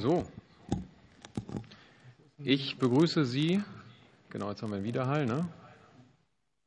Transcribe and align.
So, 0.00 0.24
ich 2.38 2.78
begrüße 2.78 3.24
Sie. 3.24 3.60
Genau, 4.30 4.48
jetzt 4.48 4.62
haben 4.62 4.70
wir 4.70 4.76
einen 4.76 4.84
Widerhall, 4.84 5.26
ne? 5.26 5.48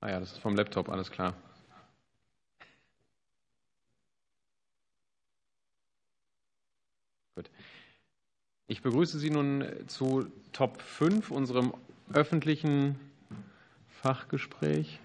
Ah 0.02 0.10
ja, 0.10 0.20
das 0.20 0.34
ist 0.34 0.40
vom 0.40 0.54
Laptop, 0.54 0.90
alles 0.90 1.12
klar. 1.12 1.34
Gut. 7.36 7.50
Ich 8.68 8.82
begrüße 8.82 9.18
Sie 9.18 9.30
nun 9.30 9.66
zu 9.88 10.30
Top 10.52 10.82
5, 10.82 11.32
unserem 11.32 11.74
öffentlichen 12.12 13.00
Fachgespräch. 13.88 15.00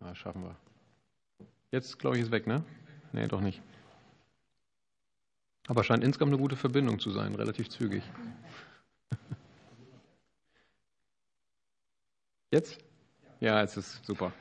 Ah, 0.00 0.14
schaffen 0.14 0.42
wir. 0.42 0.56
Jetzt, 1.70 1.98
glaube 1.98 2.16
ich, 2.16 2.24
ist 2.24 2.30
weg, 2.30 2.46
ne? 2.46 2.62
Nee, 3.12 3.26
doch 3.26 3.40
nicht. 3.40 3.60
Aber 5.66 5.84
scheint 5.84 6.02
insgesamt 6.02 6.32
eine 6.32 6.40
gute 6.40 6.56
Verbindung 6.56 6.98
zu 6.98 7.10
sein, 7.10 7.34
relativ 7.34 7.68
zügig. 7.68 8.02
Jetzt? 12.50 12.78
Ja, 13.40 13.62
es 13.62 13.76
ist 13.76 14.04
super. 14.04 14.32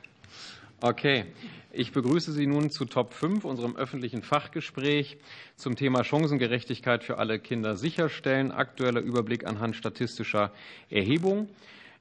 Okay, 0.82 1.26
ich 1.72 1.92
begrüße 1.92 2.32
Sie 2.32 2.48
nun 2.48 2.72
zu 2.72 2.86
Top 2.86 3.14
5, 3.14 3.44
unserem 3.44 3.76
öffentlichen 3.76 4.24
Fachgespräch 4.24 5.18
zum 5.56 5.76
Thema 5.76 6.04
Chancengerechtigkeit 6.04 7.04
für 7.04 7.18
alle 7.18 7.38
Kinder 7.40 7.76
sicherstellen. 7.76 8.52
Aktueller 8.52 9.02
Überblick 9.02 9.46
anhand 9.46 9.76
statistischer 9.76 10.52
Erhebung. 10.90 11.50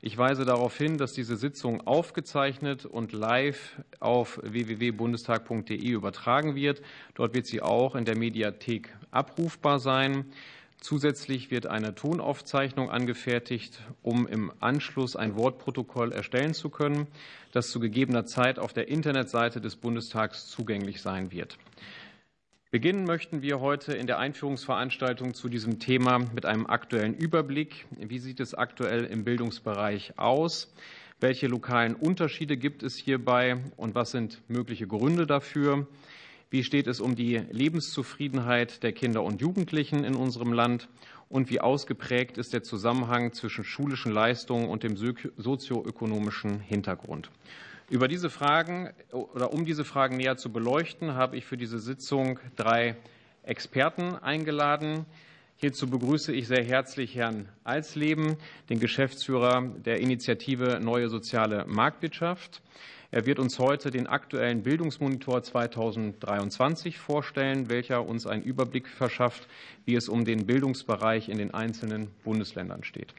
Ich 0.00 0.16
weise 0.16 0.44
darauf 0.44 0.78
hin, 0.78 0.96
dass 0.96 1.12
diese 1.12 1.36
Sitzung 1.36 1.84
aufgezeichnet 1.84 2.86
und 2.86 3.12
live 3.12 3.82
auf 3.98 4.38
www.bundestag.de 4.44 5.76
übertragen 5.76 6.54
wird. 6.54 6.82
Dort 7.14 7.34
wird 7.34 7.46
sie 7.46 7.60
auch 7.60 7.96
in 7.96 8.04
der 8.04 8.16
Mediathek 8.16 8.94
abrufbar 9.10 9.80
sein. 9.80 10.26
Zusätzlich 10.80 11.50
wird 11.50 11.66
eine 11.66 11.96
Tonaufzeichnung 11.96 12.90
angefertigt, 12.90 13.80
um 14.02 14.28
im 14.28 14.52
Anschluss 14.60 15.16
ein 15.16 15.34
Wortprotokoll 15.34 16.12
erstellen 16.12 16.54
zu 16.54 16.70
können, 16.70 17.08
das 17.50 17.70
zu 17.70 17.80
gegebener 17.80 18.24
Zeit 18.24 18.60
auf 18.60 18.72
der 18.72 18.86
Internetseite 18.86 19.60
des 19.60 19.74
Bundestags 19.74 20.46
zugänglich 20.46 21.02
sein 21.02 21.32
wird. 21.32 21.58
Beginnen 22.70 23.04
möchten 23.04 23.40
wir 23.40 23.60
heute 23.60 23.94
in 23.94 24.06
der 24.06 24.18
Einführungsveranstaltung 24.18 25.32
zu 25.32 25.48
diesem 25.48 25.78
Thema 25.78 26.18
mit 26.18 26.44
einem 26.44 26.66
aktuellen 26.66 27.14
Überblick. 27.14 27.86
Wie 27.92 28.18
sieht 28.18 28.40
es 28.40 28.52
aktuell 28.52 29.04
im 29.04 29.24
Bildungsbereich 29.24 30.18
aus? 30.18 30.70
Welche 31.18 31.46
lokalen 31.46 31.94
Unterschiede 31.94 32.58
gibt 32.58 32.82
es 32.82 32.96
hierbei 32.98 33.56
und 33.78 33.94
was 33.94 34.10
sind 34.10 34.42
mögliche 34.48 34.86
Gründe 34.86 35.26
dafür? 35.26 35.86
Wie 36.50 36.62
steht 36.62 36.88
es 36.88 37.00
um 37.00 37.16
die 37.16 37.38
Lebenszufriedenheit 37.50 38.82
der 38.82 38.92
Kinder 38.92 39.22
und 39.22 39.40
Jugendlichen 39.40 40.04
in 40.04 40.14
unserem 40.14 40.52
Land? 40.52 40.90
Und 41.30 41.48
wie 41.48 41.62
ausgeprägt 41.62 42.36
ist 42.36 42.52
der 42.52 42.64
Zusammenhang 42.64 43.32
zwischen 43.32 43.64
schulischen 43.64 44.12
Leistungen 44.12 44.68
und 44.68 44.82
dem 44.82 44.94
sozioökonomischen 45.38 46.60
Hintergrund? 46.60 47.30
Über 47.90 48.06
diese 48.06 48.28
Fragen 48.28 48.90
oder 49.12 49.50
um 49.54 49.64
diese 49.64 49.82
Fragen 49.82 50.18
näher 50.18 50.36
zu 50.36 50.52
beleuchten, 50.52 51.14
habe 51.14 51.38
ich 51.38 51.46
für 51.46 51.56
diese 51.56 51.78
Sitzung 51.78 52.38
drei 52.54 52.96
Experten 53.44 54.14
eingeladen. 54.14 55.06
Hierzu 55.56 55.88
begrüße 55.88 56.34
ich 56.34 56.48
sehr 56.48 56.62
herzlich 56.62 57.14
Herrn 57.14 57.48
Alsleben, 57.64 58.36
den 58.68 58.78
Geschäftsführer 58.78 59.62
der 59.62 60.00
Initiative 60.00 60.80
Neue 60.82 61.08
Soziale 61.08 61.64
Marktwirtschaft. 61.66 62.60
Er 63.10 63.24
wird 63.24 63.38
uns 63.38 63.58
heute 63.58 63.90
den 63.90 64.06
aktuellen 64.06 64.62
Bildungsmonitor 64.62 65.42
2023 65.42 66.98
vorstellen, 66.98 67.70
welcher 67.70 68.06
uns 68.06 68.26
einen 68.26 68.42
Überblick 68.42 68.86
verschafft, 68.86 69.48
wie 69.86 69.94
es 69.94 70.10
um 70.10 70.26
den 70.26 70.44
Bildungsbereich 70.44 71.30
in 71.30 71.38
den 71.38 71.54
einzelnen 71.54 72.10
Bundesländern 72.22 72.84
steht 72.84 73.14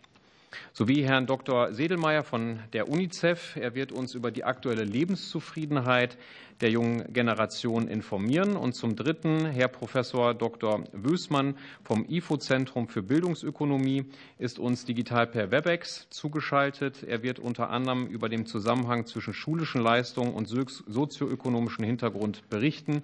sowie 0.73 1.03
Herrn 1.03 1.27
Dr. 1.27 1.73
Sedelmeier 1.73 2.23
von 2.23 2.59
der 2.73 2.89
UNICEF. 2.89 3.55
Er 3.55 3.75
wird 3.75 3.91
uns 3.91 4.15
über 4.15 4.31
die 4.31 4.43
aktuelle 4.43 4.83
Lebenszufriedenheit 4.83 6.17
der 6.61 6.71
jungen 6.71 7.11
Generation 7.13 7.87
informieren. 7.87 8.55
Und 8.55 8.73
zum 8.73 8.95
Dritten 8.95 9.45
Herr 9.45 9.67
Professor 9.67 10.33
Dr. 10.33 10.83
Wößmann 10.91 11.55
vom 11.83 12.05
IFO-Zentrum 12.09 12.87
für 12.87 13.01
Bildungsökonomie 13.01 14.05
ist 14.37 14.59
uns 14.59 14.85
digital 14.85 15.27
per 15.27 15.51
Webex 15.51 16.07
zugeschaltet. 16.09 17.03
Er 17.03 17.23
wird 17.23 17.39
unter 17.39 17.69
anderem 17.69 18.07
über 18.07 18.29
den 18.29 18.45
Zusammenhang 18.45 19.05
zwischen 19.05 19.33
schulischen 19.33 19.81
Leistungen 19.81 20.33
und 20.33 20.47
sozioökonomischen 20.47 21.85
Hintergrund 21.85 22.49
berichten. 22.49 23.03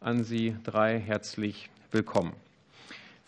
An 0.00 0.24
Sie 0.24 0.56
drei 0.64 0.98
herzlich 0.98 1.70
willkommen. 1.90 2.45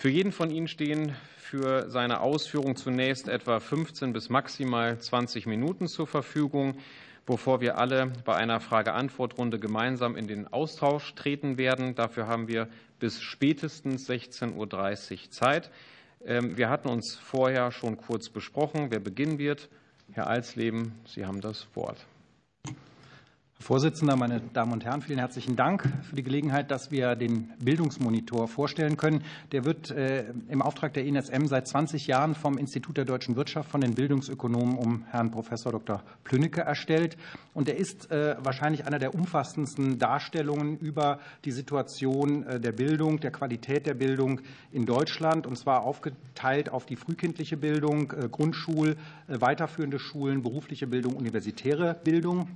Für 0.00 0.10
jeden 0.10 0.30
von 0.30 0.52
Ihnen 0.52 0.68
stehen 0.68 1.16
für 1.38 1.90
seine 1.90 2.20
Ausführung 2.20 2.76
zunächst 2.76 3.26
etwa 3.26 3.58
15 3.58 4.12
bis 4.12 4.28
maximal 4.28 4.96
20 4.96 5.46
Minuten 5.46 5.88
zur 5.88 6.06
Verfügung, 6.06 6.78
bevor 7.26 7.60
wir 7.60 7.78
alle 7.78 8.12
bei 8.24 8.36
einer 8.36 8.60
Frage-Antwort-Runde 8.60 9.58
gemeinsam 9.58 10.14
in 10.14 10.28
den 10.28 10.46
Austausch 10.52 11.16
treten 11.16 11.58
werden. 11.58 11.96
Dafür 11.96 12.28
haben 12.28 12.46
wir 12.46 12.68
bis 13.00 13.20
spätestens 13.20 14.08
16.30 14.08 14.54
Uhr 14.54 15.30
Zeit. 15.32 15.68
Ähm, 16.24 16.56
wir 16.56 16.70
hatten 16.70 16.88
uns 16.88 17.16
vorher 17.16 17.72
schon 17.72 17.96
kurz 17.96 18.28
besprochen, 18.28 18.92
wer 18.92 19.00
beginnen 19.00 19.38
wird. 19.40 19.68
Herr 20.12 20.28
Alsleben, 20.28 20.92
Sie 21.06 21.26
haben 21.26 21.40
das 21.40 21.66
Wort. 21.74 22.06
Herr 23.58 23.66
Vorsitzender, 23.66 24.16
meine 24.16 24.40
Damen 24.40 24.72
und 24.72 24.84
Herren, 24.84 25.02
vielen 25.02 25.18
herzlichen 25.18 25.56
Dank 25.56 25.82
für 26.08 26.14
die 26.14 26.22
Gelegenheit, 26.22 26.70
dass 26.70 26.90
wir 26.90 27.16
den 27.16 27.50
Bildungsmonitor 27.58 28.46
vorstellen 28.46 28.96
können. 28.96 29.24
Der 29.52 29.64
wird 29.64 29.90
äh, 29.90 30.32
im 30.48 30.62
Auftrag 30.62 30.94
der 30.94 31.04
INSM 31.04 31.46
seit 31.46 31.66
20 31.66 32.06
Jahren 32.06 32.34
vom 32.34 32.56
Institut 32.56 32.96
der 32.96 33.04
deutschen 33.04 33.36
Wirtschaft 33.36 33.68
von 33.68 33.80
den 33.80 33.94
Bildungsökonomen 33.94 34.78
um 34.78 35.04
Herrn 35.10 35.32
Professor 35.32 35.72
Dr. 35.72 36.02
Plünnecke 36.24 36.60
erstellt. 36.60 37.18
Und 37.52 37.68
er 37.68 37.76
ist 37.76 38.10
äh, 38.10 38.36
wahrscheinlich 38.38 38.86
einer 38.86 39.00
der 39.00 39.14
umfassendsten 39.14 39.98
Darstellungen 39.98 40.78
über 40.78 41.18
die 41.44 41.52
Situation 41.52 42.44
äh, 42.44 42.60
der 42.60 42.72
Bildung, 42.72 43.18
der 43.18 43.32
Qualität 43.32 43.86
der 43.86 43.94
Bildung 43.94 44.40
in 44.70 44.86
Deutschland, 44.86 45.46
und 45.48 45.58
zwar 45.58 45.82
aufgeteilt 45.82 46.70
auf 46.70 46.86
die 46.86 46.96
frühkindliche 46.96 47.56
Bildung, 47.56 48.08
Grundschul, 48.30 48.96
weiterführende 49.26 49.98
Schulen, 49.98 50.42
berufliche 50.42 50.86
Bildung, 50.86 51.16
universitäre 51.16 51.94
Bildung. 52.04 52.48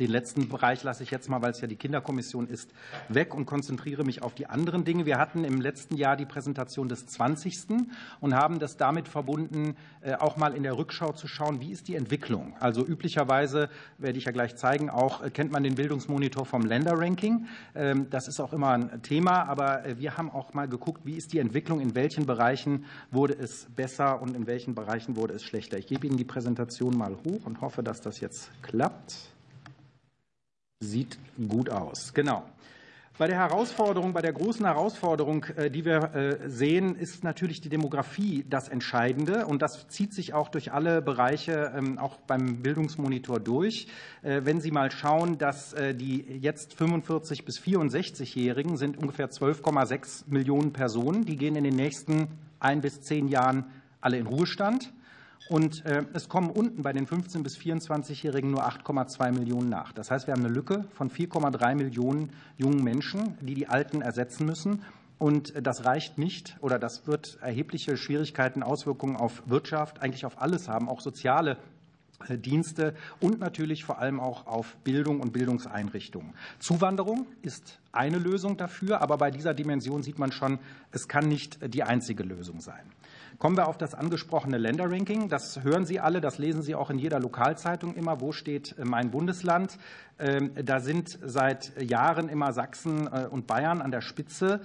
Den 0.00 0.10
letzten 0.10 0.48
Bereich 0.48 0.82
lasse 0.82 1.04
ich 1.04 1.12
jetzt 1.12 1.28
mal, 1.28 1.40
weil 1.40 1.52
es 1.52 1.60
ja 1.60 1.68
die 1.68 1.76
Kinderkommission 1.76 2.48
ist, 2.48 2.72
weg 3.08 3.32
und 3.32 3.46
konzentriere 3.46 4.02
mich 4.02 4.22
auf 4.22 4.34
die 4.34 4.46
anderen 4.46 4.84
Dinge. 4.84 5.06
Wir 5.06 5.18
hatten 5.18 5.44
im 5.44 5.60
letzten 5.60 5.96
Jahr 5.96 6.16
die 6.16 6.26
Präsentation 6.26 6.88
des 6.88 7.06
20. 7.06 7.86
und 8.20 8.34
haben 8.34 8.58
das 8.58 8.76
damit 8.76 9.06
verbunden, 9.06 9.76
äh, 10.00 10.14
auch 10.14 10.36
mal 10.36 10.56
in 10.56 10.64
der 10.64 10.76
Rückschau 10.76 11.12
zu 11.12 11.28
schauen, 11.28 11.60
wie 11.60 11.70
ist 11.70 11.86
die 11.86 11.94
Entwicklung. 11.94 12.56
Also 12.58 12.84
üblicherweise, 12.84 13.68
werde 13.98 14.18
ich 14.18 14.24
ja 14.24 14.32
gleich 14.32 14.56
zeigen, 14.56 14.90
auch 14.90 15.22
äh, 15.22 15.30
kennt 15.30 15.52
man 15.52 15.62
den 15.62 15.76
Bildungsmonitor 15.76 16.44
vom 16.44 16.62
Länderranking. 16.62 17.46
Ähm, 17.76 18.10
das 18.10 18.26
ist 18.26 18.40
auch 18.40 18.52
immer 18.52 18.70
ein 18.70 19.02
Thema, 19.02 19.44
aber 19.44 19.86
äh, 19.86 19.98
wir 20.00 20.16
haben 20.16 20.28
auch 20.28 20.54
mal 20.54 20.66
geguckt, 20.66 21.02
wie 21.04 21.14
ist 21.14 21.32
die 21.32 21.38
Entwicklung, 21.38 21.78
in 21.78 21.94
welchen 21.94 22.26
Bereichen 22.26 22.84
wurde 23.12 23.34
es 23.34 23.68
besser 23.76 24.20
und 24.20 24.34
in 24.34 24.48
welchen 24.48 24.74
Bereichen 24.74 25.14
wurde 25.14 25.34
es 25.34 25.44
schlechter. 25.44 25.78
Ich 25.78 25.86
gebe 25.86 26.04
Ihnen 26.08 26.16
die 26.16 26.24
Präsentation 26.24 26.98
mal 26.98 27.16
hoch 27.24 27.46
und 27.46 27.60
hoffe, 27.60 27.84
dass 27.84 28.00
das 28.00 28.18
jetzt 28.18 28.50
klappt. 28.62 29.33
Sieht 30.84 31.18
gut 31.48 31.70
aus. 31.70 32.12
Genau. 32.14 32.44
Bei 33.16 33.28
der 33.28 33.38
Herausforderung, 33.38 34.12
bei 34.12 34.22
der 34.22 34.32
großen 34.32 34.66
Herausforderung, 34.66 35.44
äh, 35.56 35.70
die 35.70 35.84
wir 35.84 36.14
äh, 36.14 36.50
sehen, 36.50 36.96
ist 36.96 37.22
natürlich 37.22 37.60
die 37.60 37.68
Demografie 37.68 38.44
das 38.50 38.68
Entscheidende. 38.68 39.46
Und 39.46 39.62
das 39.62 39.86
zieht 39.86 40.12
sich 40.12 40.34
auch 40.34 40.48
durch 40.48 40.72
alle 40.72 41.00
Bereiche, 41.00 41.72
ähm, 41.76 41.98
auch 42.00 42.16
beim 42.16 42.56
Bildungsmonitor 42.60 43.38
durch. 43.38 43.86
Äh, 44.22 44.40
wenn 44.42 44.60
Sie 44.60 44.72
mal 44.72 44.90
schauen, 44.90 45.38
dass 45.38 45.76
die 45.94 46.24
jetzt 46.40 46.74
45 46.74 47.44
bis 47.44 47.60
64-Jährigen 47.60 48.76
sind 48.76 48.98
ungefähr 48.98 49.30
12,6 49.30 50.24
Millionen 50.26 50.72
Personen. 50.72 51.24
Die 51.24 51.36
gehen 51.36 51.54
in 51.54 51.64
den 51.64 51.76
nächsten 51.76 52.28
ein 52.58 52.80
bis 52.80 53.00
zehn 53.00 53.28
Jahren 53.28 53.66
alle 54.00 54.18
in 54.18 54.26
Ruhestand. 54.26 54.92
Und 55.48 55.84
äh, 55.84 56.04
es 56.14 56.28
kommen 56.28 56.50
unten 56.50 56.82
bei 56.82 56.92
den 56.92 57.06
15- 57.06 57.42
bis 57.42 57.58
24-Jährigen 57.58 58.50
nur 58.50 58.66
8,2 58.66 59.32
Millionen 59.32 59.68
nach. 59.68 59.92
Das 59.92 60.10
heißt, 60.10 60.26
wir 60.26 60.32
haben 60.32 60.44
eine 60.44 60.52
Lücke 60.52 60.84
von 60.94 61.10
4,3 61.10 61.74
Millionen 61.74 62.30
jungen 62.56 62.82
Menschen, 62.82 63.36
die 63.40 63.54
die 63.54 63.68
Alten 63.68 64.00
ersetzen 64.00 64.46
müssen. 64.46 64.82
Und 65.18 65.52
das 65.64 65.84
reicht 65.84 66.18
nicht 66.18 66.56
oder 66.60 66.78
das 66.78 67.06
wird 67.06 67.38
erhebliche 67.40 67.96
Schwierigkeiten, 67.96 68.62
Auswirkungen 68.62 69.16
auf 69.16 69.42
Wirtschaft, 69.46 70.02
eigentlich 70.02 70.26
auf 70.26 70.40
alles 70.40 70.68
haben, 70.68 70.88
auch 70.88 71.00
soziale 71.00 71.58
Dienste 72.28 72.94
und 73.20 73.38
natürlich 73.38 73.84
vor 73.84 73.98
allem 73.98 74.20
auch 74.20 74.46
auf 74.46 74.76
Bildung 74.84 75.20
und 75.20 75.32
Bildungseinrichtungen. 75.32 76.32
Zuwanderung 76.58 77.26
ist 77.42 77.78
eine 77.92 78.18
Lösung 78.18 78.56
dafür, 78.56 79.02
aber 79.02 79.18
bei 79.18 79.30
dieser 79.30 79.54
Dimension 79.54 80.02
sieht 80.02 80.18
man 80.18 80.32
schon, 80.32 80.58
es 80.90 81.06
kann 81.06 81.28
nicht 81.28 81.58
die 81.74 81.82
einzige 81.82 82.22
Lösung 82.22 82.60
sein. 82.60 82.84
Kommen 83.38 83.56
wir 83.56 83.68
auf 83.68 83.78
das 83.78 83.94
angesprochene 83.94 84.58
Länderranking. 84.58 85.28
Das 85.28 85.62
hören 85.62 85.84
Sie 85.84 85.98
alle, 85.98 86.20
das 86.20 86.38
lesen 86.38 86.62
Sie 86.62 86.74
auch 86.74 86.90
in 86.90 86.98
jeder 86.98 87.18
Lokalzeitung 87.18 87.94
immer. 87.94 88.20
Wo 88.20 88.32
steht 88.32 88.76
mein 88.82 89.10
Bundesland? 89.10 89.78
Ähm, 90.18 90.52
da 90.62 90.80
sind 90.80 91.18
seit 91.24 91.72
Jahren 91.82 92.28
immer 92.28 92.52
Sachsen 92.52 93.06
äh, 93.06 93.26
und 93.28 93.46
Bayern 93.46 93.80
an 93.80 93.90
der 93.90 94.02
Spitze. 94.02 94.60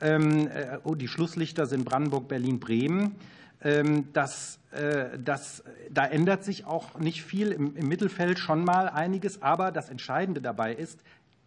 Ähm, 0.00 0.48
äh, 0.48 0.78
oh, 0.84 0.94
die 0.94 1.08
Schlusslichter 1.08 1.66
sind 1.66 1.84
Brandenburg, 1.84 2.28
Berlin, 2.28 2.60
Bremen. 2.60 3.16
Ähm, 3.62 4.08
das, 4.12 4.58
äh, 4.72 5.18
das, 5.22 5.62
da 5.90 6.06
ändert 6.06 6.44
sich 6.44 6.66
auch 6.66 6.98
nicht 6.98 7.22
viel 7.22 7.52
im, 7.52 7.76
im 7.76 7.88
Mittelfeld 7.88 8.38
schon 8.38 8.64
mal 8.64 8.88
einiges. 8.88 9.42
Aber 9.42 9.70
das 9.70 9.90
Entscheidende 9.90 10.40
dabei 10.40 10.72
ist, 10.74 11.00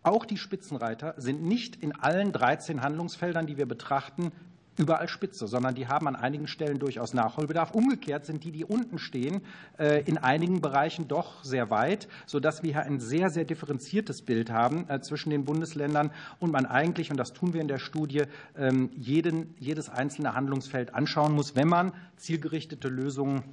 auch 0.03 0.25
die 0.25 0.37
Spitzenreiter 0.37 1.15
sind 1.17 1.43
nicht 1.43 1.75
in 1.77 1.95
allen 1.95 2.31
13 2.31 2.81
Handlungsfeldern, 2.81 3.47
die 3.47 3.57
wir 3.57 3.65
betrachten, 3.65 4.31
überall 4.77 5.07
spitze, 5.07 5.47
sondern 5.47 5.75
die 5.75 5.87
haben 5.87 6.07
an 6.07 6.15
einigen 6.15 6.47
Stellen 6.47 6.79
durchaus 6.79 7.13
Nachholbedarf. 7.13 7.71
Umgekehrt 7.71 8.25
sind 8.25 8.43
die, 8.43 8.51
die 8.51 8.63
unten 8.63 8.99
stehen, 8.99 9.41
äh, 9.77 10.01
in 10.03 10.17
einigen 10.17 10.61
Bereichen 10.61 11.07
doch 11.07 11.43
sehr 11.43 11.69
weit, 11.69 12.07
sodass 12.25 12.63
wir 12.63 12.73
hier 12.73 12.83
ein 12.83 12.99
sehr, 12.99 13.29
sehr 13.29 13.45
differenziertes 13.45 14.21
Bild 14.21 14.51
haben 14.51 14.89
äh, 14.89 15.01
zwischen 15.01 15.29
den 15.29 15.43
Bundesländern 15.43 16.11
und 16.39 16.51
man 16.51 16.65
eigentlich, 16.65 17.11
und 17.11 17.17
das 17.17 17.33
tun 17.33 17.53
wir 17.53 17.61
in 17.61 17.67
der 17.67 17.79
Studie, 17.79 18.23
ähm, 18.57 18.89
jeden, 18.95 19.55
jedes 19.59 19.89
einzelne 19.89 20.33
Handlungsfeld 20.33 20.93
anschauen 20.93 21.33
muss, 21.33 21.55
wenn 21.55 21.67
man 21.67 21.93
zielgerichtete 22.17 22.87
Lösungen 22.87 23.43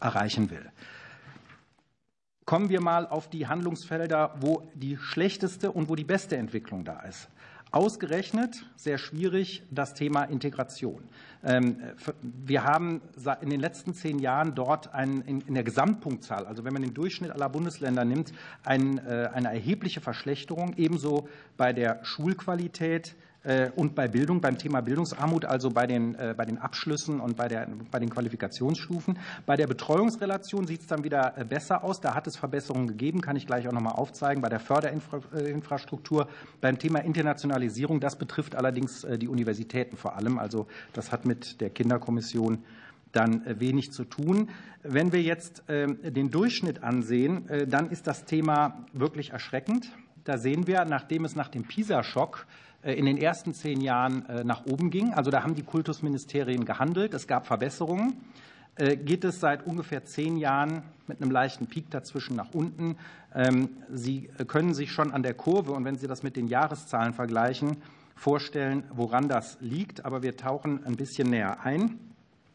erreichen 0.00 0.50
will. 0.50 0.70
Kommen 2.44 2.68
wir 2.68 2.80
mal 2.80 3.06
auf 3.06 3.30
die 3.30 3.46
Handlungsfelder, 3.46 4.34
wo 4.40 4.68
die 4.74 4.96
schlechteste 4.96 5.70
und 5.70 5.88
wo 5.88 5.94
die 5.94 6.04
beste 6.04 6.36
Entwicklung 6.36 6.84
da 6.84 7.00
ist. 7.00 7.28
Ausgerechnet, 7.72 8.66
sehr 8.76 8.98
schwierig, 8.98 9.62
das 9.70 9.94
Thema 9.94 10.24
Integration. 10.24 11.02
Ähm, 11.42 11.78
wir 12.22 12.64
haben 12.64 13.00
in 13.40 13.48
den 13.48 13.60
letzten 13.60 13.94
zehn 13.94 14.18
Jahren 14.18 14.54
dort 14.54 14.90
in 14.94 15.54
der 15.54 15.64
Gesamtpunktzahl, 15.64 16.44
also 16.44 16.64
wenn 16.64 16.74
man 16.74 16.82
den 16.82 16.92
Durchschnitt 16.92 17.30
aller 17.30 17.48
Bundesländer 17.48 18.04
nimmt, 18.04 18.34
äh, 18.66 18.68
eine 18.68 19.48
erhebliche 19.48 20.02
Verschlechterung, 20.02 20.74
ebenso 20.76 21.30
bei 21.56 21.72
der 21.72 22.04
Schulqualität, 22.04 23.16
und 23.74 23.96
bei 23.96 24.06
Bildung, 24.06 24.40
beim 24.40 24.56
Thema 24.56 24.80
Bildungsarmut, 24.82 25.44
also 25.44 25.70
bei 25.70 25.88
den, 25.88 26.14
äh, 26.14 26.34
bei 26.36 26.44
den 26.44 26.58
Abschlüssen 26.58 27.18
und 27.18 27.36
bei, 27.36 27.48
der, 27.48 27.66
bei 27.90 27.98
den 27.98 28.08
Qualifikationsstufen. 28.08 29.18
Bei 29.46 29.56
der 29.56 29.66
Betreuungsrelation 29.66 30.66
sieht 30.66 30.82
es 30.82 30.86
dann 30.86 31.02
wieder 31.02 31.36
äh, 31.36 31.44
besser 31.44 31.82
aus. 31.82 32.00
Da 32.00 32.14
hat 32.14 32.28
es 32.28 32.36
Verbesserungen 32.36 32.86
gegeben, 32.86 33.20
kann 33.20 33.34
ich 33.34 33.46
gleich 33.46 33.66
auch 33.66 33.72
noch 33.72 33.80
mal 33.80 33.90
aufzeigen. 33.90 34.42
Bei 34.42 34.48
der 34.48 34.60
Förderinfrastruktur, 34.60 36.28
beim 36.60 36.78
Thema 36.78 37.00
Internationalisierung, 37.00 37.98
das 37.98 38.16
betrifft 38.16 38.54
allerdings 38.54 39.06
die 39.16 39.28
Universitäten 39.28 39.96
vor 39.96 40.16
allem. 40.16 40.38
Also 40.38 40.66
das 40.92 41.10
hat 41.10 41.24
mit 41.24 41.60
der 41.60 41.70
Kinderkommission 41.70 42.64
dann 43.10 43.42
wenig 43.58 43.92
zu 43.92 44.04
tun. 44.04 44.50
Wenn 44.82 45.12
wir 45.12 45.20
jetzt 45.20 45.64
den 45.68 46.30
Durchschnitt 46.30 46.82
ansehen, 46.82 47.48
dann 47.68 47.90
ist 47.90 48.06
das 48.06 48.24
Thema 48.24 48.86
wirklich 48.92 49.30
erschreckend. 49.30 49.92
Da 50.24 50.38
sehen 50.38 50.66
wir, 50.66 50.84
nachdem 50.84 51.24
es 51.24 51.34
nach 51.34 51.48
dem 51.48 51.64
PISA-Schock 51.64 52.46
äh, 52.46 52.71
in 52.82 53.06
den 53.06 53.16
ersten 53.16 53.54
zehn 53.54 53.80
Jahren 53.80 54.26
äh, 54.28 54.44
nach 54.44 54.66
oben 54.66 54.90
ging. 54.90 55.14
Also 55.14 55.30
da 55.30 55.42
haben 55.42 55.54
die 55.54 55.62
Kultusministerien 55.62 56.64
gehandelt. 56.64 57.14
Es 57.14 57.26
gab 57.26 57.46
Verbesserungen. 57.46 58.14
Äh, 58.74 58.96
geht 58.96 59.24
es 59.24 59.38
seit 59.38 59.66
ungefähr 59.66 60.04
zehn 60.04 60.36
Jahren 60.36 60.82
mit 61.06 61.20
einem 61.20 61.30
leichten 61.30 61.66
Peak 61.66 61.90
dazwischen 61.90 62.36
nach 62.36 62.54
unten. 62.54 62.96
Ähm, 63.34 63.68
Sie 63.92 64.30
können 64.46 64.74
sich 64.74 64.92
schon 64.92 65.12
an 65.12 65.22
der 65.22 65.34
Kurve 65.34 65.72
und 65.72 65.84
wenn 65.84 65.96
Sie 65.96 66.06
das 66.06 66.22
mit 66.22 66.36
den 66.36 66.48
Jahreszahlen 66.48 67.12
vergleichen, 67.12 67.76
vorstellen, 68.16 68.84
woran 68.94 69.28
das 69.28 69.58
liegt. 69.60 70.04
Aber 70.04 70.22
wir 70.22 70.36
tauchen 70.36 70.84
ein 70.84 70.96
bisschen 70.96 71.30
näher 71.30 71.64
ein. 71.64 71.98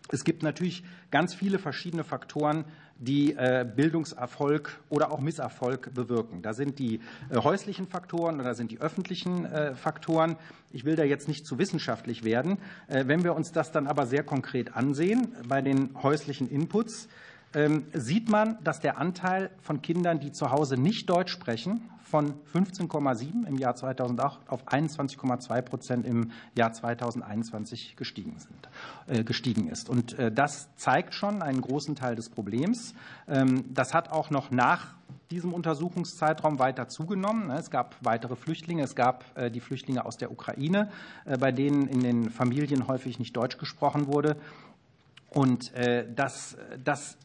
Es 0.09 0.24
gibt 0.24 0.41
natürlich 0.41 0.83
ganz 1.12 1.35
viele 1.35 1.59
verschiedene 1.59 2.03
Faktoren, 2.03 2.65
die 2.99 3.33
äh, 3.33 3.65
Bildungserfolg 3.75 4.79
oder 4.89 5.11
auch 5.11 5.19
Misserfolg 5.19 5.94
bewirken. 5.94 6.41
Da 6.41 6.53
sind 6.53 6.79
die 6.79 6.99
äh, 7.29 7.38
häuslichen 7.38 7.88
Faktoren 7.88 8.39
oder 8.39 8.55
sind 8.55 8.71
die 8.71 8.79
öffentlichen 8.79 9.45
äh, 9.45 9.75
Faktoren. 9.75 10.38
Ich 10.71 10.85
will 10.85 10.95
da 10.95 11.03
jetzt 11.03 11.27
nicht 11.27 11.45
zu 11.45 11.57
wissenschaftlich 11.57 12.23
werden. 12.23 12.57
Wenn 12.88 13.23
wir 13.23 13.35
uns 13.35 13.53
das 13.53 13.71
dann 13.71 13.88
aber 13.88 14.05
sehr 14.05 14.21
konkret 14.21 14.75
ansehen 14.75 15.33
bei 15.47 15.61
den 15.61 15.91
häuslichen 16.03 16.49
Inputs, 16.49 17.07
sieht 17.94 18.29
man, 18.29 18.57
dass 18.63 18.81
der 18.81 18.97
Anteil 18.97 19.49
von 19.61 19.81
Kindern, 19.81 20.19
die 20.19 20.31
zu 20.31 20.51
Hause 20.51 20.77
nicht 20.77 21.09
Deutsch 21.09 21.31
sprechen, 21.31 21.89
von 22.09 22.35
15,7 22.53 23.45
im 23.45 23.57
Jahr 23.57 23.75
2008 23.75 24.49
auf 24.49 24.67
21,2 24.67 25.61
Prozent 25.61 26.05
im 26.05 26.31
Jahr 26.55 26.71
2021 26.71 27.95
gestiegen, 27.95 28.38
sind, 28.39 28.69
äh, 29.07 29.23
gestiegen 29.23 29.67
ist. 29.67 29.89
Und 29.89 30.17
äh, 30.17 30.31
das 30.31 30.73
zeigt 30.75 31.13
schon 31.13 31.41
einen 31.41 31.61
großen 31.61 31.95
Teil 31.95 32.15
des 32.15 32.29
Problems. 32.29 32.94
Ähm, 33.27 33.65
das 33.73 33.93
hat 33.93 34.09
auch 34.09 34.29
noch 34.29 34.51
nach 34.51 34.95
diesem 35.31 35.53
Untersuchungszeitraum 35.53 36.59
weiter 36.59 36.88
zugenommen. 36.88 37.51
Es 37.51 37.69
gab 37.69 37.97
weitere 38.01 38.38
Flüchtlinge. 38.38 38.83
Es 38.83 38.95
gab 38.95 39.25
äh, 39.35 39.51
die 39.51 39.59
Flüchtlinge 39.59 40.05
aus 40.05 40.15
der 40.15 40.31
Ukraine, 40.31 40.89
bei 41.39 41.51
denen 41.51 41.88
in 41.88 42.00
den 42.00 42.29
Familien 42.29 42.88
häufig 42.88 43.19
nicht 43.19 43.35
Deutsch 43.35 43.57
gesprochen 43.57 44.07
wurde. 44.07 44.38
Und 45.29 45.73
das, 46.15 46.57
das 46.83 47.17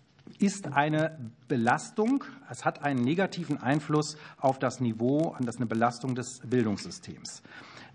ist 0.42 0.72
eine 0.72 1.18
Belastung. 1.46 2.24
Es 2.50 2.64
hat 2.64 2.82
einen 2.82 3.02
negativen 3.04 3.62
Einfluss 3.62 4.16
auf 4.38 4.58
das 4.58 4.80
Niveau, 4.80 5.30
an 5.38 5.46
das 5.46 5.56
eine 5.56 5.66
Belastung 5.66 6.14
des 6.14 6.40
Bildungssystems. 6.44 7.42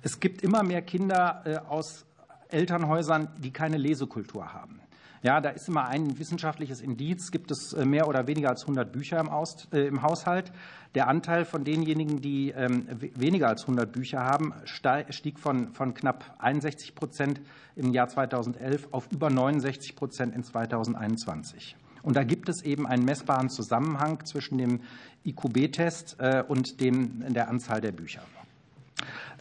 Es 0.01 0.19
gibt 0.19 0.41
immer 0.41 0.63
mehr 0.63 0.81
Kinder 0.81 1.41
äh, 1.45 1.57
aus 1.57 2.05
Elternhäusern, 2.49 3.27
die 3.39 3.51
keine 3.51 3.77
Lesekultur 3.77 4.53
haben. 4.53 4.79
Ja, 5.23 5.41
da 5.41 5.49
ist 5.49 5.67
immer 5.67 5.87
ein 5.87 6.19
wissenschaftliches 6.19 6.79
Indiz. 6.79 7.31
Gibt 7.31 7.51
es 7.51 7.73
äh, 7.73 7.83
mehr 7.83 8.07
oder 8.07 8.27
weniger 8.27 8.49
als 8.49 8.61
100 8.61 8.93
Bücher 8.93 9.19
im, 9.19 9.27
Aus, 9.27 9.67
äh, 9.73 9.87
im 9.87 10.01
Haushalt? 10.01 10.53
Der 10.95 11.09
Anteil 11.09 11.43
von 11.43 11.65
denjenigen, 11.65 12.21
die 12.21 12.51
ähm, 12.51 12.87
weniger 13.15 13.49
als 13.49 13.63
100 13.63 13.91
Bücher 13.91 14.23
haben, 14.23 14.53
stieg 14.63 15.37
von, 15.37 15.73
von 15.73 15.93
knapp 15.93 16.35
61 16.39 16.95
Prozent 16.95 17.41
im 17.75 17.91
Jahr 17.91 18.07
2011 18.07 18.87
auf 18.91 19.11
über 19.11 19.29
69 19.29 19.97
Prozent 19.97 20.33
in 20.33 20.43
2021. 20.43 21.75
Und 22.07 22.15
da 22.15 22.23
gibt 22.23 22.47
es 22.47 22.63
eben 22.63 22.87
einen 22.87 23.03
messbaren 23.03 23.49
Zusammenhang 23.49 24.23
zwischen 24.23 24.57
dem 24.57 24.79
IQB-Test 25.25 26.15
äh, 26.19 26.41
und 26.47 26.79
dem, 26.79 27.33
der 27.33 27.49
Anzahl 27.49 27.81
der 27.81 27.91
Bücher. 27.91 28.21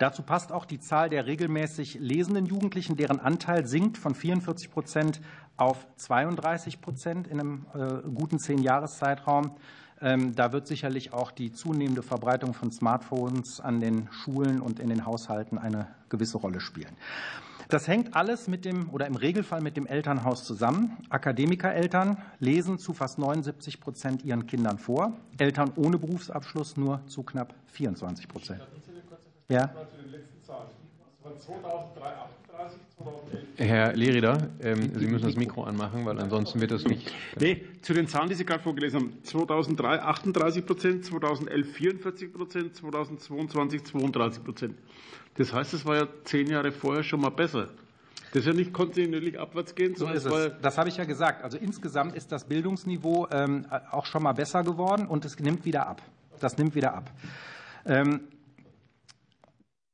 Dazu 0.01 0.25
passt 0.25 0.51
auch 0.51 0.65
die 0.65 0.81
Zahl 0.81 1.09
der 1.09 1.27
regelmäßig 1.27 2.01
lesenden 2.01 2.45
Jugendlichen, 2.45 2.97
deren 2.97 3.21
Anteil 3.21 3.69
sinkt 3.69 3.99
von 3.99 4.17
44 4.17 4.73
Prozent 4.73 5.21
auf 5.57 5.87
32 5.95 6.81
Prozent 6.81 7.29
in 7.29 7.39
einem 7.39 7.67
äh, 7.73 8.09
guten 8.13 8.41
Zehn-Jahres-Zeitraum. 8.41 9.53
Ähm, 10.01 10.35
da 10.35 10.53
wird 10.53 10.67
sicherlich 10.67 11.13
auch 11.13 11.31
die 11.31 11.53
zunehmende 11.53 12.03
Verbreitung 12.03 12.53
von 12.53 12.73
Smartphones 12.73 13.61
an 13.61 13.79
den 13.79 14.09
Schulen 14.11 14.61
und 14.61 14.81
in 14.81 14.89
den 14.89 15.07
Haushalten 15.07 15.57
eine 15.57 15.87
gewisse 16.09 16.39
Rolle 16.39 16.59
spielen. 16.59 16.97
Das 17.69 17.89
hängt 17.89 18.15
alles 18.15 18.47
mit 18.47 18.65
dem 18.65 18.91
oder 18.91 19.07
im 19.07 19.17
Regelfall 19.17 19.61
mit 19.61 19.77
dem 19.77 19.87
Elternhaus 19.87 20.45
zusammen. 20.45 20.97
Akademikereltern 21.09 22.19
lesen 22.39 22.79
zu 22.79 22.93
fast 22.93 23.19
79 23.19 23.81
Prozent 23.81 24.25
ihren 24.25 24.47
Kindern 24.47 24.79
vor, 24.79 25.13
Eltern 25.39 25.73
ohne 25.77 25.99
Berufsabschluss 25.99 26.77
nur 26.77 27.01
zu 27.07 27.23
knapp 27.23 27.55
24 27.67 28.29
Prozent. 28.29 28.61
Ja. 29.49 29.71
Herr 33.57 33.95
Lerieder, 33.95 34.49
ähm, 34.61 34.93
Sie 34.95 35.07
müssen 35.07 35.27
das 35.27 35.37
Mikro 35.37 35.65
anmachen, 35.65 36.05
weil 36.05 36.19
ansonsten 36.19 36.61
wird 36.61 36.73
es 36.73 36.85
nicht. 36.85 37.13
Nee, 37.39 37.63
zu 37.83 37.95
den 37.95 38.07
Zahlen, 38.07 38.29
die 38.29 38.35
Sie 38.35 38.45
gerade 38.45 38.63
vorgelesen 38.63 39.01
haben. 39.01 39.25
2003 39.25 40.01
38 40.03 40.67
Prozent, 40.67 41.05
2011 41.05 41.73
44 41.73 42.33
Prozent, 42.33 42.77
2022 42.77 43.85
32 43.85 44.45
Prozent. 44.45 44.75
Das 45.39 45.53
heißt, 45.53 45.75
es 45.75 45.85
war 45.85 45.97
ja 45.97 46.09
zehn 46.25 46.49
Jahre 46.49 46.73
vorher 46.73 47.03
schon 47.03 47.21
mal 47.21 47.31
besser. 47.31 47.69
Das 48.33 48.41
ist 48.41 48.47
ja 48.47 48.53
nicht 48.53 48.73
kontinuierlich 48.73 49.39
abwärts 49.39 49.75
gehen. 49.75 49.95
So 49.95 50.09
ist 50.09 50.27
es. 50.27 50.53
Das 50.61 50.79
habe 50.79 50.89
ich 50.89 50.97
ja 50.97 51.05
gesagt. 51.05 51.43
Also 51.43 51.57
insgesamt 51.59 52.15
ist 52.15 52.33
das 52.33 52.45
Bildungsniveau 52.45 53.29
ähm, 53.31 53.67
auch 53.91 54.07
schon 54.07 54.23
mal 54.23 54.33
besser 54.33 54.63
geworden 54.63 55.07
und 55.07 55.25
es 55.25 55.39
nimmt 55.39 55.65
wieder 55.65 55.87
ab. 55.87 56.03
Das 56.41 56.59
nimmt 56.59 56.75
wieder 56.75 56.95
ab. 56.95 57.11
Ähm, 57.87 58.29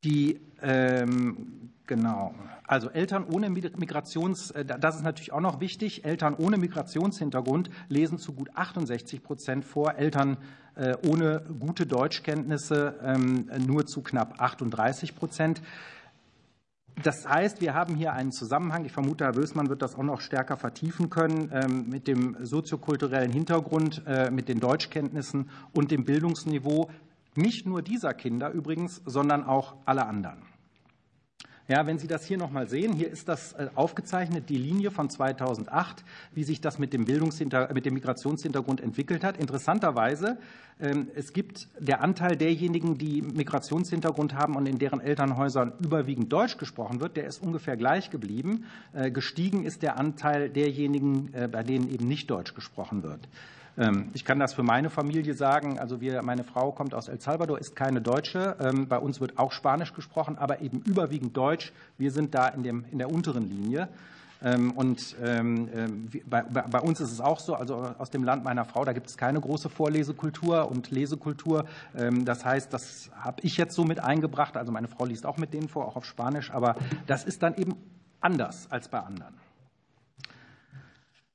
die 0.04 0.40
ähm, 0.60 1.71
Genau. 1.86 2.34
Also 2.66 2.90
Eltern 2.90 3.24
ohne 3.24 3.50
Migrations, 3.50 4.50
äh, 4.52 4.64
das 4.64 4.96
ist 4.96 5.02
natürlich 5.02 5.32
auch 5.32 5.40
noch 5.40 5.60
wichtig. 5.60 6.04
Eltern 6.04 6.34
ohne 6.34 6.56
Migrationshintergrund 6.56 7.70
lesen 7.88 8.18
zu 8.18 8.32
gut 8.32 8.50
68 8.54 9.22
Prozent 9.22 9.64
vor. 9.64 9.96
Eltern 9.96 10.38
äh, 10.74 10.96
ohne 11.06 11.44
gute 11.60 11.86
Deutschkenntnisse 11.86 12.98
ähm, 13.02 13.50
nur 13.66 13.86
zu 13.86 14.02
knapp 14.02 14.40
38 14.40 15.14
Prozent. 15.14 15.60
Das 17.02 17.26
heißt, 17.26 17.60
wir 17.60 17.74
haben 17.74 17.94
hier 17.94 18.12
einen 18.12 18.32
Zusammenhang. 18.32 18.84
Ich 18.84 18.92
vermute, 18.92 19.24
Herr 19.24 19.32
Bösmann 19.32 19.68
wird 19.68 19.82
das 19.82 19.94
auch 19.94 20.02
noch 20.02 20.20
stärker 20.20 20.56
vertiefen 20.56 21.10
können 21.10 21.50
ähm, 21.52 21.88
mit 21.88 22.06
dem 22.06 22.36
soziokulturellen 22.44 23.32
Hintergrund, 23.32 24.02
äh, 24.06 24.30
mit 24.30 24.48
den 24.48 24.60
Deutschkenntnissen 24.60 25.50
und 25.72 25.90
dem 25.90 26.04
Bildungsniveau 26.04 26.90
nicht 27.34 27.66
nur 27.66 27.82
dieser 27.82 28.12
Kinder 28.12 28.50
übrigens, 28.50 29.00
sondern 29.06 29.44
auch 29.44 29.74
aller 29.86 30.06
anderen. 30.06 30.51
Ja, 31.68 31.86
wenn 31.86 31.98
Sie 31.98 32.08
das 32.08 32.24
hier 32.24 32.38
nochmal 32.38 32.68
sehen, 32.68 32.92
hier 32.92 33.08
ist 33.08 33.28
das 33.28 33.52
äh, 33.52 33.68
aufgezeichnet, 33.76 34.48
die 34.48 34.58
Linie 34.58 34.90
von 34.90 35.08
2008, 35.08 36.04
wie 36.34 36.42
sich 36.42 36.60
das 36.60 36.80
mit 36.80 36.92
dem, 36.92 37.04
Bildungshinter 37.04 37.72
mit 37.72 37.86
dem 37.86 37.94
Migrationshintergrund 37.94 38.80
entwickelt 38.80 39.22
hat. 39.22 39.36
Interessanterweise, 39.36 40.38
ähm, 40.80 41.06
es 41.14 41.32
gibt 41.32 41.68
der 41.78 42.02
Anteil 42.02 42.36
derjenigen, 42.36 42.98
die 42.98 43.22
Migrationshintergrund 43.22 44.34
haben 44.34 44.56
und 44.56 44.66
in 44.66 44.80
deren 44.80 45.00
Elternhäusern 45.00 45.72
überwiegend 45.78 46.32
Deutsch 46.32 46.58
gesprochen 46.58 47.00
wird, 47.00 47.16
der 47.16 47.26
ist 47.26 47.40
ungefähr 47.40 47.76
gleich 47.76 48.10
geblieben. 48.10 48.64
Äh, 48.92 49.12
gestiegen 49.12 49.64
ist 49.64 49.82
der 49.82 49.98
Anteil 49.98 50.50
derjenigen, 50.50 51.32
äh, 51.32 51.46
bei 51.46 51.62
denen 51.62 51.88
eben 51.92 52.08
nicht 52.08 52.28
Deutsch 52.28 52.54
gesprochen 52.54 53.04
wird. 53.04 53.28
Ähm, 53.78 54.10
ich 54.14 54.24
kann 54.24 54.38
das 54.38 54.54
für 54.54 54.62
meine 54.62 54.90
Familie 54.90 55.34
sagen. 55.34 55.78
Also 55.78 56.00
wir, 56.00 56.22
meine 56.22 56.44
Frau 56.44 56.72
kommt 56.72 56.94
aus 56.94 57.08
El 57.08 57.20
Salvador, 57.20 57.58
ist 57.58 57.74
keine 57.74 58.00
Deutsche. 58.00 58.56
Ähm, 58.60 58.88
bei 58.88 58.98
uns 58.98 59.20
wird 59.20 59.38
auch 59.38 59.52
Spanisch 59.52 59.94
gesprochen, 59.94 60.36
aber 60.38 60.60
eben 60.60 60.80
überwiegend 60.80 61.36
Deutsch. 61.36 61.72
Wir 61.98 62.10
sind 62.10 62.34
da 62.34 62.48
in, 62.48 62.62
dem, 62.62 62.84
in 62.90 62.98
der 62.98 63.10
unteren 63.10 63.48
Linie. 63.48 63.88
Ähm, 64.44 64.72
und 64.72 65.16
bei, 66.28 66.42
bei, 66.42 66.80
uns 66.80 67.00
ist 67.00 67.12
es 67.12 67.20
auch 67.20 67.38
so, 67.38 67.54
also 67.54 67.94
aus 67.98 68.10
dem 68.10 68.24
Land 68.24 68.42
meiner 68.42 68.64
Frau, 68.64 68.84
da 68.84 68.92
gibt 68.92 69.06
es 69.06 69.16
keine 69.16 69.40
große 69.40 69.68
Vorlesekultur 69.68 70.68
und 70.68 70.90
Lesekultur. 70.90 71.64
Das 71.92 72.44
heißt, 72.44 72.72
das 72.72 73.10
habe 73.14 73.40
ich 73.42 73.56
jetzt 73.56 73.76
so 73.76 73.84
mit 73.84 74.00
eingebracht. 74.00 74.56
Also 74.56 74.72
meine 74.72 74.88
Frau 74.88 75.04
liest 75.04 75.26
auch 75.26 75.36
mit 75.36 75.54
denen 75.54 75.68
vor, 75.68 75.86
auch 75.86 75.94
auf 75.94 76.04
Spanisch. 76.04 76.50
Aber 76.50 76.74
das 77.06 77.24
ist 77.24 77.44
dann 77.44 77.54
eben 77.54 77.76
anders 78.20 78.66
als 78.68 78.88
bei 78.88 78.98
anderen. 78.98 79.41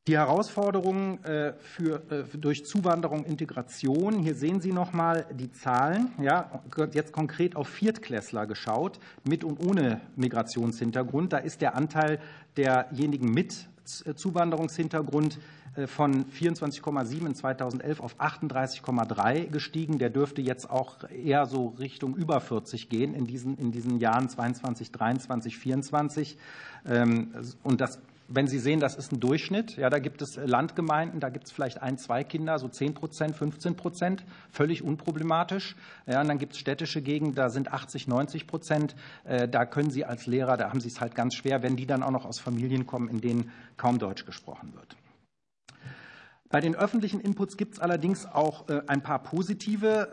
Die 0.08 0.16
Herausforderungen 0.16 1.22
äh, 1.26 1.52
für, 1.60 2.02
äh, 2.10 2.24
durch 2.38 2.66
Zuwanderung, 2.66 3.26
Integration. 3.26 4.20
Hier 4.20 4.36
sehen 4.36 4.62
Sie 4.62 4.72
noch 4.72 4.94
mal 4.94 5.26
die 5.38 5.52
Zahlen. 5.52 6.14
Ja, 6.22 6.62
jetzt 6.94 7.12
konkret 7.12 7.58
auf 7.58 7.68
Viertklässler 7.68 8.48
geschaut, 8.48 9.02
mit 9.26 9.44
und 9.44 9.60
ohne 9.60 10.00
Migrationshintergrund. 10.16 11.34
Da 11.34 11.40
ist 11.40 11.60
der 11.60 11.76
Anteil 11.76 12.20
derjenigen 12.56 13.34
mit 13.34 13.68
Zuwanderungshintergrund 13.84 15.40
äh, 15.76 15.88
von 15.88 16.24
24,7 16.28 17.26
in 17.26 17.36
2011 17.36 18.00
auf 18.00 18.18
38,3 18.18 19.48
gestiegen. 19.48 19.98
Der 19.98 20.10
dürfte 20.10 20.42
jetzt 20.42 20.70
auch 20.70 21.04
eher 21.10 21.48
so 21.48 21.76
Richtung 21.80 22.16
über 22.16 22.40
40 22.40 22.88
gehen 22.88 23.14
in 23.14 23.28
diesen, 23.28 23.58
in 23.58 23.74
diesen 23.74 24.00
Jahren 24.00 24.30
22, 24.30 24.90
23, 24.90 25.58
24. 25.58 26.38
Und 26.86 27.82
das 27.82 28.00
wenn 28.28 28.48
Sie 28.48 28.60
sehen, 28.60 28.80
das 28.80 28.96
ist 28.96 29.12
ein 29.12 29.20
Durchschnitt, 29.20 29.78
ja, 29.78 29.90
da 29.90 30.00
gibt 30.00 30.22
es 30.22 30.36
Landgemeinden, 30.36 31.20
da 31.20 31.30
gibt 31.30 31.46
es 31.46 31.52
vielleicht 31.52 31.82
ein, 31.82 31.98
zwei 31.98 32.24
Kinder, 32.24 32.60
so 32.60 32.68
10 32.68 32.94
Prozent, 32.94 33.36
15 33.36 33.76
Prozent, 33.76 34.26
völlig 34.52 34.84
unproblematisch. 34.84 35.76
Ja, 36.06 36.22
und 36.22 36.28
dann 36.28 36.38
gibt 36.38 36.54
es 36.54 36.60
städtische 36.60 37.02
Gegenden, 37.02 37.36
da 37.36 37.50
sind 37.50 37.72
80, 37.72 38.08
90 38.08 38.48
Prozent. 38.48 38.96
Äh, 39.24 39.48
da 39.48 39.66
können 39.66 39.90
Sie 39.90 40.06
als 40.06 40.26
Lehrer, 40.26 40.58
da 40.58 40.70
haben 40.70 40.82
Sie 40.82 40.90
es 40.90 41.00
halt 41.00 41.16
ganz 41.16 41.36
schwer, 41.36 41.64
wenn 41.64 41.76
die 41.76 41.86
dann 41.86 42.04
auch 42.04 42.12
noch 42.12 42.26
aus 42.26 42.40
Familien 42.40 42.86
kommen, 42.86 43.08
in 43.08 43.22
denen 43.22 43.52
kaum 43.78 44.00
Deutsch 44.00 44.26
gesprochen 44.26 44.74
wird. 44.76 44.98
Bei 46.50 46.62
den 46.62 46.76
öffentlichen 46.76 47.20
Inputs 47.20 47.58
gibt 47.58 47.74
es 47.74 47.80
allerdings 47.80 48.26
auch 48.26 48.70
äh, 48.70 48.82
ein 48.88 49.02
paar 49.02 49.22
positive 49.22 50.08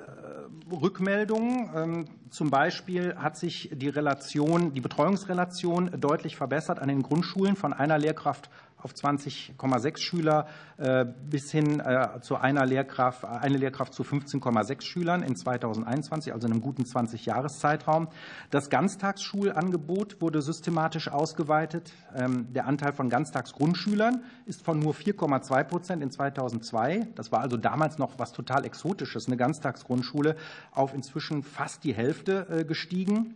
äh, 0.71 0.75
Rückmeldungen. 0.75 1.71
Ähm, 1.75 2.05
zum 2.31 2.50
Beispiel 2.50 3.14
hat 3.17 3.37
sich 3.37 3.71
die 3.73 3.88
Relation, 3.88 4.73
die 4.73 4.81
Betreuungsrelation 4.81 5.93
deutlich 6.00 6.37
verbessert 6.37 6.81
an 6.81 6.88
den 6.88 7.03
Grundschulen 7.03 7.55
von 7.55 7.73
einer 7.73 7.99
Lehrkraft 7.99 8.50
auf 8.85 8.93
20,6 8.93 9.99
Schüler 9.99 10.47
äh, 10.76 11.05
bis 11.05 11.50
hin 11.50 11.81
äh, 11.81 12.21
zu 12.21 12.37
einer 12.37 12.67
Lehrkraft, 12.67 13.25
eine 13.25 13.57
Lehrkraft 13.57 13.95
zu 13.95 14.03
15,6 14.03 14.83
Schülern 14.83 15.23
in 15.23 15.37
2021, 15.37 16.33
also 16.33 16.47
in 16.47 16.53
einem 16.53 16.61
guten 16.61 16.83
20-Jahres-Zeitraum. 16.83 18.09
Das 18.50 18.69
Ganztagsschulangebot 18.69 20.21
wurde 20.21 20.43
systematisch 20.43 21.09
ausgeweitet. 21.09 21.93
Ähm, 22.14 22.53
der 22.53 22.67
Anteil 22.67 22.93
von 22.93 23.09
Ganztagsgrundschülern 23.09 24.23
ist 24.45 24.62
von 24.62 24.79
nur 24.79 24.95
4,2 24.95 25.64
Prozent 25.64 26.03
in 26.03 26.11
2002, 26.11 27.09
das 27.14 27.33
war 27.33 27.41
also 27.41 27.57
damals 27.57 27.99
noch 27.99 28.19
was 28.19 28.33
total 28.33 28.64
Exotisches, 28.64 29.26
eine 29.26 29.37
Ganztagsgrundschule, 29.37 30.37
auf 30.73 30.93
inzwischen 30.93 31.43
fast 31.43 31.85
die 31.85 31.95
Hälfte 31.95 32.47
äh, 32.50 32.64
gestiegen. 32.64 33.35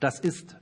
Das 0.00 0.20
ist 0.20 0.56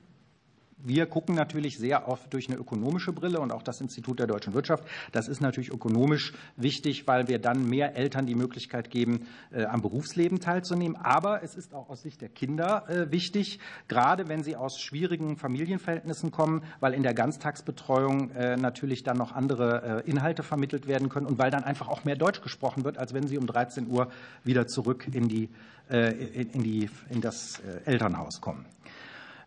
wir 0.84 1.06
gucken 1.06 1.34
natürlich 1.34 1.78
sehr 1.78 2.08
oft 2.08 2.32
durch 2.32 2.48
eine 2.48 2.58
ökonomische 2.58 3.12
Brille 3.12 3.40
und 3.40 3.52
auch 3.52 3.62
das 3.62 3.80
Institut 3.80 4.18
der 4.18 4.26
deutschen 4.26 4.52
Wirtschaft. 4.52 4.84
Das 5.12 5.28
ist 5.28 5.40
natürlich 5.40 5.70
ökonomisch 5.70 6.34
wichtig, 6.56 7.06
weil 7.06 7.26
wir 7.26 7.38
dann 7.38 7.68
mehr 7.68 7.96
Eltern 7.96 8.26
die 8.26 8.34
Möglichkeit 8.34 8.90
geben, 8.90 9.26
äh, 9.50 9.64
am 9.64 9.80
Berufsleben 9.80 10.40
teilzunehmen. 10.40 10.96
Aber 10.96 11.42
es 11.42 11.54
ist 11.54 11.74
auch 11.74 11.88
aus 11.88 12.02
Sicht 12.02 12.20
der 12.20 12.28
Kinder 12.28 12.88
äh, 12.88 13.10
wichtig, 13.10 13.60
gerade 13.88 14.28
wenn 14.28 14.42
sie 14.42 14.56
aus 14.56 14.78
schwierigen 14.78 15.36
Familienverhältnissen 15.36 16.30
kommen, 16.30 16.62
weil 16.80 16.92
in 16.92 17.02
der 17.02 17.14
Ganztagsbetreuung 17.14 18.30
äh, 18.32 18.56
natürlich 18.56 19.02
dann 19.02 19.16
noch 19.16 19.32
andere 19.32 20.02
Inhalte 20.06 20.42
vermittelt 20.42 20.86
werden 20.86 21.08
können 21.08 21.26
und 21.26 21.38
weil 21.38 21.50
dann 21.50 21.64
einfach 21.64 21.88
auch 21.88 22.04
mehr 22.04 22.16
Deutsch 22.16 22.42
gesprochen 22.42 22.84
wird, 22.84 22.98
als 22.98 23.14
wenn 23.14 23.26
sie 23.26 23.38
um 23.38 23.46
13 23.46 23.88
Uhr 23.88 24.10
wieder 24.44 24.66
zurück 24.66 25.06
in, 25.10 25.28
die, 25.28 25.48
in, 25.88 26.62
die, 26.62 26.90
in 27.10 27.20
das 27.20 27.60
Elternhaus 27.84 28.40
kommen. 28.40 28.66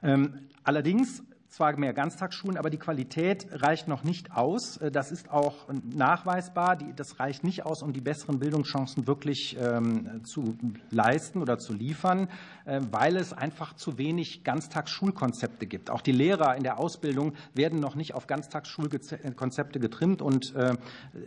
Ähm, 0.04 0.34
allerdings 0.64 1.24
zwar 1.50 1.78
mehr 1.78 1.94
Ganztagsschulen, 1.94 2.58
aber 2.58 2.70
die 2.70 2.78
Qualität 2.78 3.48
reicht 3.52 3.88
noch 3.88 4.04
nicht 4.04 4.32
aus. 4.36 4.78
Äh, 4.78 4.92
das 4.92 5.12
ist 5.12 5.30
auch 5.30 5.68
nachweisbar. 5.84 6.78
Das 6.96 7.20
reicht 7.20 7.44
nicht 7.44 7.66
aus, 7.66 7.82
um 7.82 7.94
die 7.94 8.02
besseren 8.02 8.40
Bildungschancen 8.40 9.08
wirklich 9.08 9.58
ähm, 9.60 10.24
zu 10.24 10.58
leisten 10.92 11.42
oder 11.42 11.58
zu 11.58 11.74
liefern, 11.74 12.28
äh, 12.66 12.82
weil 12.92 13.16
es 13.16 13.34
einfach 13.34 13.74
zu 13.74 13.98
wenig 13.98 14.44
Ganztagsschulkonzepte 14.44 15.68
gibt. 15.68 15.90
Auch 15.90 16.02
die 16.02 16.12
Lehrer 16.12 16.56
in 16.56 16.64
der 16.64 16.80
Ausbildung 16.80 17.34
werden 17.54 17.80
noch 17.80 17.96
nicht 17.96 18.14
auf 18.14 18.28
Ganztagsschulkonzepte 18.28 19.80
getrimmt 19.80 20.22
und 20.22 20.54
äh, 20.56 20.76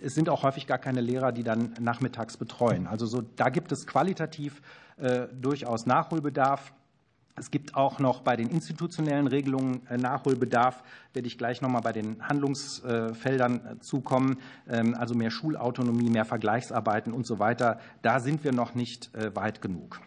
es 0.02 0.14
sind 0.14 0.28
auch 0.28 0.42
häufig 0.42 0.66
gar 0.66 0.78
keine 0.78 1.00
Lehrer, 1.00 1.32
die 1.32 1.42
dann 1.42 1.74
nachmittags 1.80 2.36
betreuen. 2.36 2.86
Also 2.86 3.06
so, 3.06 3.22
da 3.36 3.48
gibt 3.48 3.72
es 3.72 3.86
qualitativ 3.86 4.60
durchaus 5.40 5.86
Nachholbedarf. 5.86 6.74
Es 7.36 7.50
gibt 7.50 7.74
auch 7.74 7.98
noch 8.00 8.20
bei 8.20 8.36
den 8.36 8.48
institutionellen 8.50 9.26
Regelungen 9.26 9.86
äh, 9.88 9.96
Nachholbedarf, 9.96 10.82
werde 11.14 11.26
ich 11.26 11.38
gleich 11.38 11.62
noch 11.62 11.70
mal 11.70 11.80
bei 11.80 11.92
den 11.92 12.28
Handlungsfeldern 12.28 13.56
äh, 13.56 13.80
zukommen, 13.80 14.38
ähm, 14.68 14.94
also 14.94 15.14
mehr 15.14 15.30
Schulautonomie, 15.30 16.10
mehr 16.10 16.24
Vergleichsarbeiten 16.24 17.12
und 17.12 17.26
so 17.26 17.38
weiter. 17.38 17.80
Da 18.02 18.20
sind 18.20 18.44
wir 18.44 18.52
noch 18.52 18.74
nicht 18.74 19.14
äh, 19.14 19.34
weit 19.34 19.62
genug. 19.62 20.00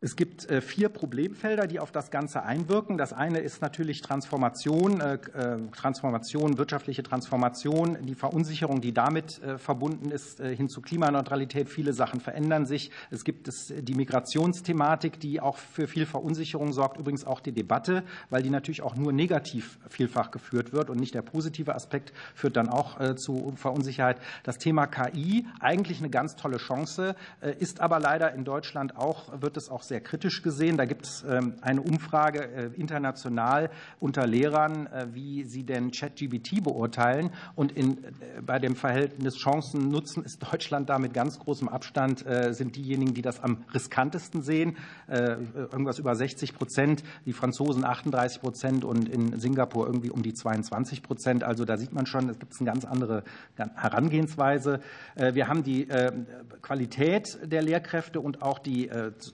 Es 0.00 0.14
gibt 0.14 0.48
äh, 0.48 0.60
vier 0.60 0.90
Problemfelder, 0.90 1.66
die 1.66 1.80
auf 1.80 1.90
das 1.90 2.12
Ganze 2.12 2.44
einwirken. 2.44 2.98
Das 2.98 3.12
eine 3.12 3.40
ist 3.40 3.60
natürlich 3.60 4.00
Transformation, 4.00 5.00
äh, 5.00 5.14
äh, 5.14 5.58
Transformation, 5.72 6.56
wirtschaftliche 6.56 7.02
Transformation, 7.02 7.98
die 8.02 8.14
Verunsicherung, 8.14 8.80
die 8.80 8.92
damit 8.92 9.40
verbunden 9.56 10.10
ist, 10.10 10.40
hin 10.40 10.68
zu 10.68 10.80
Klimaneutralität. 10.80 11.68
Viele 11.68 11.92
Sachen 11.92 12.20
verändern 12.20 12.66
sich. 12.66 12.90
Es 13.10 13.24
gibt 13.24 13.48
die 13.48 13.94
Migrationsthematik, 13.94 15.18
die 15.20 15.40
auch 15.40 15.56
für 15.56 15.86
viel 15.88 16.06
Verunsicherung 16.06 16.72
sorgt. 16.72 16.98
Übrigens 16.98 17.24
auch 17.24 17.40
die 17.40 17.52
Debatte, 17.52 18.04
weil 18.30 18.42
die 18.42 18.50
natürlich 18.50 18.82
auch 18.82 18.94
nur 18.94 19.12
negativ 19.12 19.78
vielfach 19.88 20.30
geführt 20.30 20.72
wird 20.72 20.90
und 20.90 20.98
nicht 21.00 21.14
der 21.14 21.22
positive 21.22 21.74
Aspekt 21.74 22.12
führt 22.34 22.56
dann 22.56 22.68
auch 22.68 23.14
zu 23.16 23.52
Verunsicherheit. 23.56 24.20
Das 24.42 24.58
Thema 24.58 24.86
KI, 24.86 25.46
eigentlich 25.60 25.98
eine 25.98 26.10
ganz 26.10 26.36
tolle 26.36 26.58
Chance, 26.58 27.14
ist 27.58 27.80
aber 27.80 28.00
leider 28.00 28.32
in 28.34 28.44
Deutschland 28.44 28.96
auch, 28.96 29.40
wird 29.40 29.56
es 29.56 29.68
auch 29.70 29.82
sehr 29.88 30.00
kritisch 30.00 30.42
gesehen. 30.42 30.76
Da 30.76 30.84
gibt 30.84 31.06
es 31.06 31.24
ähm, 31.28 31.54
eine 31.62 31.82
Umfrage 31.82 32.44
äh, 32.44 32.70
international 32.76 33.70
unter 33.98 34.26
Lehrern, 34.26 34.86
äh, 34.86 35.06
wie 35.12 35.44
sie 35.44 35.64
denn 35.64 35.90
ChatGBT 35.90 36.62
beurteilen. 36.62 37.30
Und 37.56 37.72
in, 37.72 38.04
äh, 38.04 38.42
bei 38.44 38.58
dem 38.58 38.76
Verhältnis 38.76 39.36
Chancen-Nutzen 39.36 40.24
ist 40.24 40.42
Deutschland 40.42 40.90
da 40.90 40.98
mit 40.98 41.14
ganz 41.14 41.38
großem 41.38 41.68
Abstand, 41.68 42.24
sind 42.50 42.76
diejenigen, 42.76 43.14
die 43.14 43.22
das 43.22 43.40
am 43.40 43.64
riskantesten 43.72 44.42
sehen. 44.42 44.76
Irgendwas 45.08 45.98
über 45.98 46.14
60 46.14 46.54
Prozent, 46.54 47.02
die 47.24 47.32
Franzosen 47.32 47.84
38 47.84 48.40
Prozent 48.40 48.84
und 48.84 49.08
in 49.08 49.38
Singapur 49.38 49.86
irgendwie 49.86 50.10
um 50.10 50.22
die 50.22 50.34
22 50.34 51.02
Prozent. 51.02 51.44
Also 51.44 51.64
da 51.64 51.76
sieht 51.76 51.92
man 51.92 52.06
schon, 52.06 52.28
es 52.28 52.38
gibt 52.38 52.52
eine 52.58 52.70
ganz 52.70 52.84
andere 52.84 53.24
Herangehensweise. 53.56 54.80
Wir 55.16 55.48
haben 55.48 55.62
die 55.62 55.88
Qualität 56.60 57.38
der 57.42 57.62
Lehrkräfte 57.62 58.20
und 58.20 58.42
auch 58.42 58.58
die 58.58 58.90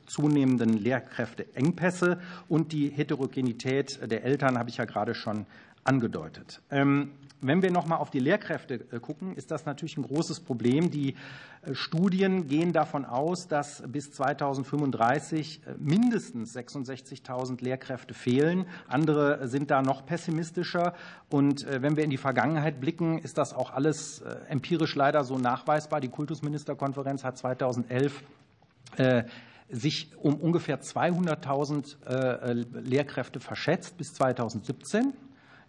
zunehmende 0.07 0.44
zunehmenden 0.45 0.79
Lehrkräfteengpässe 0.79 2.19
und 2.49 2.73
die 2.73 2.89
Heterogenität 2.89 3.99
der 4.11 4.25
Eltern 4.25 4.59
habe 4.59 4.69
ich 4.69 4.77
ja 4.77 4.85
gerade 4.85 5.15
schon 5.15 5.47
angedeutet. 5.85 6.61
Ähm, 6.71 7.11
wenn 7.41 7.61
wir 7.61 7.71
noch 7.71 7.87
mal 7.87 7.97
auf 7.97 8.09
die 8.09 8.21
Lehrkräfte 8.21 8.87
äh, 8.91 9.01
gucken, 9.01 9.37
ist 9.37 9.51
das 9.51 9.67
natürlich 9.67 9.99
ein 9.99 10.03
großes 10.03 10.41
Problem. 10.41 10.91
Die 10.91 11.15
äh, 11.63 11.75
Studien 11.75 12.47
gehen 12.47 12.73
davon 12.73 13.05
aus, 13.05 13.49
dass 13.49 13.83
bis 13.87 14.13
2035 14.13 15.61
äh, 15.67 15.75
mindestens 15.79 16.57
66.000 16.57 17.63
Lehrkräfte 17.63 18.15
fehlen. 18.15 18.65
Andere 18.89 19.47
sind 19.47 19.71
da 19.71 19.83
noch 19.83 20.07
pessimistischer. 20.07 20.95
Und 21.29 21.67
wenn 21.69 21.97
wir 21.97 22.05
in 22.05 22.11
die 22.11 22.17
Vergangenheit 22.17 22.81
blicken, 22.81 23.19
ist 23.19 23.39
das 23.39 23.53
auch 23.55 23.73
alles 23.73 24.23
empirisch 24.49 24.95
leider 24.95 25.25
so 25.25 25.37
nachweisbar. 25.37 26.01
Die 26.01 26.09
Kultusministerkonferenz 26.09 27.25
hat 27.25 27.37
2011 27.37 28.23
sich 29.71 30.11
um 30.17 30.37
ungefähr 30.37 30.81
200.000 30.81 32.81
Lehrkräfte 32.81 33.41
verschätzt 33.41 33.97
bis 33.97 34.15
2017. 34.15 35.13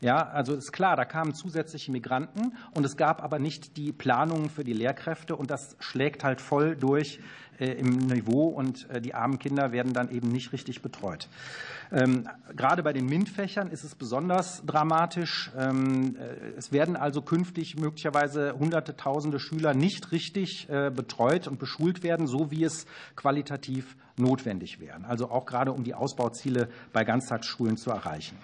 Ja, 0.06 0.18
also 0.28 0.54
ist 0.54 0.72
klar, 0.72 0.96
da 0.96 1.04
kamen 1.04 1.34
zusätzliche 1.34 1.92
Migranten 1.92 2.56
und 2.76 2.86
es 2.86 2.96
gab 2.96 3.24
aber 3.24 3.40
nicht 3.40 3.76
die 3.76 3.92
Planungen 3.92 4.52
für 4.52 4.64
die 4.64 4.72
Lehrkräfte 4.72 5.36
und 5.36 5.50
das 5.50 5.76
schlägt 5.80 6.24
halt 6.24 6.42
voll 6.42 6.76
durch 6.76 7.20
äh, 7.58 7.72
im 7.72 7.98
Niveau 7.98 8.50
und 8.50 8.88
äh, 8.92 9.02
die 9.02 9.16
armen 9.16 9.40
Kinder 9.40 9.72
werden 9.72 9.94
dann 9.94 10.12
eben 10.12 10.28
nicht 10.28 10.54
richtig 10.54 10.84
betreut. 10.84 11.28
Ähm, 11.92 12.30
gerade 12.56 12.84
bei 12.84 12.94
den 12.94 13.08
MINT-Fächern 13.08 13.72
ist 13.72 13.84
es 13.84 13.96
besonders 13.96 14.62
dramatisch. 14.64 15.50
Ähm, 15.58 16.16
äh, 16.18 16.50
es 16.56 16.72
werden 16.72 16.96
also 16.96 17.24
künftig 17.24 17.76
möglicherweise 17.76 18.54
hunderte, 18.60 18.96
tausende 18.96 19.40
Schüler 19.40 19.74
nicht 19.74 20.12
richtig 20.12 20.68
betreut 20.68 21.48
und 21.48 21.58
beschult 21.58 22.04
werden, 22.04 22.28
so 22.28 22.52
wie 22.52 22.64
es 22.64 22.86
qualitativ 23.16 23.96
notwendig 24.18 24.80
wäre. 24.80 25.04
Also 25.08 25.32
auch 25.32 25.48
gerade 25.48 25.72
um 25.72 25.84
die 25.84 25.96
Ausbauziele 25.96 26.70
bei 26.94 27.04
Ganztagsschulen 27.04 27.78
zu 27.78 27.90
erreichen. 27.90 28.38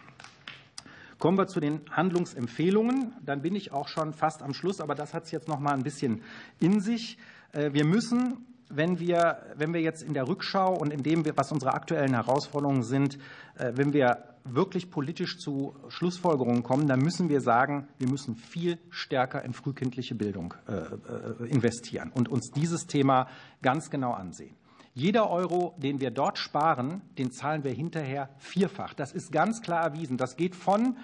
Kommen 1.21 1.37
wir 1.37 1.45
zu 1.45 1.59
den 1.59 1.81
Handlungsempfehlungen. 1.91 3.13
Dann 3.23 3.43
bin 3.43 3.53
ich 3.53 3.71
auch 3.71 3.87
schon 3.87 4.11
fast 4.11 4.41
am 4.41 4.55
Schluss, 4.55 4.81
aber 4.81 4.95
das 4.95 5.13
hat 5.13 5.25
es 5.25 5.31
jetzt 5.31 5.47
noch 5.47 5.59
mal 5.59 5.73
ein 5.73 5.83
bisschen 5.83 6.23
in 6.59 6.81
sich. 6.81 7.19
Äh, 7.51 7.73
wir 7.73 7.85
müssen 7.85 8.47
wenn 8.73 8.99
wir, 8.99 9.41
wenn 9.57 9.73
wir 9.73 9.81
jetzt 9.81 10.01
in 10.01 10.13
der 10.13 10.29
Rückschau 10.29 10.73
und 10.73 10.93
in 10.93 11.03
dem, 11.03 11.25
was 11.35 11.51
unsere 11.51 11.73
aktuellen 11.73 12.13
Herausforderungen 12.13 12.83
sind, 12.83 13.17
äh, 13.57 13.73
wenn 13.75 13.91
wir 13.91 14.23
wirklich 14.45 14.89
politisch 14.89 15.39
zu 15.39 15.75
Schlussfolgerungen 15.89 16.63
kommen, 16.63 16.87
dann 16.87 17.01
müssen 17.01 17.27
wir 17.27 17.41
sagen, 17.41 17.89
wir 17.99 18.09
müssen 18.09 18.35
viel 18.35 18.79
stärker 18.89 19.43
in 19.43 19.51
frühkindliche 19.51 20.15
Bildung 20.15 20.53
äh, 20.67 21.47
investieren 21.49 22.11
und 22.13 22.29
uns 22.29 22.49
dieses 22.51 22.87
Thema 22.87 23.27
ganz 23.61 23.89
genau 23.89 24.13
ansehen. 24.13 24.55
Jeder 24.93 25.29
Euro, 25.29 25.73
den 25.77 26.01
wir 26.01 26.11
dort 26.11 26.37
sparen, 26.37 27.01
den 27.17 27.31
zahlen 27.31 27.63
wir 27.63 27.71
hinterher 27.71 28.29
vierfach. 28.37 28.93
Das 28.93 29.13
ist 29.13 29.31
ganz 29.31 29.61
klar 29.61 29.81
erwiesen. 29.83 30.17
Das 30.17 30.35
geht 30.35 30.53
von 30.53 30.97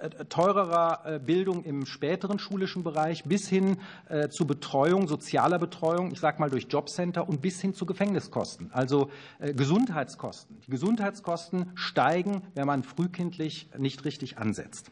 äh, 0.00 0.10
teurerer 0.26 1.00
äh, 1.04 1.18
Bildung 1.18 1.64
im 1.64 1.86
späteren 1.86 2.38
schulischen 2.38 2.82
Bereich 2.82 3.24
bis 3.24 3.48
hin 3.48 3.78
äh, 4.08 4.28
zu 4.28 4.46
Betreuung, 4.46 5.08
sozialer 5.08 5.58
Betreuung, 5.58 6.10
ich 6.10 6.20
sage 6.20 6.38
mal 6.38 6.50
durch 6.50 6.66
Jobcenter 6.68 7.28
und 7.28 7.40
bis 7.40 7.60
hin 7.60 7.72
zu 7.72 7.86
Gefängniskosten, 7.86 8.70
also 8.72 9.10
Gesundheitskosten. 9.40 10.58
Die 10.66 10.70
Gesundheitskosten 10.70 11.70
steigen, 11.74 12.42
wenn 12.54 12.66
man 12.66 12.82
frühkindlich 12.82 13.70
nicht 13.78 14.04
richtig 14.04 14.38
ansetzt. 14.38 14.90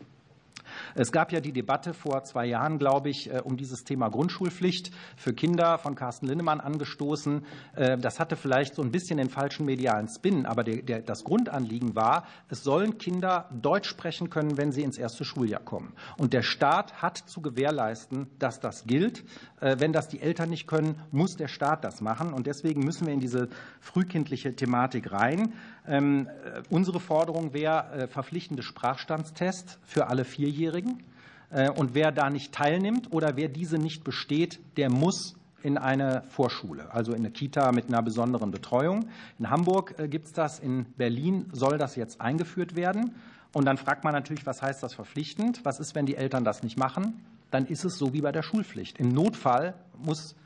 Es 0.95 1.13
gab 1.13 1.33
ja 1.33 1.41
die 1.41 1.53
Debatte 1.53 1.95
vor 1.95 2.25
zwei 2.25 2.47
Jahren, 2.47 2.79
glaube 2.79 3.11
ich, 3.11 3.33
äh, 3.33 3.41
um 3.43 3.57
dieses 3.57 3.85
Thema 3.85 4.09
Grundschulpflicht 4.09 4.91
für 5.17 5.33
Kinder 5.33 5.79
von 5.79 5.95
Carsten 5.95 6.27
Linnemann 6.27 6.61
angestoßen. 6.61 7.45
Äh, 7.75 7.99
das 7.99 8.21
hatte 8.21 8.37
vielleicht 8.37 8.75
so 8.75 8.83
ein 8.83 8.91
bisschen 8.91 9.19
den 9.19 9.31
falschen 9.31 9.67
medialen 9.67 10.09
Spin, 10.09 10.47
aber 10.47 10.65
der, 10.65 10.83
der, 10.83 11.01
das 11.01 11.25
Grundanliegen 11.25 11.95
war, 11.95 12.27
es 12.49 12.63
sollen 12.65 12.99
Kinder 12.99 13.49
Deutsch 13.51 13.89
sprechen 13.89 14.31
können, 14.31 14.57
wenn 14.57 14.73
sie 14.73 14.83
ins 14.83 14.99
erste 14.99 15.25
Schuljahr 15.25 15.63
kommen. 15.63 15.93
Und 16.17 16.33
der 16.33 16.43
Staat 16.43 17.03
hat 17.03 17.19
zu 17.19 17.41
gewährleisten, 17.41 18.29
dass 18.39 18.61
das 18.61 18.87
gilt. 18.87 19.25
Äh, 19.61 19.77
wenn 19.79 19.93
das 19.93 20.09
die 20.09 20.21
Eltern 20.21 20.51
nicht 20.51 20.67
können, 20.67 21.01
muss 21.11 21.37
der 21.37 21.49
Staat 21.49 21.85
das 21.85 22.01
machen. 22.01 22.33
Und 22.33 22.47
deswegen 22.47 22.85
müssen 22.85 23.07
wir 23.07 23.15
in 23.15 23.21
diese 23.21 23.49
frühkindliche 23.81 24.55
Thematik 24.55 25.13
rein. 25.13 25.53
Ähm, 25.89 26.29
unsere 26.71 27.01
Forderung 27.01 27.55
wäre 27.55 28.09
verpflichtende 28.09 28.63
Sprachstandstest 28.63 29.79
für 29.85 30.09
alle 30.09 30.25
Vierjährigen. 30.25 31.03
Äh, 31.51 31.71
und 31.71 31.95
wer 31.95 32.13
da 32.13 32.31
nicht 32.31 32.53
teilnimmt 32.53 33.13
oder 33.13 33.37
wer 33.37 33.49
diese 33.49 33.79
nicht 33.79 34.05
besteht, 34.05 34.61
der 34.77 34.91
muss 34.91 35.37
in 35.63 35.77
eine 35.77 36.23
Vorschule, 36.29 36.93
also 36.93 37.13
in 37.13 37.19
eine 37.19 37.31
Kita 37.31 37.73
mit 37.73 37.89
einer 37.89 38.03
besonderen 38.03 38.51
Betreuung. 38.51 39.09
In 39.39 39.51
Hamburg 39.51 39.95
äh, 39.99 40.09
gibt 40.09 40.27
es 40.27 40.33
das, 40.33 40.59
in 40.59 40.85
Berlin 40.97 41.47
soll 41.53 41.79
das 41.79 41.97
jetzt 41.97 42.21
eingeführt 42.21 42.77
werden. 42.77 43.15
Und 43.53 43.65
dann 43.65 43.79
fragt 43.79 44.05
man 44.05 44.13
natürlich, 44.13 44.47
was 44.47 44.63
heißt 44.63 44.83
das 44.83 44.95
verpflichtend? 44.95 45.65
Was 45.65 45.81
ist, 45.81 45.95
wenn 45.95 46.07
die 46.07 46.17
Eltern 46.17 46.45
das 46.45 46.63
nicht 46.63 46.79
machen? 46.79 47.25
Dann 47.51 47.67
ist 47.67 47.85
es 47.85 47.97
so 47.97 48.13
wie 48.13 48.21
bei 48.21 48.31
der 48.31 48.43
Schulpflicht. 48.43 48.99
Im 48.99 49.09
Notfall 49.09 49.75
muss 49.97 50.37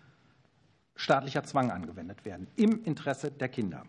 staatlicher 0.95 1.43
Zwang 1.43 1.71
angewendet 1.73 2.25
werden, 2.25 2.47
im 2.55 2.85
Interesse 2.85 3.33
der 3.33 3.49
Kinder. 3.49 3.83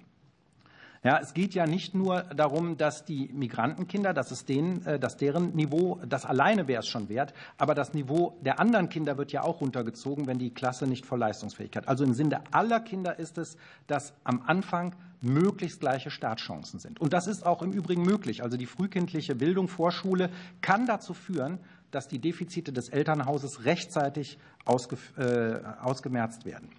Ja, 1.03 1.19
es 1.19 1.33
geht 1.33 1.53
ja 1.53 1.67
nicht 1.67 1.93
nur 1.93 2.21
darum, 2.21 2.77
dass 2.77 3.03
die 3.03 3.29
Migrantenkinder, 3.33 4.13
dass 4.13 4.31
es 4.31 4.45
denen, 4.45 4.85
äh, 4.85 4.97
dass 4.97 5.17
deren 5.17 5.53
Niveau, 5.53 5.99
das 6.07 6.25
alleine 6.25 6.69
wäre 6.69 6.79
es 6.79 6.87
schon 6.87 7.09
wert, 7.09 7.33
aber 7.57 7.75
das 7.75 7.93
Niveau 7.93 8.37
der 8.41 8.59
anderen 8.59 8.87
Kinder 8.87 9.17
wird 9.17 9.33
ja 9.33 9.43
auch 9.43 9.59
runtergezogen, 9.59 10.27
wenn 10.27 10.39
die 10.39 10.51
Klasse 10.51 10.87
nicht 10.87 11.05
voll 11.05 11.19
Leistungsfähigkeit. 11.19 11.89
Also 11.89 12.05
im 12.05 12.13
Sinne 12.13 12.41
aller 12.51 12.79
Kinder 12.79 13.19
ist 13.19 13.37
es, 13.37 13.57
dass 13.87 14.13
am 14.23 14.43
Anfang 14.47 14.95
möglichst 15.19 15.81
gleiche 15.81 16.09
Startchancen 16.09 16.79
sind. 16.79 17.01
Und 17.01 17.11
das 17.11 17.27
ist 17.27 17.45
auch 17.45 17.61
im 17.61 17.73
Übrigen 17.73 18.03
möglich. 18.03 18.41
Also 18.41 18.55
die 18.55 18.65
frühkindliche 18.65 19.35
Bildung, 19.35 19.67
Vorschule 19.67 20.29
kann 20.61 20.85
dazu 20.85 21.13
führen, 21.13 21.59
dass 21.91 22.07
die 22.07 22.19
Defizite 22.19 22.71
des 22.71 22.89
Elternhauses 22.89 23.65
rechtzeitig 23.65 24.37
ausge, 24.65 24.97
äh, 25.17 25.59
ausgemerzt 25.81 26.45
werden. 26.45 26.69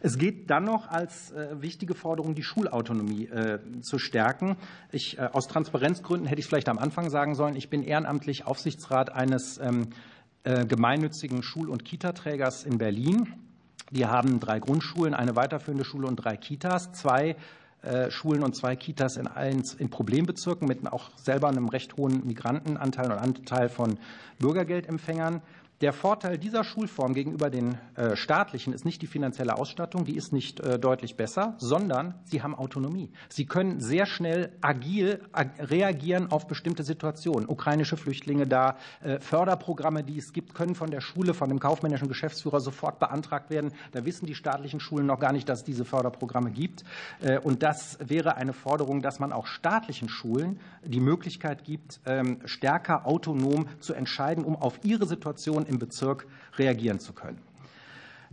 Es 0.00 0.18
geht 0.18 0.50
dann 0.50 0.64
noch 0.64 0.88
als 0.88 1.32
äh, 1.32 1.60
wichtige 1.60 1.94
Forderung, 1.94 2.34
die 2.34 2.42
Schulautonomie 2.42 3.26
äh, 3.26 3.58
zu 3.80 3.98
stärken. 3.98 4.56
Ich, 4.92 5.18
äh, 5.18 5.28
aus 5.32 5.48
Transparenzgründen 5.48 6.26
hätte 6.28 6.38
ich 6.38 6.46
es 6.46 6.48
vielleicht 6.48 6.68
am 6.68 6.78
Anfang 6.78 7.10
sagen 7.10 7.34
sollen. 7.34 7.56
Ich 7.56 7.70
bin 7.70 7.82
ehrenamtlich 7.82 8.46
Aufsichtsrat 8.46 9.12
eines 9.12 9.58
ähm, 9.58 9.88
gemeinnützigen 10.44 11.42
Schul- 11.42 11.68
und 11.68 11.84
Kitaträgers 11.84 12.64
in 12.64 12.78
Berlin. 12.78 13.34
Die 13.90 14.06
haben 14.06 14.40
drei 14.40 14.60
Grundschulen, 14.60 15.12
eine 15.12 15.36
weiterführende 15.36 15.84
Schule 15.84 16.06
und 16.06 16.16
drei 16.16 16.36
Kitas. 16.36 16.92
Zwei 16.92 17.36
Schulen 18.08 18.42
und 18.42 18.56
zwei 18.56 18.74
Kitas 18.74 19.16
in, 19.18 19.26
allen, 19.26 19.62
in 19.78 19.90
Problembezirken 19.90 20.66
mit 20.66 20.86
auch 20.90 21.10
selber 21.16 21.48
einem 21.48 21.68
recht 21.68 21.96
hohen 21.96 22.26
Migrantenanteil 22.26 23.12
und 23.12 23.18
Anteil 23.18 23.68
von 23.68 23.98
Bürgergeldempfängern. 24.38 25.42
Der 25.80 25.92
Vorteil 25.92 26.38
dieser 26.38 26.64
Schulform 26.64 27.14
gegenüber 27.14 27.50
den 27.50 27.78
äh, 27.94 28.16
staatlichen 28.16 28.72
ist 28.72 28.84
nicht 28.84 29.00
die 29.00 29.06
finanzielle 29.06 29.56
Ausstattung, 29.56 30.04
die 30.04 30.16
ist 30.16 30.32
nicht 30.32 30.58
äh, 30.58 30.76
deutlich 30.76 31.14
besser, 31.14 31.54
sondern 31.58 32.14
sie 32.24 32.42
haben 32.42 32.56
Autonomie. 32.56 33.12
Sie 33.28 33.46
können 33.46 33.78
sehr 33.78 34.04
schnell 34.04 34.50
agil 34.60 35.20
reagieren 35.60 36.32
auf 36.32 36.48
bestimmte 36.48 36.82
Situationen. 36.82 37.48
Ukrainische 37.48 37.96
Flüchtlinge 37.96 38.48
da, 38.48 38.76
äh, 39.04 39.20
Förderprogramme, 39.20 40.02
die 40.02 40.18
es 40.18 40.32
gibt, 40.32 40.52
können 40.52 40.74
von 40.74 40.90
der 40.90 41.00
Schule, 41.00 41.32
von 41.32 41.48
dem 41.48 41.60
kaufmännischen 41.60 42.08
Geschäftsführer 42.08 42.58
sofort 42.58 42.98
beantragt 42.98 43.48
werden. 43.48 43.70
Da 43.92 44.04
wissen 44.04 44.26
die 44.26 44.34
staatlichen 44.34 44.80
Schulen 44.80 45.06
noch 45.06 45.20
gar 45.20 45.32
nicht, 45.32 45.48
dass 45.48 45.60
es 45.60 45.64
diese 45.64 45.84
Förderprogramme 45.84 46.50
gibt. 46.50 46.82
Und 47.44 47.62
das 47.62 47.98
wäre 48.00 48.36
eine 48.36 48.52
Forderung, 48.52 49.00
dass 49.00 49.20
man 49.20 49.32
auch 49.32 49.46
staatlichen 49.46 50.08
Schulen 50.08 50.58
die 50.84 51.00
Möglichkeit 51.00 51.64
gibt, 51.64 52.00
ähm, 52.06 52.40
stärker 52.46 53.06
autonom 53.06 53.68
zu 53.80 53.94
entscheiden, 53.94 54.44
um 54.44 54.56
auf 54.56 54.80
ihre 54.82 55.06
Situation 55.06 55.66
im 55.68 55.78
Bezirk 55.78 56.26
reagieren 56.56 56.98
zu 56.98 57.12
können. 57.12 57.38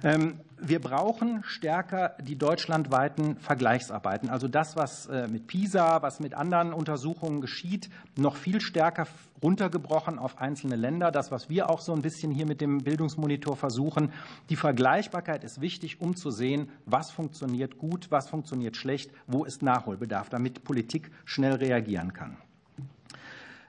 Ähm, 0.03 0.39
wir 0.57 0.79
brauchen 0.79 1.43
stärker 1.45 2.15
die 2.21 2.37
deutschlandweiten 2.37 3.37
Vergleichsarbeiten, 3.37 4.29
also 4.29 4.47
das, 4.47 4.75
was 4.75 5.05
äh, 5.07 5.27
mit 5.27 5.47
PISA, 5.47 6.01
was 6.01 6.19
mit 6.19 6.33
anderen 6.33 6.73
Untersuchungen 6.73 7.41
geschieht, 7.41 7.89
noch 8.17 8.35
viel 8.35 8.61
stärker 8.61 9.07
runtergebrochen 9.41 10.17
auf 10.17 10.39
einzelne 10.39 10.75
Länder. 10.75 11.11
Das, 11.11 11.31
was 11.31 11.49
wir 11.49 11.69
auch 11.69 11.81
so 11.81 11.93
ein 11.93 12.01
bisschen 12.01 12.31
hier 12.31 12.45
mit 12.45 12.61
dem 12.61 12.79
Bildungsmonitor 12.79 13.55
versuchen. 13.55 14.11
Die 14.49 14.55
Vergleichbarkeit 14.55 15.43
ist 15.43 15.61
wichtig, 15.61 16.01
um 16.01 16.15
zu 16.15 16.31
sehen, 16.31 16.69
was 16.85 17.11
funktioniert 17.11 17.77
gut, 17.77 18.11
was 18.11 18.29
funktioniert 18.29 18.75
schlecht, 18.77 19.11
wo 19.27 19.43
ist 19.43 19.61
Nachholbedarf, 19.61 20.29
damit 20.29 20.63
Politik 20.63 21.11
schnell 21.25 21.53
reagieren 21.53 22.13
kann. 22.13 22.37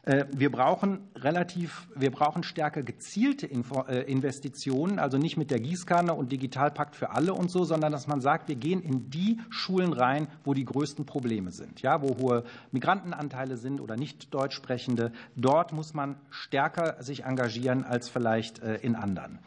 Äh, 0.06 0.26
wir 0.32 0.52
brauchen 0.52 1.00
relativ, 1.16 1.88
wir 1.94 2.12
brauchen 2.12 2.44
stärker 2.44 2.82
gezielte 2.84 3.46
äh, 3.46 4.02
Investitionen, 4.10 5.00
also 5.00 5.18
nicht 5.18 5.36
mit 5.36 5.50
der 5.50 5.58
Gießkanne 5.58 6.14
und 6.14 6.30
Digitalpakt 6.30 6.94
für 6.94 7.10
alle 7.10 7.34
und 7.34 7.50
so, 7.50 7.64
sondern 7.64 7.90
dass 7.90 8.06
man 8.06 8.20
sagt, 8.20 8.48
wir 8.48 8.54
gehen 8.54 8.80
in 8.82 9.10
die 9.10 9.40
Schulen 9.50 9.92
rein, 9.92 10.28
wo 10.44 10.54
die 10.54 10.64
größten 10.64 11.06
Probleme 11.06 11.50
sind, 11.50 11.82
ja, 11.82 12.02
wo 12.02 12.16
hohe 12.18 12.44
Migrantenanteile 12.70 13.56
sind 13.56 13.80
oder 13.80 13.96
nicht 13.96 14.32
Deutschsprechende. 14.32 15.10
Dort 15.34 15.72
muss 15.72 15.92
man 15.92 16.14
stärker 16.30 17.02
sich 17.02 17.24
engagieren 17.24 17.82
als 17.82 18.08
vielleicht 18.08 18.60
äh, 18.60 18.76
in 18.76 18.94
anderen. 18.94 19.40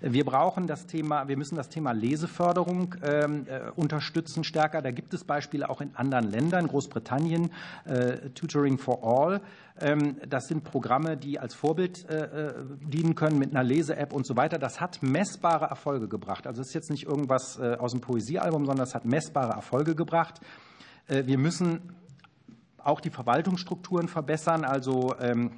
Wir 0.00 0.24
brauchen 0.24 0.68
das 0.68 0.86
Thema, 0.86 1.26
wir 1.26 1.36
müssen 1.36 1.56
das 1.56 1.68
Thema 1.68 1.90
Leseförderung 1.90 2.94
ähm, 3.02 3.46
äh, 3.48 3.70
unterstützen 3.74 4.44
stärker. 4.44 4.80
Da 4.80 4.92
gibt 4.92 5.12
es 5.12 5.24
Beispiele 5.24 5.68
auch 5.68 5.80
in 5.80 5.96
anderen 5.96 6.30
Ländern, 6.30 6.68
Großbritannien, 6.68 7.50
äh, 7.84 8.30
Tutoring 8.30 8.78
for 8.78 9.00
All. 9.02 9.40
Ähm, 9.80 10.18
das 10.28 10.46
sind 10.46 10.62
Programme, 10.62 11.16
die 11.16 11.40
als 11.40 11.54
Vorbild 11.54 12.08
äh, 12.08 12.52
dienen 12.80 13.16
können 13.16 13.40
mit 13.40 13.50
einer 13.50 13.64
Lese-App 13.64 14.12
und 14.12 14.24
so 14.24 14.36
weiter. 14.36 14.58
Das 14.58 14.80
hat 14.80 15.02
messbare 15.02 15.64
Erfolge 15.64 16.06
gebracht. 16.06 16.46
Also 16.46 16.60
es 16.60 16.68
ist 16.68 16.74
jetzt 16.74 16.90
nicht 16.90 17.06
irgendwas 17.06 17.58
aus 17.58 17.92
dem 17.92 18.00
Poesiealbum, 18.00 18.66
sondern 18.66 18.86
es 18.86 18.94
hat 18.94 19.04
messbare 19.04 19.52
Erfolge 19.52 19.94
gebracht. 19.94 20.40
Wir 21.06 21.38
müssen 21.38 21.80
auch 22.78 23.00
die 23.00 23.10
Verwaltungsstrukturen 23.10 24.08
verbessern, 24.08 24.64
also 24.64 25.14
ähm, 25.20 25.50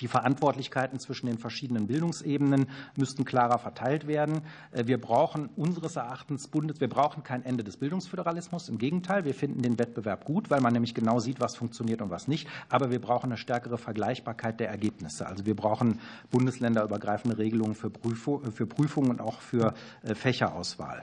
die 0.00 0.08
Verantwortlichkeiten 0.08 0.98
zwischen 0.98 1.26
den 1.26 1.38
verschiedenen 1.38 1.86
Bildungsebenen 1.86 2.66
müssten 2.96 3.24
klarer 3.24 3.58
verteilt 3.58 4.06
werden. 4.06 4.42
Äh, 4.72 4.86
wir 4.86 5.00
brauchen 5.00 5.48
unseres 5.56 5.96
Erachtens 5.96 6.48
Bundes, 6.48 6.80
wir 6.80 6.88
brauchen 6.88 7.22
kein 7.22 7.44
Ende 7.44 7.64
des 7.64 7.76
Bildungsföderalismus. 7.76 8.68
Im 8.68 8.78
Gegenteil, 8.78 9.24
wir 9.24 9.34
finden 9.34 9.62
den 9.62 9.78
Wettbewerb 9.78 10.24
gut, 10.24 10.50
weil 10.50 10.60
man 10.60 10.72
nämlich 10.72 10.94
genau 10.94 11.18
sieht, 11.18 11.40
was 11.40 11.56
funktioniert 11.56 12.02
und 12.02 12.10
was 12.10 12.28
nicht. 12.28 12.48
Aber 12.68 12.90
wir 12.90 13.00
brauchen 13.00 13.26
eine 13.26 13.36
stärkere 13.36 13.78
Vergleichbarkeit 13.78 14.60
der 14.60 14.68
Ergebnisse. 14.68 15.26
Also 15.26 15.46
wir 15.46 15.56
brauchen 15.56 16.00
bundesländerübergreifende 16.30 17.38
Regelungen 17.38 17.74
für 17.74 17.90
Prüfungen 17.90 19.10
und 19.10 19.20
auch 19.20 19.40
für 19.40 19.74
äh, 20.02 20.14
Fächerauswahl. 20.14 21.02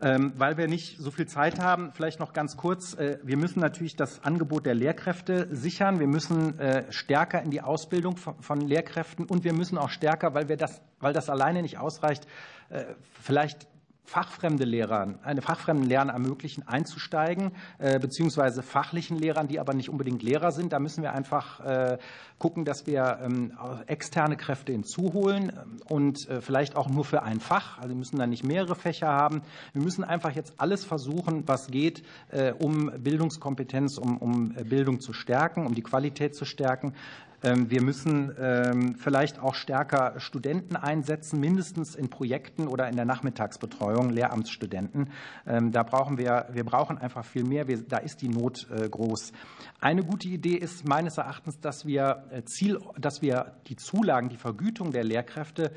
Ähm, 0.00 0.32
weil 0.36 0.56
wir 0.56 0.66
nicht 0.66 0.98
so 0.98 1.12
viel 1.12 1.26
Zeit 1.26 1.60
haben, 1.60 1.92
vielleicht 1.92 2.18
noch 2.18 2.32
ganz 2.32 2.56
kurz. 2.56 2.94
Äh, 2.94 3.18
wir 3.22 3.36
müssen 3.36 3.60
natürlich 3.60 3.94
das 3.94 4.24
Angebot 4.24 4.66
der 4.66 4.74
Lehrkräfte 4.74 5.48
sichern. 5.54 6.00
Wir 6.00 6.08
müssen 6.08 6.58
äh, 6.58 6.90
stärker 6.92 7.40
in 7.42 7.50
die 7.50 7.60
Ausbildung 7.60 8.16
von 8.16 8.60
Lehrkräften 8.60 9.24
und 9.24 9.44
wir 9.44 9.52
müssen 9.52 9.78
auch 9.78 9.90
stärker, 9.90 10.34
weil, 10.34 10.48
wir 10.48 10.56
das, 10.56 10.82
weil 10.98 11.12
das 11.12 11.30
alleine 11.30 11.62
nicht 11.62 11.78
ausreicht, 11.78 12.26
äh, 12.70 12.84
vielleicht 13.22 13.68
fachfremde 14.04 14.64
Lehrern, 14.64 15.18
eine 15.22 15.40
fachfremden 15.40 15.88
Lehrern 15.88 16.10
ermöglichen, 16.10 16.66
einzusteigen, 16.68 17.52
äh, 17.78 17.98
beziehungsweise 17.98 18.62
fachlichen 18.62 19.18
Lehrern, 19.18 19.48
die 19.48 19.58
aber 19.58 19.72
nicht 19.72 19.88
unbedingt 19.88 20.22
Lehrer 20.22 20.52
sind. 20.52 20.72
Da 20.72 20.78
müssen 20.78 21.02
wir 21.02 21.12
einfach 21.12 21.60
äh, 21.60 21.98
gucken, 22.38 22.66
dass 22.66 22.86
wir 22.86 23.18
ähm, 23.22 23.56
externe 23.86 24.36
Kräfte 24.36 24.72
hinzuholen 24.72 25.50
ähm, 25.50 25.80
und 25.88 26.28
äh, 26.28 26.42
vielleicht 26.42 26.76
auch 26.76 26.88
nur 26.88 27.04
für 27.04 27.22
ein 27.22 27.40
Fach. 27.40 27.78
Also 27.78 27.90
wir 27.90 27.96
müssen 27.96 28.18
dann 28.18 28.30
nicht 28.30 28.44
mehrere 28.44 28.74
Fächer 28.74 29.08
haben. 29.08 29.40
Wir 29.72 29.82
müssen 29.82 30.04
einfach 30.04 30.32
jetzt 30.32 30.54
alles 30.58 30.84
versuchen, 30.84 31.44
was 31.46 31.68
geht, 31.68 32.02
um 32.58 32.90
Bildungskompetenz, 32.98 33.98
um, 33.98 34.18
um 34.18 34.54
Bildung 34.54 35.00
zu 35.00 35.12
stärken, 35.12 35.66
um 35.66 35.74
die 35.74 35.82
Qualität 35.82 36.34
zu 36.34 36.44
stärken. 36.44 36.94
Ähm, 37.42 37.70
wir 37.70 37.82
müssen 37.82 38.34
ähm, 38.38 38.94
vielleicht 38.94 39.38
auch 39.38 39.54
stärker 39.54 40.14
Studenten 40.18 40.76
einsetzen, 40.76 41.40
mindestens 41.40 41.94
in 41.94 42.08
Projekten 42.08 42.68
oder 42.68 42.88
in 42.88 42.96
der 42.96 43.04
Nachmittagsbetreuung, 43.04 44.10
Lehramtsstudenten. 44.10 45.10
Ähm, 45.46 45.72
da 45.72 45.82
brauchen 45.82 46.18
wir, 46.18 46.46
wir 46.52 46.64
brauchen 46.64 46.98
einfach 46.98 47.24
viel 47.24 47.44
mehr. 47.44 47.64
Da 47.64 47.98
ist 47.98 48.22
die 48.22 48.28
Not 48.28 48.66
äh, 48.70 48.88
groß. 48.88 49.32
Eine 49.80 50.04
gute 50.04 50.28
Idee 50.28 50.56
ist 50.56 50.86
meines 50.88 51.18
Erachtens, 51.18 51.60
dass 51.60 51.86
wir, 51.86 52.24
äh, 52.30 52.42
Ziel, 52.44 52.78
dass 52.98 53.22
wir 53.22 53.56
die 53.66 53.76
Zulagen, 53.76 54.28
die 54.28 54.36
Vergütung 54.36 54.92
der 54.92 55.04
Lehrkräfte 55.04 55.72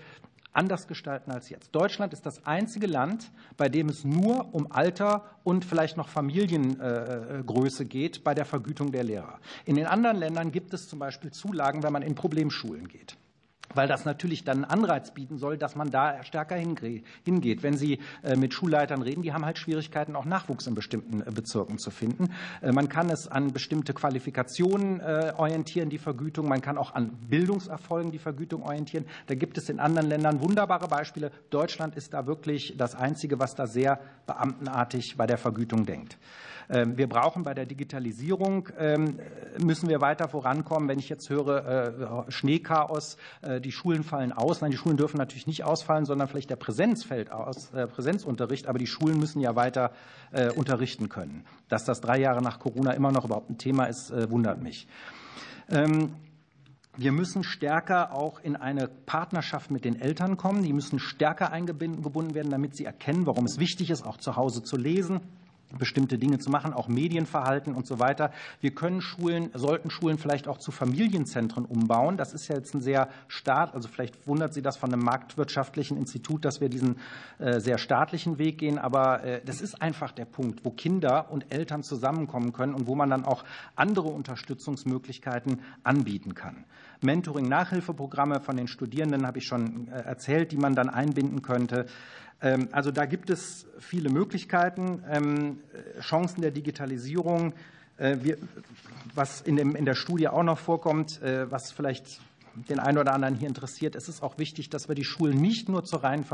anders 0.58 0.88
gestalten 0.88 1.32
als 1.32 1.50
jetzt. 1.50 1.74
Deutschland 1.74 2.14
ist 2.14 2.26
das 2.26 2.46
einzige 2.46 2.88
Land, 2.88 3.32
bei 3.56 3.70
dem 3.70 3.90
es 3.90 4.04
nur 4.04 4.54
um 4.54 4.72
Alter 4.72 5.24
und 5.44 5.64
vielleicht 5.64 5.98
noch 5.98 6.10
Familiengröße 6.10 7.86
geht 7.86 8.24
bei 8.24 8.34
der 8.34 8.46
Vergütung 8.46 8.92
der 8.92 9.04
Lehrer. 9.04 9.40
In 9.66 9.76
den 9.76 9.86
anderen 9.86 10.18
Ländern 10.18 10.52
gibt 10.52 10.74
es 10.74 10.88
zum 10.88 11.00
Beispiel 11.00 11.32
Zulagen, 11.32 11.84
wenn 11.84 11.94
man 11.94 12.02
in 12.02 12.16
Problemschulen 12.16 12.88
geht 12.88 13.18
weil 13.74 13.88
das 13.88 14.06
natürlich 14.06 14.44
dann 14.44 14.64
einen 14.64 14.66
Anreiz 14.66 15.12
bieten 15.12 15.38
soll, 15.38 15.58
dass 15.58 15.76
man 15.76 15.90
da 15.90 16.24
stärker 16.24 16.56
hingeht. 16.56 17.64
Wenn 17.64 17.78
Sie 17.78 18.00
äh, 18.24 18.36
mit 18.36 18.54
Schulleitern 18.54 19.02
reden, 19.02 19.22
die 19.22 19.34
haben 19.34 19.46
halt 19.46 19.58
Schwierigkeiten, 19.58 20.16
auch 20.16 20.26
Nachwuchs 20.26 20.68
in 20.68 20.76
bestimmten 20.76 21.22
äh, 21.22 21.32
Bezirken 21.32 21.78
zu 21.78 21.92
finden. 21.92 22.34
Äh, 22.62 22.72
man 22.72 22.90
kann 22.90 23.10
es 23.10 23.28
an 23.28 23.54
bestimmte 23.54 23.94
Qualifikationen 23.94 25.02
orientieren, 25.38 25.90
die 25.90 25.98
Vergütung. 25.98 26.48
Man 26.48 26.62
kann 26.62 26.78
auch 26.78 26.94
an 26.94 27.18
Bildungserfolgen 27.30 28.12
die 28.12 28.20
Vergütung 28.20 28.64
orientieren. 28.64 29.06
Da 29.28 29.36
gibt 29.36 29.58
es 29.58 29.70
in 29.70 29.80
anderen 29.80 30.08
Ländern 30.08 30.42
wunderbare 30.42 30.88
Beispiele. 30.88 31.32
Deutschland 31.50 31.96
ist 31.96 32.14
da 32.14 32.26
wirklich 32.28 32.76
das 32.78 32.96
Einzige, 32.96 33.40
was 33.40 33.56
da 33.56 33.68
sehr 33.68 34.00
beamtenartig 34.26 35.16
bei 35.18 35.26
der 35.26 35.38
Vergütung 35.38 35.86
denkt. 35.86 36.18
Ähm, 36.70 36.98
wir 36.98 37.08
brauchen 37.08 37.44
bei 37.44 37.54
der 37.54 37.66
Digitalisierung, 37.66 38.70
ähm, 38.78 39.20
müssen 39.64 39.88
wir 39.88 40.02
weiter 40.02 40.28
vorankommen. 40.28 40.90
Wenn 40.90 41.00
ich 41.00 41.08
jetzt 41.08 41.30
höre, 41.30 42.28
äh, 42.28 42.32
Schneechaos, 42.32 43.18
äh, 43.42 43.62
die 43.62 43.72
Schulen 43.72 44.04
fallen 44.04 44.34
aus. 44.34 44.62
Nein, 44.62 44.72
die 44.72 44.78
Schulen 44.78 44.98
dürfen 44.98 45.18
natürlich 45.18 45.48
nicht 45.48 45.64
ausfallen, 45.64 46.06
sondern 46.06 46.28
vielleicht 46.28 46.50
der 46.50 46.58
Präsenz 46.58 47.06
fällt 47.06 47.32
aus, 47.32 47.74
äh, 47.74 47.88
Präsenzunterricht. 47.88 48.68
Aber 48.68 48.80
die 48.80 48.88
Schulen 48.88 49.20
müssen 49.20 49.40
ja 49.40 49.56
weiter 49.56 49.92
unterrichten 50.56 51.08
können. 51.08 51.46
Dass 51.70 51.86
das 51.86 52.02
drei 52.02 52.20
Jahre 52.20 52.42
nach 52.42 52.60
Corona 52.60 52.92
immer 52.92 53.14
noch 53.14 53.24
überhaupt 53.24 53.50
ein 53.50 53.58
Thema 53.58 53.86
ist, 53.86 54.12
wundert 54.30 54.62
mich. 54.62 54.88
Ähm, 55.70 56.16
wir 56.98 57.14
müssen 57.14 57.44
stärker 57.44 58.14
auch 58.14 58.42
in 58.42 58.58
eine 58.58 58.90
Partnerschaft 58.90 59.72
mit 59.72 59.86
den 59.86 60.00
Eltern 60.00 60.36
kommen. 60.36 60.64
Die 60.64 60.74
müssen 60.74 61.00
stärker 61.00 61.54
eingebunden 61.54 62.36
werden, 62.36 62.52
damit 62.52 62.76
sie 62.76 62.84
erkennen, 62.84 63.26
warum 63.26 63.46
es 63.46 63.58
wichtig 63.58 63.90
ist, 63.90 64.06
auch 64.06 64.18
zu 64.18 64.36
Hause 64.36 64.64
zu 64.64 64.76
lesen 64.76 65.22
bestimmte 65.78 66.18
Dinge 66.18 66.40
zu 66.40 66.50
machen, 66.50 66.74
auch 66.74 66.88
Medienverhalten 66.88 67.74
und 67.74 67.86
so 67.86 68.00
weiter. 68.00 68.32
Wir 68.62 68.72
können 68.72 69.02
Schulen, 69.02 69.52
sollten 69.54 69.90
Schulen 69.90 70.18
vielleicht 70.18 70.48
auch 70.48 70.58
zu 70.58 70.72
Familienzentren 70.72 71.66
umbauen. 71.66 72.18
Das 72.18 72.34
ist 72.34 72.48
ja 72.48 72.56
jetzt 72.56 72.74
ein 72.74 72.82
sehr 72.82 73.10
staat, 73.28 73.74
also 73.74 73.88
vielleicht 73.88 74.28
wundert 74.28 74.54
Sie 74.54 74.62
das 74.62 74.78
von 74.78 74.94
einem 74.94 75.04
marktwirtschaftlichen 75.04 75.98
Institut, 75.98 76.46
dass 76.46 76.62
wir 76.62 76.70
diesen 76.70 76.98
äh, 77.40 77.60
sehr 77.60 77.78
staatlichen 77.78 78.38
Weg 78.38 78.60
gehen. 78.60 78.78
Aber 78.78 79.24
äh, 79.24 79.42
das 79.46 79.62
ist 79.62 79.82
einfach 79.82 80.12
der 80.12 80.26
Punkt, 80.26 80.64
wo 80.64 80.72
Kinder 80.72 81.32
und 81.32 81.54
Eltern 81.54 81.84
zusammenkommen 81.84 82.54
können 82.54 82.74
und 82.74 82.88
wo 82.88 82.96
man 82.96 83.10
dann 83.10 83.26
auch 83.26 83.44
andere 83.76 84.08
Unterstützungsmöglichkeiten 84.08 85.62
anbieten 85.84 86.34
kann. 86.34 86.66
Mentoring, 87.02 87.48
Nachhilfeprogramme 87.48 88.40
von 88.40 88.58
den 88.58 88.68
Studierenden 88.68 89.28
habe 89.28 89.38
ich 89.38 89.46
schon 89.46 89.88
äh, 89.90 90.02
erzählt, 90.02 90.52
die 90.52 90.58
man 90.58 90.76
dann 90.76 90.90
einbinden 90.90 91.42
könnte. 91.42 91.86
Ähm, 92.42 92.70
also 92.72 92.92
da 92.92 93.06
gibt 93.06 93.30
es 93.30 93.66
viele 93.80 94.10
Möglichkeiten, 94.10 95.04
ähm, 95.10 95.60
Chancen 96.00 96.42
der 96.42 96.52
Digitalisierung. 96.52 97.54
Äh, 97.98 98.18
was 99.16 99.42
in 99.42 99.86
der 99.86 99.96
Studie 99.96 100.28
auch 100.28 100.44
noch 100.44 100.60
vorkommt, 100.60 101.22
äh, 101.24 101.50
was 101.50 101.72
vielleicht 101.72 102.22
den 102.70 102.80
einen 102.80 102.98
oder 102.98 103.14
anderen 103.14 103.36
hier 103.36 103.48
interessiert, 103.48 103.96
es 103.96 104.08
ist 104.08 104.22
auch 104.22 104.38
wichtig, 104.38 104.70
dass 104.70 104.88
wir 104.88 104.96
die 104.96 105.04
Schulen 105.04 105.40
nicht 105.40 105.70
nur 105.70 105.84
zur 105.84 106.04
reinen 106.04 106.26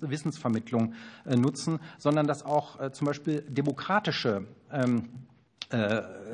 Wissensvermittlung 0.00 0.94
äh, 1.24 1.36
nutzen, 1.36 1.80
sondern 1.98 2.26
dass 2.26 2.44
auch 2.44 2.92
zum 2.92 3.06
Beispiel 3.06 3.42
demokratische 3.42 4.46
ähm, 4.72 5.08
äh, 5.08 5.31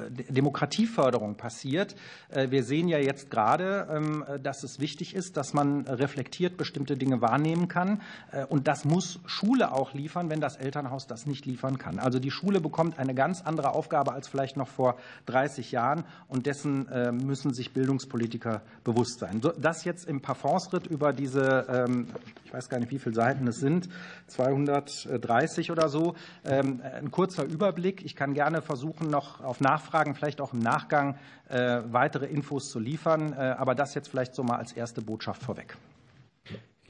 Demokratieförderung 0.08 1.36
passiert. 1.36 1.94
Äh, 2.30 2.50
wir 2.50 2.64
sehen 2.64 2.88
ja 2.88 2.98
jetzt 2.98 3.30
gerade, 3.30 3.88
ähm, 3.90 4.24
dass 4.42 4.62
es 4.62 4.80
wichtig 4.80 5.14
ist, 5.14 5.36
dass 5.36 5.54
man 5.54 5.82
reflektiert 5.86 6.56
bestimmte 6.56 6.96
Dinge 6.96 7.20
wahrnehmen 7.20 7.68
kann. 7.68 8.00
Äh, 8.32 8.44
und 8.46 8.68
das 8.68 8.84
muss 8.84 9.20
Schule 9.26 9.72
auch 9.72 9.94
liefern, 9.94 10.30
wenn 10.30 10.40
das 10.40 10.56
Elternhaus 10.56 11.06
das 11.06 11.26
nicht 11.26 11.46
liefern 11.46 11.78
kann. 11.78 11.98
Also 11.98 12.18
die 12.18 12.30
Schule 12.30 12.60
bekommt 12.60 12.98
eine 12.98 13.14
ganz 13.14 13.42
andere 13.42 13.74
Aufgabe 13.74 14.12
als 14.12 14.28
vielleicht 14.28 14.56
noch 14.56 14.68
vor 14.68 14.96
30 15.26 15.72
Jahren. 15.72 16.04
Und 16.28 16.46
dessen 16.46 16.86
müssen 17.12 17.52
sich 17.54 17.72
Bildungspolitiker 17.72 18.62
bewusst 18.84 19.18
sein. 19.18 19.40
Das 19.58 19.84
jetzt 19.84 20.06
im 20.08 20.20
Parfumsritt 20.20 20.86
über 20.86 21.12
diese, 21.12 21.66
ähm, 21.68 22.08
ich 22.44 22.52
weiß 22.52 22.68
gar 22.68 22.78
nicht, 22.78 22.90
wie 22.90 22.98
viele 22.98 23.14
Seiten 23.14 23.46
es 23.46 23.56
sind, 23.56 23.88
230 24.28 25.70
oder 25.70 25.88
so. 25.88 26.14
Ähm, 26.44 26.80
ein 26.82 27.10
kurzer 27.10 27.44
Überblick. 27.44 28.04
Ich 28.04 28.16
kann 28.16 28.34
gerne 28.34 28.62
versuchen, 28.62 29.10
noch 29.10 29.27
auf 29.40 29.60
Nachfragen, 29.60 30.14
vielleicht 30.14 30.40
auch 30.40 30.52
im 30.52 30.60
Nachgang 30.60 31.16
äh, 31.48 31.80
weitere 31.90 32.26
Infos 32.26 32.70
zu 32.70 32.78
liefern. 32.78 33.32
Äh, 33.32 33.54
aber 33.58 33.74
das 33.74 33.94
jetzt 33.94 34.08
vielleicht 34.08 34.34
so 34.34 34.42
mal 34.42 34.56
als 34.56 34.72
erste 34.72 35.02
Botschaft 35.02 35.42
vorweg. 35.42 35.76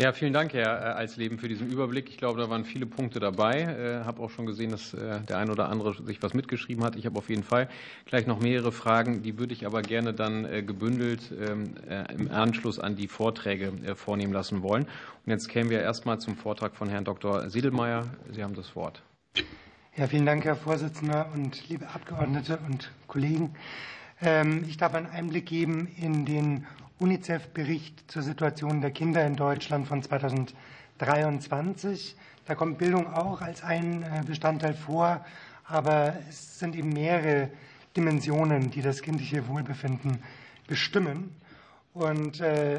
Ja, 0.01 0.13
vielen 0.13 0.33
Dank, 0.33 0.53
Herr 0.53 0.81
äh, 0.81 0.93
Alsleben, 0.93 1.39
für 1.39 1.49
diesen 1.49 1.69
Überblick. 1.69 2.09
Ich 2.09 2.19
glaube, 2.19 2.41
da 2.41 2.49
waren 2.49 2.65
viele 2.65 2.87
Punkte 2.87 3.19
dabei. 3.19 3.99
Ich 4.01 4.07
habe 4.07 4.23
auch 4.23 4.31
schon 4.31 4.47
gesehen, 4.47 4.71
dass 4.71 4.93
der 4.93 5.39
ein 5.39 5.51
oder 5.51 5.69
andere 5.69 5.95
sich 6.05 6.23
was 6.23 6.35
mitgeschrieben 6.35 6.85
hat. 6.85 6.95
Ich 6.95 7.05
habe 7.05 7.19
auf 7.19 7.29
jeden 7.29 7.43
Fall 7.43 7.69
gleich 8.07 8.27
noch 8.27 8.41
mehrere 8.41 8.71
Fragen. 8.71 9.23
Die 9.23 9.39
würde 9.39 9.55
ich 9.55 9.67
aber 9.67 9.83
gerne 9.83 10.15
dann 10.15 10.45
gebündelt 10.65 11.33
ähm, 11.41 11.75
im 12.17 12.31
Anschluss 12.31 12.79
an 12.79 12.95
die 12.95 13.09
Vorträge 13.09 13.73
vornehmen 13.97 14.33
lassen 14.33 14.63
wollen. 14.63 14.85
Und 14.85 15.33
jetzt 15.33 15.49
kämen 15.49 15.69
wir 15.69 15.81
erst 15.81 16.07
mal 16.07 16.19
zum 16.19 16.37
Vortrag 16.37 16.77
von 16.77 16.89
Herrn 16.89 17.05
Dr. 17.05 17.51
Siedelmeier. 17.51 18.07
Sie 18.31 18.45
haben 18.45 18.55
das 18.55 18.77
Wort. 18.77 19.03
Ja, 19.99 20.07
vielen 20.07 20.25
Dank, 20.27 20.45
Herr 20.45 20.55
Vorsitzender 20.55 21.27
und 21.35 21.69
liebe 21.69 21.89
Abgeordnete 21.89 22.61
und 22.69 22.93
Kollegen. 23.09 23.57
Ähm, 24.23 24.65
ich 24.69 24.77
darf 24.77 24.95
einen 24.95 25.09
Einblick 25.09 25.47
geben 25.47 25.89
in 26.01 26.25
den 26.25 26.69
UNICEF-Bericht 27.01 28.09
zur 28.09 28.23
Situation 28.23 28.81
der 28.81 28.93
Kinder 28.93 29.27
in 29.27 29.35
Deutschland 29.35 29.89
von 29.89 30.01
2023. 30.01 32.15
Da 32.47 32.55
kommt 32.55 32.79
Bildung 32.79 33.13
auch 33.13 33.41
als 33.41 33.65
ein 33.65 34.05
äh, 34.05 34.23
Bestandteil 34.25 34.75
vor, 34.75 35.25
aber 35.65 36.15
es 36.29 36.61
sind 36.61 36.77
eben 36.77 36.91
mehrere 36.91 37.51
Dimensionen, 37.97 38.71
die 38.71 38.83
das 38.83 39.03
kindliche 39.03 39.49
Wohlbefinden 39.49 40.19
bestimmen. 40.69 41.35
Und 41.93 42.41
äh, 42.41 42.79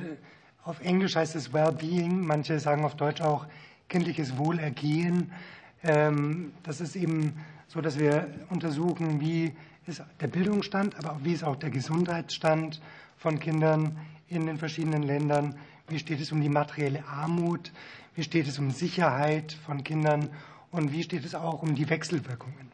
Auf 0.64 0.80
Englisch 0.82 1.18
heißt 1.18 1.36
es 1.36 1.52
Well-being, 1.52 2.22
manche 2.22 2.60
sagen 2.60 2.86
auf 2.86 2.96
Deutsch 2.96 3.22
auch 3.22 3.46
kindliches 3.90 4.38
Wohlergehen. 4.38 5.34
Ähm, 5.84 6.54
das 6.64 6.82
ist 6.82 6.96
eben 6.96 7.34
so, 7.68 7.82
dass 7.82 8.00
wir 8.00 8.28
untersuchen, 8.50 9.22
wie 9.22 9.54
ist 9.86 10.04
der 10.20 10.28
Bildungsstand, 10.28 10.98
aber 10.98 11.14
auch 11.14 11.20
wie 11.24 11.34
ist 11.34 11.44
auch 11.44 11.56
der 11.56 11.70
Gesundheitsstand 11.70 12.82
von 13.18 13.40
Kindern 13.40 13.98
in 14.28 14.46
den 14.46 14.58
verschiedenen 14.58 15.04
Ländern. 15.04 15.56
Wie 15.88 16.00
steht 16.00 16.22
es 16.22 16.32
um 16.32 16.42
die 16.42 16.50
materielle 16.50 17.04
Armut? 17.06 17.72
Wie 18.16 18.24
steht 18.24 18.48
es 18.48 18.60
um 18.60 18.72
Sicherheit 18.72 19.54
von 19.66 19.84
Kindern? 19.84 20.30
Und 20.72 20.92
wie 20.92 21.04
steht 21.04 21.26
es 21.26 21.34
auch 21.34 21.64
um 21.64 21.76
die 21.76 21.90
Wechselwirkungen? 21.90 22.72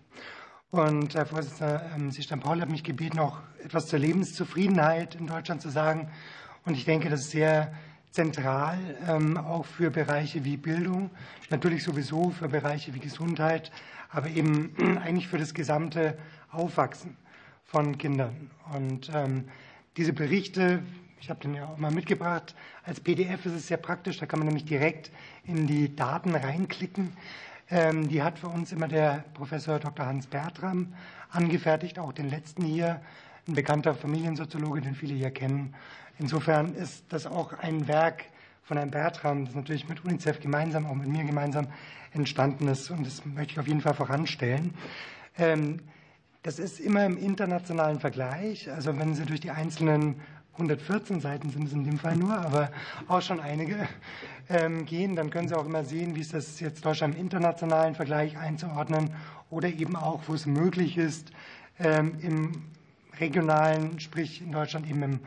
Und 0.71 1.15
Herr 1.15 1.25
Vorsitzender, 1.25 1.89
ähm, 1.95 2.11
Sie, 2.11 2.21
Paul 2.23 2.59
hat 2.59 2.69
mich 2.69 2.83
gebeten, 2.83 3.19
auch 3.19 3.39
etwas 3.63 3.87
zur 3.87 3.99
Lebenszufriedenheit 3.99 5.15
in 5.15 5.27
Deutschland 5.27 5.61
zu 5.61 5.69
sagen. 5.69 6.09
Und 6.65 6.75
ich 6.75 6.83
denke, 6.83 7.09
das 7.09 7.21
ist 7.21 7.31
sehr 7.31 7.73
zentral, 8.15 8.79
ähm, 9.07 9.37
auch 9.37 9.65
für 9.65 9.91
Bereiche 9.91 10.45
wie 10.45 10.55
Bildung, 10.55 11.09
natürlich 11.49 11.83
sowieso 11.83 12.29
für 12.29 12.47
Bereiche 12.47 12.93
wie 12.93 12.99
Gesundheit, 12.99 13.71
aber 14.09 14.29
eben 14.29 14.73
eigentlich 15.03 15.27
für 15.27 15.37
das 15.37 15.53
gesamte 15.53 16.17
Aufwachsen 16.49 17.17
von 17.65 17.97
Kindern. 17.97 18.49
Und 18.73 19.11
ähm, 19.13 19.49
diese 19.97 20.13
Berichte, 20.13 20.81
ich 21.19 21.29
habe 21.29 21.41
den 21.41 21.55
ja 21.55 21.65
auch 21.65 21.77
mal 21.77 21.91
mitgebracht, 21.91 22.55
als 22.85 23.01
PDF 23.01 23.45
ist 23.45 23.53
es 23.53 23.67
sehr 23.67 23.77
praktisch, 23.77 24.17
da 24.17 24.25
kann 24.25 24.39
man 24.39 24.47
nämlich 24.47 24.65
direkt 24.65 25.11
in 25.43 25.67
die 25.67 25.93
Daten 25.93 26.35
reinklicken. 26.35 27.11
Ähm, 27.69 28.07
die 28.07 28.23
hat 28.23 28.39
für 28.39 28.47
uns 28.47 28.71
immer 28.71 28.87
der 28.87 29.25
Professor 29.33 29.77
Dr. 29.77 30.05
Hans 30.05 30.27
Bertram 30.27 30.93
angefertigt, 31.31 31.99
auch 31.99 32.13
den 32.13 32.29
letzten 32.29 32.63
hier, 32.63 33.01
ein 33.47 33.55
bekannter 33.55 33.93
Familiensoziologe, 33.93 34.81
den 34.81 34.95
viele 34.95 35.15
hier 35.15 35.31
kennen. 35.31 35.75
Insofern 36.19 36.73
ist 36.75 37.05
das 37.09 37.25
auch 37.25 37.53
ein 37.53 37.87
Werk 37.87 38.25
von 38.63 38.77
Herrn 38.77 38.91
Bertram, 38.91 39.45
das 39.45 39.53
natürlich 39.53 39.87
mit 39.87 40.03
UNICEF 40.03 40.39
gemeinsam, 40.39 40.85
auch 40.85 40.95
mit 40.95 41.07
mir 41.07 41.23
gemeinsam 41.23 41.67
entstanden 42.13 42.67
ist. 42.67 42.89
Und 42.89 43.05
das 43.05 43.25
möchte 43.25 43.53
ich 43.53 43.59
auf 43.59 43.67
jeden 43.67 43.81
Fall 43.81 43.93
voranstellen. 43.93 44.73
Ähm, 45.37 45.79
das 46.41 46.59
ist 46.59 46.79
immer 46.79 47.05
im 47.05 47.17
internationalen 47.17 47.99
Vergleich. 47.99 48.71
Also 48.71 48.97
wenn 48.97 49.13
Sie 49.13 49.25
durch 49.25 49.39
die 49.41 49.51
einzelnen 49.51 50.21
114 50.53 51.19
Seiten 51.19 51.49
sind 51.49 51.67
es 51.67 51.73
in 51.73 51.83
dem 51.83 51.99
Fall 51.99 52.15
nur, 52.15 52.33
aber 52.33 52.71
auch 53.07 53.21
schon 53.21 53.39
einige 53.39 53.87
ähm, 54.49 54.85
gehen, 54.85 55.15
dann 55.15 55.29
können 55.29 55.49
Sie 55.49 55.55
auch 55.55 55.65
immer 55.65 55.83
sehen, 55.83 56.15
wie 56.15 56.21
ist 56.21 56.33
das 56.33 56.59
jetzt 56.59 56.85
Deutschland 56.85 57.15
im 57.15 57.21
internationalen 57.21 57.93
Vergleich 57.93 58.37
einzuordnen 58.37 59.09
oder 59.49 59.67
eben 59.67 59.95
auch, 59.95 60.21
wo 60.27 60.33
es 60.33 60.45
möglich 60.45 60.97
ist, 60.97 61.31
ähm, 61.79 62.17
im 62.21 62.63
regionalen, 63.19 63.99
sprich 63.99 64.41
in 64.41 64.51
Deutschland 64.51 64.89
eben 64.89 65.03
im 65.03 65.19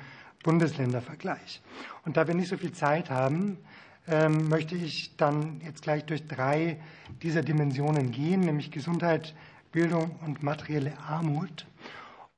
Bundesländervergleich. 0.42 1.60
Und 2.04 2.16
da 2.16 2.26
wir 2.26 2.34
nicht 2.34 2.48
so 2.48 2.56
viel 2.56 2.72
Zeit 2.72 3.10
haben, 3.10 3.58
ähm, 4.06 4.48
möchte 4.48 4.74
ich 4.74 5.16
dann 5.16 5.60
jetzt 5.64 5.82
gleich 5.82 6.04
durch 6.04 6.26
drei 6.26 6.78
dieser 7.22 7.42
Dimensionen 7.42 8.10
gehen, 8.10 8.40
nämlich 8.40 8.70
Gesundheit, 8.70 9.34
Bildung 9.72 10.16
und 10.24 10.42
materielle 10.42 10.98
Armut. 10.98 11.66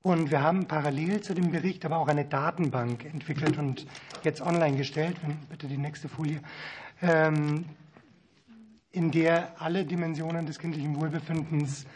Und 0.03 0.31
wir 0.31 0.43
haben 0.43 0.67
parallel 0.67 1.21
zu 1.21 1.35
dem 1.35 1.53
Bericht 1.53 1.85
aber 1.85 1.99
auch 1.99 2.09
eine 2.09 2.25
Datenbank 2.25 3.05
entwickelt 3.05 3.59
und 3.59 3.87
jetzt 4.25 4.41
online 4.41 4.77
gestellt, 4.77 5.17
bitte 5.51 5.67
die 5.67 5.77
nächste 5.77 6.09
Folie, 6.09 6.41
ähm, 7.03 7.67
in 8.93 9.11
der 9.11 9.61
alle 9.61 9.85
Dimensionen 9.85 10.47
des 10.47 10.59
kindlichen 10.59 10.99
Wohlbefindens 10.99 11.87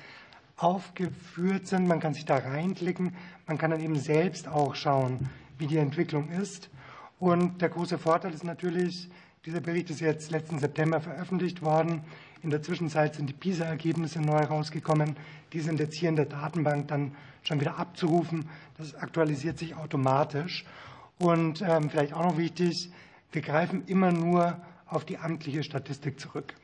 aufgeführt 0.57 1.67
sind. 1.67 1.89
Man 1.89 1.99
kann 1.99 2.15
sich 2.15 2.27
da 2.27 2.37
reinklicken. 2.37 3.17
Man 3.47 3.59
kann 3.59 3.71
dann 3.71 3.81
eben 3.81 3.99
selbst 3.99 4.47
auch 4.47 4.75
schauen, 4.75 5.31
wie 5.59 5.67
die 5.67 5.79
Entwicklung 5.79 6.31
ist. 6.31 6.71
Und 7.19 7.63
der 7.63 7.69
große 7.69 7.99
Vorteil 7.99 8.33
ist 8.35 8.45
natürlich, 8.45 9.09
dieser 9.47 9.61
Bericht 9.61 9.91
ist 9.91 10.01
jetzt 10.01 10.31
letzten 10.31 10.59
September 10.59 11.01
veröffentlicht 11.01 11.63
worden. 11.63 12.03
In 12.43 12.51
der 12.51 12.63
Zwischenzeit 12.63 13.15
sind 13.15 13.29
die 13.29 13.35
PISA-Ergebnisse 13.35 14.21
neu 14.21 14.43
rausgekommen. 14.43 15.17
Die 15.53 15.61
sind 15.61 15.81
jetzt 15.81 15.97
hier 15.97 16.09
in 16.09 16.17
der 16.17 16.27
Datenbank 16.27 16.89
dann 16.89 17.15
schon 17.43 17.61
wieder 17.61 17.79
abzurufen. 17.79 18.49
Das 18.77 18.95
aktualisiert 18.95 19.59
sich 19.59 19.77
automatisch. 19.77 20.65
Und 21.19 21.63
ähm, 21.63 21.91
vielleicht 21.91 22.13
auch 22.13 22.25
noch 22.25 22.39
wichtig, 22.39 22.91
wir 23.33 23.43
greifen 23.43 23.85
immer 23.87 24.13
nur 24.13 24.61
auf 24.87 25.05
die 25.05 25.19
amtliche 25.19 25.63
Statistik 25.63 26.21
zurück. 26.21 26.55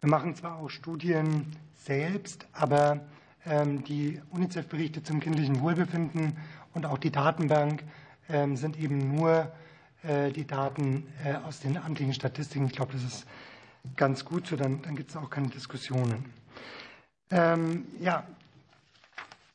Wir 0.00 0.10
machen 0.10 0.34
zwar 0.34 0.56
auch 0.56 0.70
Studien 0.70 1.46
selbst, 1.74 2.46
aber 2.52 3.00
ähm, 3.44 3.84
die 3.84 4.20
UNICEF-Berichte 4.30 5.02
zum 5.02 5.20
kindlichen 5.20 5.60
Wohlbefinden 5.60 6.36
und 6.76 6.84
auch 6.84 6.98
die 6.98 7.10
Datenbank 7.10 7.82
ähm, 8.28 8.54
sind 8.56 8.78
eben 8.78 9.16
nur 9.16 9.50
äh, 10.02 10.30
die 10.30 10.46
Daten 10.46 11.08
äh, 11.24 11.34
aus 11.36 11.60
den 11.60 11.78
amtlichen 11.78 12.12
Statistiken. 12.12 12.66
Ich 12.66 12.72
glaube, 12.72 12.92
das 12.92 13.02
ist 13.02 13.26
ganz 13.96 14.26
gut 14.26 14.46
so, 14.46 14.56
dann, 14.56 14.82
dann 14.82 14.94
gibt 14.94 15.08
es 15.08 15.16
auch 15.16 15.30
keine 15.30 15.48
Diskussionen. 15.48 16.26
Ähm, 17.30 17.86
ja, 17.98 18.24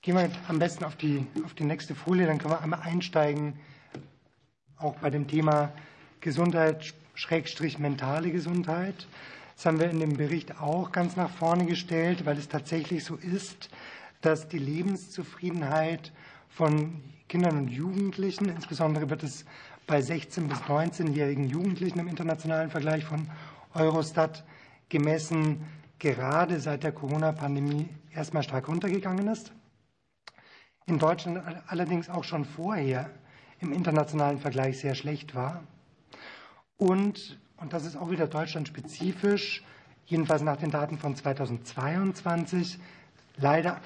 gehen 0.02 0.16
wir 0.16 0.32
am 0.48 0.58
besten 0.58 0.84
auf 0.84 0.96
die, 0.96 1.28
auf 1.46 1.54
die 1.54 1.64
nächste 1.64 1.94
Folie, 1.94 2.26
dann 2.26 2.40
können 2.40 2.56
wir 2.56 2.62
einmal 2.62 2.82
einsteigen, 2.82 3.54
auch 4.78 4.96
bei 4.96 5.12
dem 5.12 5.28
Thema 5.28 5.72
Gesundheit, 6.22 6.96
Schrägstrich 7.14 7.78
mentale 7.78 8.32
Gesundheit. 8.32 9.08
Das 9.56 9.68
haben 9.68 9.80
wir 9.80 9.92
in 9.92 10.00
dem 10.00 10.18
Bericht 10.18 10.60
auch 10.60 10.92
ganz 10.92 11.18
nach 11.18 11.30
vorne 11.30 11.68
gestellt, 11.68 12.26
weil 12.26 12.40
es 12.40 12.48
tatsächlich 12.48 13.04
so 13.04 13.16
ist, 13.16 13.70
dass 14.22 14.48
die 14.48 14.58
Lebenszufriedenheit 14.58 16.12
von 16.52 17.02
Kindern 17.30 17.58
und 17.58 17.68
Jugendlichen. 17.70 18.50
Insbesondere 18.50 19.10
wird 19.10 19.24
es 19.24 19.46
bei 19.88 20.00
16- 20.00 20.48
bis 20.48 20.60
19-jährigen 20.60 21.46
Jugendlichen 21.46 22.00
im 22.00 22.08
internationalen 22.08 22.70
Vergleich 22.70 23.06
von 23.06 23.30
Eurostat 23.74 24.44
gemessen, 24.90 25.66
gerade 25.98 26.60
seit 26.60 26.84
der 26.84 26.92
Corona-Pandemie 26.92 27.88
erstmal 28.14 28.44
stark 28.44 28.68
runtergegangen 28.68 29.28
ist. 29.28 29.54
In 30.86 31.00
Deutschland 31.00 31.42
allerdings 31.68 32.10
auch 32.10 32.26
schon 32.26 32.44
vorher 32.44 33.10
im 33.60 33.72
internationalen 33.72 34.40
Vergleich 34.40 34.80
sehr 34.80 34.96
schlecht 34.96 35.36
war. 35.36 35.64
Und, 36.78 37.40
und 37.58 37.72
das 37.72 37.86
ist 37.86 37.96
auch 37.96 38.10
wieder 38.10 38.28
deutschlandspezifisch, 38.28 39.64
jedenfalls 40.06 40.42
nach 40.42 40.58
den 40.58 40.72
Daten 40.72 40.98
von 40.98 41.16
2022, 41.16 42.78
leider 43.38 43.80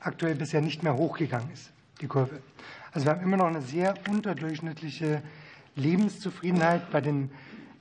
aktuell 0.00 0.34
bisher 0.34 0.60
nicht 0.60 0.82
mehr 0.82 0.96
hochgegangen 0.96 1.50
ist 1.52 1.72
die 2.00 2.06
Kurve. 2.06 2.40
Also 2.92 3.06
wir 3.06 3.12
haben 3.12 3.22
immer 3.22 3.36
noch 3.36 3.46
eine 3.46 3.62
sehr 3.62 3.94
unterdurchschnittliche 4.08 5.22
Lebenszufriedenheit 5.76 6.90
bei 6.90 7.00
den 7.00 7.30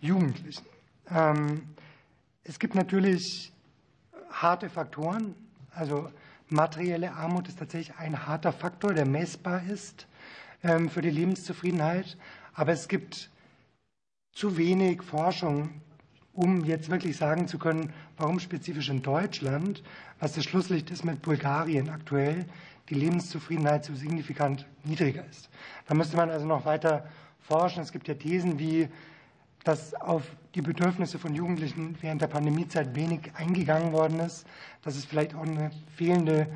Jugendlichen. 0.02 0.66
Ähm, 1.10 1.64
es 2.44 2.60
gibt 2.60 2.76
natürlich 2.76 3.52
harte 4.32 4.70
Faktoren. 4.70 5.36
Also 5.72 6.10
materielle 6.50 7.14
Armut 7.14 7.48
ist 7.48 7.60
tatsächlich 7.60 7.96
ein 7.98 8.28
harter 8.28 8.54
Faktor, 8.54 8.94
der 8.94 9.06
messbar 9.06 9.64
ist 9.64 10.08
ähm, 10.64 10.90
für 10.90 11.02
die 11.02 11.10
Lebenszufriedenheit. 11.10 12.18
Aber 12.54 12.72
es 12.72 12.88
gibt 12.88 13.30
zu 14.34 14.58
wenig 14.58 15.04
Forschung, 15.04 15.82
um 16.34 16.64
jetzt 16.64 16.90
wirklich 16.90 17.18
sagen 17.18 17.48
zu 17.48 17.58
können, 17.58 17.94
warum 18.18 18.40
spezifisch 18.40 18.90
in 18.90 19.02
Deutschland, 19.02 19.84
was 20.20 20.34
das 20.34 20.46
Schlusslicht 20.46 20.92
ist 20.92 21.04
mit 21.04 21.22
Bulgarien 21.22 21.90
aktuell, 21.90 22.46
die 22.90 22.96
Lebenszufriedenheit 22.96 23.86
so 23.86 23.94
signifikant 23.94 24.66
niedriger 24.84 25.24
ist. 25.30 25.50
Da 25.88 25.94
müsste 25.94 26.18
man 26.18 26.30
also 26.30 26.46
noch 26.46 26.66
weiter 26.66 27.08
forschen. 27.42 27.82
Es 27.82 27.92
gibt 27.92 28.08
ja 28.08 28.16
Thesen 28.16 28.60
wie, 28.60 28.88
dass 29.64 29.94
auf 29.94 30.24
die 30.56 30.62
Bedürfnisse 30.62 31.20
von 31.20 31.36
Jugendlichen 31.36 31.98
während 32.02 32.22
der 32.22 32.28
Pandemiezeit 32.28 32.96
wenig 32.96 33.32
eingegangen 33.36 33.92
worden 33.92 34.20
ist, 34.20 34.48
dass 34.84 34.96
es 34.96 35.06
vielleicht 35.06 35.36
auch 35.36 35.44
eine 35.44 35.72
fehlende 35.96 36.48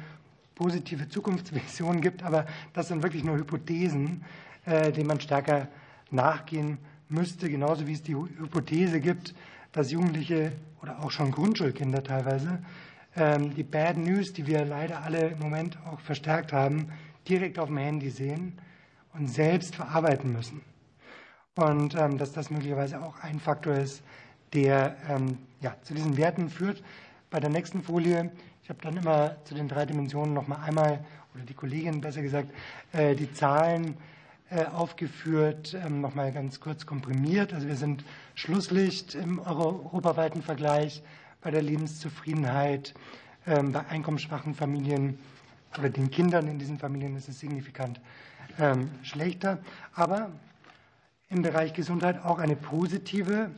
positive 0.55 1.09
Zukunftsvision 1.09 2.01
gibt, 2.01 2.23
aber 2.23 2.45
das 2.73 2.87
sind 2.87 3.03
wirklich 3.03 3.23
nur 3.23 3.37
Hypothesen, 3.37 4.23
äh, 4.65 4.91
denen 4.91 5.07
man 5.07 5.19
stärker 5.19 5.67
nachgehen 6.11 6.77
müsste, 7.09 7.49
genauso 7.49 7.87
wie 7.87 7.93
es 7.93 8.03
die 8.03 8.15
Hypothese 8.15 8.99
gibt, 8.99 9.33
dass 9.71 9.91
Jugendliche 9.91 10.51
oder 10.81 11.03
auch 11.03 11.11
schon 11.11 11.31
Grundschulkinder 11.31 12.03
teilweise 12.03 12.59
die 13.15 13.63
Bad 13.63 13.97
News, 13.97 14.34
die 14.34 14.47
wir 14.47 14.65
leider 14.65 15.04
alle 15.04 15.28
im 15.28 15.39
Moment 15.39 15.78
auch 15.86 15.99
verstärkt 15.99 16.52
haben, 16.52 16.91
direkt 17.28 17.60
auf 17.60 17.67
dem 17.67 17.78
Handy 17.78 18.10
sehen 18.10 18.58
und 19.13 19.28
selbst 19.28 19.76
verarbeiten 19.76 20.34
müssen. 20.34 20.62
Und 21.56 21.95
ähm, 21.95 22.17
dass 22.17 22.32
das 22.32 22.49
möglicherweise 22.49 23.02
auch 23.02 23.19
ein 23.19 23.39
Faktor 23.39 23.76
ist, 23.76 24.02
der 24.54 24.95
ähm, 25.08 25.38
ja, 25.62 25.76
zu 25.84 25.93
diesen 25.93 26.17
Werten 26.17 26.49
führt. 26.49 26.84
Bei 27.30 27.39
der 27.39 27.49
nächsten 27.49 27.84
Folie, 27.84 28.32
ich 28.63 28.69
habe 28.69 28.80
dann 28.82 28.97
immer 28.97 29.36
zu 29.45 29.54
den 29.54 29.67
drei 29.67 29.86
Dimensionen 29.86 30.34
noch 30.34 30.47
mal 30.47 30.58
einmal, 30.63 31.06
oder 31.36 31.43
die 31.43 31.54
Kollegin 31.54 32.02
besser 32.02 32.21
gesagt, 32.21 32.49
äh, 32.91 33.15
die 33.15 33.32
Zahlen 33.34 33.97
äh, 34.49 34.65
aufgeführt, 34.65 35.78
noch 35.89 36.15
mal 36.15 36.32
ganz 36.32 36.60
kurz 36.60 36.86
komprimiert. 36.86 37.54
Also 37.54 37.67
wir 37.67 37.76
sind 37.76 38.04
Schlusslicht 38.36 39.15
im 39.15 39.39
europaweiten 39.39 40.41
Vergleich 40.41 41.04
bei 41.43 41.51
der 41.51 41.62
Lebenszufriedenheit. 41.62 42.93
Ähm, 43.45 43.73
bei 43.73 43.86
einkommensschwachen 43.88 44.56
Familien 44.56 45.19
oder 45.77 45.89
den 45.89 46.10
Kindern 46.10 46.47
in 46.47 46.60
diesen 46.60 46.79
Familien 46.79 47.17
ist 47.17 47.27
es 47.27 47.39
signifikant 47.39 47.99
ähm, 48.58 48.89
schlechter. 49.03 49.60
Aber 49.93 50.32
im 51.29 51.41
Bereich 51.41 51.73
Gesundheit 51.73 52.23
auch 52.23 52.39
eine 52.39 52.56
positive 52.56 53.51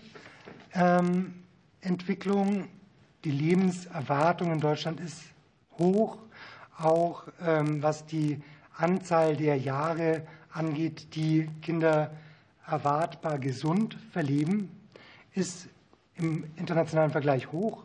ähm, 0.73 1.35
Entwicklung. 1.81 2.67
Die 3.23 3.31
Lebenserwartung 3.31 4.51
in 4.51 4.59
Deutschland 4.59 4.99
ist 4.99 5.23
hoch, 5.79 6.17
auch 6.77 7.23
was 7.39 8.05
die 8.05 8.39
Anzahl 8.77 9.35
der 9.35 9.57
Jahre 9.57 10.27
angeht, 10.51 11.15
die 11.15 11.49
Kinder 11.61 12.11
erwartbar 12.67 13.39
gesund 13.39 13.97
verleben, 14.11 14.69
ist 15.33 15.67
im 16.17 16.45
internationalen 16.55 17.11
Vergleich 17.11 17.51
hoch. 17.51 17.83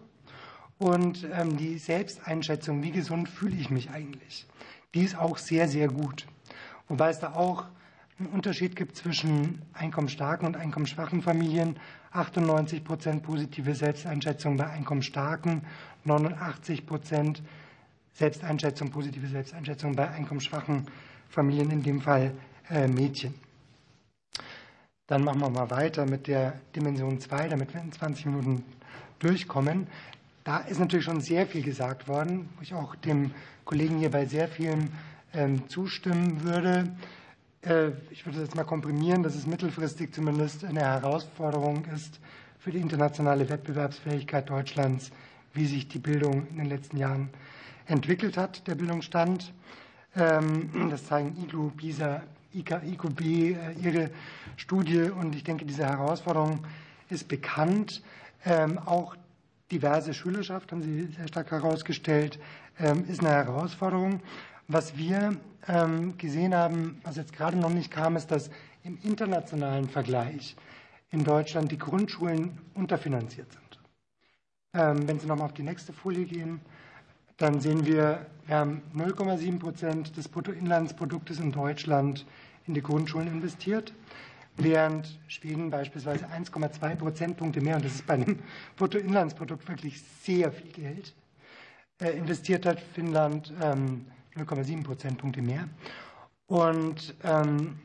Und 0.79 1.27
ähm, 1.33 1.57
die 1.57 1.79
Selbsteinschätzung, 1.79 2.83
wie 2.83 2.91
gesund 2.91 3.29
fühle 3.29 3.57
ich 3.57 3.71
mich 3.71 3.91
eigentlich, 3.91 4.47
die 4.95 5.03
ist 5.03 5.17
auch 5.17 5.37
sehr, 5.37 5.69
sehr 5.69 5.89
gut. 5.89 6.27
Wobei 6.89 7.11
es 7.11 7.19
da 7.19 7.35
auch 7.35 7.67
einen 8.19 8.29
Unterschied 8.29 8.77
gibt 8.77 8.97
zwischen 8.97 9.63
einkommensstarken 9.73 10.47
und 10.47 10.57
einkommensschwachen 10.57 11.23
Familien. 11.23 11.77
98 12.13 12.83
Prozent 12.83 13.23
positive 13.23 13.75
Selbsteinschätzung 13.75 14.57
bei 14.57 14.67
einkommensstarken, 14.67 15.63
89 16.05 16.87
Prozent 16.87 17.43
Selbsteinschätzung, 18.13 18.91
positive 18.91 19.27
Selbsteinschätzung 19.27 19.95
bei 19.95 20.09
einkommensschwachen 20.11 20.87
Familien, 21.29 21.71
in 21.71 21.83
dem 21.83 22.01
Fall 22.01 22.33
äh, 22.69 22.89
Mädchen. 22.89 23.35
Dann 25.11 25.25
machen 25.25 25.41
wir 25.41 25.51
mal 25.51 25.71
weiter 25.71 26.07
mit 26.07 26.29
der 26.29 26.53
Dimension 26.77 27.19
2, 27.19 27.49
damit 27.49 27.75
wir 27.75 27.81
in 27.81 27.91
20 27.91 28.27
Minuten 28.27 28.65
durchkommen. 29.19 29.89
Da 30.45 30.59
ist 30.59 30.79
natürlich 30.79 31.05
schon 31.05 31.21
sehr 31.21 31.49
viel 31.49 31.65
gesagt 31.65 32.07
worden, 32.07 32.49
wo 32.55 32.63
ich 32.63 32.75
auch 32.75 32.95
dem 32.95 33.33
Kollegen 33.65 33.99
hier 33.99 34.13
bei 34.13 34.27
sehr 34.27 34.47
vielen 34.47 34.93
ähm, 35.35 35.69
zustimmen 35.69 36.45
würde. 36.45 36.95
Äh, 37.63 37.89
ich 38.13 38.25
würde 38.25 38.39
das 38.39 38.47
jetzt 38.51 38.55
mal 38.55 38.63
komprimieren, 38.63 39.25
dass 39.25 39.35
es 39.35 39.49
mittelfristig 39.49 40.15
zumindest 40.15 40.65
eine 40.65 40.83
Herausforderung 40.83 41.87
ist 41.87 42.21
für 42.61 42.71
die 42.71 42.79
internationale 42.79 43.49
Wettbewerbsfähigkeit 43.49 44.49
Deutschlands, 44.49 45.11
wie 45.55 45.67
sich 45.67 45.89
die 45.89 45.99
Bildung 45.99 46.47
in 46.53 46.59
den 46.59 46.69
letzten 46.69 46.99
Jahren 46.99 47.31
entwickelt 47.87 48.37
hat, 48.37 48.65
der 48.69 48.77
Bildungsstand. 48.77 49.53
Ähm, 50.15 50.89
das 50.89 51.07
zeigen 51.07 51.37
IGLU, 51.37 51.71
PISA, 51.71 52.23
IQB, 52.55 53.21
äh, 53.21 53.73
ihre 53.81 54.11
Studie. 54.57 55.11
Und 55.11 55.35
ich 55.35 55.45
denke, 55.45 55.65
diese 55.65 55.87
Herausforderung 55.87 56.67
ist 57.09 57.29
bekannt. 57.29 58.03
Ähm, 58.45 58.79
auch 58.79 59.17
diverse 59.71 60.15
Schülerschaft, 60.15 60.73
haben 60.73 60.83
Sie 60.83 61.07
sehr 61.17 61.29
stark 61.29 61.51
herausgestellt, 61.51 62.39
ähm, 62.79 63.05
ist 63.09 63.21
eine 63.21 63.31
Herausforderung. 63.31 64.21
Was 64.69 64.97
wir 64.97 65.37
ähm, 65.69 66.17
gesehen 66.17 66.55
haben, 66.55 67.01
was 67.05 67.17
jetzt 67.17 67.33
gerade 67.33 67.57
noch 67.57 67.71
nicht 67.71 67.91
kam, 67.91 68.17
ist, 68.17 68.31
dass 68.31 68.51
im 68.83 68.99
internationalen 69.03 69.89
Vergleich 69.89 70.57
in 71.11 71.25
Deutschland 71.25 71.71
die 71.71 71.79
Grundschulen 71.79 72.59
unterfinanziert 72.75 73.53
sind. 73.53 73.61
Wenn 74.73 75.19
Sie 75.19 75.27
nochmal 75.27 75.47
auf 75.47 75.53
die 75.53 75.65
nächste 75.65 75.93
Folie 75.93 76.25
gehen, 76.25 76.61
dann 77.41 77.59
sehen 77.59 77.87
wir, 77.87 78.27
wir 78.47 78.57
haben 78.57 78.83
0,7 78.95 79.59
Prozent 79.59 80.17
des 80.17 80.29
Bruttoinlandsproduktes 80.29 81.41
in 81.41 81.53
Deutschland 81.53 82.27
in 82.67 82.75
die 82.75 82.83
Grundschulen 82.83 83.29
investiert, 83.29 83.95
während 84.57 85.19
Schweden 85.27 85.71
beispielsweise 85.71 86.27
1,2 86.27 86.97
Prozentpunkte 86.97 87.63
mehr, 87.63 87.77
und 87.77 87.85
das 87.87 87.95
ist 87.95 88.07
bei 88.07 88.15
einem 88.15 88.41
Bruttoinlandsprodukt 88.77 89.67
wirklich 89.69 90.03
sehr 90.23 90.53
viel 90.53 90.71
Geld, 90.71 91.15
äh, 92.03 92.11
investiert 92.11 92.67
hat, 92.67 92.79
Finnland 92.79 93.55
0,7 93.59 94.71
ähm, 94.71 94.83
Prozentpunkte 94.83 95.41
mehr. 95.41 95.67
Und 96.47 97.15
ähm, 97.25 97.79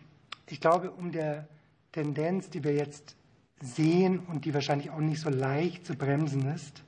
ich 0.50 0.60
glaube, 0.60 0.92
um 0.92 1.14
der 1.14 1.48
Tendenz, 1.94 2.50
die 2.50 2.62
wir 2.62 2.74
jetzt 2.74 3.16
sehen 3.62 4.20
und 4.20 4.44
die 4.44 4.54
wahrscheinlich 4.54 4.90
auch 4.90 5.00
nicht 5.00 5.22
so 5.22 5.30
leicht 5.30 5.86
zu 5.86 5.96
bremsen 5.96 6.54
ist, 6.54 6.85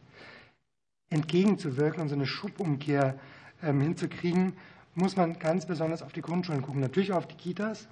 entgegenzuwirken 1.10 2.02
und 2.02 2.10
so 2.10 2.16
eine 2.16 2.26
Schubumkehr 2.26 3.18
ähm, 3.64 3.82
hinzukriegen, 3.82 4.54
muss 4.96 5.16
man 5.16 5.38
ganz 5.40 5.66
besonders 5.66 6.02
auf 6.02 6.12
die 6.12 6.22
Grundschulen 6.22 6.62
gucken. 6.62 6.82
Natürlich 6.82 7.12
auch 7.12 7.18
auf 7.18 7.28
die 7.28 7.36
Kitas. 7.36 7.88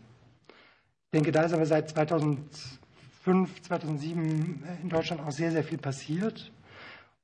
Ich 0.50 1.12
denke, 1.14 1.32
da 1.32 1.44
ist 1.44 1.54
aber 1.54 1.66
seit 1.66 1.90
2005, 1.90 3.62
2007 3.62 4.64
äh, 4.64 4.82
in 4.82 4.90
Deutschland 4.90 5.22
auch 5.22 5.32
sehr, 5.32 5.52
sehr 5.52 5.64
viel 5.64 5.78
passiert. 5.78 6.52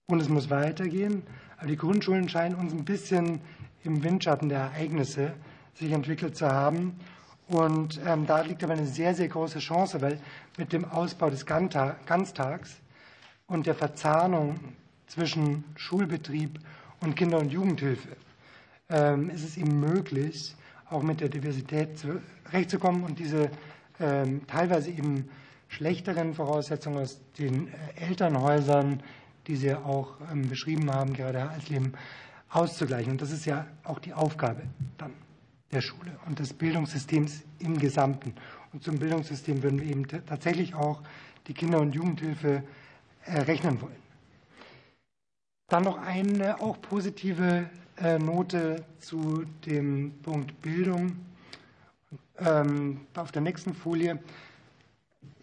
Und 0.06 0.22
es 0.22 0.30
muss 0.30 0.50
weitergehen. 0.50 1.24
Aber 1.58 1.68
die 1.68 1.78
Grundschulen 1.78 2.30
scheinen 2.30 2.56
uns 2.56 2.74
ein 2.74 2.86
bisschen 2.86 3.42
im 3.84 4.04
Windschatten 4.04 4.50
der 4.50 4.60
Ereignisse 4.60 5.34
sich 5.74 5.92
entwickelt 5.92 6.36
zu 6.36 6.48
haben. 6.48 7.00
Und 7.48 8.00
ähm, 8.06 8.26
da 8.26 8.42
liegt 8.42 8.64
aber 8.64 8.74
eine 8.74 8.86
sehr, 8.86 9.14
sehr 9.14 9.28
große 9.28 9.60
Chance, 9.60 10.02
weil 10.02 10.20
mit 10.58 10.74
dem 10.74 10.86
Ausbau 10.86 11.30
des 11.30 11.46
Ganztags 11.46 12.78
und 13.48 13.68
der 13.68 13.76
Verzahnung 13.76 14.60
zwischen 15.12 15.66
Schulbetrieb 15.76 16.58
und 17.02 17.16
Kinder- 17.18 17.40
und 17.40 17.52
Jugendhilfe 17.52 18.16
ähm, 18.90 19.30
ist 19.30 19.44
es 19.44 19.58
eben 19.58 19.78
möglich, 19.80 20.56
auch 20.90 21.04
mit 21.04 21.20
der 21.20 21.28
Diversität 21.28 22.00
zurechtzukommen 22.00 23.04
und 23.04 23.20
diese 23.20 23.52
ähm, 24.00 24.48
teilweise 24.48 24.90
eben 24.90 25.30
schlechteren 25.68 26.34
Voraussetzungen 26.34 27.00
aus 27.00 27.20
den 27.38 27.68
äh, 27.68 28.08
Elternhäusern, 28.08 29.04
die 29.48 29.58
Sie 29.58 29.74
auch 29.74 30.16
ähm, 30.32 30.48
beschrieben 30.48 30.90
haben, 30.90 31.14
gerade 31.14 31.50
als 31.50 31.68
Leben 31.68 31.92
auszugleichen. 32.50 33.12
Und 33.12 33.22
das 33.22 33.32
ist 33.32 33.46
ja 33.46 33.68
auch 33.84 34.00
die 34.00 34.14
Aufgabe 34.14 34.62
dann 34.98 35.12
der 35.74 35.82
Schule 35.82 36.12
und 36.26 36.40
des 36.40 36.54
Bildungssystems 36.54 37.44
im 37.60 37.78
Gesamten. 37.78 38.34
Und 38.72 38.84
zum 38.84 38.98
Bildungssystem 38.98 39.62
würden 39.62 39.82
wir 39.82 39.90
eben 39.90 40.08
tatsächlich 40.08 40.74
auch 40.74 41.02
die 41.48 41.54
Kinder- 41.54 41.82
und 41.82 41.96
Jugendhilfe 41.96 42.64
rechnen 43.28 43.82
wollen. 43.82 44.01
Dann 45.72 45.84
noch 45.84 46.06
eine 46.06 46.60
auch 46.60 46.82
positive 46.82 47.70
äh, 47.96 48.20
Note 48.20 48.84
zu 49.00 49.46
dem 49.66 50.12
Punkt 50.22 50.62
Bildung. 50.62 51.16
Ähm, 52.40 53.00
auf 53.16 53.32
der 53.32 53.42
nächsten 53.42 53.74
Folie. 53.74 54.20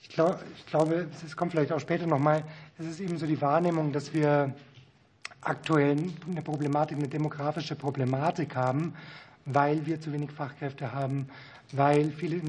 Ich, 0.02 0.10
glaub, 0.10 0.44
ich 0.54 0.66
glaube, 0.66 1.08
es 1.24 1.34
kommt 1.34 1.52
vielleicht 1.52 1.72
auch 1.72 1.80
später 1.80 2.06
nochmal. 2.06 2.44
Es 2.78 2.84
ist 2.84 3.00
eben 3.00 3.16
so 3.16 3.26
die 3.26 3.40
Wahrnehmung, 3.40 3.90
dass 3.90 4.12
wir 4.12 4.52
aktuell 5.40 5.96
eine 6.30 6.42
Problematik, 6.42 6.98
eine 6.98 7.08
demografische 7.08 7.74
Problematik 7.74 8.54
haben, 8.54 8.92
weil 9.46 9.86
wir 9.86 9.98
zu 9.98 10.12
wenig 10.12 10.30
Fachkräfte 10.30 10.92
haben, 10.92 11.26
weil 11.72 12.10
viele 12.10 12.42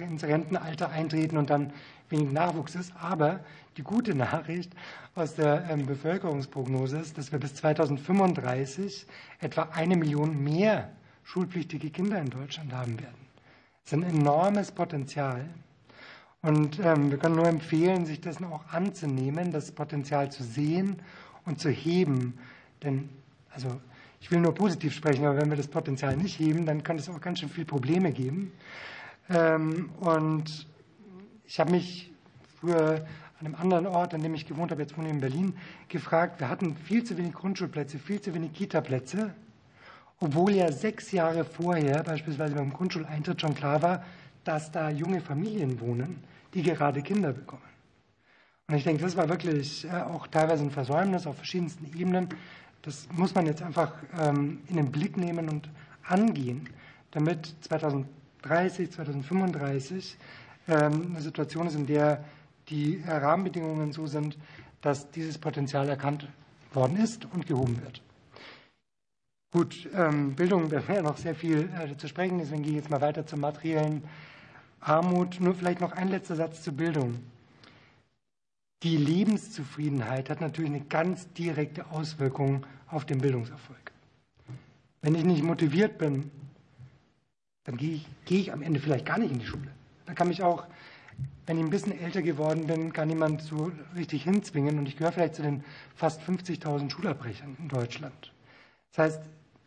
ins 0.00 0.24
Rentenalter 0.24 0.90
eintreten 0.90 1.36
und 1.36 1.48
dann 1.48 1.72
wenig 2.08 2.32
Nachwuchs 2.32 2.74
ist. 2.74 2.92
Aber 3.00 3.38
die 3.78 3.84
gute 3.84 4.14
Nachricht 4.14 4.72
aus 5.14 5.36
der 5.36 5.70
ähm, 5.70 5.86
Bevölkerungsprognose 5.86 6.98
ist, 6.98 7.16
dass 7.16 7.30
wir 7.30 7.38
bis 7.38 7.54
2035 7.54 9.06
etwa 9.40 9.68
eine 9.72 9.96
Million 9.96 10.42
mehr 10.42 10.90
schulpflichtige 11.22 11.90
Kinder 11.90 12.18
in 12.18 12.28
Deutschland 12.28 12.72
haben 12.72 12.98
werden. 12.98 13.14
Das 13.84 13.92
ist 13.92 13.98
ein 13.98 14.02
enormes 14.02 14.72
Potenzial. 14.72 15.48
Und 16.42 16.80
ähm, 16.80 17.10
wir 17.10 17.18
können 17.18 17.36
nur 17.36 17.46
empfehlen, 17.46 18.04
sich 18.04 18.20
dessen 18.20 18.44
auch 18.46 18.66
anzunehmen, 18.72 19.52
das 19.52 19.70
Potenzial 19.70 20.30
zu 20.30 20.42
sehen 20.42 20.96
und 21.46 21.60
zu 21.60 21.70
heben. 21.70 22.38
Denn, 22.82 23.08
also, 23.50 23.80
ich 24.20 24.30
will 24.30 24.40
nur 24.40 24.54
positiv 24.54 24.92
sprechen, 24.92 25.24
aber 25.24 25.40
wenn 25.40 25.50
wir 25.50 25.56
das 25.56 25.68
Potenzial 25.68 26.16
nicht 26.16 26.38
heben, 26.40 26.66
dann 26.66 26.82
kann 26.82 26.98
es 26.98 27.08
auch 27.08 27.20
ganz 27.20 27.40
schön 27.40 27.48
viele 27.48 27.66
Probleme 27.66 28.10
geben. 28.12 28.52
Ähm, 29.30 29.90
und 30.00 30.66
ich 31.46 31.60
habe 31.60 31.70
mich 31.70 32.12
früher 32.60 33.06
an 33.40 33.46
einem 33.46 33.54
anderen 33.54 33.86
Ort, 33.86 34.14
an 34.14 34.22
dem 34.22 34.34
ich 34.34 34.46
gewohnt 34.46 34.70
habe, 34.70 34.82
jetzt 34.82 34.96
wohne 34.96 35.08
ich 35.08 35.14
in 35.14 35.20
Berlin, 35.20 35.54
gefragt, 35.88 36.40
wir 36.40 36.48
hatten 36.48 36.76
viel 36.76 37.04
zu 37.04 37.16
wenig 37.16 37.32
Grundschulplätze, 37.34 37.98
viel 37.98 38.20
zu 38.20 38.34
wenig 38.34 38.52
Kitaplätze, 38.52 39.32
obwohl 40.20 40.52
ja 40.52 40.72
sechs 40.72 41.12
Jahre 41.12 41.44
vorher, 41.44 42.02
beispielsweise 42.02 42.56
beim 42.56 42.72
Grundschuleintritt, 42.72 43.40
schon 43.40 43.54
klar 43.54 43.80
war, 43.82 44.04
dass 44.42 44.72
da 44.72 44.90
junge 44.90 45.20
Familien 45.20 45.80
wohnen, 45.80 46.22
die 46.52 46.62
gerade 46.62 47.02
Kinder 47.02 47.32
bekommen. 47.32 47.62
Und 48.66 48.74
ich 48.74 48.84
denke, 48.84 49.02
das 49.02 49.16
war 49.16 49.28
wirklich 49.28 49.86
äh, 49.86 49.90
auch 49.90 50.26
teilweise 50.26 50.64
ein 50.64 50.70
Versäumnis 50.70 51.26
auf 51.26 51.36
verschiedensten 51.36 51.86
Ebenen. 51.96 52.28
Das 52.82 53.08
muss 53.12 53.34
man 53.34 53.46
jetzt 53.46 53.62
einfach 53.62 53.92
ähm, 54.20 54.60
in 54.68 54.76
den 54.76 54.90
Blick 54.90 55.16
nehmen 55.16 55.48
und 55.48 55.70
angehen, 56.02 56.68
damit 57.12 57.54
2030, 57.60 58.90
2035 58.90 60.18
ähm, 60.68 61.12
eine 61.12 61.20
Situation 61.20 61.66
ist, 61.66 61.76
in 61.76 61.86
der 61.86 62.24
die 62.70 63.02
Rahmenbedingungen 63.06 63.92
so 63.92 64.06
sind, 64.06 64.36
dass 64.80 65.10
dieses 65.10 65.38
Potenzial 65.38 65.88
erkannt 65.88 66.28
worden 66.72 66.96
ist 66.96 67.26
und 67.32 67.46
gehoben 67.46 67.80
wird. 67.82 68.02
Gut, 69.50 69.88
ähm, 69.94 70.34
Bildung, 70.34 70.68
da 70.68 70.86
wäre 70.86 71.02
noch 71.02 71.16
sehr 71.16 71.34
viel 71.34 71.70
äh, 71.80 71.96
zu 71.96 72.06
sprechen, 72.06 72.38
deswegen 72.38 72.62
gehe 72.62 72.72
ich 72.72 72.76
jetzt 72.78 72.90
mal 72.90 73.00
weiter 73.00 73.26
zur 73.26 73.38
materiellen 73.38 74.04
Armut. 74.80 75.40
Nur 75.40 75.54
vielleicht 75.54 75.80
noch 75.80 75.92
ein 75.92 76.08
letzter 76.08 76.36
Satz 76.36 76.62
zur 76.62 76.74
Bildung. 76.74 77.18
Die 78.82 78.96
Lebenszufriedenheit 78.96 80.28
hat 80.28 80.40
natürlich 80.40 80.70
eine 80.70 80.82
ganz 80.82 81.32
direkte 81.32 81.90
Auswirkung 81.90 82.66
auf 82.88 83.06
den 83.06 83.18
Bildungserfolg. 83.18 83.90
Wenn 85.00 85.14
ich 85.14 85.24
nicht 85.24 85.42
motiviert 85.42 85.96
bin, 85.96 86.30
dann 87.64 87.76
gehe 87.76 87.94
ich, 87.94 88.06
gehe 88.26 88.40
ich 88.40 88.52
am 88.52 88.62
Ende 88.62 88.80
vielleicht 88.80 89.06
gar 89.06 89.18
nicht 89.18 89.32
in 89.32 89.38
die 89.38 89.46
Schule. 89.46 89.70
Dann 90.06 90.14
kann 90.14 90.28
mich 90.28 90.42
auch 90.42 90.66
wenn 91.46 91.58
ich 91.58 91.64
ein 91.64 91.70
bisschen 91.70 91.98
älter 91.98 92.22
geworden 92.22 92.66
bin, 92.66 92.92
kann 92.92 93.08
niemand 93.08 93.40
so 93.40 93.72
richtig 93.96 94.24
hinzwingen. 94.24 94.78
Und 94.78 94.86
ich 94.86 94.96
gehöre 94.96 95.12
vielleicht 95.12 95.34
zu 95.34 95.42
den 95.42 95.64
fast 95.94 96.20
50.000 96.22 96.90
Schulabbrechern 96.90 97.56
in 97.58 97.68
Deutschland. 97.68 98.32
Das 98.92 99.04
heißt, 99.04 99.20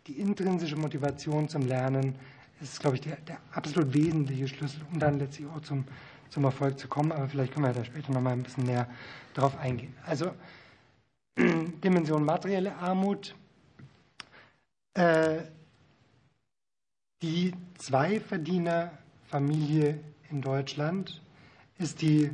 die 0.07 0.19
intrinsische 0.19 0.75
Motivation 0.75 1.49
zum 1.49 1.67
Lernen 1.67 2.15
ist, 2.61 2.79
glaube 2.79 2.97
ich, 2.97 3.01
der, 3.01 3.15
der 3.17 3.39
absolut 3.51 3.93
wesentliche 3.93 4.47
Schlüssel, 4.47 4.81
um 4.91 4.99
dann 4.99 5.17
letztlich 5.17 5.47
auch 5.47 5.61
zum, 5.61 5.85
zum 6.29 6.43
Erfolg 6.43 6.77
zu 6.77 6.87
kommen. 6.87 7.11
Aber 7.11 7.27
vielleicht 7.27 7.53
können 7.53 7.65
wir 7.65 7.73
da 7.73 7.83
später 7.83 8.13
noch 8.13 8.21
mal 8.21 8.33
ein 8.33 8.43
bisschen 8.43 8.65
näher 8.65 8.87
darauf 9.33 9.57
eingehen. 9.57 9.95
Also 10.05 10.33
Dimension 11.37 12.23
materielle 12.23 12.75
Armut. 12.75 13.35
Äh, 14.93 15.39
die 17.21 17.53
Zweiverdienerfamilie 17.77 19.99
in 20.29 20.41
Deutschland 20.41 21.21
ist 21.81 22.01
die 22.01 22.29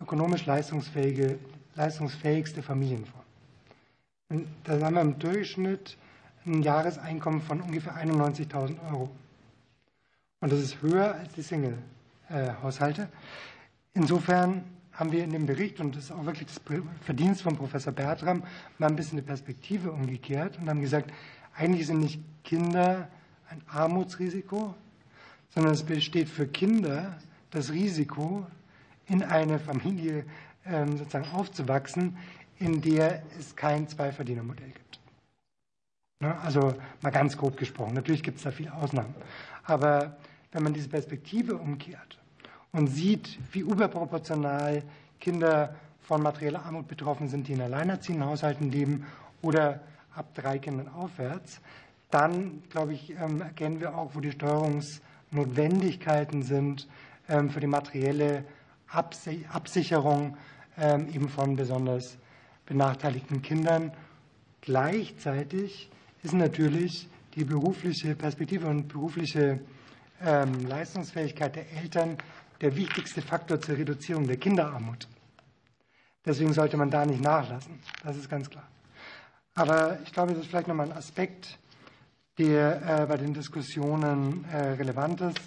ökonomisch 0.00 0.46
leistungsfähige, 0.46 1.38
leistungsfähigste 1.74 2.62
Familienform. 2.62 3.24
Und 4.28 4.48
da 4.64 4.80
haben 4.80 4.94
wir 4.94 5.02
im 5.02 5.18
Durchschnitt 5.18 5.96
ein 6.44 6.62
Jahreseinkommen 6.62 7.40
von 7.40 7.60
ungefähr 7.60 7.94
91.000 7.96 8.76
Euro. 8.90 9.10
Und 10.40 10.52
das 10.52 10.60
ist 10.60 10.80
höher 10.82 11.14
als 11.14 11.32
die 11.32 11.42
Single-Haushalte. 11.42 13.08
Insofern 13.94 14.64
haben 14.92 15.12
wir 15.12 15.24
in 15.24 15.30
dem 15.30 15.46
Bericht, 15.46 15.80
und 15.80 15.96
das 15.96 16.04
ist 16.04 16.12
auch 16.12 16.24
wirklich 16.24 16.46
das 16.46 16.60
Verdienst 17.02 17.42
von 17.42 17.56
Professor 17.56 17.92
Bertram, 17.92 18.42
mal 18.78 18.88
ein 18.88 18.96
bisschen 18.96 19.18
die 19.18 19.24
Perspektive 19.24 19.92
umgekehrt 19.92 20.58
und 20.58 20.68
haben 20.68 20.80
gesagt, 20.80 21.12
eigentlich 21.54 21.86
sind 21.86 22.00
nicht 22.00 22.20
Kinder 22.44 23.08
ein 23.48 23.62
Armutsrisiko, 23.68 24.74
sondern 25.50 25.72
es 25.72 25.82
besteht 25.82 26.28
für 26.28 26.46
Kinder 26.46 27.18
das 27.50 27.72
Risiko, 27.72 28.46
in 29.06 29.22
eine 29.22 29.58
Familie 29.58 30.24
ähm, 30.64 30.98
sozusagen 30.98 31.30
aufzuwachsen, 31.32 32.16
in 32.58 32.80
der 32.80 33.22
es 33.38 33.54
kein 33.54 33.88
Zweiverdienermodell 33.88 34.70
gibt. 34.70 35.00
Ne, 36.20 36.38
also 36.40 36.74
mal 37.02 37.10
ganz 37.10 37.36
grob 37.36 37.56
gesprochen. 37.56 37.94
Natürlich 37.94 38.22
gibt 38.22 38.38
es 38.38 38.44
da 38.44 38.50
viele 38.50 38.72
Ausnahmen. 38.72 39.14
Aber 39.64 40.16
wenn 40.52 40.62
man 40.62 40.72
diese 40.72 40.88
Perspektive 40.88 41.56
umkehrt 41.56 42.18
und 42.72 42.86
sieht, 42.86 43.38
wie 43.52 43.60
überproportional 43.60 44.82
Kinder 45.20 45.74
von 46.00 46.22
materieller 46.22 46.64
Armut 46.64 46.88
betroffen 46.88 47.28
sind, 47.28 47.48
die 47.48 47.52
in 47.52 47.60
alleinerziehenden 47.60 48.26
Haushalten 48.26 48.70
leben 48.70 49.06
oder 49.42 49.80
ab 50.14 50.34
drei 50.34 50.58
Kindern 50.58 50.88
aufwärts, 50.88 51.60
dann, 52.10 52.62
glaube 52.70 52.94
ich, 52.94 53.10
ähm, 53.10 53.42
erkennen 53.42 53.80
wir 53.80 53.96
auch, 53.96 54.14
wo 54.14 54.20
die 54.20 54.32
Steuerungsnotwendigkeiten 54.32 56.42
sind 56.42 56.88
für 57.26 57.60
die 57.60 57.66
materielle 57.66 58.44
Absicherung 58.88 60.36
ähm, 60.78 61.08
eben 61.08 61.28
von 61.28 61.56
besonders 61.56 62.16
benachteiligten 62.66 63.42
Kindern. 63.42 63.92
Gleichzeitig 64.60 65.90
ist 66.22 66.34
natürlich 66.34 67.08
die 67.34 67.44
berufliche 67.44 68.14
Perspektive 68.14 68.66
und 68.66 68.88
berufliche 68.88 69.60
Leistungsfähigkeit 70.18 71.56
der 71.56 71.70
Eltern 71.72 72.16
der 72.60 72.74
wichtigste 72.74 73.20
Faktor 73.20 73.60
zur 73.60 73.76
Reduzierung 73.76 74.26
der 74.26 74.38
Kinderarmut. 74.38 75.06
Deswegen 76.24 76.52
sollte 76.52 76.76
man 76.76 76.90
da 76.90 77.04
nicht 77.06 77.22
nachlassen. 77.22 77.78
Das 78.02 78.16
ist 78.16 78.28
ganz 78.28 78.50
klar. 78.50 78.66
Aber 79.54 79.98
ich 80.02 80.12
glaube, 80.12 80.32
das 80.32 80.42
ist 80.42 80.48
vielleicht 80.48 80.68
nochmal 80.68 80.90
ein 80.90 80.96
Aspekt, 80.96 81.58
der 82.38 83.02
äh, 83.02 83.06
bei 83.06 83.16
den 83.16 83.32
Diskussionen 83.32 84.44
äh, 84.52 84.72
relevant 84.72 85.20
ist. 85.20 85.40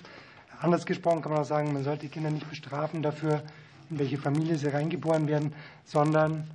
Anders 0.59 0.85
gesprochen 0.85 1.21
kann 1.21 1.31
man 1.31 1.41
auch 1.41 1.45
sagen, 1.45 1.73
man 1.73 1.83
sollte 1.83 2.01
die 2.01 2.09
Kinder 2.09 2.31
nicht 2.31 2.49
bestrafen 2.49 3.01
dafür, 3.01 3.43
in 3.89 3.99
welche 3.99 4.17
Familie 4.17 4.57
sie 4.57 4.67
reingeboren 4.67 5.27
werden, 5.27 5.53
sondern 5.85 6.47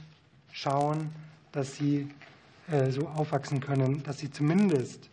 schauen, 0.52 1.10
dass 1.52 1.76
sie 1.76 2.08
äh, 2.70 2.90
so 2.90 3.08
aufwachsen 3.08 3.60
können, 3.60 4.02
dass 4.02 4.18
sie 4.18 4.30
zumindest 4.30 5.10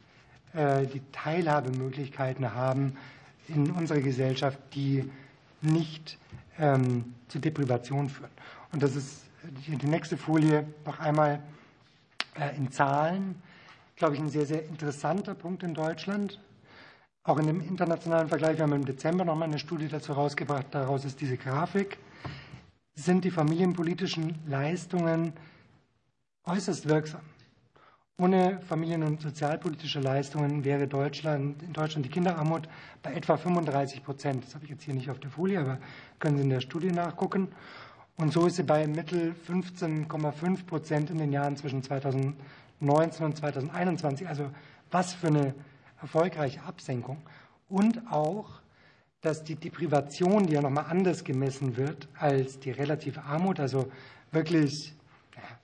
die 0.54 1.02
Teilhabemöglichkeiten 1.14 2.54
haben 2.54 2.98
in 3.48 3.72
unserer 3.72 4.02
Gesellschaft, 4.02 4.60
die 4.76 5.10
nicht 5.62 6.18
ähm, 6.60 7.14
zu 7.30 7.39
Deprivation 7.39 8.10
führen. 8.10 8.32
Und 8.74 8.84
das 8.84 8.98
ist 8.98 9.22
die 9.42 9.88
nächste 9.88 10.18
Folie 10.18 10.66
noch 10.86 11.00
einmal 11.00 11.39
in 12.58 12.70
Zahlen 12.70 13.42
glaube 14.02 14.16
ich, 14.16 14.22
ein 14.22 14.30
sehr, 14.30 14.48
sehr 14.48 14.66
interessanter 14.66 15.36
Punkt 15.36 15.62
in 15.62 15.76
Deutschland. 15.76 16.39
Auch 17.24 17.38
in 17.38 17.47
dem 17.47 17.61
internationalen 17.61 18.28
Vergleich, 18.28 18.57
wir 18.57 18.63
haben 18.63 18.74
im 18.74 18.86
Dezember 18.86 19.24
noch 19.24 19.36
mal 19.36 19.45
eine 19.45 19.59
Studie 19.59 19.88
dazu 19.88 20.13
rausgebracht, 20.13 20.67
daraus 20.72 21.05
ist 21.05 21.22
diese 21.22 21.38
Grafik, 21.38 21.99
sind 22.95 23.24
die 23.24 23.32
familienpolitischen 23.32 24.39
Leistungen 24.47 25.34
äußerst 26.45 26.89
wirksam. 26.89 27.22
Ohne 28.17 28.59
familien- 28.61 29.03
und 29.03 29.22
sozialpolitische 29.22 29.99
Leistungen 29.99 30.63
wäre 30.63 30.88
Deutschland, 30.88 31.61
in 31.63 31.74
Deutschland 31.74 32.05
die 32.05 32.09
Kinderarmut 32.09 32.67
bei 33.01 33.13
etwa 33.13 33.38
35 33.38 34.03
Prozent. 34.03 34.43
Das 34.43 34.55
habe 34.55 34.65
ich 34.65 34.72
jetzt 34.72 34.84
hier 34.84 34.93
nicht 34.93 35.09
auf 35.09 35.19
der 35.19 35.30
Folie, 35.30 35.59
aber 35.59 35.78
können 36.19 36.38
Sie 36.38 36.43
in 36.43 36.49
der 36.49 36.61
Studie 36.61 36.91
nachgucken. 36.91 37.49
Und 38.17 38.34
so 38.34 38.45
ist 38.45 38.57
sie 38.57 38.63
bei 38.63 38.86
Mittel 38.88 39.36
15,5 39.47 40.65
Prozent 40.65 41.09
in 41.09 41.17
den 41.17 41.32
Jahren 41.32 41.55
zwischen 41.55 41.82
2000 41.82 42.36
2019 42.82 43.26
und 43.26 43.38
2021. 43.38 44.28
Also 44.28 44.49
was 44.89 45.13
für 45.13 45.28
eine 45.28 45.53
erfolgreiche 46.02 46.64
Absenkung. 46.64 47.22
Und 47.70 48.12
auch, 48.12 48.49
dass 49.22 49.43
die 49.43 49.56
Deprivation, 49.56 50.47
die 50.47 50.54
ja 50.54 50.62
nochmal 50.62 50.86
anders 50.89 51.24
gemessen 51.24 51.78
wird 51.78 52.08
als 52.18 52.60
die 52.60 52.72
relative 52.72 53.24
Armut, 53.24 53.60
also 53.60 53.91
wirklich, 54.32 54.93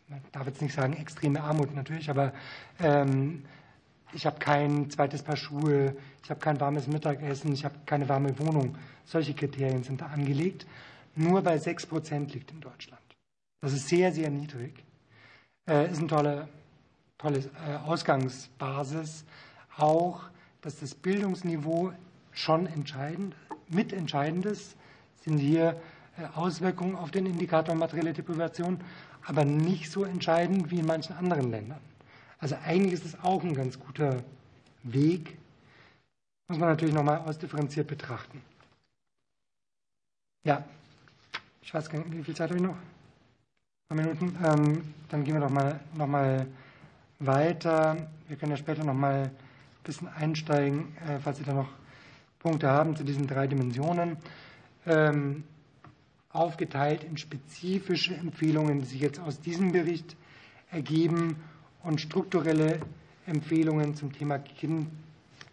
man 0.08 0.22
darf 0.32 0.48
jetzt 0.48 0.62
nicht 0.62 0.74
sagen 0.74 0.94
extreme 0.94 1.42
Armut 1.42 1.76
natürlich, 1.76 2.10
aber 2.10 2.34
ähm, 2.80 3.44
ich 4.14 4.26
habe 4.26 4.40
kein 4.40 4.90
zweites 4.90 5.24
Paar 5.24 5.36
Schuhe, 5.36 5.96
ich 6.24 6.30
habe 6.30 6.40
kein 6.40 6.60
warmes 6.62 6.88
Mittagessen, 6.88 7.52
ich 7.52 7.66
habe 7.66 7.76
keine 7.86 8.08
warme 8.08 8.38
Wohnung. 8.40 8.78
Solche 9.06 9.34
Kriterien 9.34 9.84
sind 9.84 10.02
da 10.02 10.08
angelegt. 10.08 10.66
Nur 11.16 11.42
bei 11.42 11.58
6 11.58 11.88
Prozent 11.88 12.34
liegt 12.34 12.52
in 12.52 12.62
Deutschland. 12.62 13.02
Das 13.62 13.74
ist 13.74 13.88
sehr, 13.88 14.12
sehr 14.14 14.30
niedrig. 14.30 14.84
Äh, 15.68 15.92
ist 15.92 16.00
ein 16.00 16.08
toller 16.08 16.48
tolle 17.18 17.40
äh, 17.40 17.76
Ausgangsbasis. 17.86 19.26
Auch, 19.78 20.24
dass 20.62 20.80
das 20.80 20.96
Bildungsniveau 20.96 21.94
schon 22.32 22.68
entscheidend, 22.68 23.36
mitentscheidend 23.70 24.46
ist, 24.46 24.76
sind 25.24 25.38
hier 25.38 25.80
äh, 26.18 26.26
Auswirkungen 26.36 26.96
auf 26.96 27.12
den 27.12 27.26
Indikator 27.26 27.76
materielle 27.76 28.14
Deprivation, 28.14 28.80
aber 29.26 29.46
nicht 29.46 29.92
so 29.92 30.04
entscheidend 30.04 30.72
wie 30.72 30.80
in 30.80 30.86
manchen 30.86 31.16
anderen 31.16 31.52
Ländern. 31.52 31.82
Also 32.40 32.56
eigentlich 32.66 32.94
ist 32.94 33.06
es 33.06 33.20
auch 33.24 33.44
ein 33.44 33.54
ganz 33.54 33.80
guter 33.80 34.24
Weg, 34.84 35.38
muss 36.48 36.60
man 36.60 36.70
natürlich 36.70 36.96
nochmal 36.96 37.20
ausdifferenziert 37.20 37.88
betrachten. 37.88 38.42
Ja, 40.44 40.64
ich 41.62 41.74
weiß 41.74 41.90
gar 41.90 42.00
nicht, 42.00 42.18
wie 42.18 42.24
viel 42.24 42.36
Zeit 42.36 42.50
habe 42.50 42.60
ich 42.60 42.66
noch? 42.66 42.78
Ein 43.90 43.98
paar 43.98 43.98
Minuten. 43.98 44.38
Ähm, 44.46 44.94
dann 45.10 45.24
gehen 45.26 45.34
wir 45.34 45.42
doch 45.42 45.50
mal, 45.50 45.80
noch 45.94 46.08
mal 46.08 46.48
weiter. 47.20 47.98
Wir 48.28 48.38
können 48.38 48.52
ja 48.52 48.58
später 48.58 48.86
noch 48.86 48.94
mal 48.94 49.30
bisschen 49.88 50.08
einsteigen, 50.08 50.96
äh, 51.08 51.20
falls 51.20 51.40
Sie 51.40 51.44
da 51.44 51.54
noch 51.54 51.70
Punkte 52.40 52.70
haben 52.70 52.96
zu 52.96 53.04
diesen 53.04 53.26
drei 53.26 53.48
Dimensionen. 53.48 54.18
Ähm, 54.86 55.44
aufgeteilt 56.30 57.04
in 57.04 57.18
spezifische 57.18 58.14
Empfehlungen, 58.14 58.80
die 58.80 58.86
sich 58.86 59.02
jetzt 59.02 59.20
aus 59.20 59.40
diesem 59.40 59.72
Bericht 59.72 60.16
ergeben 60.72 61.38
und 61.84 62.00
strukturelle 62.00 62.80
Empfehlungen 63.26 63.96
zum 63.96 64.14
Thema 64.14 64.38
Kind, 64.38 64.88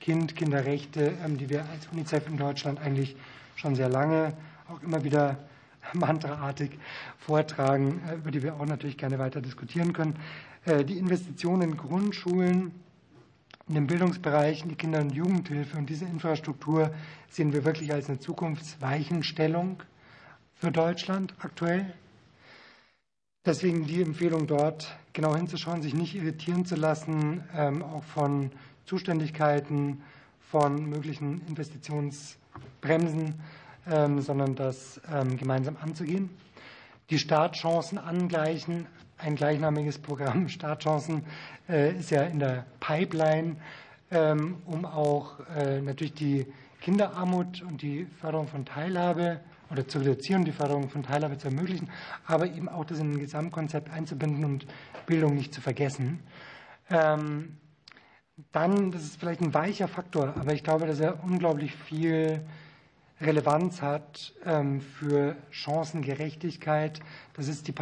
kind 0.01 0.37
Kinderrechte, 0.37 1.13
ähm, 1.25 1.39
die 1.39 1.49
wir 1.49 1.65
als 1.71 1.89
UNICEF 1.91 2.29
in 2.29 2.37
Deutschland 2.37 2.81
eigentlich 2.81 3.17
schon 3.57 3.75
sehr 3.75 3.89
lange 3.89 4.35
auch 4.69 4.83
immer 4.83 5.03
wieder 5.05 5.39
mantraartig 5.95 6.73
vortragen, 7.19 8.03
äh, 8.09 8.17
über 8.17 8.31
die 8.31 8.43
wir 8.43 8.55
auch 8.55 8.67
natürlich 8.67 8.99
gerne 8.99 9.19
weiter 9.19 9.41
diskutieren 9.41 9.93
können. 9.93 10.17
Äh, 10.65 10.85
die 10.85 10.99
Investitionen 10.99 11.63
in 11.63 11.77
Grundschulen, 11.77 12.73
in 13.69 13.75
den 13.75 13.87
Bildungsbereich, 13.87 14.63
in 14.63 14.69
die 14.69 14.75
Kinder- 14.75 15.01
und 15.01 15.15
Jugendhilfe 15.15 15.79
und 15.79 15.89
diese 15.89 16.05
Infrastruktur 16.05 16.91
sehen 17.29 17.53
wir 17.53 17.65
wirklich 17.65 17.93
als 17.93 18.09
eine 18.09 18.19
Zukunftsweichenstellung 18.19 19.83
für 20.55 20.71
Deutschland 20.71 21.35
aktuell. 21.39 21.95
Deswegen 23.47 23.87
die 23.87 24.03
Empfehlung 24.03 24.47
dort 24.47 24.97
genau 25.13 25.35
hinzuschauen, 25.35 25.83
sich 25.83 25.95
nicht 25.95 26.15
irritieren 26.15 26.65
zu 26.65 26.77
lassen, 26.77 27.45
ähm, 27.55 27.83
auch 27.83 28.05
von 28.05 28.51
Zuständigkeiten, 28.85 30.03
von 30.41 30.89
möglichen 30.89 31.47
Investitionsbremsen, 31.49 33.35
ähm, 33.91 34.21
sondern 34.21 34.55
das 34.55 35.01
ähm, 35.13 35.37
gemeinsam 35.37 35.77
anzugehen. 35.81 36.31
Die 37.11 37.19
Startchancen 37.19 37.99
angleichen, 37.99 38.87
ein 39.25 39.37
gleichnamiges 39.37 39.99
Programm 39.99 40.49
Startchancen 40.49 41.25
äh, 41.69 41.97
ist 41.97 42.11
ja 42.11 42.23
in 42.23 42.39
der 42.39 42.67
Pipeline, 42.81 43.57
um 44.67 44.85
auch 44.85 45.41
äh, 45.57 45.81
natürlich 45.81 46.15
die 46.15 46.47
Kinderarmut 46.81 47.63
und 47.63 47.83
die 47.83 48.05
Förderung 48.05 48.47
von 48.47 48.65
Teilhabe 48.65 49.41
oder 49.71 49.89
zu 49.89 49.99
reduzieren, 49.99 50.45
die 50.45 50.53
Förderung 50.53 50.89
von 50.89 51.03
Teilhabe 51.03 51.39
zu 51.39 51.49
ermöglichen, 51.49 51.91
aber 52.27 52.47
eben 52.47 52.69
auch 52.69 52.85
das 52.85 53.01
in 53.01 53.13
ein 53.13 53.19
Gesamtkonzept 53.19 53.91
einzubinden 53.91 54.45
und 54.45 54.67
Bildung 55.07 55.35
nicht 55.35 55.53
zu 55.53 55.61
vergessen. 55.61 56.21
Ähm, 56.91 57.57
dann, 58.53 58.93
das 58.93 59.03
ist 59.03 59.19
vielleicht 59.19 59.41
ein 59.41 59.55
weicher 59.55 59.89
Faktor, 59.89 60.35
aber 60.39 60.53
ich 60.53 60.63
glaube, 60.63 60.87
dass 60.87 61.01
er 61.01 61.25
unglaublich 61.25 61.75
viel 61.75 62.45
Relevanz 63.21 63.81
hat 63.81 64.33
ähm, 64.45 64.81
für 64.81 65.37
Chancengerechtigkeit. 65.51 67.01
Das 67.35 67.49
ist 67.49 67.69
die 67.69 67.73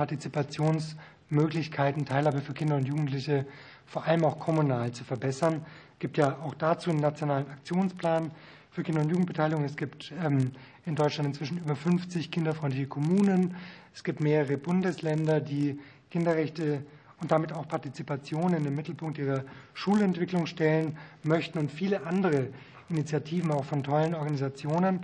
Partizipationsmöglichkeiten, 1.32 2.04
Teilhabe 2.04 2.40
für 2.40 2.52
Kinder 2.52 2.76
und 2.76 2.86
Jugendliche, 2.86 3.46
vor 3.86 4.04
allem 4.04 4.24
auch 4.24 4.38
kommunal 4.38 4.92
zu 4.92 5.04
verbessern. 5.04 5.64
Es 5.94 5.98
gibt 5.98 6.18
ja 6.18 6.38
auch 6.42 6.54
dazu 6.54 6.90
einen 6.90 7.00
nationalen 7.00 7.48
Aktionsplan 7.48 8.30
für 8.70 8.82
Kinder- 8.82 9.00
und 9.00 9.10
Jugendbeteiligung. 9.10 9.64
Es 9.64 9.76
gibt 9.76 10.12
ähm, 10.22 10.52
in 10.84 10.94
Deutschland 10.94 11.28
inzwischen 11.28 11.58
über 11.58 11.74
50 11.74 12.30
kinderfreundliche 12.30 12.86
Kommunen. 12.86 13.56
Es 13.94 14.04
gibt 14.04 14.20
mehrere 14.20 14.56
Bundesländer, 14.58 15.40
die 15.40 15.78
Kinderrechte 16.10 16.82
und 17.20 17.30
damit 17.30 17.52
auch 17.52 17.66
Partizipation 17.66 18.52
in 18.54 18.64
den 18.64 18.74
Mittelpunkt 18.74 19.18
ihrer 19.18 19.44
Schulentwicklung 19.74 20.46
stellen 20.46 20.96
möchten 21.22 21.58
und 21.58 21.70
viele 21.70 22.04
andere 22.06 22.48
Initiativen 22.88 23.52
auch 23.52 23.64
von 23.64 23.82
tollen 23.82 24.14
Organisationen. 24.14 25.00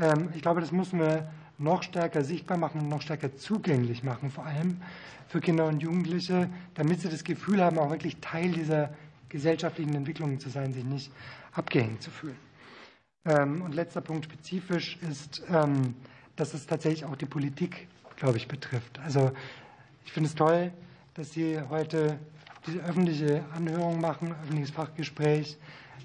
Ähm, 0.00 0.30
ich 0.34 0.42
glaube, 0.42 0.60
das 0.60 0.72
müssen 0.72 0.98
wir 0.98 1.28
noch 1.58 1.82
stärker 1.82 2.24
sichtbar 2.24 2.56
machen 2.56 2.80
und 2.80 2.88
noch 2.88 3.02
stärker 3.02 3.36
zugänglich 3.36 4.02
machen, 4.04 4.30
vor 4.30 4.46
allem 4.46 4.80
für 5.26 5.40
Kinder 5.40 5.66
und 5.66 5.82
Jugendliche, 5.82 6.48
damit 6.74 7.00
sie 7.00 7.08
das 7.08 7.24
Gefühl 7.24 7.62
haben, 7.62 7.78
auch 7.78 7.90
wirklich 7.90 8.18
Teil 8.20 8.52
dieser 8.52 8.90
gesellschaftlichen 9.28 9.94
Entwicklungen 9.94 10.38
zu 10.38 10.48
sein, 10.48 10.72
sich 10.72 10.84
nicht 10.84 11.12
abgehängt 11.52 12.02
zu 12.02 12.10
fühlen. 12.10 12.36
Ähm, 13.24 13.62
und 13.62 13.74
letzter 13.74 14.00
Punkt 14.00 14.24
spezifisch 14.24 14.98
ist, 15.08 15.42
ähm, 15.50 15.94
dass 16.36 16.54
es 16.54 16.66
tatsächlich 16.66 17.04
auch 17.04 17.16
die 17.16 17.26
Politik, 17.26 17.88
glaube 18.16 18.38
ich, 18.38 18.48
betrifft. 18.48 18.98
Also 19.00 19.32
ich 20.04 20.12
finde 20.12 20.28
es 20.28 20.34
toll, 20.34 20.72
dass 21.14 21.32
Sie 21.32 21.60
heute 21.68 22.18
diese 22.66 22.78
öffentliche 22.80 23.44
Anhörung 23.54 24.00
machen, 24.00 24.32
öffentliches 24.42 24.70
Fachgespräch. 24.70 25.58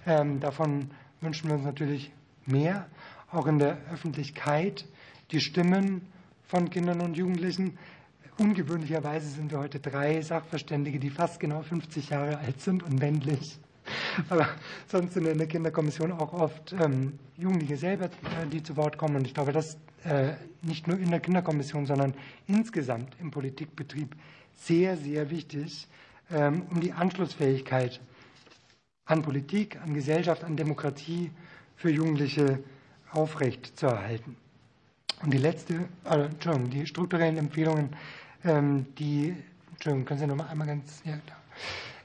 Ähm, 0.06 0.40
davon 0.40 0.90
wünschen 1.22 1.50
wir 1.50 1.56
uns 1.56 1.66
natürlich 1.66 2.12
mehr, 2.46 2.88
auch 3.32 3.48
in 3.48 3.60
der 3.60 3.78
Öffentlichkeit, 3.92 4.86
die 5.34 5.42
Stimmen 5.42 6.02
von 6.44 6.70
Kindern 6.70 7.02
und 7.02 7.18
Jugendlichen. 7.18 7.78
Ungewöhnlicherweise 8.38 9.28
sind 9.28 9.52
wir 9.52 9.60
heute 9.60 9.80
drei 9.80 10.22
Sachverständige, 10.22 11.00
die 11.00 11.10
fast 11.10 11.40
genau 11.40 11.62
50 11.62 12.10
Jahre 12.10 12.38
alt 12.38 12.62
sind 12.62 12.84
und 12.84 13.00
männlich. 13.00 13.60
Aber 14.30 14.48
sonst 14.88 15.14
sind 15.14 15.26
in 15.28 15.38
der 15.38 15.48
Kinderkommission 15.48 16.12
auch 16.12 16.34
oft 16.34 16.74
ähm, 16.74 17.20
Jugendliche 17.38 17.78
selber, 17.78 18.06
äh, 18.06 18.48
die 18.52 18.64
zu 18.64 18.78
Wort 18.78 18.98
kommen. 18.98 19.16
Und 19.18 19.28
ich 19.28 19.34
glaube, 19.34 19.52
dass 19.52 19.78
äh, 20.04 20.34
nicht 20.62 20.88
nur 20.88 20.98
in 20.98 21.10
der 21.10 21.20
Kinderkommission, 21.20 21.86
sondern 21.86 22.14
insgesamt 22.48 23.16
im 23.20 23.32
Politikbetrieb 23.32 24.16
sehr, 24.56 24.96
sehr 24.98 25.30
wichtig, 25.30 25.88
ähm, 26.32 26.68
um 26.70 26.80
die 26.80 26.94
Anschlussfähigkeit 26.94 28.00
an 29.06 29.22
Politik, 29.22 29.80
an 29.82 29.94
Gesellschaft, 29.94 30.44
an 30.44 30.56
Demokratie 30.56 31.32
für 31.76 31.90
Jugendliche 31.90 32.64
aufrecht 33.12 33.78
zu 33.78 33.88
erhalten. 33.88 34.38
Und 35.22 35.34
die 35.34 35.38
letzte, 35.38 35.76
äh, 36.06 36.26
Entschuldigung, 36.26 36.70
die 36.70 36.86
strukturellen 36.86 37.38
Empfehlungen, 37.38 37.96
ähm, 38.44 38.88
die, 38.98 39.36
Entschuldigung, 39.72 40.06
können 40.06 40.20
Sie 40.20 40.28
noch 40.28 40.36
mal 40.36 40.48
einmal 40.48 40.68
ganz, 40.68 41.02
ja, 41.06 41.14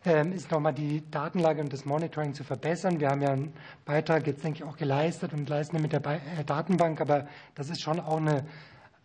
ähm, 0.05 0.33
ist 0.33 0.51
nochmal 0.51 0.73
die 0.73 1.03
Datenlage 1.11 1.61
und 1.61 1.73
das 1.73 1.85
Monitoring 1.85 2.33
zu 2.33 2.45
verbessern. 2.45 3.01
Wir 3.01 3.11
haben 3.11 3.21
ja 3.23 3.33
einen 3.33 3.53
Beitrag 3.85 4.27
jetzt, 4.27 4.45
denke 4.45 4.59
ich, 4.59 4.65
auch 4.65 4.77
geleistet 4.77 5.33
und 5.33 5.49
leisten 5.49 5.81
mit 5.83 5.93
der 5.93 6.05
äh, 6.07 6.45
Datenbank, 6.47 7.01
aber 7.01 7.27
das 7.55 7.71
ist 7.71 7.81
schon 7.81 7.99
auch 7.99 8.19
eine 8.19 8.47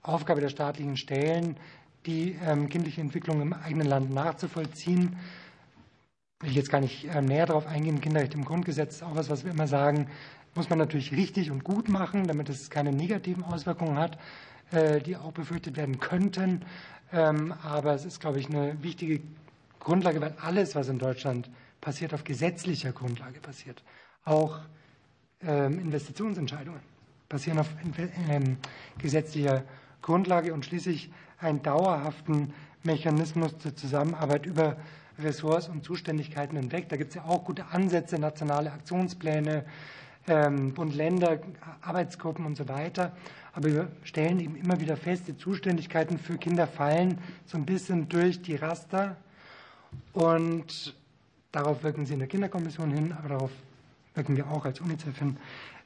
Aufgabe 0.04 0.42
der 0.42 0.50
staatlichen 0.50 0.98
Stellen, 0.98 1.58
die 2.06 2.38
ähm, 2.46 2.70
kindliche 2.70 3.02
Entwicklung 3.02 3.42
im 3.42 3.54
eigenen 3.54 3.88
Land 3.88 4.14
nachzuvollziehen. 4.14 5.18
Will 6.42 6.50
ich 6.50 6.56
jetzt 6.56 6.70
gar 6.70 6.82
nicht 6.82 7.06
näher 7.22 7.46
darauf 7.46 7.66
eingehen. 7.68 8.02
Kinderrecht 8.02 8.34
im 8.34 8.44
Grundgesetz 8.44 8.96
ist 8.96 9.04
auch 9.04 9.16
was, 9.16 9.30
was 9.30 9.46
wir 9.46 9.52
immer 9.52 9.68
sagen, 9.68 10.08
muss 10.56 10.70
man 10.70 10.80
natürlich 10.80 11.12
richtig 11.12 11.52
und 11.52 11.64
gut 11.64 11.90
machen, 11.90 12.28
damit 12.28 12.50
es 12.50 12.70
keine 12.70 12.92
negativen 12.92 13.44
Auswirkungen 13.44 13.98
hat, 13.98 14.18
äh, 14.72 15.02
die 15.02 15.18
auch 15.18 15.32
befürchtet 15.32 15.78
werden 15.78 16.00
könnten. 16.00 16.64
Ähm, 17.12 17.54
aber 17.64 17.94
es 17.94 18.06
ist, 18.06 18.20
glaube 18.20 18.40
ich, 18.40 18.50
eine 18.50 18.82
wichtige 18.84 19.22
Grundlage, 19.80 20.22
weil 20.22 20.36
alles, 20.42 20.76
was 20.76 20.90
in 20.90 21.00
Deutschland 21.00 21.50
passiert, 21.82 22.14
auf 22.14 22.24
gesetzlicher 22.24 22.92
Grundlage 22.92 23.40
passiert. 23.40 23.84
Auch 24.26 24.60
Investitionsentscheidungen 25.46 26.80
passieren 27.28 27.60
auf 27.60 27.68
gesetzlicher 28.98 29.64
Grundlage 30.02 30.54
und 30.54 30.64
schließlich 30.66 31.12
einen 31.40 31.62
dauerhaften 31.64 32.54
Mechanismus 32.84 33.58
zur 33.58 33.76
Zusammenarbeit 33.76 34.46
über 34.46 34.78
Ressorts 35.20 35.70
und 35.70 35.84
Zuständigkeiten 35.84 36.58
hinweg. 36.58 36.90
Da 36.90 36.98
gibt 36.98 37.10
es 37.10 37.16
ja 37.16 37.26
auch 37.26 37.44
gute 37.44 37.66
Ansätze, 37.68 38.20
nationale 38.20 38.72
Aktionspläne, 38.72 39.60
ähm, 39.60 39.70
Bund, 40.26 40.96
Länder, 40.96 41.40
Arbeitsgruppen 41.82 42.46
und 42.46 42.56
so 42.56 42.68
weiter. 42.70 43.12
Aber 43.52 43.72
wir 43.72 43.92
stellen 44.04 44.40
eben 44.40 44.56
immer 44.56 44.80
wieder 44.80 44.98
fest, 44.98 45.28
die 45.28 45.38
Zuständigkeiten 45.38 46.18
für 46.18 46.38
Kinder 46.38 46.66
fallen 46.66 47.20
so 47.46 47.58
ein 47.58 47.66
bisschen 47.66 48.10
durch 48.10 48.42
die 48.42 48.56
Raster. 48.56 49.18
Und 50.14 50.96
darauf 51.52 51.84
wirken 51.84 52.06
Sie 52.06 52.14
in 52.14 52.20
der 52.20 52.28
Kinderkommission 52.28 52.92
hin, 52.92 53.12
aber 53.12 53.30
darauf 53.30 53.52
wirken 54.16 54.38
wir 54.38 54.50
auch 54.50 54.66
als 54.66 54.80
UNICEF 54.80 55.18
hin, 55.18 55.38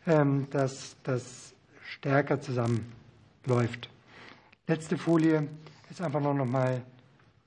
ähm, 0.05 0.47
dass 0.51 0.95
das 1.03 1.53
stärker 1.83 2.39
zusammenläuft. 2.39 3.89
Letzte 4.67 4.97
Folie 4.97 5.47
ist 5.89 6.01
einfach 6.01 6.21
nur 6.21 6.33
noch 6.33 6.45
mal 6.45 6.81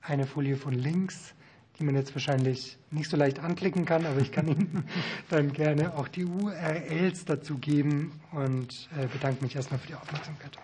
eine 0.01 0.25
Folie 0.25 0.57
von 0.57 0.73
links, 0.73 1.33
die 1.79 1.83
man 1.83 1.95
jetzt 1.95 2.13
wahrscheinlich 2.13 2.77
nicht 2.91 3.09
so 3.09 3.17
leicht 3.17 3.39
anklicken 3.39 3.85
kann, 3.85 4.05
aber 4.05 4.19
ich 4.19 4.31
kann 4.31 4.47
Ihnen 4.47 4.83
dann 5.29 5.51
gerne 5.53 5.95
auch 5.95 6.07
die 6.07 6.25
URLs 6.25 7.25
dazu 7.25 7.57
geben 7.57 8.19
und 8.31 8.89
äh, 8.97 9.07
bedanke 9.07 9.43
mich 9.43 9.55
erstmal 9.55 9.79
für 9.79 9.87
die 9.87 9.95
Aufmerksamkeit. 9.95 10.57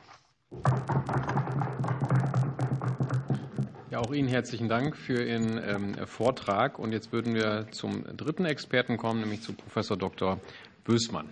Ja, 3.89 3.99
auch 3.99 4.13
Ihnen 4.13 4.27
herzlichen 4.27 4.69
Dank 4.69 4.95
für 4.95 5.23
Ihren 5.23 5.57
ähm, 5.57 6.07
Vortrag. 6.07 6.77
Und 6.77 6.91
jetzt 6.91 7.11
würden 7.11 7.33
wir 7.33 7.67
zum 7.71 8.03
dritten 8.15 8.45
Experten 8.45 8.97
kommen, 8.97 9.21
nämlich 9.21 9.41
zu 9.41 9.53
Professor 9.53 9.97
Dr. 9.97 10.39
Bößmann. 10.83 11.27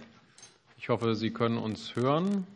Ich 0.77 0.89
hoffe, 0.89 1.15
Sie 1.15 1.31
können 1.31 1.57
uns 1.57 1.95
hören. 1.95 2.47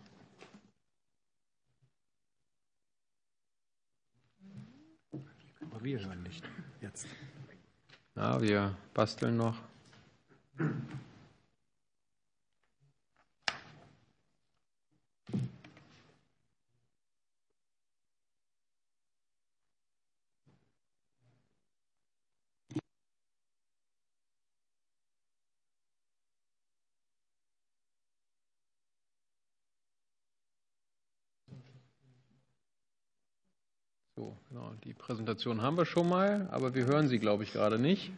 Aber 5.62 5.84
wir 5.84 6.00
hören 6.00 6.24
nicht 6.24 6.44
jetzt. 6.82 7.08
Ja, 8.16 8.42
wir 8.42 8.76
basteln 8.94 9.38
noch. 9.38 9.56
So, 34.52 34.56
genau. 34.56 34.72
Die 34.84 34.94
Präsentation 34.94 35.62
haben 35.62 35.78
wir 35.78 35.86
schon 35.86 36.10
mal, 36.10 36.48
aber 36.52 36.74
wir 36.74 36.86
hören 36.86 37.08
sie, 37.08 37.20
glaube 37.20 37.44
ich, 37.44 37.54
gerade 37.54 37.78
nicht. 37.78 38.12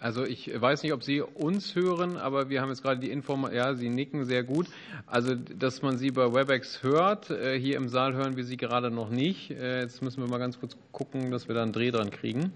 Also 0.00 0.24
ich 0.24 0.48
weiß 0.54 0.84
nicht, 0.84 0.92
ob 0.92 1.02
Sie 1.02 1.20
uns 1.20 1.74
hören, 1.74 2.16
aber 2.16 2.48
wir 2.50 2.62
haben 2.62 2.68
jetzt 2.68 2.82
gerade 2.82 3.00
die 3.00 3.10
Info, 3.10 3.36
ja, 3.48 3.74
Sie 3.74 3.88
nicken 3.88 4.24
sehr 4.26 4.44
gut. 4.44 4.68
Also, 5.06 5.34
dass 5.34 5.82
man 5.82 5.98
Sie 5.98 6.12
bei 6.12 6.32
WebEx 6.32 6.84
hört, 6.84 7.30
äh, 7.30 7.58
hier 7.58 7.76
im 7.76 7.88
Saal 7.88 8.14
hören 8.14 8.36
wir 8.36 8.44
Sie 8.44 8.56
gerade 8.56 8.92
noch 8.92 9.10
nicht. 9.10 9.50
Äh, 9.50 9.80
jetzt 9.80 10.00
müssen 10.00 10.22
wir 10.22 10.28
mal 10.28 10.38
ganz 10.38 10.60
kurz 10.60 10.76
gucken, 10.92 11.32
dass 11.32 11.48
wir 11.48 11.56
da 11.56 11.62
einen 11.62 11.72
Dreh 11.72 11.90
dran 11.90 12.10
kriegen. 12.10 12.52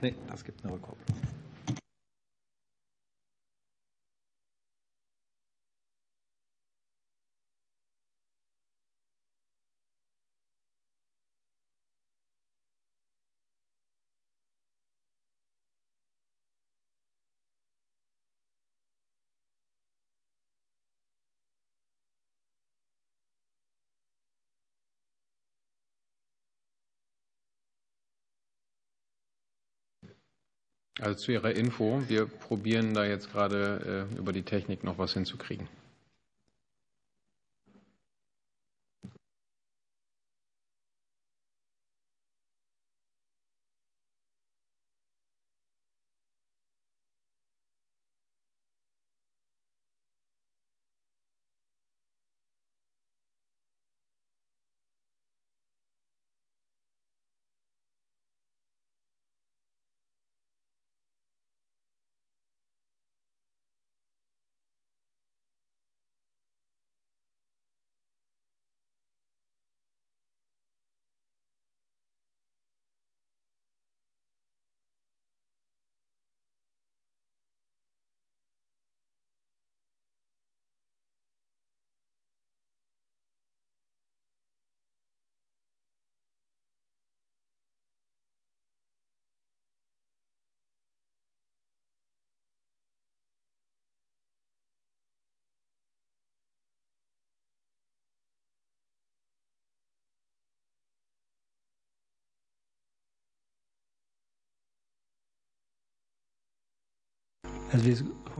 Nee, 0.00 0.14
das 0.28 0.44
gibt 0.44 0.64
eine 0.64 0.72
Rückkopplung. 0.72 1.16
Also 31.00 31.14
zu 31.14 31.32
Ihrer 31.32 31.52
Info, 31.54 32.02
wir 32.08 32.26
probieren 32.26 32.92
da 32.92 33.04
jetzt 33.04 33.30
gerade 33.32 34.06
äh, 34.12 34.18
über 34.18 34.32
die 34.32 34.42
Technik 34.42 34.82
noch 34.82 34.98
was 34.98 35.14
hinzukriegen. 35.14 35.68
Also 107.72 107.84
wir 107.84 107.96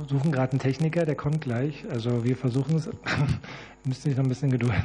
suchen 0.08 0.32
gerade 0.32 0.52
einen 0.52 0.60
Techniker, 0.60 1.04
der 1.04 1.14
kommt 1.14 1.42
gleich. 1.42 1.84
Also 1.90 2.24
wir 2.24 2.36
versuchen 2.36 2.76
es. 2.76 2.88
Müsst 3.84 4.02
sich 4.02 4.16
noch 4.16 4.24
ein 4.24 4.28
bisschen 4.28 4.50
gedulden. 4.50 4.82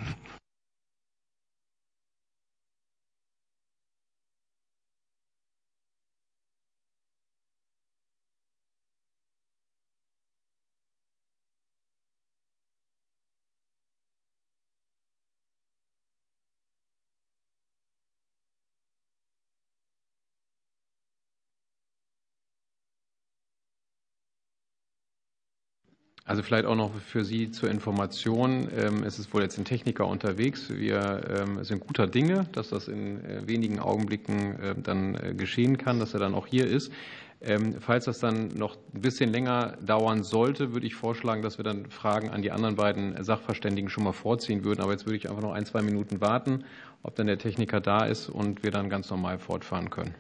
Also 26.25 26.41
vielleicht 26.41 26.65
auch 26.65 26.75
noch 26.75 26.93
für 26.93 27.25
Sie 27.25 27.51
zur 27.51 27.69
Information. 27.69 28.69
Ähm, 28.77 29.03
es 29.03 29.19
ist 29.19 29.33
wohl 29.33 29.41
jetzt 29.41 29.57
ein 29.57 29.65
Techniker 29.65 30.07
unterwegs. 30.07 30.69
Wir 30.69 31.21
ähm, 31.29 31.63
sind 31.65 31.81
guter 31.85 32.07
Dinge, 32.07 32.47
dass 32.53 32.69
das 32.69 32.87
in 32.87 33.23
äh, 33.25 33.45
wenigen 33.45 33.79
Augenblicken 33.79 34.57
äh, 34.57 34.75
dann 34.81 35.15
äh, 35.15 35.33
geschehen 35.33 35.77
kann, 35.77 35.99
dass 35.99 36.13
er 36.13 36.21
dann 36.21 36.33
auch 36.33 36.47
hier 36.47 36.65
ist. 36.65 36.93
Ähm, 37.41 37.75
falls 37.81 38.05
das 38.05 38.19
dann 38.19 38.47
noch 38.55 38.77
ein 38.95 39.01
bisschen 39.01 39.33
länger 39.33 39.77
dauern 39.85 40.23
sollte, 40.23 40.73
würde 40.73 40.87
ich 40.87 40.95
vorschlagen, 40.95 41.41
dass 41.41 41.59
wir 41.59 41.65
dann 41.65 41.87
Fragen 41.87 42.29
an 42.29 42.41
die 42.41 42.51
anderen 42.51 42.77
beiden 42.77 43.21
Sachverständigen 43.21 43.89
schon 43.89 44.05
mal 44.05 44.13
vorziehen 44.13 44.63
würden. 44.63 44.79
Aber 44.79 44.93
jetzt 44.93 45.05
würde 45.05 45.17
ich 45.17 45.29
einfach 45.29 45.43
noch 45.43 45.51
ein, 45.51 45.65
zwei 45.65 45.81
Minuten 45.81 46.21
warten, 46.21 46.63
ob 47.01 47.15
dann 47.15 47.27
der 47.27 47.37
Techniker 47.37 47.81
da 47.81 48.05
ist 48.05 48.29
und 48.29 48.63
wir 48.63 48.71
dann 48.71 48.89
ganz 48.89 49.09
normal 49.09 49.39
fortfahren 49.39 49.89
können. 49.89 50.15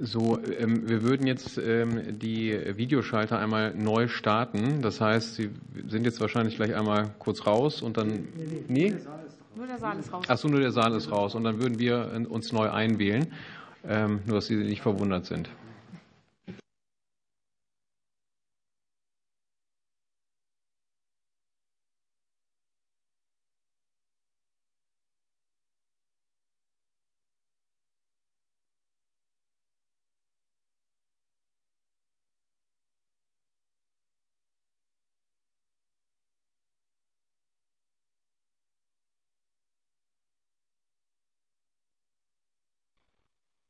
So, 0.00 0.38
ähm, 0.58 0.88
wir 0.88 1.02
würden 1.02 1.26
jetzt 1.26 1.58
ähm, 1.58 2.18
die 2.18 2.58
Videoschalter 2.76 3.38
einmal 3.38 3.74
neu 3.74 4.08
starten. 4.08 4.82
Das 4.82 5.00
heißt, 5.00 5.34
Sie 5.36 5.50
sind 5.88 6.04
jetzt 6.04 6.20
wahrscheinlich 6.20 6.56
gleich 6.56 6.74
einmal 6.74 7.14
kurz 7.18 7.46
raus 7.46 7.82
und 7.82 7.96
dann. 7.96 8.28
Nee? 8.68 8.94
Nur 9.56 9.66
der 9.66 9.78
Saal 9.78 9.98
ist 9.98 10.12
raus. 10.12 10.24
Achso, 10.28 10.48
nur 10.48 10.60
der 10.60 10.72
Saal 10.72 10.94
ist 10.94 11.10
raus. 11.12 11.34
Und 11.34 11.44
dann 11.44 11.60
würden 11.60 11.78
wir 11.78 12.10
äh, 12.12 12.26
uns 12.26 12.52
neu 12.52 12.70
einwählen. 12.70 13.32
Ähm, 13.86 14.20
nur, 14.26 14.36
dass 14.36 14.46
Sie 14.46 14.56
nicht 14.56 14.82
verwundert 14.82 15.26
sind. 15.26 15.48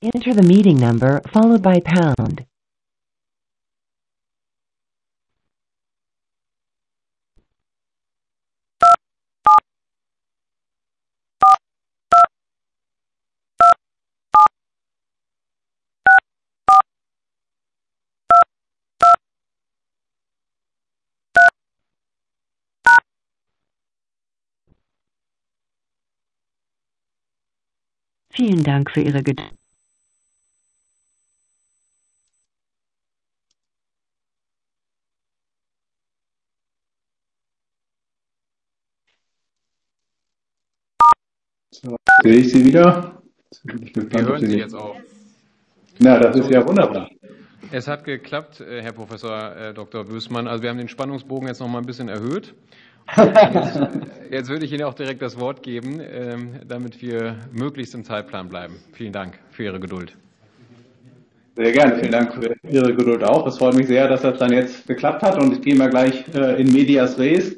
Enter 0.05 0.35
the 0.35 0.43
meeting 0.43 0.77
number 0.77 1.23
followed 1.33 1.63
by 1.63 1.81
pound. 1.81 2.45
Vielen 28.29 28.65
Dank 28.65 28.91
für 28.91 29.01
Ihre 29.01 29.23
Geduld. 29.23 29.64
Sehe 42.25 42.37
ich 42.37 42.53
Sie 42.53 42.65
wieder? 42.65 43.23
Wir 43.65 44.23
hören 44.23 44.47
Sie 44.47 44.57
jetzt 44.57 44.75
auch. 44.75 44.97
Na, 45.99 46.19
das 46.19 46.37
ist 46.37 46.51
ja 46.51 46.67
wunderbar. 46.67 47.11
Es 47.71 47.87
hat 47.87 48.05
geklappt, 48.05 48.61
äh, 48.61 48.83
Herr 48.83 48.93
Professor 48.93 49.55
äh, 49.55 49.75
Dr. 49.75 50.05
Büßmann. 50.05 50.49
Also 50.49 50.63
wir 50.63 50.71
haben 50.71 50.79
den 50.79 50.89
Spannungsbogen 50.89 51.49
jetzt 51.49 51.61
noch 51.61 51.69
mal 51.69 51.79
ein 51.79 51.87
bisschen 51.87 52.09
erhöht. 52.09 52.55
Jetzt, 53.17 53.81
jetzt, 54.31 54.49
würde 54.49 54.65
ich 54.65 54.73
Ihnen 54.73 54.85
auch 54.85 54.95
direkt 54.95 55.21
das 55.21 55.39
Wort 55.39 55.63
geben, 55.63 56.01
ähm, 56.01 56.61
damit 56.67 57.03
wir 57.03 57.37
möglichst 57.53 57.95
im 57.95 58.05
Zeitplan 58.05 58.49
bleiben. 58.49 58.77
Vielen 58.93 59.13
Dank 59.13 59.39
für 59.51 59.65
Ihre 59.65 59.79
Geduld. 59.79 60.17
Sehr 61.57 61.73
gerne. 61.73 61.97
Vielen 61.97 62.13
Dank 62.13 62.33
für 62.33 62.57
Ihre 62.69 62.95
Geduld 62.95 63.23
auch. 63.23 63.47
Es 63.47 63.59
freut 63.59 63.75
mich 63.75 63.87
sehr, 63.87 64.09
dass 64.09 64.23
das 64.23 64.39
dann 64.39 64.53
jetzt 64.53 64.87
geklappt 64.87 65.23
hat 65.23 65.39
und 65.39 65.53
ich 65.53 65.61
gehe 65.61 65.77
mal 65.77 65.91
gleich 65.91 66.25
äh, 66.35 66.61
in 66.61 66.73
Medias 66.73 67.19
Res. 67.19 67.55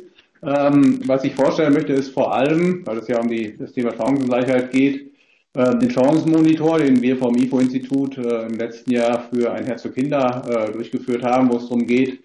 Ähm, 0.47 1.01
was 1.07 1.25
ich 1.25 1.35
vorstellen 1.35 1.73
möchte, 1.73 1.93
ist 1.93 2.11
vor 2.11 2.33
allem, 2.33 2.87
weil 2.87 2.99
es 2.99 3.09
ja 3.09 3.21
um 3.21 3.29
die, 3.29 3.57
das 3.57 3.73
Thema 3.73 3.93
Chancengleichheit 3.97 4.71
geht, 4.71 5.13
äh, 5.55 5.77
den 5.77 5.91
Chancenmonitor, 5.91 6.79
den 6.79 7.03
wir 7.03 7.17
vom 7.17 7.35
IFO-Institut 7.35 8.17
äh, 8.19 8.47
im 8.47 8.55
letzten 8.55 8.93
Jahr 8.93 9.29
für 9.29 9.53
ein 9.53 9.67
Herz 9.67 9.83
für 9.83 9.91
Kinder 9.91 10.45
äh, 10.49 10.73
durchgeführt 10.73 11.25
haben, 11.25 11.51
wo 11.51 11.57
es 11.57 11.65
darum 11.65 11.85
geht, 11.85 12.21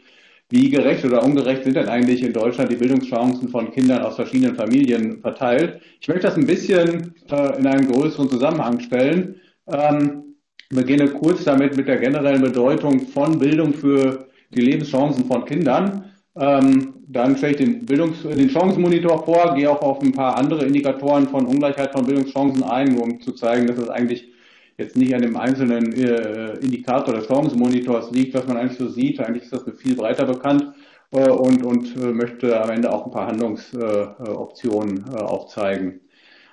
wie 0.52 0.70
gerecht 0.70 1.04
oder 1.04 1.24
ungerecht 1.24 1.64
sind 1.64 1.78
denn 1.78 1.88
eigentlich 1.88 2.22
in 2.22 2.34
Deutschland 2.34 2.72
die 2.72 2.76
Bildungschancen 2.76 3.50
von 3.50 3.72
Kindern 3.72 4.04
aus 4.04 4.18
verschiedenen 4.18 4.56
Familien 4.56 5.22
verteilt? 5.22 5.82
Ich 6.00 6.08
möchte 6.08 6.28
das 6.28 6.36
ein 6.36 6.46
bisschen 6.46 7.16
äh, 7.32 7.58
in 7.58 7.66
einen 7.66 7.92
größeren 7.92 8.30
Zusammenhang 8.30 8.82
stellen. 8.82 9.42
Ähm, 9.66 10.36
ich 10.70 10.78
beginne 10.78 11.08
kurz 11.08 11.44
damit 11.44 11.76
mit 11.76 11.88
der 11.88 11.98
generellen 11.98 12.42
Bedeutung 12.42 13.00
von 13.00 13.40
Bildung 13.40 13.74
für 13.74 14.28
die 14.54 14.62
Lebenschancen 14.62 15.26
von 15.26 15.46
Kindern. 15.46 16.11
Ähm, 16.36 16.94
dann 17.08 17.36
stelle 17.36 17.52
ich 17.52 17.58
den, 17.58 17.86
Bildungs-, 17.86 18.24
den 18.24 18.50
Chancenmonitor 18.50 19.26
vor, 19.26 19.54
gehe 19.56 19.70
auch 19.70 19.82
auf 19.82 20.02
ein 20.02 20.14
paar 20.14 20.38
andere 20.38 20.66
Indikatoren 20.66 21.28
von 21.28 21.46
Ungleichheit 21.46 21.92
von 21.92 22.06
Bildungschancen 22.06 22.64
ein, 22.64 22.98
um 22.98 23.20
zu 23.20 23.34
zeigen, 23.34 23.68
dass 23.68 23.78
es 23.78 23.90
eigentlich 23.90 24.30
jetzt 24.78 24.96
nicht 24.96 25.14
an 25.14 25.22
dem 25.22 25.36
einzelnen 25.36 25.94
äh, 25.94 26.54
Indikator 26.60 27.14
des 27.14 27.28
Chancenmonitors 27.28 28.12
liegt, 28.12 28.34
was 28.34 28.48
man 28.48 28.58
eigentlich 28.58 28.78
so 28.78 28.88
sieht. 28.88 29.20
Eigentlich 29.20 29.44
ist 29.44 29.54
das 29.54 29.64
viel 29.78 29.96
breiter 29.96 30.26
bekannt 30.26 30.74
äh, 31.12 31.30
und, 31.30 31.64
und 31.64 31.96
äh, 31.98 32.12
möchte 32.12 32.60
am 32.62 32.70
Ende 32.70 32.92
auch 32.92 33.06
ein 33.06 33.12
paar 33.12 33.28
Handlungsoptionen 33.28 35.06
äh, 35.14 35.18
aufzeigen. 35.20 36.00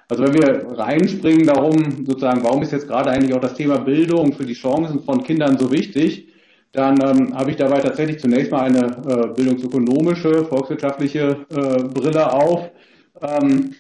Also 0.08 0.24
wenn 0.24 0.34
wir 0.34 0.66
reinspringen 0.76 1.46
darum, 1.46 2.04
sozusagen, 2.06 2.42
warum 2.42 2.62
ist 2.62 2.72
jetzt 2.72 2.88
gerade 2.88 3.10
eigentlich 3.10 3.34
auch 3.34 3.40
das 3.40 3.54
Thema 3.54 3.78
Bildung 3.78 4.32
für 4.32 4.46
die 4.46 4.54
Chancen 4.54 5.00
von 5.00 5.22
Kindern 5.22 5.58
so 5.58 5.70
wichtig, 5.70 6.27
dann 6.72 7.00
ähm, 7.00 7.34
habe 7.34 7.50
ich 7.50 7.56
dabei 7.56 7.80
tatsächlich 7.80 8.20
zunächst 8.20 8.50
mal 8.52 8.62
eine 8.62 8.86
äh, 8.86 9.34
bildungsökonomische, 9.34 10.44
volkswirtschaftliche 10.44 11.46
äh, 11.50 11.82
Brille 11.82 12.32
auf. 12.32 12.70
Ähm, 13.22 13.74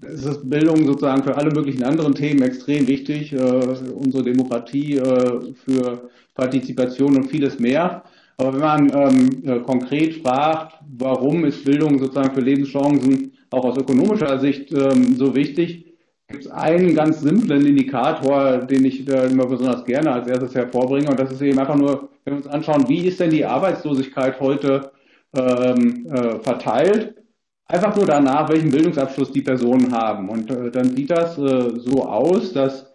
es 0.00 0.24
ist 0.24 0.48
Bildung 0.48 0.86
sozusagen 0.86 1.22
für 1.22 1.36
alle 1.36 1.50
möglichen 1.50 1.84
anderen 1.84 2.14
Themen 2.14 2.42
extrem 2.42 2.86
wichtig, 2.88 3.32
äh, 3.32 3.36
unsere 3.36 4.24
Demokratie 4.24 4.96
äh, 4.96 5.54
für 5.64 6.08
Partizipation 6.34 7.16
und 7.16 7.30
vieles 7.30 7.58
mehr. 7.58 8.02
Aber 8.38 8.54
wenn 8.54 8.60
man 8.60 8.90
ähm, 8.94 9.42
äh, 9.44 9.60
konkret 9.60 10.14
fragt, 10.16 10.74
warum 10.98 11.44
ist 11.44 11.64
Bildung 11.64 11.98
sozusagen 11.98 12.34
für 12.34 12.40
Lebenschancen 12.40 13.32
auch 13.50 13.64
aus 13.64 13.76
ökonomischer 13.76 14.40
Sicht 14.40 14.72
ähm, 14.72 15.14
so 15.14 15.34
wichtig, 15.34 15.91
gibt 16.32 16.46
es 16.46 16.50
einen 16.50 16.94
ganz 16.94 17.20
simplen 17.20 17.64
Indikator, 17.64 18.58
den 18.58 18.84
ich 18.84 19.08
äh, 19.08 19.26
immer 19.26 19.46
besonders 19.46 19.84
gerne 19.84 20.12
als 20.12 20.26
erstes 20.26 20.54
hervorbringe. 20.54 21.08
Und 21.08 21.20
das 21.20 21.30
ist 21.30 21.42
eben 21.42 21.58
einfach 21.58 21.76
nur, 21.76 22.08
wenn 22.24 22.34
wir 22.34 22.38
uns 22.38 22.46
anschauen, 22.48 22.88
wie 22.88 23.06
ist 23.06 23.20
denn 23.20 23.30
die 23.30 23.44
Arbeitslosigkeit 23.44 24.40
heute 24.40 24.90
ähm, 25.36 26.06
äh, 26.06 26.38
verteilt, 26.40 27.14
einfach 27.66 27.96
nur 27.96 28.06
danach, 28.06 28.48
welchen 28.48 28.70
Bildungsabschluss 28.70 29.32
die 29.32 29.42
Personen 29.42 29.92
haben. 29.92 30.28
Und 30.28 30.50
äh, 30.50 30.70
dann 30.70 30.94
sieht 30.96 31.10
das 31.10 31.38
äh, 31.38 31.78
so 31.78 32.04
aus, 32.04 32.52
dass 32.52 32.92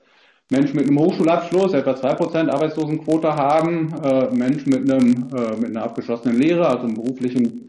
Menschen 0.49 0.77
mit 0.77 0.87
einem 0.87 0.99
Hochschulabschluss 0.99 1.73
etwa 1.73 1.91
2% 1.91 2.49
Arbeitslosenquote 2.49 3.33
haben, 3.35 3.93
äh, 4.03 4.29
Menschen 4.33 4.69
mit, 4.69 4.89
einem, 4.89 5.27
äh, 5.35 5.57
mit 5.57 5.71
einer 5.71 5.83
abgeschlossenen 5.83 6.39
Lehre, 6.39 6.67
also 6.67 6.85
einer 6.85 6.95
beruflichen 6.95 7.63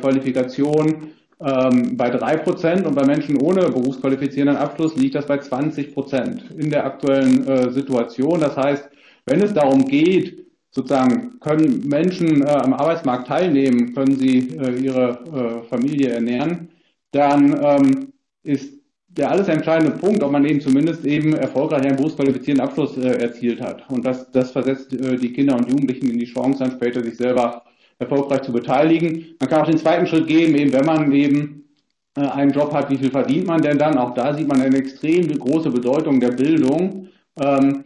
Qualifikation, 0.00 1.08
ähm, 1.44 1.96
bei 1.96 2.10
drei 2.10 2.36
Prozent 2.36 2.86
und 2.86 2.94
bei 2.94 3.04
Menschen 3.04 3.36
ohne 3.36 3.68
berufsqualifizierenden 3.68 4.56
Abschluss 4.56 4.96
liegt 4.96 5.14
das 5.14 5.26
bei 5.26 5.38
20 5.38 5.92
Prozent 5.92 6.50
in 6.56 6.70
der 6.70 6.84
aktuellen 6.86 7.46
äh, 7.46 7.70
Situation. 7.70 8.40
Das 8.40 8.56
heißt, 8.56 8.88
wenn 9.26 9.42
es 9.42 9.52
darum 9.52 9.84
geht, 9.86 10.46
sozusagen, 10.70 11.38
können 11.40 11.86
Menschen 11.86 12.42
äh, 12.42 12.50
am 12.50 12.72
Arbeitsmarkt 12.72 13.28
teilnehmen, 13.28 13.94
können 13.94 14.16
sie 14.16 14.56
äh, 14.58 14.76
ihre 14.76 15.62
äh, 15.64 15.68
Familie 15.68 16.10
ernähren, 16.10 16.70
dann 17.12 17.60
ähm, 17.62 18.12
ist 18.42 18.72
der 19.08 19.30
alles 19.30 19.48
entscheidende 19.48 19.96
Punkt, 19.96 20.22
ob 20.22 20.32
man 20.32 20.44
eben 20.44 20.60
zumindest 20.60 21.04
eben 21.04 21.34
erfolgreich 21.34 21.82
einen 21.82 21.96
berufsqualifizierten 21.96 22.64
Abschluss 22.64 22.96
äh, 22.96 23.22
erzielt 23.22 23.60
hat. 23.60 23.88
Und 23.90 24.04
das, 24.04 24.30
das 24.32 24.50
versetzt 24.50 24.92
äh, 24.92 25.16
die 25.16 25.32
Kinder 25.32 25.56
und 25.56 25.68
Jugendlichen 25.68 26.10
in 26.10 26.18
die 26.18 26.24
Chance, 26.24 26.60
dann 26.60 26.72
später 26.72 27.02
sich 27.02 27.16
selber 27.16 27.62
erfolgreich 27.98 28.42
zu 28.42 28.52
beteiligen. 28.52 29.36
Man 29.38 29.48
kann 29.48 29.62
auch 29.62 29.66
den 29.66 29.78
zweiten 29.78 30.06
Schritt 30.06 30.26
gehen, 30.26 30.54
eben 30.54 30.72
wenn 30.72 30.84
man 30.84 31.12
eben 31.12 31.64
äh, 32.16 32.20
einen 32.20 32.52
Job 32.52 32.72
hat, 32.72 32.90
wie 32.90 32.98
viel 32.98 33.10
verdient 33.10 33.46
man 33.46 33.62
denn 33.62 33.78
dann? 33.78 33.98
Auch 33.98 34.14
da 34.14 34.34
sieht 34.34 34.48
man 34.48 34.60
eine 34.60 34.76
extrem 34.76 35.26
große 35.28 35.70
Bedeutung 35.70 36.20
der 36.20 36.30
Bildung. 36.30 37.08
Ähm, 37.40 37.84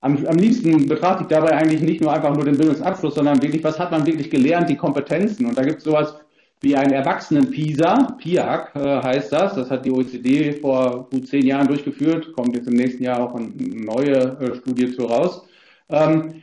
am, 0.00 0.26
am, 0.26 0.36
liebsten 0.36 0.86
betrachte 0.86 1.24
ich 1.24 1.28
dabei 1.28 1.52
eigentlich 1.56 1.80
nicht 1.80 2.00
nur 2.00 2.12
einfach 2.12 2.34
nur 2.34 2.44
den 2.44 2.56
Bildungsabschluss, 2.56 3.16
sondern 3.16 3.42
wirklich, 3.42 3.64
was 3.64 3.78
hat 3.78 3.90
man 3.90 4.06
wirklich 4.06 4.30
gelernt, 4.30 4.68
die 4.68 4.76
Kompetenzen. 4.76 5.46
Und 5.46 5.58
da 5.58 5.62
gibt 5.62 5.78
es 5.78 5.84
sowas 5.84 6.14
wie 6.60 6.76
einen 6.76 6.92
Erwachsenen-PISA, 6.92 8.16
PIAC 8.18 8.74
äh, 8.74 9.02
heißt 9.02 9.32
das, 9.32 9.54
das 9.54 9.70
hat 9.70 9.84
die 9.84 9.92
OECD 9.92 10.52
vor 10.54 11.08
gut 11.10 11.28
zehn 11.28 11.46
Jahren 11.46 11.68
durchgeführt, 11.68 12.32
kommt 12.32 12.54
jetzt 12.54 12.68
im 12.68 12.74
nächsten 12.74 13.02
Jahr 13.04 13.20
auch 13.20 13.34
eine 13.34 13.50
neue 13.58 14.38
äh, 14.40 14.54
Studie 14.56 14.92
zu 14.92 15.04
raus. 15.04 15.44
Ähm, 15.88 16.42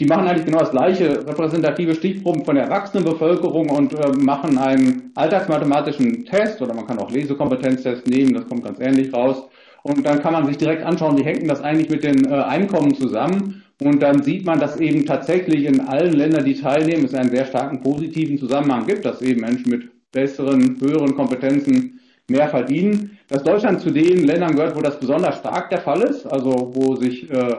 die 0.00 0.06
machen 0.06 0.26
eigentlich 0.26 0.46
genau 0.46 0.60
das 0.60 0.70
gleiche, 0.70 1.26
repräsentative 1.26 1.94
Stichproben 1.94 2.42
von 2.46 2.54
der 2.54 2.64
Erwachsenenbevölkerung 2.64 3.68
und 3.68 3.92
äh, 3.92 4.08
machen 4.18 4.56
einen 4.56 5.12
alltagsmathematischen 5.14 6.24
Test 6.24 6.62
oder 6.62 6.72
man 6.72 6.86
kann 6.86 6.98
auch 6.98 7.10
Lesekompetenztest 7.10 8.06
nehmen, 8.06 8.32
das 8.32 8.48
kommt 8.48 8.64
ganz 8.64 8.80
ähnlich 8.80 9.12
raus. 9.12 9.44
Und 9.82 10.04
dann 10.06 10.22
kann 10.22 10.32
man 10.32 10.46
sich 10.46 10.56
direkt 10.56 10.84
anschauen, 10.84 11.18
wie 11.18 11.22
hängt 11.22 11.48
das 11.50 11.62
eigentlich 11.62 11.90
mit 11.90 12.02
den 12.02 12.24
äh, 12.30 12.34
Einkommen 12.34 12.94
zusammen. 12.94 13.62
Und 13.82 14.02
dann 14.02 14.22
sieht 14.22 14.46
man, 14.46 14.58
dass 14.58 14.80
eben 14.80 15.04
tatsächlich 15.04 15.66
in 15.66 15.80
allen 15.80 16.14
Ländern, 16.14 16.46
die 16.46 16.54
teilnehmen, 16.54 17.04
es 17.04 17.14
einen 17.14 17.30
sehr 17.30 17.44
starken 17.44 17.82
positiven 17.82 18.38
Zusammenhang 18.38 18.86
gibt, 18.86 19.04
dass 19.04 19.20
eben 19.20 19.42
Menschen 19.42 19.70
mit 19.70 19.88
besseren, 20.12 20.78
höheren 20.80 21.14
Kompetenzen 21.14 22.00
mehr 22.26 22.48
verdienen. 22.48 23.18
Dass 23.28 23.42
Deutschland 23.42 23.80
zu 23.80 23.90
den 23.90 24.24
Ländern 24.24 24.54
gehört, 24.54 24.76
wo 24.76 24.80
das 24.80 24.98
besonders 24.98 25.38
stark 25.38 25.68
der 25.68 25.80
Fall 25.80 26.02
ist, 26.02 26.26
also 26.26 26.72
wo 26.74 26.96
sich 26.96 27.30
äh, 27.30 27.56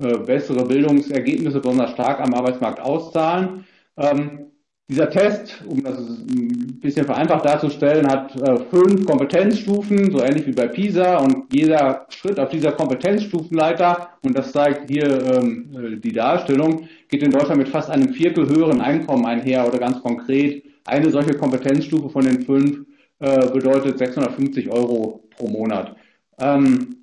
bessere 0.00 0.64
Bildungsergebnisse 0.64 1.60
besonders 1.60 1.90
stark 1.92 2.20
am 2.20 2.34
Arbeitsmarkt 2.34 2.80
auszahlen. 2.80 3.64
Ähm, 3.96 4.46
dieser 4.88 5.08
Test, 5.08 5.62
um 5.68 5.84
das 5.84 5.98
ein 5.98 6.80
bisschen 6.80 7.06
vereinfacht 7.06 7.44
darzustellen, 7.44 8.08
hat 8.08 8.32
fünf 8.70 9.06
Kompetenzstufen, 9.06 10.10
so 10.10 10.20
ähnlich 10.20 10.48
wie 10.48 10.52
bei 10.52 10.66
PISA. 10.66 11.18
Und 11.18 11.44
jeder 11.52 12.06
Schritt 12.08 12.40
auf 12.40 12.48
dieser 12.48 12.72
Kompetenzstufenleiter, 12.72 14.08
und 14.24 14.36
das 14.36 14.50
zeigt 14.50 14.90
hier 14.90 15.06
ähm, 15.32 16.00
die 16.02 16.12
Darstellung, 16.12 16.88
geht 17.08 17.22
in 17.22 17.30
Deutschland 17.30 17.58
mit 17.58 17.68
fast 17.68 17.88
einem 17.88 18.12
Viertel 18.12 18.48
höheren 18.48 18.80
Einkommen 18.80 19.26
einher 19.26 19.64
oder 19.64 19.78
ganz 19.78 20.00
konkret. 20.02 20.64
Eine 20.84 21.10
solche 21.10 21.34
Kompetenzstufe 21.34 22.10
von 22.10 22.24
den 22.24 22.42
fünf 22.42 22.80
bedeutet 23.20 23.98
650 23.98 24.72
Euro 24.72 25.28
pro 25.36 25.46
Monat. 25.46 25.94
Ähm, 26.38 26.96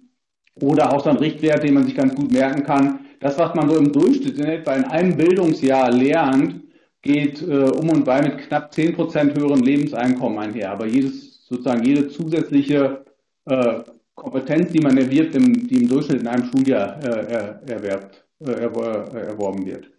oder 0.62 0.94
auch 0.94 1.04
so 1.04 1.10
ein 1.10 1.18
Richtwert, 1.18 1.64
den 1.64 1.74
man 1.74 1.86
sich 1.86 1.96
ganz 1.96 2.16
gut 2.16 2.32
merken 2.32 2.64
kann. 2.64 3.00
Das, 3.20 3.38
was 3.38 3.56
man 3.56 3.70
so 3.70 3.78
im 3.78 3.92
Durchschnitt 3.92 4.38
in 4.38 4.46
etwa 4.46 4.74
in 4.74 4.86
einem 4.86 5.18
Bildungsjahr 5.18 5.92
lernt, 5.92 6.62
geht 7.02 7.42
äh, 7.42 7.70
um 7.70 7.90
und 7.90 8.06
bei 8.06 8.22
mit 8.22 8.38
knapp 8.40 8.74
10 8.74 8.96
Prozent 8.96 9.38
höheren 9.38 9.62
Lebenseinkommen 9.62 10.40
einher. 10.40 10.72
Aber 10.72 10.86
jedes, 10.86 11.46
sozusagen 11.48 11.84
jede 11.84 12.10
zusätzliche 12.10 13.06
äh, 13.46 13.80
Kompetenz, 14.16 14.72
die 14.72 14.80
man 14.80 14.98
erwirbt, 14.98 15.36
im, 15.36 15.68
die 15.68 15.84
im 15.84 15.90
Durchschnitt 15.90 16.22
in 16.22 16.28
einem 16.28 16.46
Schuljahr 16.46 17.00
äh, 17.04 17.72
erwerbt, 17.72 18.26
äh, 18.46 18.52
erworben 18.52 19.66
wird. 19.66 19.90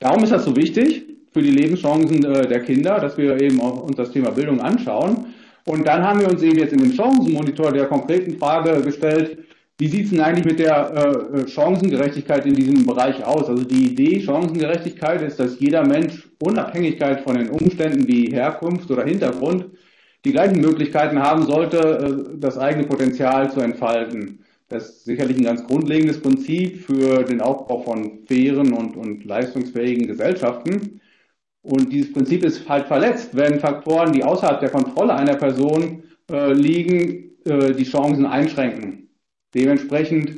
Darum 0.00 0.22
ist 0.24 0.32
das 0.32 0.44
so 0.44 0.54
wichtig 0.56 1.06
für 1.32 1.42
die 1.42 1.50
Lebenschancen 1.50 2.24
äh, 2.24 2.46
der 2.46 2.60
Kinder, 2.60 2.98
dass 2.98 3.16
wir 3.16 3.40
eben 3.40 3.60
auch 3.60 3.82
uns 3.84 3.96
das 3.96 4.10
Thema 4.10 4.30
Bildung 4.30 4.60
anschauen. 4.60 5.26
Und 5.66 5.86
dann 5.86 6.02
haben 6.02 6.20
wir 6.20 6.28
uns 6.28 6.42
eben 6.42 6.58
jetzt 6.58 6.72
in 6.72 6.80
dem 6.80 6.92
Chancenmonitor 6.92 7.72
der 7.72 7.86
konkreten 7.86 8.38
Frage 8.38 8.80
gestellt, 8.82 9.38
wie 9.80 9.88
sieht 9.88 10.04
es 10.04 10.10
denn 10.10 10.20
eigentlich 10.20 10.44
mit 10.44 10.58
der 10.58 10.92
äh, 11.32 11.48
Chancengerechtigkeit 11.48 12.44
in 12.44 12.54
diesem 12.54 12.84
Bereich 12.84 13.24
aus? 13.24 13.48
Also 13.48 13.64
die 13.64 13.86
Idee 13.86 14.20
Chancengerechtigkeit 14.20 15.22
ist, 15.22 15.40
dass 15.40 15.58
jeder 15.58 15.86
Mensch 15.86 16.28
Unabhängigkeit 16.38 17.22
von 17.22 17.36
den 17.36 17.48
Umständen 17.48 18.06
wie 18.06 18.26
Herkunft 18.30 18.90
oder 18.90 19.04
Hintergrund 19.04 19.70
die 20.26 20.32
gleichen 20.32 20.60
Möglichkeiten 20.60 21.18
haben 21.18 21.44
sollte, 21.46 21.78
äh, 21.78 22.38
das 22.38 22.58
eigene 22.58 22.84
Potenzial 22.84 23.50
zu 23.50 23.60
entfalten. 23.60 24.44
Das 24.68 24.90
ist 24.90 25.04
sicherlich 25.06 25.38
ein 25.38 25.44
ganz 25.44 25.66
grundlegendes 25.66 26.20
Prinzip 26.20 26.84
für 26.84 27.24
den 27.24 27.40
Aufbau 27.40 27.80
von 27.80 28.18
fairen 28.26 28.74
und, 28.74 28.98
und 28.98 29.24
leistungsfähigen 29.24 30.06
Gesellschaften. 30.06 31.00
Und 31.62 31.90
dieses 31.90 32.12
Prinzip 32.12 32.44
ist 32.44 32.68
halt 32.68 32.86
verletzt, 32.86 33.30
wenn 33.32 33.58
Faktoren, 33.60 34.12
die 34.12 34.24
außerhalb 34.24 34.60
der 34.60 34.70
Kontrolle 34.70 35.14
einer 35.14 35.36
Person 35.36 36.02
äh, 36.30 36.52
liegen, 36.52 37.30
äh, 37.46 37.72
die 37.72 37.84
Chancen 37.84 38.26
einschränken. 38.26 39.09
Dementsprechend, 39.54 40.36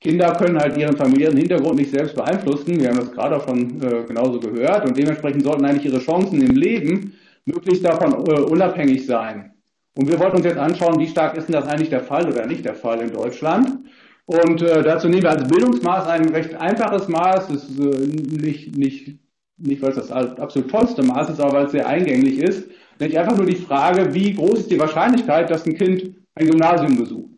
Kinder 0.00 0.32
können 0.32 0.58
halt 0.58 0.76
ihren 0.78 0.96
familiären 0.96 1.36
Hintergrund 1.36 1.76
nicht 1.76 1.90
selbst 1.90 2.14
beeinflussen. 2.14 2.80
Wir 2.80 2.88
haben 2.88 2.98
das 2.98 3.12
gerade 3.12 3.40
schon 3.46 3.82
äh, 3.82 4.04
genauso 4.06 4.40
gehört. 4.40 4.86
Und 4.86 4.96
dementsprechend 4.96 5.42
sollten 5.42 5.64
eigentlich 5.64 5.84
ihre 5.84 6.00
Chancen 6.00 6.40
im 6.40 6.56
Leben 6.56 7.14
möglichst 7.44 7.84
davon 7.84 8.12
äh, 8.26 8.40
unabhängig 8.40 9.06
sein. 9.06 9.52
Und 9.94 10.08
wir 10.08 10.18
wollten 10.18 10.36
uns 10.36 10.46
jetzt 10.46 10.56
anschauen, 10.56 10.98
wie 10.98 11.08
stark 11.08 11.36
ist 11.36 11.48
denn 11.48 11.54
das 11.54 11.68
eigentlich 11.68 11.90
der 11.90 12.00
Fall 12.00 12.26
oder 12.26 12.46
nicht 12.46 12.64
der 12.64 12.74
Fall 12.74 13.00
in 13.00 13.12
Deutschland. 13.12 13.78
Und 14.24 14.62
äh, 14.62 14.82
dazu 14.82 15.08
nehmen 15.08 15.24
wir 15.24 15.30
als 15.30 15.48
Bildungsmaß 15.48 16.06
ein 16.06 16.28
recht 16.30 16.54
einfaches 16.54 17.08
Maß. 17.08 17.48
Das 17.48 17.64
ist 17.68 17.78
äh, 17.78 18.06
nicht, 18.40 18.76
nicht, 18.78 19.18
nicht, 19.58 19.82
weil 19.82 19.90
es 19.90 19.96
das 19.96 20.10
absolut 20.10 20.70
tollste 20.70 21.02
Maß 21.02 21.30
ist, 21.30 21.40
aber 21.40 21.52
weil 21.52 21.66
es 21.66 21.72
sehr 21.72 21.86
eingängig 21.86 22.38
ist. 22.38 22.70
Nämlich 22.98 23.18
einfach 23.18 23.36
nur 23.36 23.46
die 23.46 23.56
Frage, 23.56 24.14
wie 24.14 24.34
groß 24.34 24.60
ist 24.60 24.70
die 24.70 24.78
Wahrscheinlichkeit, 24.78 25.50
dass 25.50 25.66
ein 25.66 25.76
Kind 25.76 26.14
ein 26.34 26.46
Gymnasium 26.46 26.96
besucht. 26.96 27.30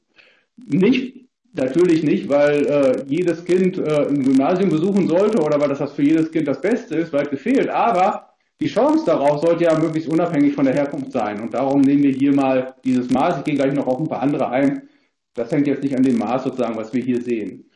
Nicht, 0.56 1.28
natürlich 1.52 2.02
nicht, 2.02 2.28
weil 2.28 2.66
äh, 2.66 3.04
jedes 3.06 3.44
Kind 3.44 3.78
äh, 3.78 4.08
ein 4.08 4.22
Gymnasium 4.22 4.70
besuchen 4.70 5.08
sollte 5.08 5.42
oder 5.42 5.60
weil 5.60 5.68
das, 5.68 5.78
das 5.78 5.92
für 5.92 6.02
jedes 6.02 6.30
Kind 6.30 6.48
das 6.48 6.60
Beste 6.60 6.96
ist, 6.96 7.12
weit 7.12 7.30
gefehlt. 7.30 7.68
Aber 7.68 8.34
die 8.60 8.68
Chance 8.68 9.04
darauf 9.06 9.40
sollte 9.40 9.64
ja 9.64 9.78
möglichst 9.78 10.08
unabhängig 10.08 10.54
von 10.54 10.64
der 10.64 10.74
Herkunft 10.74 11.12
sein. 11.12 11.40
Und 11.40 11.52
darum 11.54 11.80
nehmen 11.80 12.02
wir 12.02 12.12
hier 12.12 12.34
mal 12.34 12.74
dieses 12.84 13.10
Maß. 13.10 13.38
Ich 13.38 13.44
gehe 13.44 13.54
gleich 13.56 13.74
noch 13.74 13.86
auf 13.86 13.98
ein 13.98 14.08
paar 14.08 14.22
andere 14.22 14.48
ein. 14.50 14.88
Das 15.34 15.50
hängt 15.50 15.66
jetzt 15.66 15.82
nicht 15.82 15.96
an 15.96 16.02
dem 16.02 16.18
Maß 16.18 16.44
sozusagen, 16.44 16.76
was 16.76 16.92
wir 16.92 17.02
hier 17.02 17.20
sehen. 17.20 17.68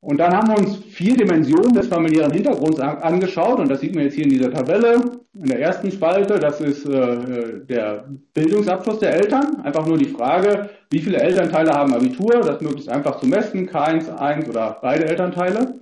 Und 0.00 0.18
dann 0.18 0.34
haben 0.34 0.48
wir 0.48 0.58
uns 0.58 0.76
vier 0.76 1.14
Dimensionen 1.16 1.74
des 1.74 1.88
familiären 1.88 2.32
Hintergrunds 2.32 2.80
angeschaut 2.80 3.60
und 3.60 3.68
das 3.68 3.80
sieht 3.80 3.94
man 3.94 4.04
jetzt 4.04 4.14
hier 4.14 4.24
in 4.24 4.30
dieser 4.30 4.50
Tabelle. 4.50 5.19
In 5.42 5.46
der 5.46 5.60
ersten 5.60 5.90
Spalte, 5.90 6.38
das 6.38 6.60
ist 6.60 6.84
äh, 6.84 7.64
der 7.66 8.04
Bildungsabschluss 8.34 8.98
der 8.98 9.14
Eltern. 9.14 9.62
Einfach 9.62 9.86
nur 9.86 9.96
die 9.96 10.10
Frage, 10.10 10.68
wie 10.90 10.98
viele 10.98 11.16
Elternteile 11.16 11.72
haben 11.72 11.94
Abitur, 11.94 12.42
das 12.42 12.60
möglichst 12.60 12.90
einfach 12.90 13.18
zu 13.18 13.26
messen, 13.26 13.66
keins, 13.66 14.10
eins 14.10 14.46
oder 14.50 14.76
beide 14.82 15.06
Elternteile. 15.06 15.76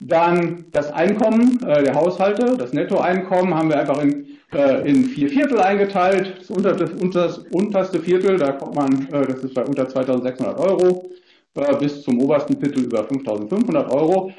Dann 0.00 0.64
das 0.72 0.92
Einkommen 0.92 1.60
äh, 1.64 1.84
der 1.84 1.94
Haushalte, 1.94 2.56
das 2.56 2.72
Nettoeinkommen 2.72 3.54
haben 3.54 3.68
wir 3.68 3.78
einfach 3.78 4.02
in, 4.02 4.26
äh, 4.52 4.88
in 4.88 5.04
vier 5.04 5.28
Viertel 5.28 5.60
eingeteilt. 5.60 6.34
Das, 6.40 6.50
unter, 6.50 6.72
das, 6.72 6.90
das 7.12 7.38
unterste 7.52 8.00
Viertel, 8.00 8.36
da 8.36 8.50
kommt 8.50 8.74
man, 8.74 9.06
äh, 9.12 9.26
das 9.28 9.44
ist 9.44 9.54
bei 9.54 9.64
unter 9.64 9.88
2600 9.88 10.58
Euro 10.58 11.08
bis 11.80 12.02
zum 12.02 12.20
obersten 12.20 12.56
Viertel 12.60 12.84
über 12.84 13.00
5.500 13.00 13.90
Euro. 13.90 14.32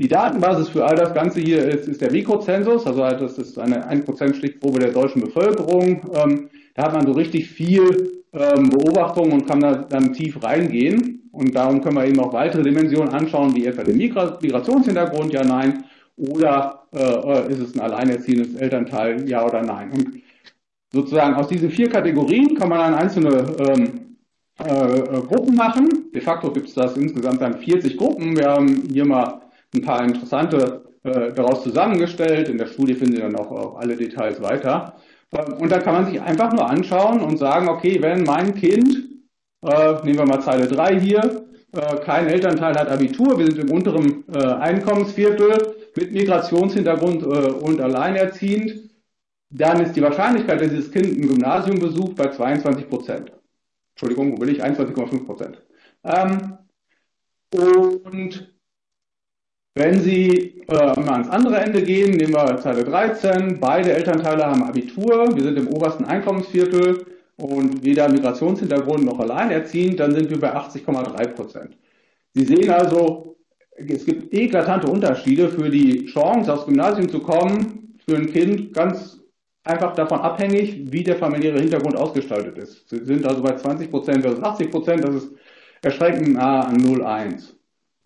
Die 0.00 0.08
Datenbasis 0.08 0.70
für 0.70 0.86
all 0.86 0.96
das 0.96 1.12
Ganze 1.12 1.40
hier 1.40 1.62
ist, 1.62 1.86
ist 1.86 2.00
der 2.00 2.10
Mikrozensus, 2.10 2.86
also 2.86 3.00
das 3.02 3.36
ist 3.36 3.58
eine 3.58 3.86
1% 3.86 4.32
Stichprobe 4.34 4.78
der 4.78 4.92
deutschen 4.92 5.20
Bevölkerung. 5.20 6.00
Ähm, 6.14 6.48
da 6.72 6.84
hat 6.84 6.94
man 6.94 7.06
so 7.06 7.12
richtig 7.12 7.50
viel 7.50 8.22
ähm, 8.32 8.70
Beobachtung 8.70 9.30
und 9.30 9.46
kann 9.46 9.60
da 9.60 9.74
dann 9.74 10.14
tief 10.14 10.42
reingehen. 10.42 11.28
Und 11.32 11.54
darum 11.54 11.82
können 11.82 11.96
wir 11.96 12.06
eben 12.06 12.18
auch 12.18 12.32
weitere 12.32 12.62
Dimensionen 12.62 13.10
anschauen, 13.10 13.54
wie 13.54 13.66
etwa 13.66 13.82
den 13.82 13.98
Migra 13.98 14.38
Migrationshintergrund, 14.40 15.34
ja, 15.34 15.44
nein, 15.44 15.84
oder 16.16 16.86
äh, 16.94 17.52
ist 17.52 17.60
es 17.60 17.74
ein 17.74 17.80
alleinerziehendes 17.80 18.54
Elternteil, 18.54 19.28
ja 19.28 19.44
oder 19.44 19.60
nein. 19.60 19.90
Und 19.92 20.22
sozusagen 20.90 21.34
aus 21.34 21.48
diesen 21.48 21.70
vier 21.70 21.90
Kategorien 21.90 22.54
kann 22.54 22.70
man 22.70 22.78
dann 22.78 22.94
einzelne 22.94 23.54
ähm, 23.58 24.16
äh, 24.64 24.98
äh, 24.98 25.20
Gruppen 25.20 25.54
machen. 25.56 26.10
De 26.14 26.22
facto 26.22 26.50
gibt 26.50 26.68
es 26.68 26.74
das 26.74 26.96
insgesamt 26.96 27.42
dann 27.42 27.58
40 27.58 27.98
Gruppen. 27.98 28.34
Wir 28.34 28.48
haben 28.48 28.84
hier 28.90 29.04
mal 29.04 29.42
ein 29.74 29.82
paar 29.82 30.04
interessante 30.04 30.84
äh, 31.02 31.32
daraus 31.32 31.62
zusammengestellt. 31.62 32.48
In 32.48 32.58
der 32.58 32.66
Studie 32.66 32.94
finden 32.94 33.16
Sie 33.16 33.22
dann 33.22 33.36
auch, 33.36 33.50
auch 33.50 33.76
alle 33.76 33.96
Details 33.96 34.40
weiter. 34.42 34.96
Ähm, 35.32 35.54
und 35.54 35.70
da 35.70 35.78
kann 35.78 35.94
man 35.94 36.06
sich 36.06 36.20
einfach 36.20 36.52
nur 36.52 36.68
anschauen 36.68 37.20
und 37.20 37.38
sagen, 37.38 37.68
okay, 37.68 38.00
wenn 38.02 38.24
mein 38.24 38.54
Kind, 38.54 39.08
äh, 39.62 39.94
nehmen 40.04 40.18
wir 40.18 40.26
mal 40.26 40.40
Zeile 40.40 40.66
3 40.66 41.00
hier, 41.00 41.46
äh, 41.72 41.96
kein 42.04 42.26
Elternteil 42.26 42.74
hat 42.74 42.88
Abitur, 42.88 43.38
wir 43.38 43.46
sind 43.46 43.58
im 43.58 43.70
unteren 43.70 44.24
äh, 44.32 44.38
Einkommensviertel 44.38 45.76
mit 45.96 46.12
Migrationshintergrund 46.12 47.24
und 47.24 47.80
alleinerziehend, 47.80 48.90
dann 49.50 49.80
ist 49.80 49.94
die 49.96 50.02
Wahrscheinlichkeit, 50.02 50.60
dass 50.60 50.70
dieses 50.70 50.92
Kind 50.92 51.06
ein 51.06 51.26
Gymnasium 51.26 51.80
besucht, 51.80 52.14
bei 52.14 52.28
22 52.28 52.88
Prozent. 52.88 53.32
Entschuldigung, 53.94 54.32
wo 54.36 54.40
will 54.40 54.50
ich? 54.50 54.62
21,5 54.62 55.26
Prozent. 55.26 55.62
Ähm, 56.04 56.58
und 57.52 58.54
wenn 59.74 60.00
Sie 60.00 60.62
äh, 60.68 61.00
mal 61.00 61.12
ans 61.12 61.28
andere 61.28 61.58
Ende 61.58 61.82
gehen, 61.82 62.16
nehmen 62.16 62.34
wir 62.34 62.56
Zeile 62.58 62.84
13, 62.84 63.60
beide 63.60 63.92
Elternteile 63.92 64.46
haben 64.46 64.64
Abitur, 64.64 65.28
wir 65.34 65.42
sind 65.42 65.58
im 65.58 65.68
obersten 65.68 66.04
Einkommensviertel 66.04 67.06
und 67.36 67.84
weder 67.84 68.08
Migrationshintergrund 68.08 69.04
noch 69.04 69.18
alleinerziehend, 69.20 70.00
dann 70.00 70.12
sind 70.12 70.30
wir 70.30 70.40
bei 70.40 70.54
80,3 70.54 71.26
Prozent. 71.28 71.76
Sie 72.34 72.44
sehen 72.44 72.70
also, 72.70 73.36
es 73.76 74.04
gibt 74.04 74.34
eklatante 74.34 74.88
Unterschiede 74.88 75.48
für 75.48 75.70
die 75.70 76.06
Chance, 76.06 76.52
aufs 76.52 76.66
Gymnasium 76.66 77.08
zu 77.08 77.20
kommen, 77.20 77.96
für 78.06 78.16
ein 78.16 78.26
Kind 78.26 78.72
ganz 78.72 79.20
einfach 79.64 79.94
davon 79.94 80.20
abhängig, 80.20 80.92
wie 80.92 81.04
der 81.04 81.16
familiäre 81.16 81.60
Hintergrund 81.60 81.96
ausgestaltet 81.96 82.58
ist. 82.58 82.88
Sie 82.88 83.04
sind 83.04 83.26
also 83.26 83.42
bei 83.42 83.54
20 83.54 83.90
Prozent 83.90 84.22
versus 84.22 84.42
80 84.42 84.70
Prozent, 84.70 85.04
das 85.04 85.14
ist 85.14 85.32
erschreckend 85.82 86.34
nah 86.34 86.62
an 86.62 86.76
0,1. 86.76 87.59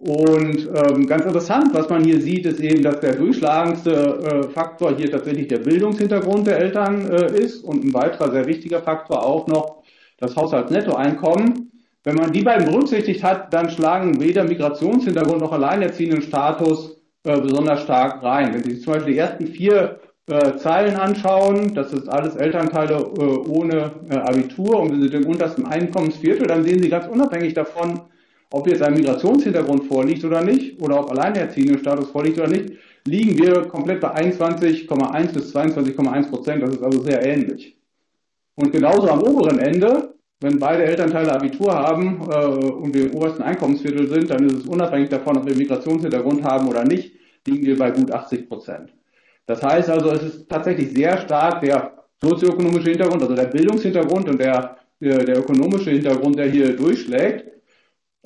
Und 0.06 0.68
ähm, 0.74 1.06
ganz 1.06 1.24
interessant, 1.24 1.72
was 1.72 1.88
man 1.88 2.04
hier 2.04 2.20
sieht, 2.20 2.44
ist 2.44 2.60
eben, 2.60 2.82
dass 2.82 3.00
der 3.00 3.14
durchschlagendste 3.14 3.90
äh, 3.90 4.48
Faktor 4.50 4.94
hier 4.94 5.10
tatsächlich 5.10 5.48
der 5.48 5.60
Bildungshintergrund 5.60 6.46
der 6.46 6.58
Eltern 6.58 7.10
äh, 7.10 7.34
ist 7.38 7.64
und 7.64 7.82
ein 7.82 7.94
weiterer 7.94 8.30
sehr 8.30 8.46
wichtiger 8.46 8.82
Faktor 8.82 9.24
auch 9.24 9.46
noch 9.46 9.82
das 10.18 10.36
Haushaltsnettoeinkommen. 10.36 11.70
Wenn 12.02 12.16
man 12.16 12.32
die 12.32 12.42
beiden 12.42 12.66
berücksichtigt 12.66 13.24
hat, 13.24 13.54
dann 13.54 13.70
schlagen 13.70 14.20
weder 14.20 14.44
Migrationshintergrund 14.44 15.40
noch 15.40 15.52
alleinerziehenden 15.52 16.20
Status 16.20 17.00
äh, 17.22 17.40
besonders 17.40 17.80
stark 17.80 18.22
rein. 18.22 18.52
Wenn 18.52 18.62
Sie 18.62 18.72
sich 18.72 18.82
zum 18.82 18.92
Beispiel 18.92 19.14
die 19.14 19.18
ersten 19.18 19.46
vier 19.46 20.00
äh, 20.26 20.56
Zeilen 20.58 20.96
anschauen, 20.96 21.72
das 21.74 21.94
ist 21.94 22.08
alles 22.10 22.36
Elternteile 22.36 22.96
äh, 22.96 23.22
ohne 23.48 23.92
äh, 24.10 24.16
Abitur 24.16 24.80
und 24.80 25.00
sind 25.00 25.14
im 25.14 25.26
untersten 25.26 25.64
Einkommensviertel, 25.64 26.46
dann 26.46 26.62
sehen 26.62 26.82
Sie 26.82 26.90
ganz 26.90 27.06
unabhängig 27.06 27.54
davon, 27.54 28.02
ob 28.54 28.66
jetzt 28.68 28.82
ein 28.82 28.94
Migrationshintergrund 28.94 29.84
vorliegt 29.84 30.24
oder 30.24 30.42
nicht, 30.42 30.80
oder 30.80 31.00
ob 31.00 31.10
alleinerziehenden 31.10 31.78
Status 31.78 32.10
vorliegt 32.10 32.38
oder 32.38 32.48
nicht, 32.48 32.74
liegen 33.06 33.38
wir 33.38 33.62
komplett 33.62 34.00
bei 34.00 34.14
21,1 34.14 35.32
bis 35.32 35.54
22,1 35.54 36.30
Prozent. 36.30 36.62
Das 36.62 36.70
ist 36.70 36.82
also 36.82 37.02
sehr 37.02 37.24
ähnlich. 37.24 37.76
Und 38.56 38.72
genauso 38.72 39.08
am 39.08 39.22
oberen 39.22 39.58
Ende 39.58 40.14
wenn 40.44 40.58
beide 40.58 40.84
Elternteile 40.84 41.32
Abitur 41.32 41.72
haben 41.72 42.20
äh, 42.30 42.44
und 42.44 42.94
wir 42.94 43.06
im 43.06 43.14
obersten 43.14 43.42
Einkommensviertel 43.42 44.06
sind, 44.08 44.30
dann 44.30 44.44
ist 44.44 44.58
es 44.58 44.66
unabhängig 44.66 45.08
davon, 45.08 45.38
ob 45.38 45.46
wir 45.46 45.56
Migrationshintergrund 45.56 46.44
haben 46.44 46.68
oder 46.68 46.84
nicht, 46.84 47.14
liegen 47.46 47.64
wir 47.64 47.78
bei 47.78 47.90
gut 47.90 48.12
80 48.12 48.48
Prozent. 48.48 48.92
Das 49.46 49.62
heißt 49.62 49.88
also, 49.88 50.10
es 50.10 50.22
ist 50.22 50.48
tatsächlich 50.48 50.92
sehr 50.92 51.16
stark 51.18 51.62
der 51.62 52.04
sozioökonomische 52.22 52.90
Hintergrund, 52.90 53.22
also 53.22 53.34
der 53.34 53.46
Bildungshintergrund 53.46 54.28
und 54.28 54.38
der, 54.38 54.76
der, 55.00 55.24
der 55.24 55.38
ökonomische 55.38 55.90
Hintergrund, 55.90 56.38
der 56.38 56.50
hier 56.50 56.76
durchschlägt. 56.76 57.50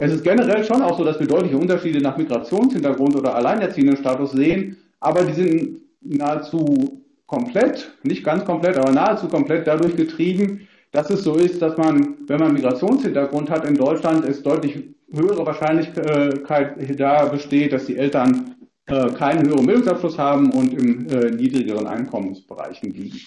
Es 0.01 0.13
ist 0.13 0.23
generell 0.23 0.65
schon 0.65 0.81
auch 0.83 0.97
so, 0.97 1.05
dass 1.05 1.19
wir 1.19 1.27
deutliche 1.27 1.57
Unterschiede 1.57 2.01
nach 2.01 2.17
Migrationshintergrund 2.17 3.17
oder 3.17 3.35
Alleinerziehendenstatus 3.35 4.31
sehen, 4.31 4.77
aber 5.01 5.25
die 5.25 5.33
sind 5.33 5.81
nahezu 6.01 7.03
komplett, 7.27 7.91
nicht 8.05 8.25
ganz 8.25 8.45
komplett, 8.45 8.79
aber 8.79 8.93
nahezu 8.93 9.29
komplett 9.29 9.67
dadurch 9.67 9.97
getrieben, 9.97 10.69
dass 10.93 11.11
es 11.11 11.25
so 11.25 11.35
ist, 11.35 11.61
dass 11.61 11.77
man, 11.77 12.17
wenn 12.27 12.41
man 12.41 12.55
Migrationshintergrund 12.55 13.51
hat 13.51 13.67
in 13.69 13.75
Deutschland, 13.75 14.25
es 14.25 14.43
deutlich 14.43 14.85
höhere 15.13 15.45
Wahrscheinlichkeit 15.45 16.99
da 16.99 17.27
besteht, 17.27 17.73
dass 17.73 17.87
die 17.87 17.97
Eltern 17.97 18.55
äh, 18.87 19.11
keinen 19.11 19.47
höheren 19.49 19.67
Bildungsabschluss 19.67 20.17
haben 20.17 20.51
und 20.53 20.73
im 20.73 21.09
äh, 21.09 21.31
niedrigeren 21.31 21.87
Einkommensbereichen 21.87 22.91
liegen. 22.91 23.21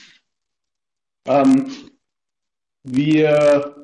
Ähm, 1.27 1.67
wir 2.83 3.80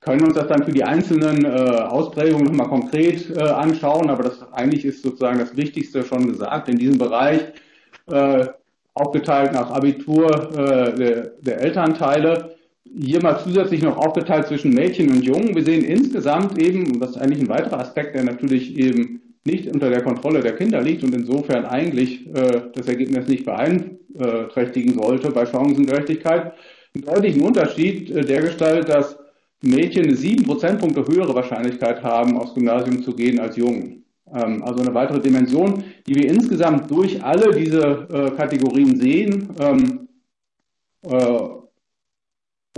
können 0.00 0.22
uns 0.22 0.34
das 0.34 0.48
dann 0.48 0.64
für 0.64 0.72
die 0.72 0.84
einzelnen 0.84 1.44
äh, 1.44 1.48
Ausprägungen 1.48 2.46
nochmal 2.46 2.68
konkret 2.68 3.30
äh, 3.36 3.40
anschauen, 3.40 4.08
aber 4.08 4.24
das 4.24 4.52
eigentlich 4.52 4.84
ist 4.84 5.02
sozusagen 5.02 5.38
das 5.38 5.56
Wichtigste 5.56 6.02
schon 6.04 6.26
gesagt. 6.26 6.68
In 6.68 6.78
diesem 6.78 6.98
Bereich 6.98 7.40
äh, 8.10 8.46
aufgeteilt 8.94 9.52
nach 9.52 9.70
Abitur 9.70 10.50
äh, 10.52 10.94
der, 10.94 11.32
der, 11.40 11.60
Elternteile, 11.60 12.56
hier 12.84 13.22
mal 13.22 13.38
zusätzlich 13.38 13.82
noch 13.82 13.98
aufgeteilt 13.98 14.48
zwischen 14.48 14.72
Mädchen 14.72 15.10
und 15.10 15.22
Jungen. 15.22 15.54
Wir 15.54 15.62
sehen 15.62 15.84
insgesamt 15.84 16.60
eben, 16.60 16.92
und 16.92 17.00
das 17.00 17.10
ist 17.10 17.18
eigentlich 17.18 17.40
ein 17.40 17.48
weiterer 17.48 17.80
Aspekt, 17.80 18.14
der 18.14 18.24
natürlich 18.24 18.76
eben 18.76 19.20
nicht 19.44 19.72
unter 19.72 19.90
der 19.90 20.02
Kontrolle 20.02 20.40
der 20.40 20.56
Kinder 20.56 20.80
liegt 20.80 21.04
und 21.04 21.14
insofern 21.14 21.66
eigentlich 21.66 22.26
äh, 22.34 22.62
das 22.74 22.88
Ergebnis 22.88 23.28
nicht 23.28 23.44
beeinträchtigen 23.44 24.94
sollte 24.94 25.30
bei 25.30 25.46
Chancengerechtigkeit, 25.46 26.52
einen 26.94 27.04
deutlichen 27.04 27.42
Unterschied 27.42 28.10
äh, 28.10 28.24
der 28.24 28.42
Gestalt, 28.42 28.88
dass 28.88 29.19
Mädchen 29.62 30.04
eine 30.04 30.16
sieben 30.16 30.44
Prozentpunkte 30.44 31.04
höhere 31.06 31.34
Wahrscheinlichkeit 31.34 32.02
haben, 32.02 32.38
aufs 32.38 32.54
Gymnasium 32.54 33.02
zu 33.02 33.14
gehen 33.14 33.38
als 33.40 33.56
Jungen. 33.56 34.04
Ähm, 34.32 34.62
also 34.62 34.82
eine 34.82 34.94
weitere 34.94 35.20
Dimension, 35.20 35.84
die 36.06 36.14
wir 36.14 36.28
insgesamt 36.28 36.90
durch 36.90 37.22
alle 37.22 37.54
diese 37.54 38.06
äh, 38.10 38.30
Kategorien 38.36 38.96
sehen 38.96 39.48
ähm, 39.58 40.08
äh, 41.02 41.38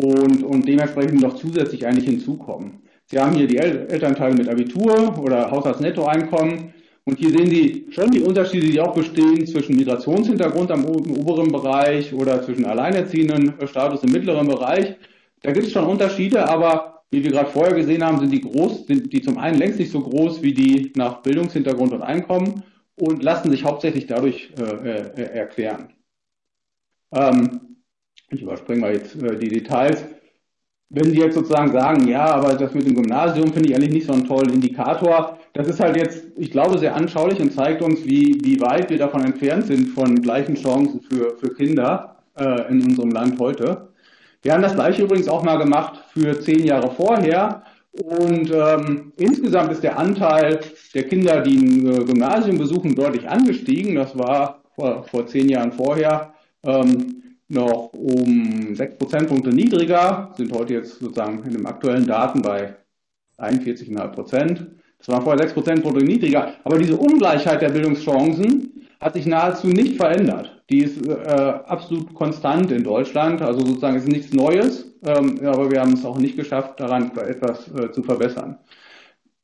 und, 0.00 0.66
dementsprechend 0.66 1.20
noch 1.20 1.34
zusätzlich 1.34 1.86
eigentlich 1.86 2.06
hinzukommen. 2.06 2.80
Sie 3.06 3.18
haben 3.18 3.36
hier 3.36 3.46
die 3.46 3.58
El 3.58 3.86
Elternteile 3.90 4.34
mit 4.34 4.48
Abitur 4.48 5.18
oder 5.18 5.50
Haushaltsnettoeinkommen. 5.50 6.72
Und 7.04 7.18
hier 7.18 7.30
sehen 7.30 7.50
Sie 7.50 7.86
schon 7.90 8.10
die 8.10 8.20
Unterschiede, 8.20 8.68
die 8.68 8.80
auch 8.80 8.94
bestehen 8.94 9.44
zwischen 9.46 9.76
Migrationshintergrund 9.76 10.70
am 10.70 10.84
oberen 10.86 11.50
Bereich 11.50 12.14
oder 12.14 12.42
zwischen 12.42 12.64
alleinerziehenden 12.64 13.54
Status 13.66 14.04
im 14.04 14.12
mittleren 14.12 14.46
Bereich. 14.46 14.96
Da 15.42 15.52
gibt 15.52 15.66
es 15.66 15.72
schon 15.72 15.84
Unterschiede, 15.84 16.48
aber 16.48 17.02
wie 17.10 17.22
wir 17.22 17.30
gerade 17.30 17.50
vorher 17.50 17.74
gesehen 17.74 18.02
haben, 18.02 18.18
sind 18.18 18.32
die 18.32 18.40
groß, 18.40 18.86
sind 18.86 19.12
die 19.12 19.20
zum 19.20 19.38
einen 19.38 19.58
längst 19.58 19.78
nicht 19.78 19.92
so 19.92 20.00
groß 20.00 20.42
wie 20.42 20.54
die 20.54 20.92
nach 20.96 21.22
Bildungshintergrund 21.22 21.92
und 21.92 22.02
Einkommen 22.02 22.62
und 22.96 23.22
lassen 23.22 23.50
sich 23.50 23.64
hauptsächlich 23.64 24.06
dadurch 24.06 24.50
äh, 24.58 24.62
äh, 24.62 25.38
erklären. 25.38 25.92
Ähm, 27.12 27.76
ich 28.30 28.42
überspringe 28.42 28.80
mal 28.80 28.94
jetzt 28.94 29.20
äh, 29.22 29.36
die 29.36 29.48
Details. 29.48 30.04
Wenn 30.88 31.10
Sie 31.10 31.18
jetzt 31.18 31.34
sozusagen 31.34 31.72
sagen, 31.72 32.06
ja, 32.06 32.24
aber 32.26 32.54
das 32.54 32.74
mit 32.74 32.86
dem 32.86 32.94
Gymnasium 32.94 33.52
finde 33.52 33.70
ich 33.70 33.74
eigentlich 33.74 33.92
nicht 33.92 34.06
so 34.06 34.12
einen 34.12 34.26
tollen 34.26 34.52
Indikator, 34.52 35.38
das 35.54 35.68
ist 35.68 35.80
halt 35.80 35.96
jetzt, 35.96 36.26
ich 36.36 36.50
glaube, 36.50 36.78
sehr 36.78 36.94
anschaulich 36.94 37.40
und 37.40 37.52
zeigt 37.52 37.82
uns, 37.82 38.04
wie, 38.04 38.38
wie 38.42 38.60
weit 38.60 38.90
wir 38.90 38.98
davon 38.98 39.24
entfernt 39.24 39.66
sind 39.66 39.88
von 39.88 40.20
gleichen 40.20 40.54
Chancen 40.54 41.00
für, 41.00 41.36
für 41.36 41.54
Kinder 41.54 42.22
äh, 42.38 42.70
in 42.70 42.82
unserem 42.82 43.10
Land 43.10 43.38
heute. 43.38 43.91
Wir 44.42 44.52
haben 44.52 44.62
das 44.62 44.74
gleiche 44.74 45.02
übrigens 45.02 45.28
auch 45.28 45.44
mal 45.44 45.56
gemacht 45.56 46.00
für 46.12 46.40
zehn 46.40 46.64
Jahre 46.64 46.90
vorher. 46.90 47.62
Und 47.92 48.50
ähm, 48.50 49.12
insgesamt 49.16 49.70
ist 49.70 49.82
der 49.82 49.98
Anteil 49.98 50.60
der 50.94 51.04
Kinder, 51.04 51.42
die 51.42 51.56
ein 51.56 51.86
äh, 51.86 52.04
Gymnasium 52.04 52.58
besuchen, 52.58 52.94
deutlich 52.94 53.28
angestiegen. 53.28 53.94
Das 53.94 54.16
war 54.18 54.62
vor, 54.74 55.04
vor 55.04 55.26
zehn 55.26 55.48
Jahren 55.48 55.72
vorher 55.72 56.34
ähm, 56.64 57.22
noch 57.48 57.92
um 57.92 58.74
sechs 58.74 58.96
Prozentpunkte 58.96 59.50
niedriger, 59.50 60.32
sind 60.36 60.52
heute 60.52 60.74
jetzt 60.74 60.98
sozusagen 60.98 61.44
in 61.44 61.52
den 61.52 61.66
aktuellen 61.66 62.06
Daten 62.06 62.40
bei 62.40 62.76
41,5 63.38 64.08
Prozent. 64.08 64.66
Das 64.98 65.08
war 65.08 65.20
vorher 65.20 65.38
sechs 65.38 65.52
Prozentpunkte 65.52 66.04
niedriger. 66.04 66.54
Aber 66.64 66.78
diese 66.78 66.96
Ungleichheit 66.96 67.60
der 67.60 67.70
Bildungschancen 67.70 68.88
hat 69.02 69.14
sich 69.14 69.26
nahezu 69.26 69.66
nicht 69.66 69.96
verändert. 69.96 70.62
Die 70.70 70.84
ist 70.84 71.04
äh, 71.06 71.12
absolut 71.66 72.14
konstant 72.14 72.70
in 72.70 72.84
Deutschland, 72.84 73.42
also 73.42 73.60
sozusagen 73.66 73.96
ist 73.96 74.08
nichts 74.08 74.32
Neues, 74.32 74.94
ähm, 75.04 75.40
aber 75.44 75.70
wir 75.70 75.80
haben 75.80 75.92
es 75.92 76.04
auch 76.04 76.18
nicht 76.18 76.36
geschafft, 76.36 76.78
daran 76.78 77.10
etwas 77.16 77.68
äh, 77.74 77.90
zu 77.90 78.02
verbessern. 78.02 78.58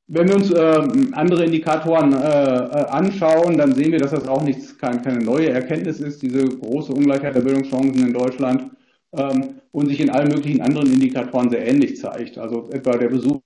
Wenn 0.07 0.29
wir 0.29 0.37
uns 0.37 0.51
äh, 0.51 0.83
andere 1.13 1.45
Indikatoren 1.45 2.15
äh, 2.15 2.17
äh, 2.17 2.87
anschauen, 2.87 3.59
dann 3.59 3.75
sehen 3.75 3.93
wir, 3.93 3.99
dass 3.99 4.13
das 4.13 4.27
auch 4.27 4.43
nichts, 4.43 4.79
kein, 4.79 5.03
keine 5.03 5.19
neue 5.19 5.51
Erkenntnis 5.51 6.01
ist, 6.01 6.23
diese 6.23 6.45
große 6.45 6.93
Ungleichheit 6.93 7.35
der 7.35 7.43
Bildungschancen 7.43 8.07
in 8.07 8.15
Deutschland 8.15 8.71
ähm, 9.13 9.57
und 9.73 9.89
sich 9.89 10.01
in 10.01 10.09
allen 10.09 10.29
möglichen 10.29 10.63
anderen 10.63 10.91
Indikatoren 10.91 11.51
sehr 11.51 11.67
ähnlich 11.67 11.97
zeigt. 11.97 12.39
Also 12.39 12.71
etwa 12.73 12.97
der 12.97 13.09
Besuch 13.09 13.41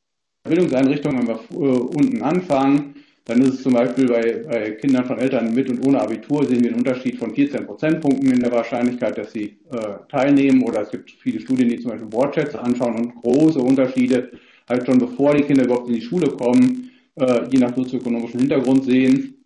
der 0.44 0.50
Bildungseinrichtungen, 0.50 1.26
wenn 1.26 1.26
wir 1.26 1.40
äh, 1.50 1.80
unten 1.80 2.22
anfangen, 2.22 2.94
dann 3.24 3.40
ist 3.42 3.54
es 3.54 3.62
zum 3.62 3.74
Beispiel 3.74 4.06
bei, 4.08 4.44
bei, 4.48 4.70
Kindern 4.72 5.04
von 5.04 5.18
Eltern 5.18 5.54
mit 5.54 5.70
und 5.70 5.86
ohne 5.86 6.00
Abitur 6.00 6.44
sehen 6.44 6.62
wir 6.62 6.70
einen 6.70 6.78
Unterschied 6.78 7.16
von 7.16 7.34
14 7.34 7.66
Prozentpunkten 7.66 8.32
in 8.32 8.40
der 8.40 8.50
Wahrscheinlichkeit, 8.50 9.16
dass 9.16 9.32
sie 9.32 9.58
äh, 9.70 9.94
teilnehmen. 10.08 10.62
Oder 10.62 10.82
es 10.82 10.90
gibt 10.90 11.10
viele 11.10 11.40
Studien, 11.40 11.68
die 11.68 11.78
zum 11.78 11.92
Beispiel 11.92 12.12
Wortchats 12.12 12.56
anschauen 12.56 12.96
und 12.96 13.14
große 13.14 13.60
Unterschiede 13.60 14.32
halt 14.68 14.86
schon 14.86 14.98
bevor 14.98 15.34
die 15.34 15.44
Kinder 15.44 15.64
überhaupt 15.64 15.88
in 15.88 15.94
die 15.94 16.02
Schule 16.02 16.30
kommen, 16.30 16.90
äh, 17.16 17.44
je 17.50 17.58
nach 17.58 17.74
sozioökonomischem 17.74 18.40
Hintergrund 18.40 18.84
sehen. 18.84 19.44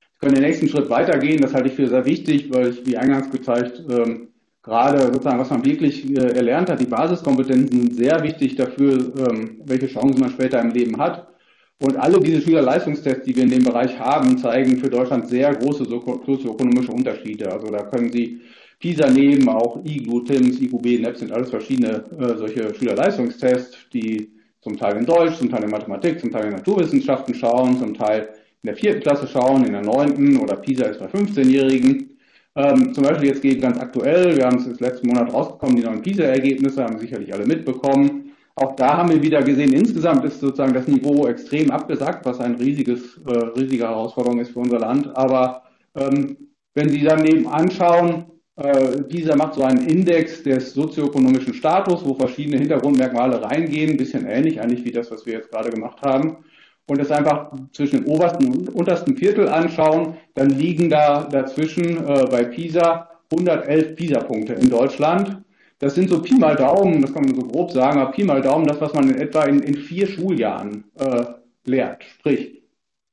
Wir 0.00 0.20
können 0.20 0.34
den 0.34 0.44
nächsten 0.44 0.68
Schritt 0.68 0.90
weitergehen. 0.90 1.40
Das 1.40 1.54
halte 1.54 1.68
ich 1.68 1.74
für 1.74 1.88
sehr 1.88 2.04
wichtig, 2.04 2.52
weil 2.52 2.70
ich, 2.70 2.86
wie 2.86 2.96
eingangs 2.96 3.30
gezeigt, 3.30 3.82
ähm, 3.90 4.28
gerade 4.62 5.00
sozusagen, 5.12 5.38
was 5.38 5.50
man 5.50 5.64
wirklich 5.64 6.08
äh, 6.10 6.36
erlernt 6.36 6.70
hat, 6.70 6.80
die 6.80 6.86
Basiskompetenzen 6.86 7.80
sind 7.80 7.94
sehr 7.94 8.22
wichtig 8.22 8.56
dafür, 8.56 9.12
ähm, 9.28 9.62
welche 9.64 9.86
Chancen 9.86 10.20
man 10.20 10.30
später 10.30 10.60
im 10.60 10.70
Leben 10.70 10.98
hat. 10.98 11.28
Und 11.80 11.96
alle 11.96 12.18
diese 12.18 12.42
Schülerleistungstests, 12.42 13.24
die 13.24 13.36
wir 13.36 13.44
in 13.44 13.50
dem 13.50 13.62
Bereich 13.62 13.98
haben, 13.98 14.36
zeigen 14.36 14.78
für 14.78 14.90
Deutschland 14.90 15.28
sehr 15.28 15.54
große 15.54 15.84
sozioökonomische 15.84 16.90
Unterschiede. 16.90 17.52
Also 17.52 17.68
da 17.68 17.84
können 17.84 18.10
Sie 18.10 18.40
PISA 18.80 19.10
nehmen, 19.10 19.48
auch 19.48 19.84
IGLU, 19.84 20.20
TIMS, 20.20 20.60
IQB, 20.60 21.00
NEP 21.00 21.16
sind 21.16 21.32
alles 21.32 21.50
verschiedene 21.50 22.04
äh, 22.18 22.36
solche 22.36 22.74
Schülerleistungstests, 22.74 23.76
die 23.92 24.30
zum 24.60 24.76
Teil 24.76 24.96
in 24.96 25.06
Deutsch, 25.06 25.36
zum 25.38 25.50
Teil 25.50 25.64
in 25.64 25.70
Mathematik, 25.70 26.20
zum 26.20 26.30
Teil 26.30 26.46
in 26.46 26.52
Naturwissenschaften 26.52 27.34
schauen, 27.34 27.78
zum 27.78 27.94
Teil 27.94 28.28
in 28.62 28.66
der 28.66 28.76
vierten 28.76 29.00
Klasse 29.00 29.28
schauen, 29.28 29.64
in 29.64 29.72
der 29.72 29.82
neunten 29.82 30.36
oder 30.38 30.56
PISA 30.56 30.86
ist 30.86 30.98
bei 30.98 31.06
15-Jährigen. 31.06 32.18
Ähm, 32.56 32.92
zum 32.92 33.04
Beispiel 33.04 33.28
jetzt 33.28 33.42
geht 33.42 33.62
ganz 33.62 33.78
aktuell, 33.78 34.36
wir 34.36 34.46
haben 34.46 34.58
es 34.58 34.80
letzten 34.80 35.08
Monat 35.08 35.32
rausgekommen, 35.32 35.76
die 35.76 35.82
neuen 35.82 36.02
PISA-Ergebnisse 36.02 36.82
haben 36.82 36.98
sicherlich 36.98 37.32
alle 37.32 37.46
mitbekommen. 37.46 38.27
Auch 38.60 38.74
da 38.74 38.96
haben 38.96 39.10
wir 39.10 39.22
wieder 39.22 39.40
gesehen, 39.42 39.72
insgesamt 39.72 40.24
ist 40.24 40.40
sozusagen 40.40 40.74
das 40.74 40.88
Niveau 40.88 41.28
extrem 41.28 41.70
abgesackt, 41.70 42.26
was 42.26 42.40
eine 42.40 42.58
riesiges, 42.58 43.20
äh, 43.24 43.32
riesige 43.56 43.84
Herausforderung 43.84 44.40
ist 44.40 44.50
für 44.50 44.58
unser 44.58 44.80
Land. 44.80 45.16
Aber 45.16 45.62
ähm, 45.94 46.36
wenn 46.74 46.88
Sie 46.88 47.04
dann 47.04 47.24
eben 47.24 47.46
anschauen, 47.46 48.24
äh, 48.56 49.04
dieser 49.08 49.36
macht 49.36 49.54
so 49.54 49.62
einen 49.62 49.86
Index 49.86 50.42
des 50.42 50.74
sozioökonomischen 50.74 51.54
Status, 51.54 52.04
wo 52.04 52.14
verschiedene 52.14 52.58
Hintergrundmerkmale 52.58 53.40
reingehen, 53.40 53.90
ein 53.92 53.96
bisschen 53.96 54.26
ähnlich 54.26 54.60
eigentlich 54.60 54.84
wie 54.84 54.90
das, 54.90 55.08
was 55.12 55.24
wir 55.24 55.34
jetzt 55.34 55.52
gerade 55.52 55.70
gemacht 55.70 56.02
haben. 56.02 56.38
Und 56.88 56.98
das 56.98 57.12
einfach 57.12 57.52
zwischen 57.72 58.02
dem 58.02 58.12
obersten 58.12 58.46
und 58.46 58.74
untersten 58.74 59.16
Viertel 59.16 59.48
anschauen, 59.48 60.14
dann 60.34 60.50
liegen 60.50 60.90
da 60.90 61.28
dazwischen 61.30 62.04
äh, 62.04 62.24
bei 62.28 62.42
PISA 62.42 63.08
111 63.30 63.94
PISA-Punkte 63.94 64.54
in 64.54 64.68
Deutschland 64.68 65.42
das 65.78 65.94
sind 65.94 66.10
so 66.10 66.20
Pi 66.20 66.34
mal 66.34 66.56
Daumen, 66.56 67.02
das 67.02 67.12
kann 67.12 67.24
man 67.24 67.34
so 67.34 67.42
grob 67.42 67.70
sagen, 67.70 68.00
aber 68.00 68.12
Pi 68.12 68.24
mal 68.24 68.42
Daumen, 68.42 68.66
das, 68.66 68.80
was 68.80 68.92
man 68.94 69.10
in 69.10 69.18
etwa 69.18 69.44
in, 69.44 69.60
in 69.60 69.74
vier 69.74 70.06
Schuljahren 70.06 70.84
äh, 70.98 71.24
lehrt. 71.64 72.02
Sprich, 72.18 72.62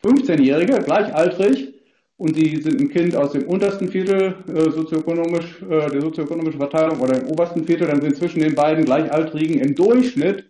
15-Jährige, 0.03 0.79
gleichaltrig, 0.79 1.75
und 2.17 2.35
sie 2.35 2.61
sind 2.61 2.79
ein 2.79 2.89
Kind 2.89 3.15
aus 3.15 3.33
dem 3.33 3.43
untersten 3.43 3.89
Viertel 3.89 4.35
äh, 4.47 4.71
sozioökonomisch, 4.71 5.61
äh, 5.63 5.89
der 5.91 6.01
sozioökonomischen 6.01 6.59
Verteilung 6.59 6.99
oder 6.99 7.21
im 7.21 7.27
obersten 7.27 7.65
Viertel, 7.65 7.87
dann 7.87 8.01
sind 8.01 8.15
zwischen 8.15 8.39
den 8.39 8.55
beiden 8.55 8.85
Gleichaltrigen 8.85 9.59
im 9.59 9.75
Durchschnitt 9.75 10.45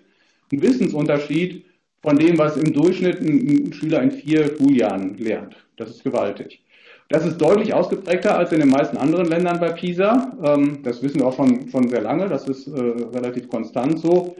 ein 0.51 0.61
Wissensunterschied 0.61 1.65
von 2.03 2.17
dem, 2.17 2.37
was 2.37 2.57
im 2.57 2.71
Durchschnitt 2.71 3.19
ein, 3.19 3.67
ein 3.67 3.73
Schüler 3.73 4.03
in 4.03 4.11
vier 4.11 4.55
Schuljahren 4.55 5.17
lernt. 5.17 5.55
Das 5.77 5.89
ist 5.89 6.03
gewaltig. 6.03 6.61
Das 7.09 7.25
ist 7.25 7.37
deutlich 7.37 7.73
ausgeprägter 7.73 8.35
als 8.37 8.51
in 8.51 8.59
den 8.59 8.69
meisten 8.69 8.97
anderen 8.97 9.27
Ländern 9.27 9.59
bei 9.59 9.71
PISA. 9.71 10.37
Ähm, 10.43 10.79
das 10.83 11.03
wissen 11.03 11.19
wir 11.19 11.27
auch 11.27 11.35
schon, 11.35 11.69
schon 11.69 11.87
sehr 11.87 12.01
lange. 12.01 12.27
Das 12.27 12.47
ist 12.47 12.67
äh, 12.67 12.79
relativ 12.79 13.47
konstant 13.47 13.99
so. 13.99 14.35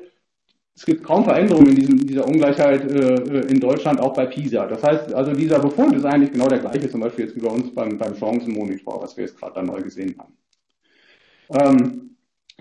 es 0.75 0.85
gibt 0.85 1.03
kaum 1.03 1.23
Veränderungen 1.23 1.69
in, 1.69 1.75
diesem, 1.75 2.07
dieser 2.07 2.27
Ungleichheit 2.27 2.91
äh, 2.91 3.41
in 3.47 3.59
Deutschland, 3.59 3.99
auch 3.99 4.13
bei 4.13 4.25
PISA. 4.25 4.65
Das 4.65 4.81
heißt, 4.81 5.13
also 5.13 5.33
dieser 5.33 5.59
Befund 5.59 5.93
ist 5.95 6.05
eigentlich 6.05 6.31
genau 6.31 6.47
der 6.47 6.59
gleiche, 6.59 6.89
zum 6.89 7.01
Beispiel 7.01 7.25
jetzt 7.25 7.35
wie 7.35 7.41
bei 7.41 7.51
uns 7.51 7.73
beim, 7.73 7.97
beim 7.99 8.15
Chancenmonitor, 8.15 9.01
was 9.01 9.15
wir 9.15 9.25
jetzt 9.25 9.37
gerade 9.39 9.53
da 9.55 9.61
neu 9.61 9.81
gesehen 9.81 10.15
haben. 10.17 10.33
Ähm, 11.49 12.05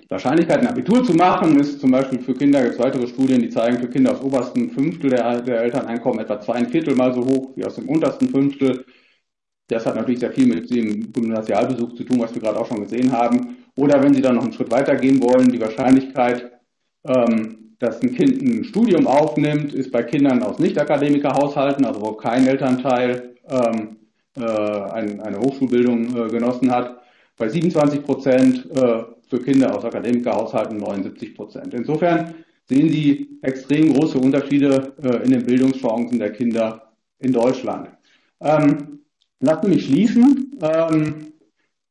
die 0.03 0.11
Wahrscheinlichkeit, 0.11 0.61
ein 0.61 0.67
Abitur 0.67 1.03
zu 1.03 1.15
machen, 1.15 1.59
ist 1.59 1.81
zum 1.81 1.91
Beispiel 1.91 2.19
für 2.19 2.35
Kinder, 2.35 2.61
gibt 2.63 2.75
es 2.75 2.81
weitere 2.81 3.07
Studien, 3.07 3.41
die 3.41 3.49
zeigen, 3.49 3.79
für 3.79 3.89
Kinder 3.89 4.13
aus 4.13 4.21
obersten 4.21 4.71
Fünftel 4.71 5.09
der, 5.11 5.41
der 5.41 5.63
Elterneinkommen 5.63 6.21
etwa 6.21 6.41
zwei 6.41 6.63
Viertel 6.67 6.95
mal 6.95 7.15
so 7.15 7.25
hoch 7.25 7.53
wie 7.57 7.65
aus 7.65 7.77
dem 7.77 7.89
untersten 7.89 8.29
Fünftel. 8.29 8.85
Das 9.69 9.87
hat 9.87 9.97
natürlich 9.97 10.21
sehr 10.21 10.33
viel 10.33 10.47
mit 10.47 10.71
dem 10.71 11.12
Gymnasialbesuch 11.12 11.95
zu 11.95 12.05
tun, 12.05 12.21
was 12.21 12.35
wir 12.35 12.43
gerade 12.43 12.59
auch 12.59 12.67
schon 12.67 12.83
gesehen 12.83 13.12
haben. 13.12 13.57
Oder 13.77 14.03
wenn 14.03 14.15
Sie 14.15 14.21
dann 14.21 14.37
noch 14.37 14.45
einen 14.45 14.53
Schritt 14.53 14.71
weiter 14.71 14.95
gehen 14.97 15.23
wollen, 15.23 15.49
die 15.49 15.61
Wahrscheinlichkeit, 15.61 16.53
ähm, 17.07 17.75
dass 17.79 18.03
ein 18.03 18.15
Kind 18.15 18.41
ein 18.43 18.65
Studium 18.65 19.07
aufnimmt, 19.07 19.73
ist 19.75 19.91
bei 19.91 20.03
Kindern 20.03 20.43
aus 20.43 20.59
Nicht-Akademiker-Haushalten, 20.59 21.85
also 21.85 22.01
wo 22.01 22.12
kein 22.12 22.47
Elternteil 22.47 23.35
ähm, 23.49 23.97
äh, 24.37 24.43
ein, 24.43 25.21
eine 25.21 25.39
Hochschulbildung 25.39 26.17
äh, 26.17 26.29
genossen 26.29 26.71
hat, 26.71 27.01
bei 27.37 27.49
27 27.49 28.03
Prozent, 28.03 28.69
äh, 28.75 29.05
für 29.29 29.41
Kinder 29.41 29.75
aus 29.75 29.85
Akademikerhaushalten 29.85 30.77
79 30.77 31.35
Prozent. 31.35 31.73
Insofern 31.73 32.35
sehen 32.67 32.89
Sie 32.91 33.39
extrem 33.43 33.95
große 33.95 34.19
Unterschiede 34.19 34.93
in 35.25 35.31
den 35.31 35.45
Bildungschancen 35.45 36.19
der 36.19 36.31
Kinder 36.31 36.93
in 37.19 37.33
Deutschland. 37.33 37.89
Ähm, 38.41 39.01
lassen 39.45 39.71
mich 39.71 39.87
schließen 39.87 40.59
ähm, 40.61 41.33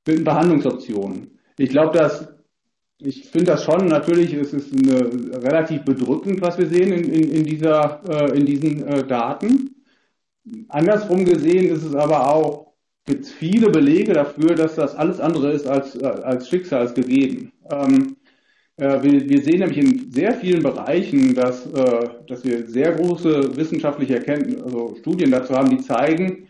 mit 0.08 0.24
Behandlungsoptionen. 0.24 1.39
Ich 1.58 1.70
glaube, 1.70 1.97
dass 1.97 2.34
ich 3.06 3.30
finde 3.30 3.51
das 3.51 3.64
schon, 3.64 3.88
natürlich 3.88 4.34
ist 4.34 4.54
es 4.54 4.72
eine, 4.72 5.43
relativ 5.43 5.84
bedrückend, 5.84 6.41
was 6.41 6.58
wir 6.58 6.68
sehen 6.68 6.93
in, 6.93 7.12
in, 7.12 7.32
in 7.32 7.43
dieser, 7.43 8.01
äh, 8.08 8.38
in 8.38 8.45
diesen 8.45 8.88
äh, 8.88 9.04
Daten. 9.06 9.76
Andersrum 10.70 11.26
gesehen 11.26 11.70
ist 11.70 11.84
es 11.84 11.95
aber 11.95 12.34
auch, 12.34 12.74
gibt 13.06 13.26
es 13.26 13.32
viele 13.32 13.70
Belege 13.70 14.14
dafür, 14.14 14.56
dass 14.56 14.76
das 14.76 14.95
alles 14.95 15.20
andere 15.20 15.51
ist 15.51 15.68
als, 15.68 15.95
äh, 15.95 16.06
als 16.06 16.47
schicksalsgegeben. 16.47 17.51
Ähm, 17.70 18.16
äh, 18.78 19.04
wir, 19.04 19.30
wir, 19.30 19.41
sehen 19.41 19.60
nämlich 19.60 19.78
in 19.78 20.12
sehr 20.12 20.34
vielen 20.34 20.64
Bereichen, 20.64 21.36
dass, 21.36 21.66
äh, 21.68 22.10
dass 22.28 22.45
wir 22.45 22.68
sehr 22.68 22.93
große 22.93 23.56
wissenschaftliche 23.58 24.16
Erkenntnisse, 24.16 24.64
also 24.64 24.95
Studien 24.99 25.32
dazu 25.32 25.54
haben, 25.54 25.70
die 25.70 25.84
zeigen, 25.84 26.47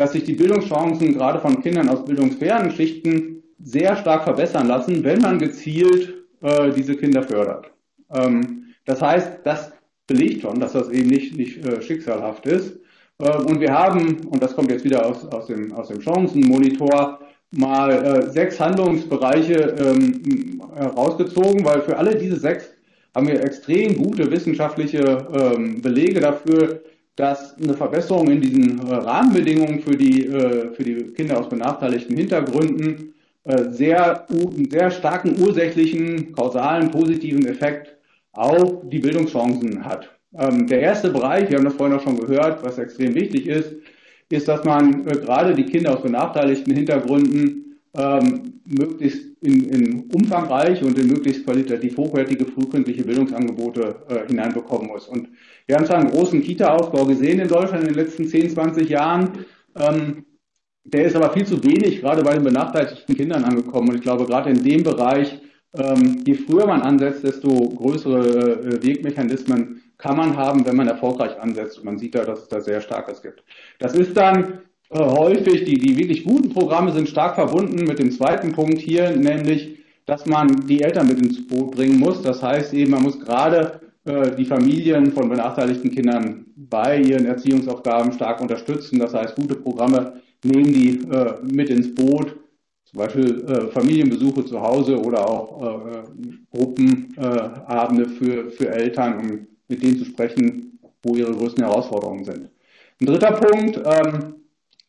dass 0.00 0.12
sich 0.12 0.24
die 0.24 0.32
Bildungschancen 0.32 1.12
gerade 1.12 1.40
von 1.40 1.62
Kindern 1.62 1.90
aus 1.90 2.06
bildungsfernen 2.06 2.70
Schichten 2.70 3.42
sehr 3.62 3.94
stark 3.96 4.24
verbessern 4.24 4.66
lassen, 4.66 5.04
wenn 5.04 5.20
man 5.20 5.38
gezielt 5.38 6.14
äh, 6.40 6.70
diese 6.70 6.96
Kinder 6.96 7.22
fördert. 7.22 7.70
Ähm, 8.14 8.64
das 8.86 9.02
heißt, 9.02 9.40
das 9.44 9.72
belegt 10.06 10.40
schon, 10.40 10.58
dass 10.58 10.72
das 10.72 10.88
eben 10.88 11.08
nicht, 11.08 11.36
nicht 11.36 11.64
äh, 11.66 11.82
schicksalhaft 11.82 12.46
ist. 12.46 12.78
Äh, 13.18 13.36
und 13.42 13.60
wir 13.60 13.72
haben, 13.72 14.26
und 14.26 14.42
das 14.42 14.56
kommt 14.56 14.70
jetzt 14.70 14.84
wieder 14.84 15.04
aus, 15.04 15.26
aus 15.26 15.48
dem, 15.48 15.70
aus 15.72 15.88
dem 15.88 16.00
Chancenmonitor, 16.00 17.20
mal 17.50 17.90
äh, 17.90 18.30
sechs 18.30 18.58
Handlungsbereiche 18.58 19.74
ähm, 19.78 20.62
herausgezogen, 20.74 21.62
weil 21.62 21.82
für 21.82 21.98
alle 21.98 22.16
diese 22.16 22.36
sechs 22.36 22.70
haben 23.14 23.26
wir 23.26 23.44
extrem 23.44 23.96
gute 23.98 24.30
wissenschaftliche 24.30 25.26
ähm, 25.34 25.82
Belege 25.82 26.20
dafür, 26.20 26.80
dass 27.20 27.54
eine 27.60 27.74
Verbesserung 27.74 28.28
in 28.30 28.40
diesen 28.40 28.78
äh, 28.78 28.94
Rahmenbedingungen 28.94 29.80
für 29.80 29.94
die, 29.94 30.26
äh, 30.26 30.72
für 30.72 30.82
die 30.82 30.96
Kinder 31.12 31.38
aus 31.38 31.50
benachteiligten 31.50 32.16
Hintergründen 32.16 33.12
äh, 33.44 33.64
sehr, 33.70 34.26
sehr 34.70 34.90
starken 34.90 35.38
ursächlichen, 35.38 36.32
kausalen, 36.32 36.90
positiven 36.90 37.44
Effekt 37.46 37.94
auf 38.32 38.88
die 38.88 39.00
Bildungschancen 39.00 39.84
hat. 39.84 40.08
Ähm, 40.38 40.66
der 40.66 40.80
erste 40.80 41.10
Bereich, 41.10 41.50
wir 41.50 41.58
haben 41.58 41.66
das 41.66 41.74
vorhin 41.74 41.98
auch 41.98 42.02
schon 42.02 42.18
gehört, 42.18 42.64
was 42.64 42.78
extrem 42.78 43.14
wichtig 43.14 43.46
ist, 43.46 43.74
ist, 44.30 44.48
dass 44.48 44.64
man 44.64 45.04
gerade 45.04 45.54
die 45.54 45.66
Kinder 45.66 45.94
aus 45.94 46.02
benachteiligten 46.02 46.72
Hintergründen 46.72 47.69
ähm, 47.94 48.60
möglichst 48.64 49.42
in, 49.42 49.68
in 49.68 50.00
umfangreich 50.14 50.82
und 50.82 50.98
in 50.98 51.08
möglichst 51.08 51.44
qualitativ 51.44 51.96
hochwertige 51.96 52.44
frühkindliche 52.46 53.04
Bildungsangebote 53.04 54.02
äh, 54.08 54.26
hineinbekommen 54.28 54.86
muss. 54.88 55.08
Und 55.08 55.28
wir 55.66 55.76
haben 55.76 55.86
zwar 55.86 55.98
einen 55.98 56.10
großen 56.10 56.40
Kita-Ausbau 56.40 57.04
gesehen 57.04 57.40
in 57.40 57.48
Deutschland 57.48 57.82
in 57.82 57.94
den 57.94 58.04
letzten 58.04 58.26
10, 58.26 58.50
20 58.50 58.88
Jahren. 58.88 59.44
Ähm, 59.76 60.24
der 60.84 61.04
ist 61.04 61.16
aber 61.16 61.32
viel 61.32 61.46
zu 61.46 61.62
wenig 61.64 62.00
gerade 62.00 62.22
bei 62.22 62.34
den 62.34 62.44
benachteiligten 62.44 63.16
Kindern 63.16 63.44
angekommen. 63.44 63.88
Und 63.88 63.96
ich 63.96 64.02
glaube, 64.02 64.24
gerade 64.24 64.50
in 64.50 64.62
dem 64.62 64.82
Bereich, 64.82 65.40
ähm, 65.76 66.22
je 66.26 66.34
früher 66.34 66.66
man 66.66 66.82
ansetzt, 66.82 67.24
desto 67.24 67.48
größere 67.48 68.20
äh, 68.20 68.82
Wegmechanismen 68.82 69.82
kann 69.98 70.16
man 70.16 70.36
haben, 70.36 70.64
wenn 70.64 70.76
man 70.76 70.88
erfolgreich 70.88 71.38
ansetzt. 71.40 71.78
Und 71.78 71.84
man 71.84 71.98
sieht 71.98 72.14
da, 72.14 72.24
dass 72.24 72.42
es 72.42 72.48
da 72.48 72.60
sehr 72.60 72.80
starkes 72.80 73.20
gibt. 73.20 73.44
Das 73.78 73.94
ist 73.94 74.16
dann 74.16 74.60
äh, 74.90 74.98
häufig, 74.98 75.64
die, 75.64 75.78
die 75.78 75.96
wirklich 75.96 76.24
guten 76.24 76.50
Programme 76.50 76.92
sind 76.92 77.08
stark 77.08 77.36
verbunden 77.36 77.84
mit 77.84 77.98
dem 77.98 78.10
zweiten 78.10 78.52
Punkt 78.52 78.78
hier, 78.78 79.10
nämlich, 79.16 79.78
dass 80.04 80.26
man 80.26 80.66
die 80.66 80.82
Eltern 80.82 81.06
mit 81.06 81.20
ins 81.20 81.46
Boot 81.46 81.72
bringen 81.76 81.98
muss. 81.98 82.22
Das 82.22 82.42
heißt 82.42 82.74
eben, 82.74 82.90
man 82.90 83.02
muss 83.02 83.20
gerade 83.20 83.80
äh, 84.04 84.34
die 84.34 84.44
Familien 84.44 85.12
von 85.12 85.28
benachteiligten 85.28 85.92
Kindern 85.92 86.46
bei 86.56 87.00
ihren 87.00 87.26
Erziehungsaufgaben 87.26 88.12
stark 88.12 88.40
unterstützen. 88.40 88.98
Das 88.98 89.14
heißt, 89.14 89.36
gute 89.36 89.54
Programme 89.54 90.14
nehmen 90.42 90.72
die 90.72 91.00
äh, 91.08 91.34
mit 91.42 91.70
ins 91.70 91.94
Boot, 91.94 92.36
zum 92.84 92.98
Beispiel 92.98 93.44
äh, 93.44 93.68
Familienbesuche 93.68 94.44
zu 94.44 94.60
Hause 94.60 95.00
oder 95.00 95.28
auch 95.28 95.62
äh, 95.62 96.02
Gruppenabende 96.50 98.08
für, 98.08 98.50
für 98.50 98.68
Eltern, 98.70 99.20
um 99.20 99.46
mit 99.68 99.82
denen 99.82 99.98
zu 99.98 100.04
sprechen, 100.04 100.80
wo 101.04 101.14
ihre 101.14 101.32
größten 101.32 101.62
Herausforderungen 101.62 102.24
sind. 102.24 102.50
Ein 103.00 103.06
dritter 103.06 103.32
Punkt, 103.32 103.80
ähm, 103.84 104.39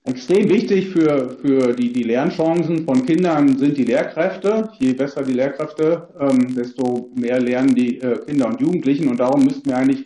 extrem 0.03 0.49
wichtig 0.49 0.89
für, 0.89 1.37
für 1.41 1.73
die, 1.73 1.93
die 1.93 2.03
Lernchancen 2.03 2.85
von 2.85 3.05
Kindern 3.05 3.57
sind 3.57 3.77
die 3.77 3.83
Lehrkräfte. 3.83 4.69
Je 4.79 4.93
besser 4.93 5.23
die 5.23 5.33
Lehrkräfte, 5.33 6.07
ähm, 6.19 6.55
desto 6.55 7.11
mehr 7.15 7.39
lernen 7.39 7.75
die 7.75 7.99
äh, 7.99 8.17
Kinder 8.25 8.47
und 8.47 8.59
Jugendlichen. 8.61 9.09
Und 9.09 9.19
darum 9.19 9.43
müssten 9.43 9.69
wir 9.69 9.77
eigentlich 9.77 10.05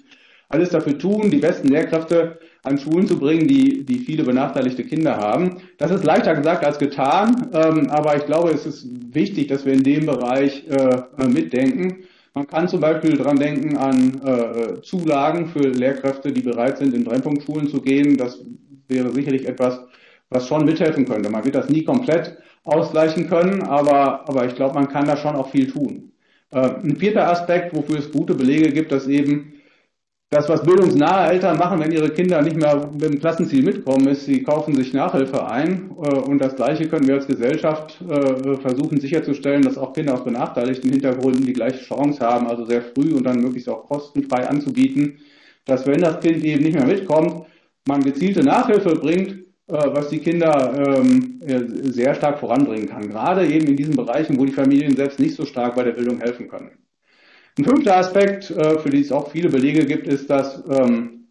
alles 0.49 0.69
dafür 0.69 0.97
tun, 0.97 1.29
die 1.29 1.37
besten 1.37 1.69
Lehrkräfte 1.69 2.39
an 2.63 2.77
Schulen 2.77 3.07
zu 3.07 3.17
bringen, 3.17 3.47
die, 3.47 3.85
die 3.85 3.99
viele 3.99 4.23
benachteiligte 4.23 4.83
Kinder 4.83 5.17
haben. 5.17 5.57
Das 5.77 5.91
ist 5.91 6.03
leichter 6.03 6.35
gesagt 6.35 6.65
als 6.65 6.79
getan, 6.79 7.49
ähm, 7.53 7.89
aber 7.89 8.17
ich 8.17 8.25
glaube, 8.25 8.51
es 8.51 8.65
ist 8.65 8.87
wichtig, 9.13 9.47
dass 9.47 9.65
wir 9.65 9.73
in 9.73 9.83
dem 9.83 10.05
Bereich 10.05 10.65
äh, 10.67 11.27
mitdenken. 11.27 12.05
Man 12.33 12.47
kann 12.47 12.67
zum 12.67 12.81
Beispiel 12.81 13.15
daran 13.15 13.37
denken 13.37 13.77
an 13.77 14.21
äh, 14.25 14.81
Zulagen 14.81 15.47
für 15.47 15.69
Lehrkräfte, 15.69 16.33
die 16.33 16.41
bereit 16.41 16.79
sind, 16.79 16.93
in 16.93 17.05
Brennpunktschulen 17.05 17.69
zu 17.69 17.81
gehen. 17.81 18.17
Das 18.17 18.43
wäre 18.88 19.11
sicherlich 19.11 19.47
etwas, 19.47 19.79
was 20.29 20.47
schon 20.47 20.65
mithelfen 20.65 21.05
könnte. 21.05 21.29
Man 21.29 21.45
wird 21.45 21.55
das 21.55 21.69
nie 21.69 21.83
komplett 21.83 22.38
ausgleichen 22.63 23.29
können, 23.29 23.63
aber, 23.63 24.27
aber 24.27 24.45
ich 24.45 24.55
glaube, 24.55 24.75
man 24.75 24.89
kann 24.89 25.05
da 25.05 25.15
schon 25.17 25.36
auch 25.36 25.49
viel 25.49 25.71
tun. 25.71 26.11
Äh, 26.51 26.69
ein 26.83 26.95
vierter 26.97 27.29
Aspekt, 27.29 27.75
wofür 27.75 27.99
es 27.99 28.11
gute 28.11 28.33
Belege 28.33 28.71
gibt, 28.71 28.91
dass 28.91 29.07
eben 29.07 29.53
das, 30.31 30.49
was 30.49 30.63
bildungsnahe 30.63 31.31
Eltern 31.31 31.57
machen, 31.57 31.79
wenn 31.79 31.91
ihre 31.91 32.09
Kinder 32.09 32.41
nicht 32.41 32.57
mehr 32.57 32.89
mit 32.91 33.03
dem 33.03 33.19
Klassenziel 33.19 33.63
mitkommen, 33.63 34.07
ist, 34.07 34.25
sie 34.25 34.43
kaufen 34.43 34.75
sich 34.75 34.91
Nachhilfe 34.93 35.47
ein. 35.47 35.91
Äh, 36.03 36.15
und 36.15 36.39
das 36.39 36.55
Gleiche 36.55 36.88
können 36.88 37.07
wir 37.07 37.15
als 37.15 37.27
Gesellschaft 37.27 38.01
äh, 38.01 38.55
versuchen 38.57 38.99
sicherzustellen, 38.99 39.61
dass 39.61 39.77
auch 39.77 39.93
Kinder 39.93 40.15
aus 40.15 40.23
benachteiligten 40.23 40.91
Hintergründen 40.91 41.45
die 41.45 41.53
gleiche 41.53 41.83
Chance 41.83 42.25
haben, 42.25 42.47
also 42.47 42.65
sehr 42.65 42.81
früh 42.81 43.13
und 43.13 43.23
dann 43.23 43.41
möglichst 43.41 43.69
auch 43.69 43.86
kostenfrei 43.86 44.47
anzubieten, 44.47 45.19
dass 45.65 45.86
wenn 45.86 46.01
das 46.01 46.19
Kind 46.19 46.43
eben 46.43 46.63
nicht 46.63 46.75
mehr 46.75 46.88
mitkommt, 46.88 47.45
man 47.88 48.03
gezielte 48.03 48.44
Nachhilfe 48.44 48.95
bringt, 48.95 49.45
äh, 49.68 49.74
was 49.94 50.10
die 50.10 50.20
Kinder 50.20 50.95
ähm, 50.98 51.41
sehr 51.84 52.16
stark 52.16 52.40
voranbringen 52.40 52.88
kann. 52.88 53.10
Gerade 53.10 53.48
eben 53.48 53.68
in 53.68 53.78
diesen 53.78 53.95
Bereichen, 53.95 54.38
wo 54.38 54.45
die 54.45 54.52
Familien 54.52 54.95
selbst 54.95 55.20
nicht 55.20 55.36
so 55.36 55.45
stark 55.45 55.76
bei 55.76 55.84
der 55.84 55.94
Bildung 55.94 56.20
helfen 56.20 56.48
können. 56.48 56.72
Ein 57.57 57.66
fünfter 57.66 57.98
Aspekt, 57.98 58.52
äh, 58.52 58.80
für 58.80 58.90
den 58.90 59.02
es 59.02 59.12
auch 59.12 59.32
viele 59.32 59.49
Belege 59.49 59.86
gibt, 59.86 60.07
ist, 60.07 60.30
dass 60.30 60.64
ähm, 60.70 61.28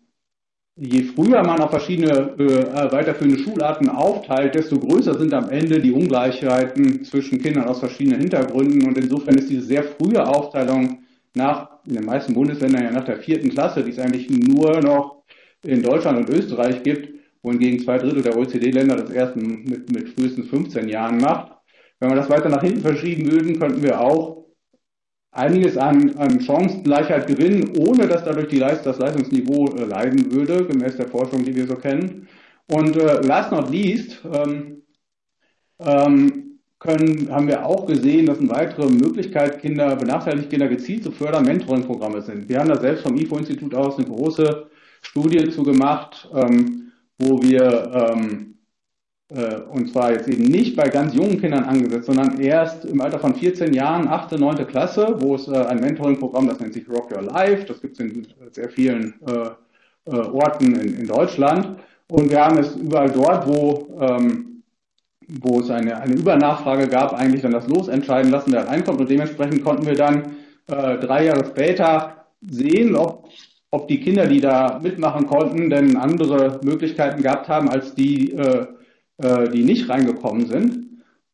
je 0.76 1.02
früher 1.02 1.42
man 1.42 1.60
auf 1.60 1.70
verschiedene 1.70 2.34
äh, 2.38 2.92
weiterführende 2.92 3.38
Schularten 3.38 3.88
aufteilt, 3.88 4.54
desto 4.54 4.78
größer 4.78 5.18
sind 5.18 5.34
am 5.34 5.50
Ende 5.50 5.80
die 5.80 5.92
Ungleichheiten 5.92 7.04
zwischen 7.04 7.40
Kindern 7.40 7.68
aus 7.68 7.80
verschiedenen 7.80 8.20
Hintergründen. 8.20 8.86
Und 8.88 8.98
insofern 8.98 9.36
ist 9.36 9.50
diese 9.50 9.66
sehr 9.66 9.84
frühe 9.84 10.26
Aufteilung 10.26 11.00
nach, 11.34 11.68
in 11.86 11.94
den 11.94 12.04
meisten 12.04 12.34
Bundesländern 12.34 12.84
ja 12.84 12.90
nach 12.90 13.04
der 13.04 13.18
vierten 13.18 13.50
Klasse, 13.50 13.84
die 13.84 13.90
es 13.90 13.98
eigentlich 13.98 14.30
nur 14.30 14.80
noch 14.80 15.13
in 15.64 15.82
Deutschland 15.82 16.18
und 16.18 16.30
Österreich 16.30 16.82
gibt, 16.82 17.14
wohingegen 17.42 17.80
zwei 17.80 17.98
Drittel 17.98 18.22
der 18.22 18.36
OECD-Länder 18.36 18.96
das 18.96 19.10
erst 19.10 19.36
mit, 19.36 19.92
mit 19.92 20.08
frühestens 20.10 20.48
15 20.48 20.88
Jahren 20.88 21.18
macht. 21.18 21.52
Wenn 22.00 22.10
wir 22.10 22.16
das 22.16 22.30
weiter 22.30 22.48
nach 22.48 22.62
hinten 22.62 22.80
verschieben 22.80 23.30
würden, 23.30 23.58
könnten 23.58 23.82
wir 23.82 24.00
auch 24.00 24.44
einiges 25.30 25.76
an, 25.76 26.16
an 26.16 26.40
Chancengleichheit 26.40 27.26
gewinnen, 27.26 27.72
ohne 27.76 28.06
dass 28.06 28.24
dadurch 28.24 28.48
die 28.48 28.58
Leist 28.58 28.86
das 28.86 28.98
Leistungsniveau 28.98 29.74
äh, 29.76 29.84
leiden 29.84 30.32
würde, 30.32 30.64
gemäß 30.66 30.96
der 30.96 31.08
Forschung, 31.08 31.44
die 31.44 31.54
wir 31.54 31.66
so 31.66 31.74
kennen. 31.74 32.28
Und 32.70 32.96
äh, 32.96 33.20
last 33.26 33.52
not 33.52 33.70
least 33.70 34.20
ähm, 34.32 34.82
ähm, 35.80 36.60
können, 36.78 37.30
haben 37.30 37.48
wir 37.48 37.66
auch 37.66 37.86
gesehen, 37.86 38.26
dass 38.26 38.38
eine 38.38 38.50
weitere 38.50 38.86
Möglichkeit, 38.86 39.60
Kinder, 39.60 39.96
benachteiligte 39.96 40.50
Kinder 40.50 40.68
gezielt 40.68 41.02
zu 41.02 41.10
fördern, 41.10 41.44
Mentoring-Programme 41.44 42.22
sind. 42.22 42.48
Wir 42.48 42.60
haben 42.60 42.68
da 42.68 42.78
selbst 42.78 43.02
vom 43.02 43.16
IFO-Institut 43.16 43.74
aus 43.74 43.98
eine 43.98 44.06
große 44.06 44.66
Studie 45.04 45.50
zu 45.50 45.62
gemacht, 45.62 46.28
ähm, 46.34 46.92
wo 47.18 47.42
wir, 47.42 48.12
ähm, 48.12 48.54
äh, 49.28 49.60
und 49.62 49.90
zwar 49.90 50.12
jetzt 50.12 50.28
eben 50.28 50.44
nicht 50.44 50.76
bei 50.76 50.88
ganz 50.88 51.14
jungen 51.14 51.40
Kindern 51.40 51.64
angesetzt, 51.64 52.06
sondern 52.06 52.40
erst 52.40 52.84
im 52.84 53.00
Alter 53.00 53.18
von 53.18 53.34
14 53.34 53.72
Jahren, 53.72 54.08
8., 54.08 54.38
9. 54.38 54.66
Klasse, 54.66 55.16
wo 55.20 55.34
es 55.34 55.48
äh, 55.48 55.56
ein 55.56 55.80
Mentoring-Programm, 55.80 56.48
das 56.48 56.60
nennt 56.60 56.74
sich 56.74 56.88
Rock 56.88 57.12
Your 57.12 57.22
Life, 57.22 57.64
das 57.66 57.80
gibt 57.80 57.94
es 57.94 58.00
in 58.00 58.26
sehr 58.50 58.68
vielen 58.68 59.14
äh, 59.26 60.10
äh, 60.10 60.16
Orten 60.16 60.74
in, 60.74 60.98
in 60.98 61.06
Deutschland. 61.06 61.78
Und 62.08 62.30
wir 62.30 62.44
haben 62.44 62.58
es 62.58 62.76
überall 62.76 63.10
dort, 63.10 63.46
wo 63.46 63.98
ähm, 64.00 64.54
wo 65.28 65.60
es 65.60 65.70
eine, 65.70 66.00
eine 66.00 66.14
Übernachfrage 66.14 66.88
gab, 66.88 67.12
eigentlich 67.14 67.42
dann 67.42 67.52
das 67.52 67.68
Los 67.68 67.88
entscheiden 67.88 68.30
lassen, 68.30 68.52
wer 68.52 68.66
reinkommt. 68.66 69.00
Und 69.00 69.10
dementsprechend 69.10 69.64
konnten 69.64 69.86
wir 69.86 69.94
dann 69.94 70.36
äh, 70.66 70.98
drei 70.98 71.26
Jahre 71.26 71.44
später 71.46 72.26
sehen, 72.42 72.96
ob, 72.96 73.28
ob 73.74 73.88
die 73.88 73.98
Kinder, 73.98 74.26
die 74.28 74.40
da 74.40 74.78
mitmachen 74.80 75.26
konnten, 75.26 75.68
denn 75.68 75.96
andere 75.96 76.60
Möglichkeiten 76.62 77.22
gehabt 77.22 77.48
haben 77.48 77.68
als 77.68 77.92
die, 77.96 78.30
äh, 78.30 78.66
äh, 79.18 79.48
die 79.50 79.64
nicht 79.64 79.88
reingekommen 79.88 80.46
sind. 80.46 80.84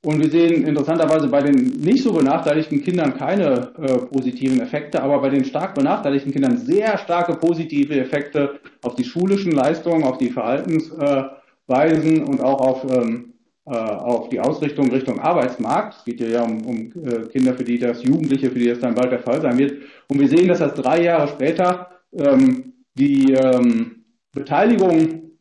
Und 0.03 0.19
wir 0.19 0.31
sehen 0.31 0.67
interessanterweise 0.67 1.29
bei 1.29 1.43
den 1.43 1.81
nicht 1.83 2.03
so 2.03 2.15
benachteiligten 2.15 2.83
Kindern 2.83 3.15
keine 3.19 3.73
äh, 3.77 3.99
positiven 4.07 4.59
Effekte, 4.63 5.03
aber 5.03 5.21
bei 5.21 5.29
den 5.29 5.45
stark 5.45 5.75
benachteiligten 5.75 6.33
Kindern 6.33 6.57
sehr 6.57 6.97
starke 6.97 7.35
positive 7.35 8.01
Effekte 8.01 8.59
auf 8.83 8.95
die 8.95 9.05
schulischen 9.05 9.53
Leistungen, 9.53 10.05
auf 10.05 10.17
die 10.17 10.31
Verhaltensweisen 10.31 12.25
und 12.25 12.41
auch 12.41 12.61
auf 12.63 12.87
ähm, 12.91 13.35
äh, 13.67 13.75
auf 13.75 14.31
die 14.31 14.41
Ausrichtung 14.41 14.91
Richtung 14.91 15.21
Arbeitsmarkt. 15.21 15.97
Es 15.99 16.05
geht 16.07 16.19
hier 16.19 16.31
ja 16.31 16.43
um, 16.43 16.65
um 16.65 16.77
äh, 17.05 17.29
Kinder, 17.29 17.53
für 17.53 17.65
die 17.65 17.79
das 17.79 18.03
Jugendliche, 18.03 18.51
für 18.51 18.59
die 18.59 18.69
das 18.69 18.81
dann 18.81 18.95
bald 18.95 19.13
der 19.13 19.19
Fall 19.19 19.43
sein 19.43 19.59
wird. 19.59 19.83
Und 20.09 20.19
wir 20.19 20.29
sehen, 20.29 20.49
dass 20.49 20.61
das 20.61 20.73
drei 20.73 21.03
Jahre 21.03 21.29
später 21.29 21.90
ähm, 22.13 22.73
die 22.95 23.33
ähm, 23.33 24.05
Beteiligung 24.33 25.33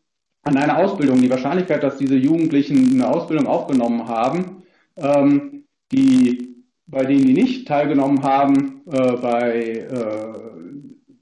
an 0.43 0.57
einer 0.57 0.77
Ausbildung, 0.77 1.21
die 1.21 1.29
Wahrscheinlichkeit, 1.29 1.83
dass 1.83 1.97
diese 1.97 2.15
Jugendlichen 2.15 2.93
eine 2.93 3.07
Ausbildung 3.07 3.47
aufgenommen 3.47 4.07
haben, 4.07 4.63
ähm, 4.97 5.65
die 5.91 6.49
bei 6.87 7.05
denen, 7.05 7.25
die 7.25 7.33
nicht 7.33 7.67
teilgenommen 7.67 8.23
haben, 8.23 8.81
äh, 8.91 9.11
bei 9.17 9.87
äh, 9.91 10.39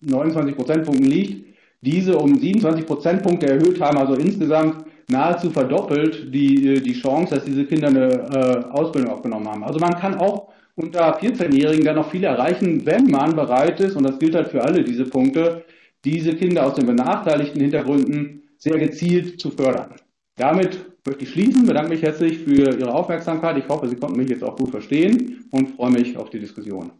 29 0.01 0.55
Prozentpunkten 0.55 1.05
liegt, 1.05 1.45
diese 1.81 2.17
um 2.17 2.35
27 2.35 2.85
Prozentpunkte 2.85 3.47
erhöht 3.47 3.81
haben, 3.81 3.97
also 3.97 4.13
insgesamt 4.13 4.85
nahezu 5.09 5.49
verdoppelt 5.49 6.33
die, 6.33 6.75
äh, 6.75 6.79
die 6.79 6.93
Chance, 6.93 7.35
dass 7.35 7.45
diese 7.45 7.65
Kinder 7.65 7.87
eine 7.87 8.09
äh, 8.11 8.71
Ausbildung 8.71 9.11
aufgenommen 9.11 9.47
haben. 9.47 9.63
Also 9.63 9.79
man 9.79 9.95
kann 9.95 10.15
auch 10.15 10.49
unter 10.77 11.19
14-Jährigen 11.19 11.83
dann 11.83 11.95
noch 11.95 12.11
viel 12.11 12.23
erreichen, 12.23 12.85
wenn 12.85 13.07
man 13.07 13.35
bereit 13.35 13.79
ist, 13.79 13.95
und 13.95 14.03
das 14.03 14.19
gilt 14.19 14.35
halt 14.35 14.49
für 14.49 14.63
alle 14.63 14.83
diese 14.83 15.05
Punkte, 15.05 15.65
diese 16.05 16.35
Kinder 16.35 16.65
aus 16.65 16.75
den 16.75 16.85
benachteiligten 16.85 17.59
Hintergründen 17.59 18.43
sehr 18.57 18.77
gezielt 18.77 19.41
zu 19.41 19.49
fördern. 19.49 19.95
Damit 20.35 20.85
möchte 21.05 21.23
ich 21.23 21.31
schließen, 21.31 21.65
bedanke 21.65 21.89
mich 21.89 22.03
herzlich 22.03 22.37
für 22.39 22.77
Ihre 22.77 22.93
Aufmerksamkeit. 22.93 23.57
Ich 23.57 23.67
hoffe, 23.67 23.89
Sie 23.89 23.95
konnten 23.95 24.19
mich 24.19 24.29
jetzt 24.29 24.43
auch 24.43 24.55
gut 24.55 24.69
verstehen 24.69 25.45
und 25.49 25.75
freue 25.75 25.91
mich 25.91 26.15
auf 26.15 26.29
die 26.29 26.39
Diskussion. 26.39 26.91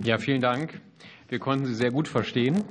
Ja, 0.00 0.18
vielen 0.18 0.40
Dank. 0.40 0.80
Wir 1.28 1.38
konnten 1.38 1.66
Sie 1.66 1.74
sehr 1.74 1.92
gut 1.92 2.08
verstehen. 2.08 2.64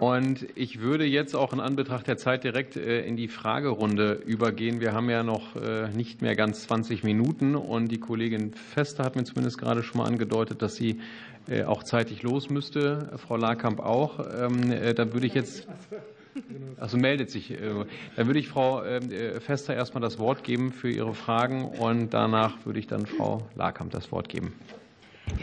Und 0.00 0.46
ich 0.54 0.80
würde 0.80 1.04
jetzt 1.04 1.34
auch 1.34 1.52
in 1.52 1.60
Anbetracht 1.60 2.06
der 2.06 2.16
Zeit 2.16 2.44
direkt 2.44 2.76
äh, 2.76 3.04
in 3.04 3.16
die 3.16 3.26
Fragerunde 3.26 4.12
übergehen. 4.12 4.80
Wir 4.80 4.92
haben 4.92 5.10
ja 5.10 5.24
noch 5.24 5.56
äh, 5.56 5.88
nicht 5.88 6.22
mehr 6.22 6.36
ganz 6.36 6.62
20 6.62 7.02
Minuten 7.02 7.56
und 7.56 7.88
die 7.88 7.98
Kollegin 7.98 8.54
Fester 8.54 9.04
hat 9.04 9.16
mir 9.16 9.24
zumindest 9.24 9.58
gerade 9.58 9.82
schon 9.82 10.00
mal 10.00 10.06
angedeutet, 10.06 10.62
dass 10.62 10.76
sie 10.76 11.00
äh, 11.48 11.64
auch 11.64 11.82
zeitig 11.82 12.22
los 12.22 12.48
müsste. 12.48 13.10
Frau 13.16 13.36
Lakamp 13.36 13.80
auch. 13.80 14.20
Ähm, 14.20 14.70
da 14.94 15.12
würde 15.12 15.26
ich 15.26 15.34
jetzt. 15.34 15.66
Also 16.78 16.96
meldet 16.98 17.30
sich. 17.30 17.52
Dann 18.14 18.26
würde 18.28 18.38
ich 18.38 18.46
Frau 18.46 18.84
ähm, 18.84 19.10
Fester 19.40 19.74
erstmal 19.74 20.02
das 20.02 20.20
Wort 20.20 20.44
geben 20.44 20.70
für 20.72 20.88
ihre 20.88 21.12
Fragen 21.12 21.64
und 21.64 22.14
danach 22.14 22.64
würde 22.64 22.78
ich 22.78 22.86
dann 22.86 23.06
Frau 23.06 23.42
Lakamp 23.56 23.90
das 23.90 24.12
Wort 24.12 24.28
geben. 24.28 24.52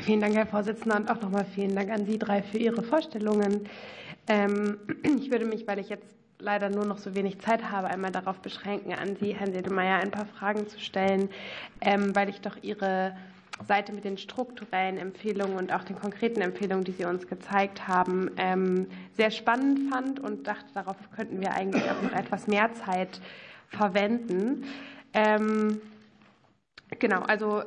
Vielen 0.02 0.22
Dank, 0.22 0.36
Herr 0.36 0.45
Vorsitzender, 0.45 0.95
und 0.95 1.10
auch 1.10 1.22
nochmal 1.22 1.45
vielen 1.53 1.76
Dank 1.76 1.90
an 1.91 2.06
Sie 2.06 2.18
drei 2.18 2.41
für 2.41 2.57
Ihre 2.57 2.82
Vorstellungen. 2.82 3.68
Ähm, 4.27 4.77
ich 5.19 5.31
würde 5.31 5.45
mich, 5.45 5.68
weil 5.68 5.80
ich 5.80 5.89
jetzt 5.89 6.15
leider 6.39 6.69
nur 6.69 6.85
noch 6.85 6.97
so 6.97 7.15
wenig 7.15 7.39
Zeit 7.39 7.72
habe, 7.72 7.88
einmal 7.88 8.11
darauf 8.11 8.39
beschränken, 8.39 8.93
an 8.93 9.15
Sie, 9.15 9.34
Herrn 9.34 9.53
Sedelmeier, 9.53 9.99
ein 9.99 10.11
paar 10.11 10.26
Fragen 10.26 10.68
zu 10.68 10.80
stellen, 10.80 11.30
ähm, 11.81 12.15
weil 12.15 12.30
ich 12.30 12.41
doch 12.41 12.57
Ihre 12.61 13.15
Seite 13.65 13.93
mit 13.93 14.03
den 14.03 14.18
strukturellen 14.18 14.97
Empfehlungen 14.97 15.56
und 15.57 15.72
auch 15.72 15.84
den 15.84 15.95
konkreten 15.95 16.41
Empfehlungen, 16.41 16.84
die 16.84 16.91
Sie 16.91 17.06
uns 17.06 17.26
gezeigt 17.27 17.88
haben, 17.88 18.31
ähm, 18.35 18.88
sehr 19.15 19.31
spannend 19.31 19.89
fand 19.89 20.19
und 20.19 20.45
dachte, 20.45 20.65
darauf 20.73 20.97
könnten 21.15 21.39
wir 21.39 21.53
eigentlich 21.53 21.89
auch 21.89 22.02
noch 22.02 22.11
etwas 22.11 22.47
mehr 22.47 22.73
Zeit 22.73 23.22
verwenden. 23.69 24.65
Genau, 26.99 27.22
also 27.22 27.64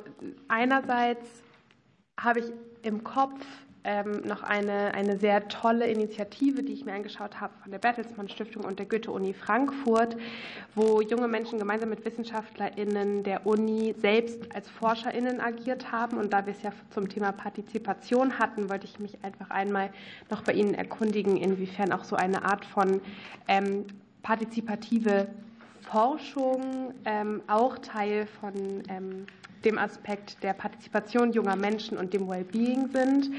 einerseits 0.47 1.27
habe 2.19 2.39
ich 2.39 2.51
im 2.83 3.03
Kopf, 3.03 3.45
ähm, 3.83 4.21
noch 4.25 4.43
eine, 4.43 4.93
eine 4.93 5.17
sehr 5.17 5.47
tolle 5.47 5.87
Initiative, 5.87 6.63
die 6.63 6.73
ich 6.73 6.85
mir 6.85 6.93
angeschaut 6.93 7.39
habe 7.39 7.53
von 7.61 7.71
der 7.71 7.79
Bertelsmann 7.79 8.27
Stiftung 8.27 8.65
und 8.65 8.79
der 8.79 8.85
Goethe-Uni 8.85 9.33
Frankfurt, 9.33 10.17
wo 10.75 11.01
junge 11.01 11.27
Menschen 11.27 11.59
gemeinsam 11.59 11.89
mit 11.89 12.03
WissenschaftlerInnen 12.03 13.23
der 13.23 13.45
Uni 13.45 13.95
selbst 13.97 14.53
als 14.53 14.69
ForscherInnen 14.69 15.39
agiert 15.39 15.91
haben. 15.91 16.17
Und 16.17 16.33
da 16.33 16.45
wir 16.45 16.53
es 16.53 16.61
ja 16.61 16.71
zum 16.89 17.07
Thema 17.07 17.31
Partizipation 17.31 18.37
hatten, 18.37 18.69
wollte 18.69 18.85
ich 18.85 18.99
mich 18.99 19.17
einfach 19.23 19.49
einmal 19.49 19.91
noch 20.29 20.43
bei 20.43 20.53
Ihnen 20.53 20.73
erkundigen, 20.73 21.37
inwiefern 21.37 21.93
auch 21.93 22.03
so 22.03 22.15
eine 22.15 22.43
Art 22.43 22.65
von 22.65 23.01
ähm, 23.47 23.85
partizipative 24.21 25.27
Forschung 25.89 26.93
ähm, 27.05 27.41
auch 27.47 27.79
Teil 27.79 28.27
von 28.39 28.83
ähm, 28.89 29.25
dem 29.65 29.77
Aspekt 29.77 30.41
der 30.43 30.53
Partizipation 30.53 31.31
junger 31.31 31.55
Menschen 31.55 31.97
und 31.97 32.13
dem 32.13 32.27
Wellbeing 32.27 32.89
sind. 32.89 33.31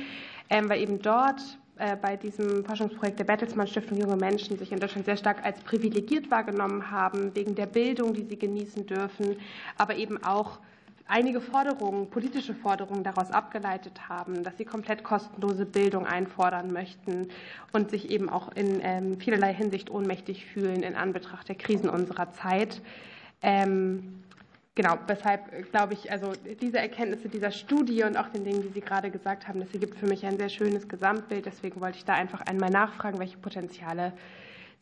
Ähm, 0.49 0.69
weil 0.69 0.81
eben 0.81 1.01
dort 1.01 1.41
äh, 1.81 1.97
bei 1.97 2.17
diesem 2.17 2.65
Forschungsprojekt 2.65 3.19
der 3.19 3.25
Bertelsmann 3.25 3.67
Stiftung 3.67 3.99
Junge 3.99 4.17
Menschen 4.17 4.59
sich 4.59 4.71
in 4.71 4.81
Deutschland 4.81 5.07
sehr 5.07 5.17
stark 5.17 5.45
als 5.45 5.61
privilegiert 5.61 6.31
wahrgenommen 6.31 6.91
haben, 6.91 7.35
wegen 7.35 7.55
der 7.55 7.67
Bildung, 7.67 8.13
die 8.13 8.25
sie 8.25 8.39
genießen 8.39 8.87
dürfen, 8.87 9.37
aber 9.79 9.97
eben 9.97 10.23
auch 10.23 10.59
einige 11.11 11.41
Forderungen, 11.41 12.11
politische 12.11 12.55
Forderungen 12.55 13.03
daraus 13.03 13.31
abgeleitet 13.31 14.09
haben, 14.09 14.45
dass 14.45 14.59
sie 14.59 14.65
komplett 14.65 15.03
kostenlose 15.03 15.65
Bildung 15.65 16.07
einfordern 16.07 16.73
möchten 16.73 17.29
und 17.73 17.91
sich 17.91 18.11
eben 18.11 18.29
auch 18.29 18.53
in 18.55 18.81
ähm, 18.83 19.19
vielerlei 19.19 19.55
Hinsicht 19.55 19.91
ohnmächtig 19.91 20.45
fühlen 20.45 20.83
in 20.83 20.95
Anbetracht 20.95 21.49
der 21.49 21.57
Krisen 21.57 21.89
unserer 21.89 22.31
Zeit. 22.33 22.83
Ähm, 23.43 24.23
genau, 24.75 24.99
weshalb 25.07 25.53
äh, 25.53 25.63
glaube 25.63 25.95
ich, 25.95 26.11
also 26.11 26.33
diese 26.61 26.79
Erkenntnisse 26.79 27.29
dieser 27.29 27.51
Studie 27.51 28.03
und 28.05 28.17
auch 28.17 28.29
den 28.29 28.45
Dingen, 28.45 28.63
die 28.63 28.69
Sie 28.69 28.81
gerade 28.81 29.11
gesagt 29.11 29.49
haben, 29.49 29.61
das 29.61 29.73
ergibt 29.73 29.99
für 29.99 30.07
mich 30.07 30.25
ein 30.25 30.39
sehr 30.39 30.49
schönes 30.49 30.89
Gesamtbild. 30.89 31.47
Deswegen 31.47 31.81
wollte 31.81 31.99
ich 31.99 32.05
da 32.05 32.15
einfach 32.15 32.41
einmal 32.43 32.71
nachfragen, 32.71 33.19
welche 33.19 33.39
Potenziale 33.39 34.13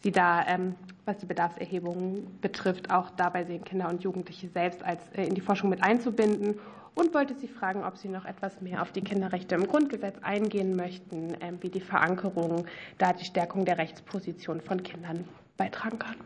Sie 0.00 0.12
da, 0.12 0.46
ähm, 0.46 0.76
was 1.06 1.18
die 1.18 1.26
Bedarfserhebung 1.26 2.38
betrifft, 2.40 2.90
auch 2.90 3.10
dabei 3.10 3.44
sehen, 3.44 3.64
Kinder 3.64 3.88
und 3.88 4.04
Jugendliche 4.04 4.48
selbst 4.48 4.82
als 4.84 5.08
äh, 5.08 5.24
in 5.24 5.34
die 5.34 5.40
Forschung 5.40 5.70
mit 5.70 5.82
einzubinden. 5.82 6.60
Und 6.94 7.14
wollte 7.14 7.34
Sie 7.34 7.48
fragen, 7.48 7.84
ob 7.84 7.96
Sie 7.96 8.08
noch 8.08 8.24
etwas 8.24 8.60
mehr 8.60 8.82
auf 8.82 8.90
die 8.90 9.02
Kinderrechte 9.02 9.54
im 9.54 9.66
Grundgesetz 9.66 10.16
eingehen 10.22 10.76
möchten, 10.76 11.36
ähm, 11.40 11.58
wie 11.60 11.68
die 11.68 11.80
Verankerung 11.80 12.66
da 12.98 13.12
die 13.12 13.24
Stärkung 13.24 13.64
der 13.64 13.78
Rechtsposition 13.78 14.60
von 14.60 14.82
Kindern 14.82 15.24
beitragen 15.56 15.98
kann. 15.98 16.16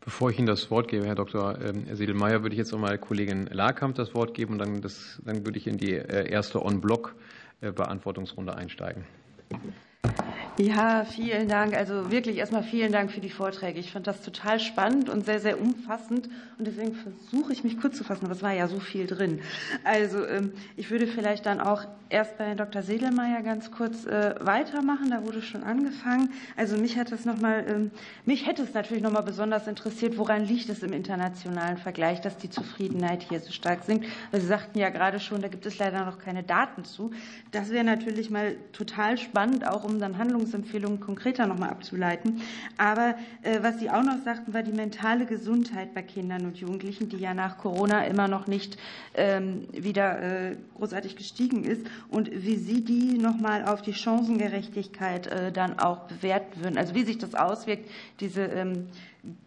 Bevor 0.00 0.30
ich 0.30 0.38
Ihnen 0.38 0.46
das 0.46 0.70
Wort 0.70 0.88
gebe, 0.88 1.06
Herr 1.06 1.14
Dr. 1.14 1.60
Ähm, 1.60 1.84
Sedelmeier, 1.94 2.42
würde 2.42 2.54
ich 2.54 2.58
jetzt 2.58 2.72
nochmal 2.72 2.96
Kollegin 2.98 3.46
Lakamp 3.46 3.94
das 3.96 4.14
Wort 4.14 4.32
geben 4.34 4.54
und 4.54 4.58
dann, 4.58 4.80
das, 4.80 5.20
dann 5.24 5.44
würde 5.44 5.58
ich 5.58 5.66
in 5.66 5.76
die 5.76 5.94
äh, 5.94 6.30
erste 6.30 6.64
On-Block-Beantwortungsrunde 6.64 8.56
einsteigen. 8.56 9.04
Ja, 10.60 11.04
vielen 11.04 11.46
Dank. 11.46 11.76
Also 11.76 12.10
wirklich 12.10 12.38
erstmal 12.38 12.64
vielen 12.64 12.90
Dank 12.90 13.12
für 13.12 13.20
die 13.20 13.30
Vorträge. 13.30 13.78
Ich 13.78 13.92
fand 13.92 14.08
das 14.08 14.22
total 14.22 14.58
spannend 14.58 15.08
und 15.08 15.24
sehr, 15.24 15.38
sehr 15.38 15.60
umfassend. 15.60 16.28
Und 16.58 16.66
deswegen 16.66 16.96
versuche 16.96 17.52
ich 17.52 17.62
mich 17.62 17.80
kurz 17.80 17.96
zu 17.96 18.02
fassen, 18.02 18.24
aber 18.24 18.34
es 18.34 18.42
war 18.42 18.52
ja 18.52 18.66
so 18.66 18.80
viel 18.80 19.06
drin. 19.06 19.40
Also 19.84 20.26
ähm, 20.26 20.52
ich 20.76 20.90
würde 20.90 21.06
vielleicht 21.06 21.46
dann 21.46 21.60
auch 21.60 21.84
erst 22.08 22.38
bei 22.38 22.56
Dr. 22.56 22.82
Sedelmeier 22.82 23.42
ganz 23.42 23.70
kurz 23.70 24.04
äh, 24.06 24.34
weitermachen. 24.40 25.12
Da 25.12 25.24
wurde 25.24 25.42
schon 25.42 25.62
angefangen. 25.62 26.30
Also 26.56 26.76
mich 26.76 26.98
hat 26.98 27.12
es 27.12 27.24
noch 27.24 27.40
mal, 27.40 27.64
ähm, 27.68 27.90
mich 28.24 28.44
hätte 28.44 28.64
es 28.64 28.74
natürlich 28.74 29.04
noch 29.04 29.12
mal 29.12 29.20
besonders 29.20 29.68
interessiert, 29.68 30.18
woran 30.18 30.44
liegt 30.44 30.68
es 30.70 30.82
im 30.82 30.92
internationalen 30.92 31.76
Vergleich, 31.76 32.20
dass 32.20 32.36
die 32.36 32.50
Zufriedenheit 32.50 33.22
hier 33.22 33.38
so 33.38 33.52
stark 33.52 33.84
sinkt. 33.84 34.06
Sie 34.32 34.40
sagten 34.40 34.76
ja 34.80 34.88
gerade 34.88 35.20
schon, 35.20 35.40
da 35.40 35.46
gibt 35.46 35.66
es 35.66 35.78
leider 35.78 36.04
noch 36.04 36.18
keine 36.18 36.42
Daten 36.42 36.84
zu. 36.84 37.12
Das 37.52 37.70
wäre 37.70 37.84
natürlich 37.84 38.28
mal 38.28 38.56
total 38.72 39.18
spannend, 39.18 39.64
auch 39.64 39.84
um 39.84 40.00
dann 40.00 40.18
Handlungs 40.18 40.47
Handlungsempfehlungen 40.48 41.00
konkreter 41.00 41.46
nochmal 41.46 41.70
abzuleiten. 41.70 42.40
Aber 42.76 43.14
was 43.62 43.78
Sie 43.78 43.90
auch 43.90 44.02
noch 44.02 44.18
sagten, 44.24 44.54
war 44.54 44.62
die 44.62 44.72
mentale 44.72 45.26
Gesundheit 45.26 45.94
bei 45.94 46.02
Kindern 46.02 46.46
und 46.46 46.56
Jugendlichen, 46.58 47.08
die 47.08 47.18
ja 47.18 47.34
nach 47.34 47.58
Corona 47.58 48.04
immer 48.04 48.28
noch 48.28 48.46
nicht 48.46 48.78
ähm, 49.14 49.68
wieder 49.72 50.54
großartig 50.76 51.16
gestiegen 51.16 51.64
ist 51.64 51.86
und 52.10 52.30
wie 52.30 52.56
Sie 52.56 52.84
die 52.84 53.18
nochmal 53.18 53.64
auf 53.64 53.82
die 53.82 53.94
Chancengerechtigkeit 53.94 55.30
dann 55.54 55.78
auch 55.78 56.00
bewerten 56.04 56.62
würden. 56.62 56.78
Also 56.78 56.94
wie 56.94 57.04
sich 57.04 57.18
das 57.18 57.34
auswirkt, 57.34 57.88
diese 58.20 58.42
ähm, 58.42 58.86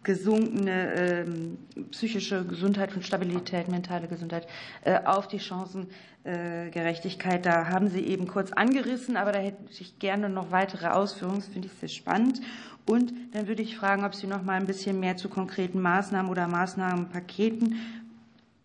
gesunkene 0.02 0.94
ähm, 0.94 1.58
psychische 1.90 2.44
Gesundheit 2.44 2.94
und 2.94 3.04
Stabilität, 3.04 3.68
mentale 3.68 4.08
Gesundheit 4.08 4.46
äh, 4.84 5.00
auf 5.04 5.28
die 5.28 5.40
Chancengerechtigkeit. 5.40 7.46
Da 7.46 7.68
haben 7.68 7.88
Sie 7.88 8.00
eben 8.00 8.28
kurz 8.28 8.52
angerissen, 8.52 9.16
aber 9.16 9.32
da 9.32 9.38
hätte 9.38 9.62
ich 9.70 9.98
gerne 9.98 10.28
noch 10.28 10.50
weitere 10.50 10.88
Ausführungen. 10.88 11.40
Das 11.40 11.48
finde 11.48 11.68
ich 11.68 11.74
sehr 11.74 11.88
spannend. 11.88 12.42
Und 12.86 13.14
dann 13.32 13.48
würde 13.48 13.62
ich 13.62 13.76
fragen, 13.76 14.04
ob 14.04 14.14
Sie 14.14 14.26
noch 14.26 14.42
mal 14.42 14.60
ein 14.60 14.66
bisschen 14.66 15.00
mehr 15.00 15.16
zu 15.16 15.28
konkreten 15.28 15.80
Maßnahmen 15.80 16.30
oder 16.30 16.48
Maßnahmenpaketen 16.48 17.76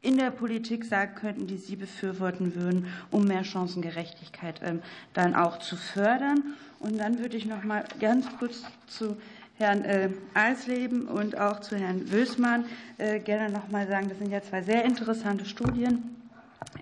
in 0.02 0.18
der 0.18 0.32
Politik 0.32 0.86
sagen 0.86 1.16
könnten, 1.16 1.48
die 1.48 1.58
Sie 1.58 1.76
befürworten 1.76 2.56
würden, 2.56 2.88
um 3.12 3.26
mehr 3.26 3.44
Chancengerechtigkeit 3.44 4.62
ähm, 4.64 4.82
dann 5.14 5.36
auch 5.36 5.60
zu 5.60 5.76
fördern. 5.76 6.56
Und 6.80 6.98
dann 6.98 7.20
würde 7.20 7.38
ich 7.38 7.46
noch 7.46 7.64
mal 7.64 7.84
ganz 8.00 8.28
kurz 8.38 8.64
zu 8.88 9.18
Herrn 9.60 9.86
äh, 9.86 10.10
Alsleben 10.36 11.08
und 11.08 11.38
auch 11.40 11.62
zu 11.62 11.78
Herrn 11.78 12.12
Wößmann 12.12 12.66
äh, 13.00 13.20
gerne 13.20 13.52
noch 13.52 13.70
mal 13.70 13.88
sagen, 13.88 14.08
das 14.08 14.20
sind 14.20 14.32
ja 14.32 14.42
zwei 14.42 14.62
sehr 14.62 14.86
interessante 14.86 15.46
Studien. 15.46 16.16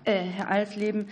Äh, 0.04 0.18
Herr 0.18 0.50
Alsleben, 0.50 1.08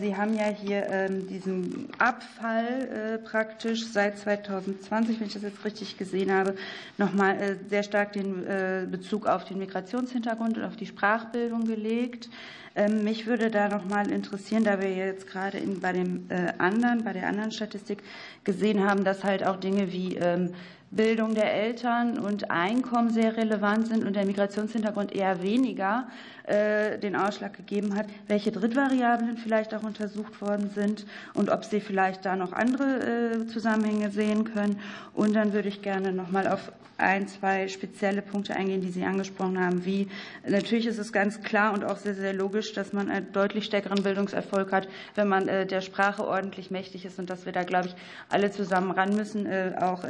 Sie 0.00 0.16
haben 0.16 0.34
ja 0.34 0.46
hier 0.46 0.86
ähm, 0.88 1.26
diesen 1.26 1.88
Abfall 1.98 3.20
praktisch 3.24 3.86
seit 3.86 4.18
2020, 4.18 5.18
wenn 5.18 5.26
ich 5.26 5.32
das 5.32 5.42
jetzt 5.42 5.64
richtig 5.64 5.98
gesehen 5.98 6.32
habe, 6.32 6.54
nochmal 6.96 7.58
sehr 7.68 7.82
stark 7.82 8.12
den 8.12 8.44
Bezug 8.90 9.26
auf 9.26 9.44
den 9.44 9.58
Migrationshintergrund 9.58 10.58
und 10.58 10.64
auf 10.64 10.76
die 10.76 10.86
Sprachbildung 10.86 11.64
gelegt. 11.64 12.28
Ähm, 12.76 13.04
mich 13.04 13.26
würde 13.26 13.50
da 13.50 13.68
noch 13.68 13.84
mal 13.86 14.10
interessieren, 14.10 14.64
da 14.64 14.80
wir 14.80 14.94
jetzt 14.94 15.26
gerade 15.26 15.58
bei 15.80 15.92
dem 15.92 16.28
anderen, 16.58 17.04
bei 17.04 17.12
der 17.12 17.26
anderen 17.26 17.52
Statistik 17.52 18.02
gesehen 18.44 18.88
haben, 18.88 19.02
dass 19.02 19.24
halt 19.24 19.46
auch 19.46 19.56
Dinge 19.56 19.92
wie 19.92 20.16
ähm, 20.16 20.52
Bildung 20.90 21.34
der 21.34 21.52
Eltern 21.52 22.18
und 22.18 22.50
Einkommen 22.50 23.10
sehr 23.10 23.36
relevant 23.36 23.86
sind 23.86 24.04
und 24.04 24.16
der 24.16 24.26
Migrationshintergrund 24.26 25.14
eher 25.14 25.40
weniger 25.40 26.08
äh, 26.44 26.98
den 26.98 27.14
Ausschlag 27.14 27.56
gegeben 27.56 27.94
hat, 27.96 28.06
welche 28.26 28.50
Drittvariablen 28.50 29.36
vielleicht 29.36 29.72
auch 29.72 29.84
untersucht 29.84 30.40
worden 30.40 30.68
sind 30.74 31.06
und 31.34 31.48
ob 31.48 31.64
Sie 31.64 31.80
vielleicht 31.80 32.24
da 32.24 32.34
noch 32.34 32.52
andere 32.52 33.42
äh, 33.42 33.46
Zusammenhänge 33.46 34.10
sehen 34.10 34.42
können. 34.44 34.80
Und 35.14 35.34
dann 35.34 35.52
würde 35.52 35.68
ich 35.68 35.80
gerne 35.80 36.12
noch 36.12 36.32
mal 36.32 36.48
auf 36.48 36.72
ein, 36.96 37.28
zwei 37.28 37.68
spezielle 37.68 38.20
Punkte 38.20 38.54
eingehen, 38.56 38.82
die 38.82 38.90
Sie 38.90 39.04
angesprochen 39.04 39.58
haben. 39.58 39.86
Wie 39.86 40.08
natürlich 40.46 40.86
ist 40.86 40.98
es 40.98 41.12
ganz 41.12 41.40
klar 41.40 41.72
und 41.72 41.84
auch 41.84 41.96
sehr, 41.96 42.14
sehr 42.14 42.34
logisch, 42.34 42.72
dass 42.74 42.92
man 42.92 43.10
einen 43.10 43.32
deutlich 43.32 43.64
stärkeren 43.64 44.02
Bildungserfolg 44.02 44.72
hat, 44.72 44.88
wenn 45.14 45.28
man 45.28 45.46
äh, 45.46 45.66
der 45.66 45.80
Sprache 45.82 46.26
ordentlich 46.26 46.70
mächtig 46.70 47.04
ist 47.04 47.18
und 47.18 47.30
dass 47.30 47.46
wir 47.46 47.52
da, 47.52 47.62
glaube 47.62 47.88
ich, 47.88 47.94
alle 48.28 48.50
zusammen 48.50 48.90
ran 48.90 49.14
müssen, 49.14 49.46
auch 49.80 50.04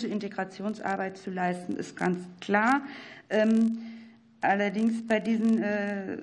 gute 0.00 0.12
Integrationsarbeit 0.12 1.18
zu 1.18 1.30
leisten, 1.30 1.76
ist 1.76 1.94
ganz 1.94 2.18
klar. 2.40 2.80
Ähm, 3.28 3.78
Allerdings 4.42 5.06
bei 5.06 5.20
diesen, 5.20 5.62
äh, 5.62 6.16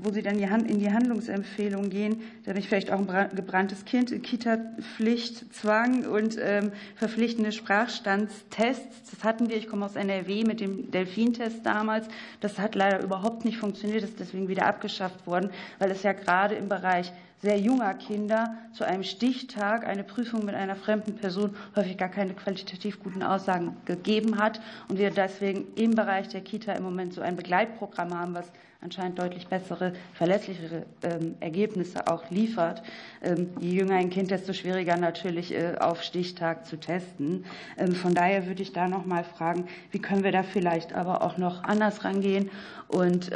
wo 0.00 0.12
Sie 0.12 0.22
dann 0.22 0.38
in 0.38 0.78
die 0.78 0.92
Handlungsempfehlung 0.92 1.90
gehen, 1.90 2.22
da 2.44 2.52
bin 2.52 2.60
ich 2.60 2.68
vielleicht 2.68 2.92
auch 2.92 3.00
ein 3.00 3.30
gebranntes 3.34 3.84
Kind, 3.84 4.10
Kita-Pflicht, 4.22 5.52
Zwang 5.52 6.06
und 6.06 6.38
ähm, 6.40 6.70
verpflichtende 6.94 7.50
Sprachstandstests. 7.50 9.10
Das 9.10 9.24
hatten 9.24 9.48
wir, 9.48 9.56
ich 9.56 9.66
komme 9.66 9.86
aus 9.86 9.96
NRW 9.96 10.44
mit 10.44 10.60
dem 10.60 10.92
Delfin-Test 10.92 11.66
damals. 11.66 12.06
Das 12.38 12.60
hat 12.60 12.76
leider 12.76 13.02
überhaupt 13.02 13.44
nicht 13.44 13.58
funktioniert, 13.58 14.04
ist 14.04 14.20
deswegen 14.20 14.46
wieder 14.46 14.66
abgeschafft 14.66 15.26
worden, 15.26 15.50
weil 15.80 15.90
es 15.90 16.04
ja 16.04 16.12
gerade 16.12 16.54
im 16.54 16.68
Bereich 16.68 17.12
sehr 17.44 17.58
junger 17.58 17.92
Kinder 17.94 18.56
zu 18.72 18.84
einem 18.84 19.04
Stichtag 19.04 19.86
eine 19.86 20.02
Prüfung 20.02 20.44
mit 20.44 20.54
einer 20.54 20.76
fremden 20.76 21.14
Person 21.14 21.54
häufig 21.76 21.98
gar 21.98 22.08
keine 22.08 22.32
qualitativ 22.32 23.02
guten 23.02 23.22
Aussagen 23.22 23.76
gegeben 23.84 24.38
hat 24.38 24.60
und 24.88 24.98
wir 24.98 25.10
deswegen 25.10 25.66
im 25.76 25.94
Bereich 25.94 26.28
der 26.28 26.40
Kita 26.40 26.72
im 26.72 26.82
Moment 26.82 27.12
so 27.12 27.20
ein 27.20 27.36
Begleitprogramm 27.36 28.18
haben, 28.18 28.34
was 28.34 28.50
anscheinend 28.80 29.18
deutlich 29.18 29.46
bessere, 29.46 29.92
verlässlichere 30.12 30.84
ähm, 31.02 31.36
Ergebnisse 31.40 32.06
auch 32.06 32.30
liefert. 32.30 32.82
Ähm, 33.22 33.50
je 33.58 33.78
jünger 33.78 33.96
ein 33.96 34.10
Kind, 34.10 34.30
desto 34.30 34.52
schwieriger 34.52 34.96
natürlich 34.96 35.54
äh, 35.54 35.76
auf 35.78 36.02
Stichtag 36.02 36.66
zu 36.66 36.78
testen. 36.78 37.44
Ähm, 37.78 37.92
von 37.92 38.14
daher 38.14 38.46
würde 38.46 38.62
ich 38.62 38.72
da 38.72 38.88
noch 38.88 39.06
mal 39.06 39.24
fragen, 39.24 39.66
wie 39.90 40.00
können 40.00 40.24
wir 40.24 40.32
da 40.32 40.42
vielleicht 40.42 40.94
aber 40.94 41.22
auch 41.22 41.38
noch 41.38 41.64
anders 41.64 42.04
rangehen 42.04 42.50
und 42.88 43.30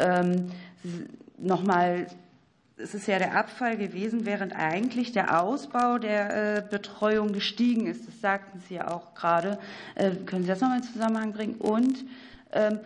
noch 1.38 1.64
mal 1.64 2.06
es 2.78 2.94
ist 2.94 3.06
ja 3.06 3.18
der 3.18 3.36
Abfall 3.36 3.76
gewesen, 3.76 4.24
während 4.24 4.54
eigentlich 4.54 5.12
der 5.12 5.42
Ausbau 5.42 5.98
der 5.98 6.56
äh, 6.56 6.62
Betreuung 6.62 7.32
gestiegen 7.32 7.86
ist. 7.86 8.06
Das 8.06 8.20
sagten 8.20 8.60
Sie 8.68 8.76
ja 8.76 8.88
auch 8.88 9.14
gerade. 9.14 9.58
Äh, 9.94 10.12
können 10.26 10.42
Sie 10.42 10.48
das 10.48 10.60
nochmal 10.60 10.78
in 10.78 10.84
Zusammenhang 10.84 11.32
bringen? 11.32 11.56
Und 11.56 12.04
ähm, 12.52 12.80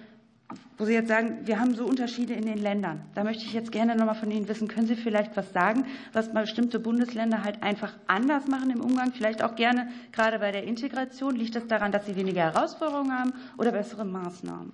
wo 0.76 0.84
Sie 0.84 0.92
jetzt 0.92 1.08
sagen, 1.08 1.40
wir 1.44 1.58
haben 1.60 1.74
so 1.74 1.84
Unterschiede 1.84 2.34
in 2.34 2.46
den 2.46 2.58
Ländern. 2.58 3.02
Da 3.14 3.24
möchte 3.24 3.44
ich 3.44 3.52
jetzt 3.52 3.72
gerne 3.72 3.96
nochmal 3.96 4.14
von 4.14 4.30
Ihnen 4.30 4.48
wissen, 4.48 4.68
können 4.68 4.86
Sie 4.86 4.96
vielleicht 4.96 5.36
was 5.36 5.52
sagen, 5.52 5.84
was 6.12 6.32
bestimmte 6.32 6.78
Bundesländer 6.78 7.44
halt 7.44 7.62
einfach 7.62 7.92
anders 8.06 8.46
machen 8.48 8.70
im 8.70 8.80
Umgang? 8.80 9.12
Vielleicht 9.12 9.42
auch 9.42 9.56
gerne 9.56 9.88
gerade 10.10 10.38
bei 10.38 10.52
der 10.52 10.64
Integration. 10.64 11.36
Liegt 11.36 11.54
das 11.54 11.66
daran, 11.66 11.92
dass 11.92 12.06
sie 12.06 12.16
weniger 12.16 12.42
Herausforderungen 12.42 13.12
haben 13.12 13.32
oder 13.58 13.72
bessere 13.72 14.04
Maßnahmen? 14.04 14.72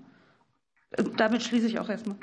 Äh, 0.93 1.05
damit 1.17 1.43
schließe 1.43 1.67
ich 1.67 1.79
auch 1.79 1.89
erstmal. 1.89 2.17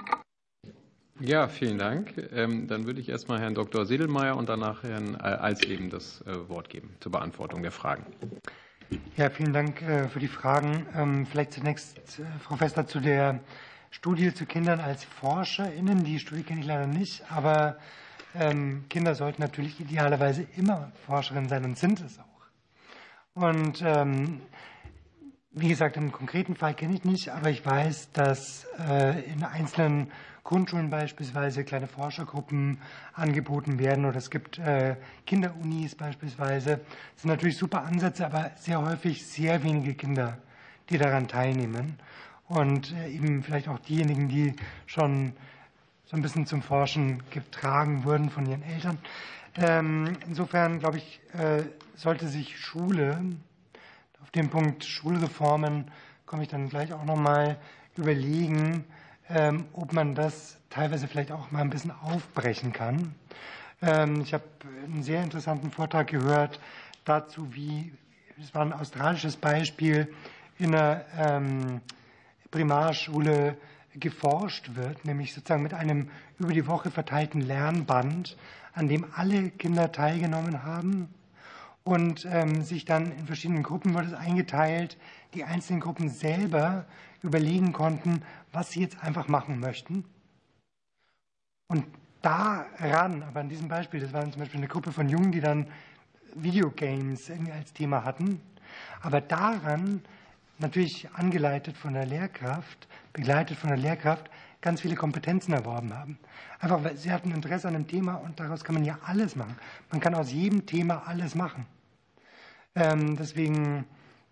Ja, 1.21 1.47
vielen 1.47 1.77
Dank. 1.77 2.13
Ähm, 2.33 2.67
dann 2.67 2.85
würde 2.85 2.99
ich 2.99 3.07
erstmal 3.07 3.39
Herrn 3.39 3.55
Dr. 3.55 3.85
Sedelmeier 3.85 4.35
und 4.35 4.49
danach 4.49 4.83
Herrn 4.83 5.15
äh, 5.15 5.19
Alsleben 5.19 5.89
das 5.89 6.21
äh, 6.27 6.49
Wort 6.49 6.69
geben 6.69 6.93
zur 6.99 7.13
Beantwortung 7.13 7.61
der 7.61 7.71
Fragen. 7.71 8.05
Ja, 9.15 9.29
vielen 9.29 9.53
Dank 9.53 9.81
äh, 9.81 10.09
für 10.09 10.19
die 10.19 10.27
Fragen. 10.27 10.85
Ähm, 10.93 11.25
vielleicht 11.25 11.53
zunächst, 11.53 12.21
Frau 12.41 12.57
Fester, 12.57 12.85
zu 12.85 12.99
der 12.99 13.39
Studie 13.91 14.33
zu 14.33 14.45
Kindern 14.45 14.81
als 14.81 15.05
ForscherInnen. 15.05 16.03
Die 16.03 16.19
Studie 16.19 16.43
kenne 16.43 16.59
ich 16.59 16.67
leider 16.67 16.85
nicht, 16.85 17.23
aber 17.31 17.77
ähm, 18.37 18.83
Kinder 18.89 19.15
sollten 19.15 19.41
natürlich 19.41 19.79
idealerweise 19.79 20.45
immer 20.57 20.91
Forscherinnen 21.05 21.47
sein 21.47 21.63
und 21.63 21.77
sind 21.77 22.01
es 22.01 22.19
auch. 22.19 23.41
Und 23.41 23.83
wie 25.57 25.69
gesagt, 25.69 25.95
im 25.95 26.11
konkreten 26.11 26.55
Fall 26.55 26.73
kenne 26.73 26.95
ich 26.95 27.03
nicht, 27.03 27.29
aber 27.29 27.49
ich 27.49 27.65
weiß, 27.65 28.11
dass 28.13 28.65
in 29.33 29.43
einzelnen 29.43 30.09
Grundschulen 30.45 30.91
beispielsweise 30.91 31.63
kleine 31.63 31.87
Forschergruppen 31.87 32.77
angeboten 33.13 33.79
werden 33.79 34.05
oder 34.05 34.17
es 34.17 34.29
gibt 34.29 34.59
äh, 34.59 34.95
Kinderunis 35.25 35.95
beispielsweise. 35.95 36.81
Das 37.13 37.23
sind 37.23 37.31
natürlich 37.31 37.57
super 37.57 37.83
Ansätze, 37.83 38.27
aber 38.27 38.51
sehr 38.55 38.79
häufig 38.79 39.25
sehr 39.25 39.63
wenige 39.63 39.95
Kinder, 39.95 40.37
die 40.91 40.99
daran 40.99 41.27
teilnehmen. 41.27 41.97
Und 42.47 42.93
äh, 42.93 43.09
eben 43.09 43.41
vielleicht 43.41 43.67
auch 43.67 43.79
diejenigen, 43.79 44.29
die 44.29 44.53
schon 44.85 45.33
so 46.05 46.15
ein 46.15 46.21
bisschen 46.21 46.45
zum 46.45 46.61
Forschen 46.61 47.23
getragen 47.31 48.03
wurden 48.03 48.29
von 48.29 48.45
ihren 48.45 48.61
Eltern. 48.61 48.99
Ähm, 49.55 50.15
insofern, 50.27 50.77
glaube 50.77 50.97
ich, 50.97 51.21
äh, 51.33 51.63
sollte 51.95 52.27
sich 52.27 52.59
Schule, 52.59 53.19
auf 54.21 54.29
den 54.29 54.51
Punkt 54.51 54.85
Schulreformen 54.85 55.89
komme 56.27 56.43
ich 56.43 56.49
dann 56.49 56.69
gleich 56.69 56.93
auch 56.93 57.03
nochmal 57.03 57.57
überlegen, 57.97 58.83
ähm, 59.29 59.65
ob 59.73 59.93
man 59.93 60.15
das 60.15 60.57
teilweise 60.69 61.07
vielleicht 61.07 61.31
auch 61.31 61.51
mal 61.51 61.61
ein 61.61 61.69
bisschen 61.69 61.91
aufbrechen 61.91 62.73
kann. 62.73 63.15
Ähm, 63.81 64.21
ich 64.21 64.33
habe 64.33 64.43
einen 64.85 65.03
sehr 65.03 65.23
interessanten 65.23 65.71
Vortrag 65.71 66.07
gehört 66.07 66.59
dazu, 67.05 67.53
wie, 67.53 67.93
es 68.41 68.53
war 68.53 68.61
ein 68.61 68.73
australisches 68.73 69.37
Beispiel, 69.37 70.13
in 70.57 70.73
einer 70.73 71.05
ähm, 71.17 71.81
Primarschule 72.51 73.57
geforscht 73.93 74.75
wird, 74.75 75.05
nämlich 75.05 75.33
sozusagen 75.33 75.63
mit 75.63 75.73
einem 75.73 76.09
über 76.39 76.53
die 76.53 76.67
Woche 76.67 76.91
verteilten 76.91 77.41
Lernband, 77.41 78.37
an 78.73 78.87
dem 78.87 79.05
alle 79.15 79.49
Kinder 79.51 79.91
teilgenommen 79.91 80.63
haben 80.63 81.09
und 81.85 82.27
ähm, 82.31 82.63
sich 82.63 82.83
dann 82.83 83.11
in 83.11 83.27
verschiedenen 83.27 83.61
Gruppen 83.61 83.93
wurde 83.93 84.07
es 84.07 84.13
eingeteilt, 84.13 84.97
die 85.35 85.43
einzelnen 85.43 85.79
Gruppen 85.79 86.09
selber 86.09 86.85
überlegen 87.21 87.73
konnten, 87.73 88.23
was 88.51 88.71
sie 88.71 88.81
jetzt 88.81 89.01
einfach 89.03 89.27
machen 89.27 89.59
möchten. 89.59 90.03
Und 91.67 91.85
daran, 92.23 93.21
aber 93.21 93.41
an 93.41 93.49
diesem 93.49 93.67
Beispiel, 93.67 93.99
das 93.99 94.13
war 94.13 94.23
zum 94.31 94.39
Beispiel 94.39 94.59
eine 94.59 94.67
Gruppe 94.67 94.91
von 94.91 95.09
Jungen, 95.09 95.31
die 95.31 95.41
dann 95.41 95.67
Videogames 96.33 97.31
als 97.53 97.71
Thema 97.71 98.03
hatten, 98.03 98.41
aber 99.01 99.21
daran, 99.21 100.01
natürlich 100.57 101.07
angeleitet 101.13 101.77
von 101.77 101.93
der 101.93 102.07
Lehrkraft, 102.07 102.87
begleitet 103.13 103.57
von 103.57 103.69
der 103.69 103.77
Lehrkraft, 103.77 104.31
ganz 104.59 104.81
viele 104.81 104.95
Kompetenzen 104.95 105.53
erworben 105.53 105.93
haben. 105.93 106.17
Einfach, 106.59 106.83
weil 106.83 106.97
sie 106.97 107.11
hatten 107.11 107.31
Interesse 107.31 107.67
an 107.67 107.75
einem 107.75 107.87
Thema 107.87 108.15
und 108.15 108.39
daraus 108.39 108.63
kann 108.63 108.73
man 108.73 108.83
ja 108.83 108.97
alles 109.05 109.35
machen. 109.35 109.55
Man 109.91 110.01
kann 110.01 110.15
aus 110.15 110.31
jedem 110.31 110.65
Thema 110.65 111.03
alles 111.05 111.35
machen. 111.35 111.67
Ähm, 112.77 113.15
deswegen 113.15 113.85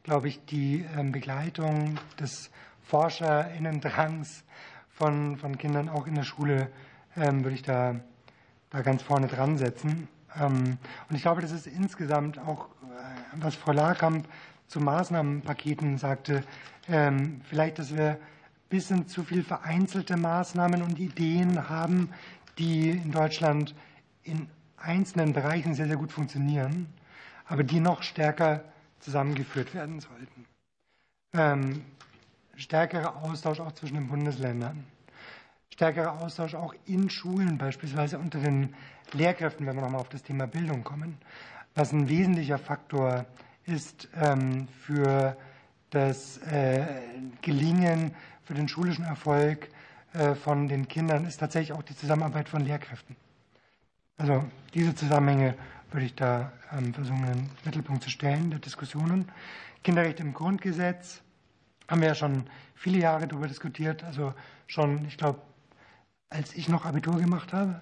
glaube 0.04 0.28
ich, 0.28 0.44
die 0.44 0.86
ähm, 0.98 1.14
Begleitung 1.14 1.98
des 2.20 2.52
ForscherInnendrangs 2.82 4.44
von, 4.90 5.38
von 5.38 5.58
Kindern 5.58 5.88
auch 5.88 6.08
in 6.08 6.16
der 6.16 6.24
Schule 6.24 6.70
ähm, 7.16 7.46
würde 7.46 7.56
ich 7.56 7.62
da, 7.62 7.96
da 8.70 8.82
ganz 8.82 9.02
vorne 9.02 9.28
dran 9.28 9.58
setzen. 9.58 10.10
und 10.38 10.78
ich 11.12 11.22
glaube, 11.22 11.42
das 11.42 11.52
ist 11.52 11.68
insgesamt 11.68 12.38
auch, 12.38 12.66
äh, 12.66 13.38
was 13.38 13.56
Frau 13.56 13.72
Lakamp 13.72 14.28
zu 14.68 14.80
Maßnahmenpaketen 14.80 15.98
sagte, 15.98 16.44
vielleicht, 17.48 17.78
dass 17.78 17.96
wir 17.96 18.12
ein 18.12 18.18
bisschen 18.70 19.08
zu 19.08 19.24
viel 19.24 19.44
vereinzelte 19.44 20.18
Maßnahmen 20.18 20.82
und 20.82 21.00
Ideen 21.00 21.70
haben, 21.70 22.10
die 22.58 22.90
in 22.90 23.12
Deutschland 23.12 23.76
in 24.24 24.48
einzelnen 24.78 25.32
Bereichen 25.34 25.76
sehr, 25.76 25.88
sehr 25.88 25.98
gut 25.98 26.12
funktionieren, 26.12 26.88
aber 27.46 27.64
die 27.64 27.80
noch 27.80 28.04
stärker 28.04 28.64
zusammengeführt 29.00 29.74
werden 29.74 30.00
sollten. 30.00 30.46
Ähm, 31.34 31.84
stärkerer 32.56 33.24
Austausch 33.24 33.60
auch 33.60 33.72
zwischen 33.74 33.96
den 33.96 34.08
Bundesländern, 34.08 34.86
stärkerer 35.70 36.22
Austausch 36.22 36.56
auch 36.56 36.74
in 36.86 37.10
Schulen, 37.10 37.58
beispielsweise 37.58 38.20
unter 38.20 38.40
den 38.40 38.76
Lehrkräften, 39.12 39.66
wenn 39.66 39.76
wir 39.76 39.82
nochmal 39.82 40.02
auf 40.02 40.10
das 40.10 40.24
Thema 40.24 40.48
Bildung 40.48 40.84
kommen, 40.84 41.18
was 41.76 41.92
ein 41.92 42.08
wesentlicher 42.08 42.58
Faktor 42.58 43.26
ist 43.66 44.08
ähm, 44.16 44.68
für 44.82 45.36
das 45.90 46.38
äh, 46.40 46.86
Gelingen, 47.42 48.14
für 48.44 48.54
den 48.54 48.68
schulischen 48.68 49.06
Erfolg 49.06 49.70
äh, 50.14 50.36
von 50.36 50.68
den 50.68 50.88
Kindern, 50.88 51.26
ist 51.26 51.38
tatsächlich 51.38 51.74
auch 51.74 51.84
die 51.84 51.96
Zusammenarbeit 51.96 52.50
von 52.50 52.64
Lehrkräften. 52.64 53.16
Also 54.18 54.44
diese 54.74 54.94
Zusammenhänge 54.96 55.56
würde 55.94 56.06
ich 56.06 56.16
da 56.16 56.52
ähm, 56.72 56.94
versuchen, 56.94 57.24
in 57.26 57.34
den 57.34 57.50
Mittelpunkt 57.66 58.04
zu 58.04 58.10
stellen 58.10 58.50
der 58.50 58.60
Diskussionen. 58.60 59.32
Kinderrecht 59.84 60.20
im 60.20 60.34
Grundgesetz 60.34 61.22
haben 61.88 62.02
wir 62.02 62.10
ja 62.10 62.16
schon 62.16 62.46
viele 62.74 62.98
Jahre 63.00 63.28
darüber 63.28 63.48
diskutiert. 63.48 64.04
Also 64.04 64.34
schon, 64.68 65.06
ich 65.06 65.18
glaube, 65.18 65.42
als 66.30 66.56
ich 66.56 66.68
noch 66.68 66.86
Abitur 66.86 67.18
gemacht 67.20 67.54
habe, 67.54 67.82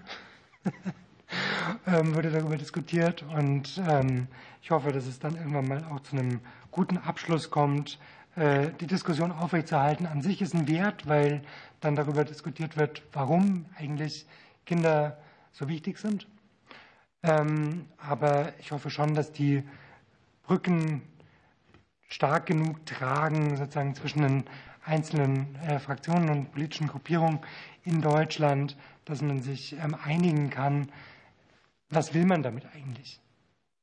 ähm, 1.88 2.13
wurde 2.15 2.31
darüber 2.31 2.57
diskutiert. 2.57 3.23
Und 3.23 3.81
ähm, 3.88 4.27
ich 4.61 4.71
hoffe, 4.71 4.91
dass 4.91 5.05
es 5.05 5.19
dann 5.19 5.35
irgendwann 5.35 5.67
mal 5.67 5.83
auch 5.85 6.01
zu 6.01 6.17
einem 6.17 6.41
guten 6.71 6.97
Abschluss 6.97 7.49
kommt. 7.49 7.99
Äh, 8.35 8.71
die 8.79 8.88
Diskussion 8.88 9.31
aufrechtzuerhalten 9.31 10.05
an 10.05 10.21
sich 10.21 10.41
ist 10.41 10.53
ein 10.53 10.67
Wert, 10.67 11.07
weil 11.07 11.43
dann 11.79 11.95
darüber 11.95 12.25
diskutiert 12.25 12.77
wird, 12.77 13.03
warum 13.13 13.65
eigentlich 13.77 14.25
Kinder 14.65 15.17
so 15.51 15.67
wichtig 15.67 15.97
sind. 15.97 16.27
Ähm, 17.23 17.85
aber 17.98 18.53
ich 18.60 18.72
hoffe 18.72 18.89
schon, 18.89 19.14
dass 19.14 19.31
die 19.31 19.64
Brücken 20.43 21.02
stark 22.07 22.48
genug 22.48 22.85
tragen, 22.85 23.56
sozusagen 23.57 23.95
zwischen 23.95 24.22
den 24.22 24.43
einzelnen 24.84 25.56
äh, 25.56 25.80
Fraktionen 25.80 26.30
und 26.30 26.52
politischen 26.52 26.88
Gruppierungen 26.88 27.39
in 27.84 28.02
Deutschland, 28.02 28.76
dass 29.06 29.22
man 29.22 29.41
sich 29.41 29.73
ähm, 29.73 29.95
einigen 30.03 30.49
kann, 30.49 30.91
was 31.89 32.14
will 32.14 32.26
man 32.26 32.41
damit 32.41 32.65
eigentlich? 32.73 33.19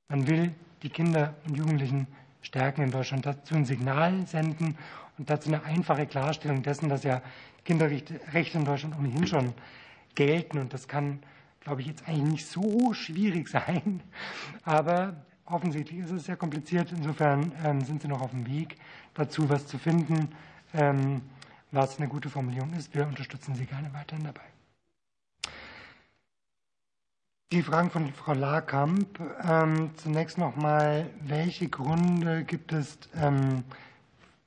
Man 0.08 0.26
will 0.26 0.54
die 0.82 0.90
Kinder 0.90 1.34
und 1.46 1.56
Jugendlichen 1.56 2.06
stärken 2.42 2.82
in 2.82 2.90
Deutschland, 2.90 3.26
dazu 3.26 3.54
ein 3.54 3.64
Signal 3.64 4.26
senden 4.26 4.76
und 5.18 5.28
dazu 5.28 5.48
eine 5.48 5.62
einfache 5.64 6.06
Klarstellung 6.06 6.62
dessen, 6.62 6.88
dass 6.88 7.04
ja 7.04 7.22
Kinderrechte 7.64 8.58
in 8.58 8.64
Deutschland 8.64 8.96
ohnehin 8.98 9.26
schon 9.26 9.52
gelten 10.14 10.58
und 10.58 10.72
das 10.72 10.88
kann 10.88 11.20
glaube 11.68 11.82
ich, 11.82 11.88
jetzt 11.88 12.08
eigentlich 12.08 12.24
nicht 12.24 12.46
so 12.46 12.94
schwierig 12.94 13.48
sein. 13.50 14.00
Aber 14.64 15.14
offensichtlich 15.44 16.00
ist 16.00 16.10
es 16.10 16.24
sehr 16.24 16.36
kompliziert. 16.36 16.92
Insofern 16.92 17.52
ähm, 17.62 17.82
sind 17.82 18.02
Sie 18.02 18.08
noch 18.08 18.22
auf 18.22 18.30
dem 18.30 18.46
Weg 18.46 18.76
dazu, 19.14 19.48
was 19.50 19.66
zu 19.66 19.78
finden, 19.78 20.30
ähm, 20.72 21.20
was 21.70 21.98
eine 21.98 22.08
gute 22.08 22.30
Formulierung 22.30 22.72
ist. 22.72 22.94
Wir 22.94 23.06
unterstützen 23.06 23.54
Sie 23.54 23.66
gerne 23.66 23.92
weiterhin 23.92 24.24
dabei. 24.24 24.40
Die 27.52 27.62
Fragen 27.62 27.90
von 27.90 28.12
Frau 28.14 28.32
Lakamp. 28.32 29.20
Ähm, 29.46 29.90
zunächst 29.96 30.38
noch 30.38 30.56
mal, 30.56 31.10
welche 31.20 31.68
Gründe 31.68 32.44
gibt 32.44 32.72
es 32.72 32.98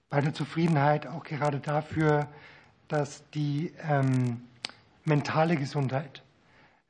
bei 0.09 0.21
der 0.21 0.33
Zufriedenheit 0.33 1.07
auch 1.07 1.23
gerade 1.23 1.59
dafür, 1.59 2.27
dass 2.87 3.27
die 3.31 3.73
mentale 5.05 5.55
Gesundheit 5.55 6.21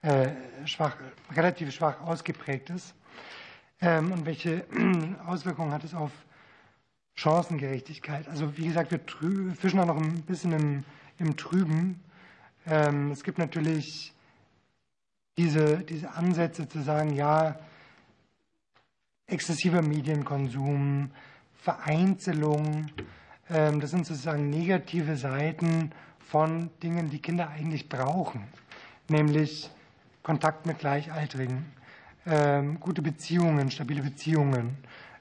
äh, 0.02 0.30
schwach, 0.66 0.96
relativ 1.36 1.72
schwach 1.74 2.02
ausgeprägt 2.02 2.70
ist. 2.70 2.96
Ähm, 3.82 4.12
und 4.12 4.26
welche 4.26 4.66
Auswirkungen 5.26 5.72
hat 5.72 5.84
es 5.84 5.94
auf 5.94 6.12
Chancengerechtigkeit? 7.16 8.28
Also 8.28 8.58
wie 8.58 8.68
gesagt, 8.68 8.92
wir 8.92 9.00
fischen 9.56 9.80
auch 9.80 9.86
noch 9.86 9.98
ein 9.98 10.22
bisschen 10.24 10.54
im, 10.54 10.84
im 11.20 11.38
Trüben. 11.38 12.04
Ähm, 12.66 13.12
es 13.12 13.24
gibt 13.24 13.38
natürlich 13.38 14.14
diese, 15.38 15.80
diese 15.80 16.12
Ansätze 16.12 16.68
zu 16.68 16.82
sagen, 16.82 17.14
ja, 17.14 17.60
exzessiver 19.28 19.82
Medienkonsum, 19.82 21.12
Vereinzelung, 21.56 22.88
ähm, 23.50 23.80
das 23.80 23.92
sind 23.92 24.06
sozusagen 24.06 24.50
negative 24.50 25.16
Seiten 25.16 25.92
von 26.20 26.70
Dingen, 26.82 27.10
die 27.10 27.20
Kinder 27.20 27.50
eigentlich 27.50 27.88
brauchen, 27.88 28.44
nämlich 29.10 29.70
Kontakt 30.24 30.66
mit 30.66 30.80
Gleichaltrigen, 30.80 31.72
ähm, 32.26 32.80
gute 32.80 33.02
Beziehungen, 33.02 33.72
stabile 33.72 34.04
Beziehungen, 34.04 34.78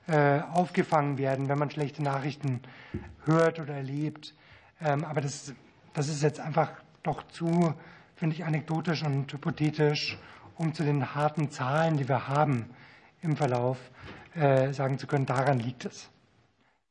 äh, 0.06 0.40
aufgefangen 0.40 1.16
werden, 1.18 1.48
wenn 1.48 1.58
man 1.58 1.70
schlechte 1.70 2.02
Nachrichten 2.02 2.60
hört 3.24 3.60
oder 3.60 3.74
erlebt. 3.74 4.34
Ähm, 4.80 5.04
aber 5.04 5.20
das, 5.20 5.54
das 5.94 6.08
ist 6.08 6.22
jetzt 6.22 6.40
einfach 6.40 6.70
doch 7.02 7.22
zu, 7.28 7.74
finde 8.16 8.36
ich, 8.36 8.44
anekdotisch 8.44 9.02
und 9.02 9.32
hypothetisch, 9.32 10.18
um 10.56 10.74
zu 10.74 10.84
den 10.84 11.14
harten 11.14 11.50
Zahlen, 11.50 11.96
die 11.96 12.08
wir 12.08 12.28
haben 12.28 12.66
im 13.22 13.36
Verlauf, 13.36 13.78
äh, 14.34 14.72
sagen 14.72 14.98
zu 14.98 15.06
können, 15.06 15.26
daran 15.26 15.60
liegt 15.60 15.86
es. 15.86 16.10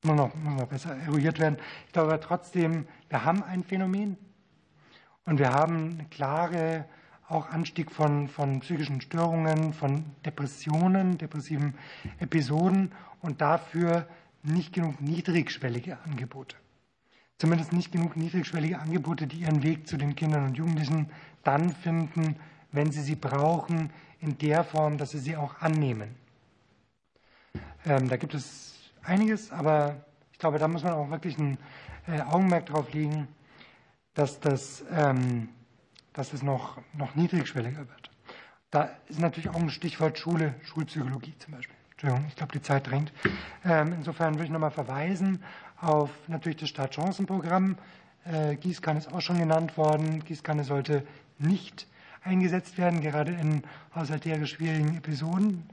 Muss 0.03 0.15
noch, 0.15 0.33
muss 0.33 0.61
noch 0.61 0.67
besser 0.67 0.95
eruiert 0.95 1.39
werden. 1.39 1.57
Ich 1.85 1.93
glaube 1.93 2.13
aber 2.13 2.21
trotzdem, 2.21 2.87
wir 3.09 3.25
haben 3.25 3.43
ein 3.43 3.63
Phänomen 3.63 4.17
und 5.25 5.37
wir 5.37 5.51
haben 5.51 5.91
eine 5.99 6.05
klare 6.09 6.85
auch 7.29 7.49
Anstieg 7.49 7.91
von, 7.91 8.27
von 8.27 8.59
psychischen 8.59 9.01
Störungen, 9.01 9.73
von 9.73 10.03
Depressionen, 10.25 11.17
depressiven 11.17 11.75
Episoden 12.19 12.91
und 13.21 13.41
dafür 13.41 14.07
nicht 14.43 14.73
genug 14.73 14.99
niedrigschwellige 14.99 15.99
Angebote. 16.05 16.55
Zumindest 17.37 17.71
nicht 17.71 17.91
genug 17.91 18.17
niedrigschwellige 18.17 18.79
Angebote, 18.79 19.27
die 19.27 19.41
ihren 19.41 19.63
Weg 19.63 19.87
zu 19.87 19.95
den 19.97 20.15
Kindern 20.15 20.45
und 20.45 20.57
Jugendlichen 20.57 21.09
dann 21.43 21.69
finden, 21.69 22.35
wenn 22.71 22.91
sie 22.91 23.01
sie 23.01 23.15
brauchen, 23.15 23.91
in 24.19 24.37
der 24.37 24.63
Form, 24.63 24.97
dass 24.97 25.11
sie 25.11 25.19
sie 25.19 25.37
auch 25.37 25.61
annehmen. 25.61 26.15
Ähm, 27.85 28.09
da 28.09 28.17
gibt 28.17 28.33
es 28.33 28.91
einiges, 29.03 29.51
aber 29.51 30.03
ich 30.33 30.39
glaube, 30.39 30.59
da 30.59 30.67
muss 30.67 30.83
man 30.83 30.93
auch 30.93 31.09
wirklich 31.09 31.37
ein 31.37 31.57
äh, 32.07 32.21
Augenmerk 32.21 32.65
drauf 32.65 32.91
legen, 32.93 33.27
dass 34.13 34.39
das 34.39 34.83
ähm, 34.91 35.49
dass 36.13 36.33
es 36.33 36.43
noch, 36.43 36.77
noch 36.93 37.15
niedrigschwelliger 37.15 37.87
wird. 37.87 38.11
Da 38.71 38.89
ist 39.07 39.19
natürlich 39.19 39.49
auch 39.49 39.55
ein 39.55 39.69
Stichwort 39.69 40.19
Schule, 40.19 40.53
Schulpsychologie 40.63 41.33
zum 41.39 41.53
Beispiel. 41.53 41.75
Entschuldigung, 41.91 42.25
ich 42.29 42.35
glaube, 42.35 42.53
die 42.53 42.61
Zeit 42.61 42.89
drängt. 42.89 43.11
Ähm, 43.65 43.93
insofern 43.93 44.35
würde 44.35 44.45
ich 44.45 44.51
nochmal 44.51 44.71
verweisen 44.71 45.43
auf 45.81 46.09
natürlich 46.27 46.57
das 46.57 46.69
Startchancenprogramm. 46.69 47.77
Äh, 48.25 48.55
Gießkanne 48.55 48.99
ist 48.99 49.11
auch 49.11 49.21
schon 49.21 49.39
genannt 49.39 49.77
worden. 49.77 50.23
Gießkanne 50.23 50.63
sollte 50.63 51.05
nicht 51.39 51.87
eingesetzt 52.23 52.77
werden, 52.77 53.01
gerade 53.01 53.31
in 53.31 53.63
haushalterisch 53.95 54.53
schwierigen 54.53 54.97
Episoden, 54.97 55.69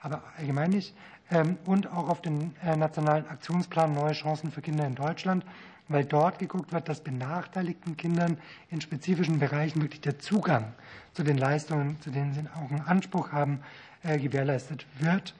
aber 0.00 0.22
allgemein 0.38 0.70
nicht. 0.70 0.94
Ähm, 1.30 1.58
und 1.66 1.86
auch 1.88 2.08
auf 2.08 2.22
den 2.22 2.54
äh, 2.64 2.76
nationalen 2.76 3.28
Aktionsplan 3.28 3.92
Neue 3.92 4.12
Chancen 4.12 4.50
für 4.50 4.62
Kinder 4.62 4.86
in 4.86 4.94
Deutschland 4.94 5.44
weil 5.90 6.04
dort 6.04 6.38
geguckt 6.38 6.72
wird, 6.72 6.88
dass 6.88 7.00
benachteiligten 7.00 7.96
Kindern 7.96 8.38
in 8.70 8.80
spezifischen 8.80 9.40
Bereichen 9.40 9.82
wirklich 9.82 10.00
der 10.00 10.18
Zugang 10.18 10.72
zu 11.12 11.24
den 11.24 11.36
Leistungen, 11.36 12.00
zu 12.00 12.10
denen 12.10 12.32
sie 12.32 12.42
auch 12.54 12.70
einen 12.70 12.80
Anspruch 12.80 13.32
haben, 13.32 13.60
äh, 14.02 14.18
gewährleistet 14.18 14.86
wird. 15.00 15.34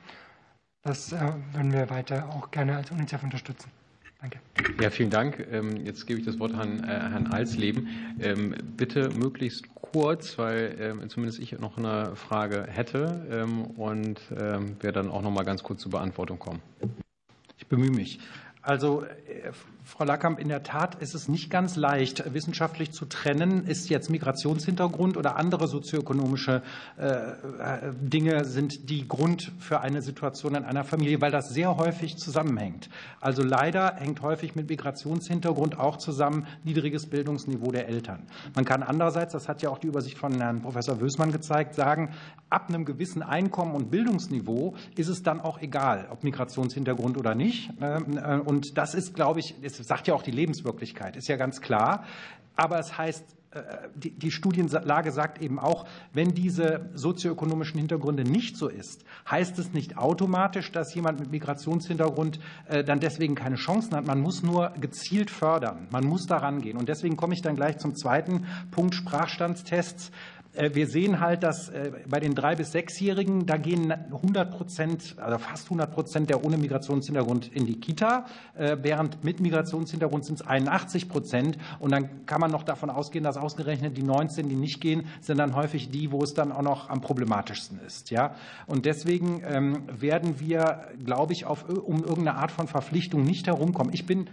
Das 0.82 1.12
äh, 1.12 1.20
würden 1.52 1.72
wir 1.72 1.89
weiter 1.89 2.28
auch 2.31 2.51
gerne 2.51 2.77
als 2.77 2.90
UNICEF 2.90 3.22
unterstützen. 3.22 3.70
Danke. 4.20 4.40
Ja, 4.82 4.90
vielen 4.90 5.09
Dank. 5.09 5.47
Ähm, 5.51 5.77
jetzt 5.86 6.06
gebe 6.06 6.18
ich 6.18 6.27
das 6.27 6.39
Wort 6.40 6.52
an 6.52 6.82
äh, 6.82 6.86
Herrn 6.89 7.28
Alsleben. 7.28 7.89
Ähm, 8.20 8.55
bitte 8.77 9.09
möglichst 9.10 9.72
kurz, 9.74 10.36
weil 10.36 10.77
ähm, 10.81 11.09
zumindest 11.09 11.39
ich 11.39 11.52
noch 11.52 11.78
eine 11.78 12.16
Frage 12.16 12.66
hätte 12.68 13.47
und 13.77 14.20
wir 14.31 14.93
dann 14.93 15.10
auch 15.10 15.22
noch 15.22 15.32
mal 15.32 15.44
ganz 15.44 15.64
kurz 15.64 15.81
zur 15.81 15.90
Beantwortung 15.90 16.39
kommen. 16.39 16.60
Ich 17.59 17.66
bemühe 17.66 17.90
mich. 17.90 18.20
Also 18.62 19.05
Frau 19.91 20.05
Lackamp, 20.05 20.39
in 20.39 20.49
der 20.49 20.62
Tat 20.62 20.95
ist 21.03 21.17
es 21.17 21.29
nicht 21.29 21.51
ganz 21.51 21.75
leicht, 21.75 22.33
wissenschaftlich 22.33 22.93
zu 22.93 23.07
trennen, 23.07 23.67
ist 23.67 23.91
jetzt 23.91 24.09
Migrationshintergrund 24.09 25.17
oder 25.17 25.35
andere 25.35 25.67
sozioökonomische 25.67 26.62
äh, 26.97 27.91
Dinge 28.01 28.45
sind 28.45 28.89
die 28.89 29.09
Grund 29.09 29.51
für 29.59 29.81
eine 29.81 30.01
Situation 30.01 30.55
in 30.55 30.62
einer 30.62 30.85
Familie, 30.85 31.21
weil 31.21 31.33
das 31.33 31.49
sehr 31.49 31.77
häufig 31.77 32.17
zusammenhängt. 32.19 32.89
Also 33.21 33.43
leider 33.43 33.97
hängt 33.97 34.23
häufig 34.23 34.55
mit 34.55 34.71
Migrationshintergrund 34.71 35.81
auch 35.81 35.97
zusammen 35.97 36.47
niedriges 36.62 37.07
Bildungsniveau 37.07 37.73
der 37.73 37.89
Eltern. 37.89 38.23
Man 38.55 38.65
kann 38.65 38.85
andererseits, 38.85 39.33
das 39.33 39.49
hat 39.49 39.61
ja 39.61 39.71
auch 39.71 39.79
die 39.79 39.89
Übersicht 39.89 40.19
von 40.19 40.41
Herrn 40.41 40.62
Professor 40.62 41.01
Wösmann 41.01 41.33
gezeigt, 41.33 41.75
sagen, 41.75 42.11
ab 42.49 42.69
einem 42.69 42.85
gewissen 42.85 43.23
Einkommen 43.23 43.75
und 43.75 43.91
Bildungsniveau 43.91 44.77
ist 44.97 45.09
es 45.09 45.25
dann 45.25 45.41
auch 45.41 45.61
egal, 45.61 46.07
ob 46.11 46.23
Migrationshintergrund 46.23 47.19
oder 47.19 47.35
nicht. 47.35 47.73
Ähm, 47.81 48.19
äh, 48.19 48.39
und 48.39 48.79
das 48.79 48.95
ist, 48.95 49.15
glaube 49.15 49.41
ich, 49.41 49.57
das 49.61 49.80
sagt 49.82 50.09
ja 50.09 50.15
auch 50.15 50.23
die 50.23 50.31
Lebenswirklichkeit, 50.31 51.16
ist 51.16 51.28
ja 51.28 51.36
ganz 51.36 51.61
klar. 51.61 52.05
Aber 52.57 52.78
es 52.78 52.97
heißt, 52.98 53.24
äh, 53.52 53.62
die 53.94 54.31
Studienlage 54.31 55.11
sagt 55.11 55.43
eben 55.43 55.59
auch, 55.59 55.85
wenn 56.12 56.35
diese 56.35 56.89
sozioökonomischen 56.94 57.78
Hintergründe 57.78 58.23
nicht 58.23 58.57
so 58.57 58.69
ist, 58.69 59.05
heißt 59.28 59.59
es 59.59 59.73
nicht 59.73 59.98
automatisch, 59.98 60.70
dass 60.70 60.94
jemand 60.94 61.19
mit 61.19 61.32
Migrationshintergrund 61.32 62.39
äh, 62.69 62.85
dann 62.85 63.01
deswegen 63.01 63.35
keine 63.35 63.57
Chancen 63.57 63.97
hat. 63.97 64.07
Man 64.07 64.20
muss 64.20 64.44
nur 64.44 64.70
gezielt 64.81 65.31
fördern. 65.31 65.89
Man 65.90 66.05
muss 66.05 66.27
daran 66.27 66.61
gehen. 66.61 66.77
Und 66.77 66.89
deswegen 66.89 67.16
komme 67.16 67.35
ich 67.35 67.43
dann 67.43 67.57
gleich 67.57 67.78
zum 67.78 67.97
zweiten 67.97 68.47
Punkt 68.70 68.94
Sprachstandstests. 68.94 70.12
Äh, 70.55 70.70
wir 70.74 70.86
sehen 70.86 71.20
halt, 71.20 71.43
dass 71.43 71.68
äh, 71.68 71.93
bei 72.09 72.20
den 72.20 72.35
drei 72.35 72.56
bis 72.56 72.72
sechsjährigen 72.72 73.47
da 73.47 73.56
gehen 73.56 73.93
100 73.93 74.51
Prozent, 74.51 75.16
also 75.18 75.39
fast 75.39 75.66
100 75.66 75.93
Prozent 75.93 76.31
der 76.31 76.44
ohne 76.44 76.56
Migrationshintergrund 76.56 77.48
in 77.55 77.66
die 77.66 77.78
Kita, 77.78 78.27
äh, 78.56 78.77
während 78.81 79.22
mit 79.24 79.40
Migrationshintergrund 79.40 80.24
sind 80.24 80.40
es 80.40 80.47
81 80.47 81.09
Prozent. 81.09 81.59
Und 81.78 81.93
dann 81.93 82.27
kann 82.27 82.40
man 82.40 82.51
noch 82.51 82.64
davon 82.64 82.90
ausgehen, 82.90 83.24
dass 83.24 83.36
ausgerechnet 83.36 83.97
die 83.97 84.02
19, 84.02 84.48
die 84.48 84.56
nicht 84.56 84.81
gehen, 84.81 85.06
sind 85.20 85.39
dann 85.39 85.55
häufig 85.55 85.90
die, 85.90 86.10
wo 86.10 86.22
es 86.22 86.35
dann 86.35 86.52
auch 86.52 86.62
noch 86.62 86.90
am 86.90 87.01
problematischsten 87.01 87.81
ist. 87.86 88.10
Ja, 88.10 88.35
und 88.66 88.86
deswegen 88.86 89.43
ähm, 89.47 89.82
werden 89.90 90.40
wir, 90.40 90.89
glaube 91.05 91.32
ich, 91.32 91.47
auf, 91.47 91.68
um 91.68 92.02
irgendeine 92.02 92.35
Art 92.35 92.51
von 92.51 92.66
Verpflichtung 92.66 93.22
nicht 93.22 93.47
herumkommen. 93.47 93.93
Ich 93.93 94.06
bin 94.06 94.28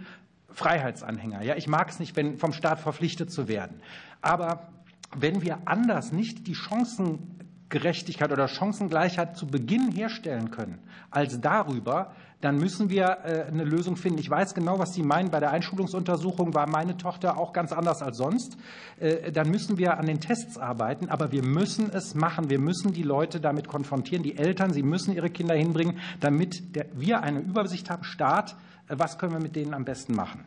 Freiheitsanhänger. 0.50 1.42
Ja, 1.42 1.54
ich 1.54 1.68
mag 1.68 1.88
es 1.88 2.00
nicht, 2.00 2.16
wenn 2.16 2.36
vom 2.36 2.52
Staat 2.52 2.80
verpflichtet 2.80 3.30
zu 3.30 3.46
werden. 3.46 3.80
Aber 4.20 4.68
wenn 5.16 5.42
wir 5.42 5.58
anders 5.66 6.12
nicht 6.12 6.46
die 6.46 6.54
Chancengerechtigkeit 6.54 8.30
oder 8.32 8.48
Chancengleichheit 8.48 9.36
zu 9.36 9.46
Beginn 9.46 9.90
herstellen 9.92 10.50
können 10.50 10.78
als 11.10 11.40
darüber, 11.40 12.12
dann 12.40 12.58
müssen 12.58 12.88
wir 12.88 13.18
äh, 13.24 13.46
eine 13.48 13.64
Lösung 13.64 13.96
finden. 13.96 14.20
Ich 14.20 14.30
weiß 14.30 14.54
genau, 14.54 14.78
was 14.78 14.94
Sie 14.94 15.02
meinen. 15.02 15.30
Bei 15.30 15.40
der 15.40 15.50
Einschulungsuntersuchung 15.50 16.54
war 16.54 16.68
meine 16.68 16.96
Tochter 16.96 17.36
auch 17.36 17.52
ganz 17.52 17.72
anders 17.72 18.00
als 18.00 18.16
sonst. 18.16 18.56
Äh, 19.00 19.32
dann 19.32 19.50
müssen 19.50 19.76
wir 19.76 19.98
an 19.98 20.06
den 20.06 20.20
Tests 20.20 20.56
arbeiten, 20.56 21.08
aber 21.08 21.32
wir 21.32 21.42
müssen 21.42 21.90
es 21.92 22.14
machen. 22.14 22.48
Wir 22.48 22.60
müssen 22.60 22.92
die 22.92 23.02
Leute 23.02 23.40
damit 23.40 23.66
konfrontieren, 23.66 24.22
die 24.22 24.36
Eltern, 24.36 24.72
sie 24.72 24.84
müssen 24.84 25.14
ihre 25.14 25.30
Kinder 25.30 25.54
hinbringen, 25.54 25.98
damit 26.20 26.62
wir 26.92 27.22
eine 27.22 27.40
Übersicht 27.40 27.90
haben, 27.90 28.04
Staat, 28.04 28.56
was 28.88 29.18
können 29.18 29.32
wir 29.32 29.40
mit 29.40 29.56
denen 29.56 29.74
am 29.74 29.84
besten 29.84 30.14
machen. 30.14 30.44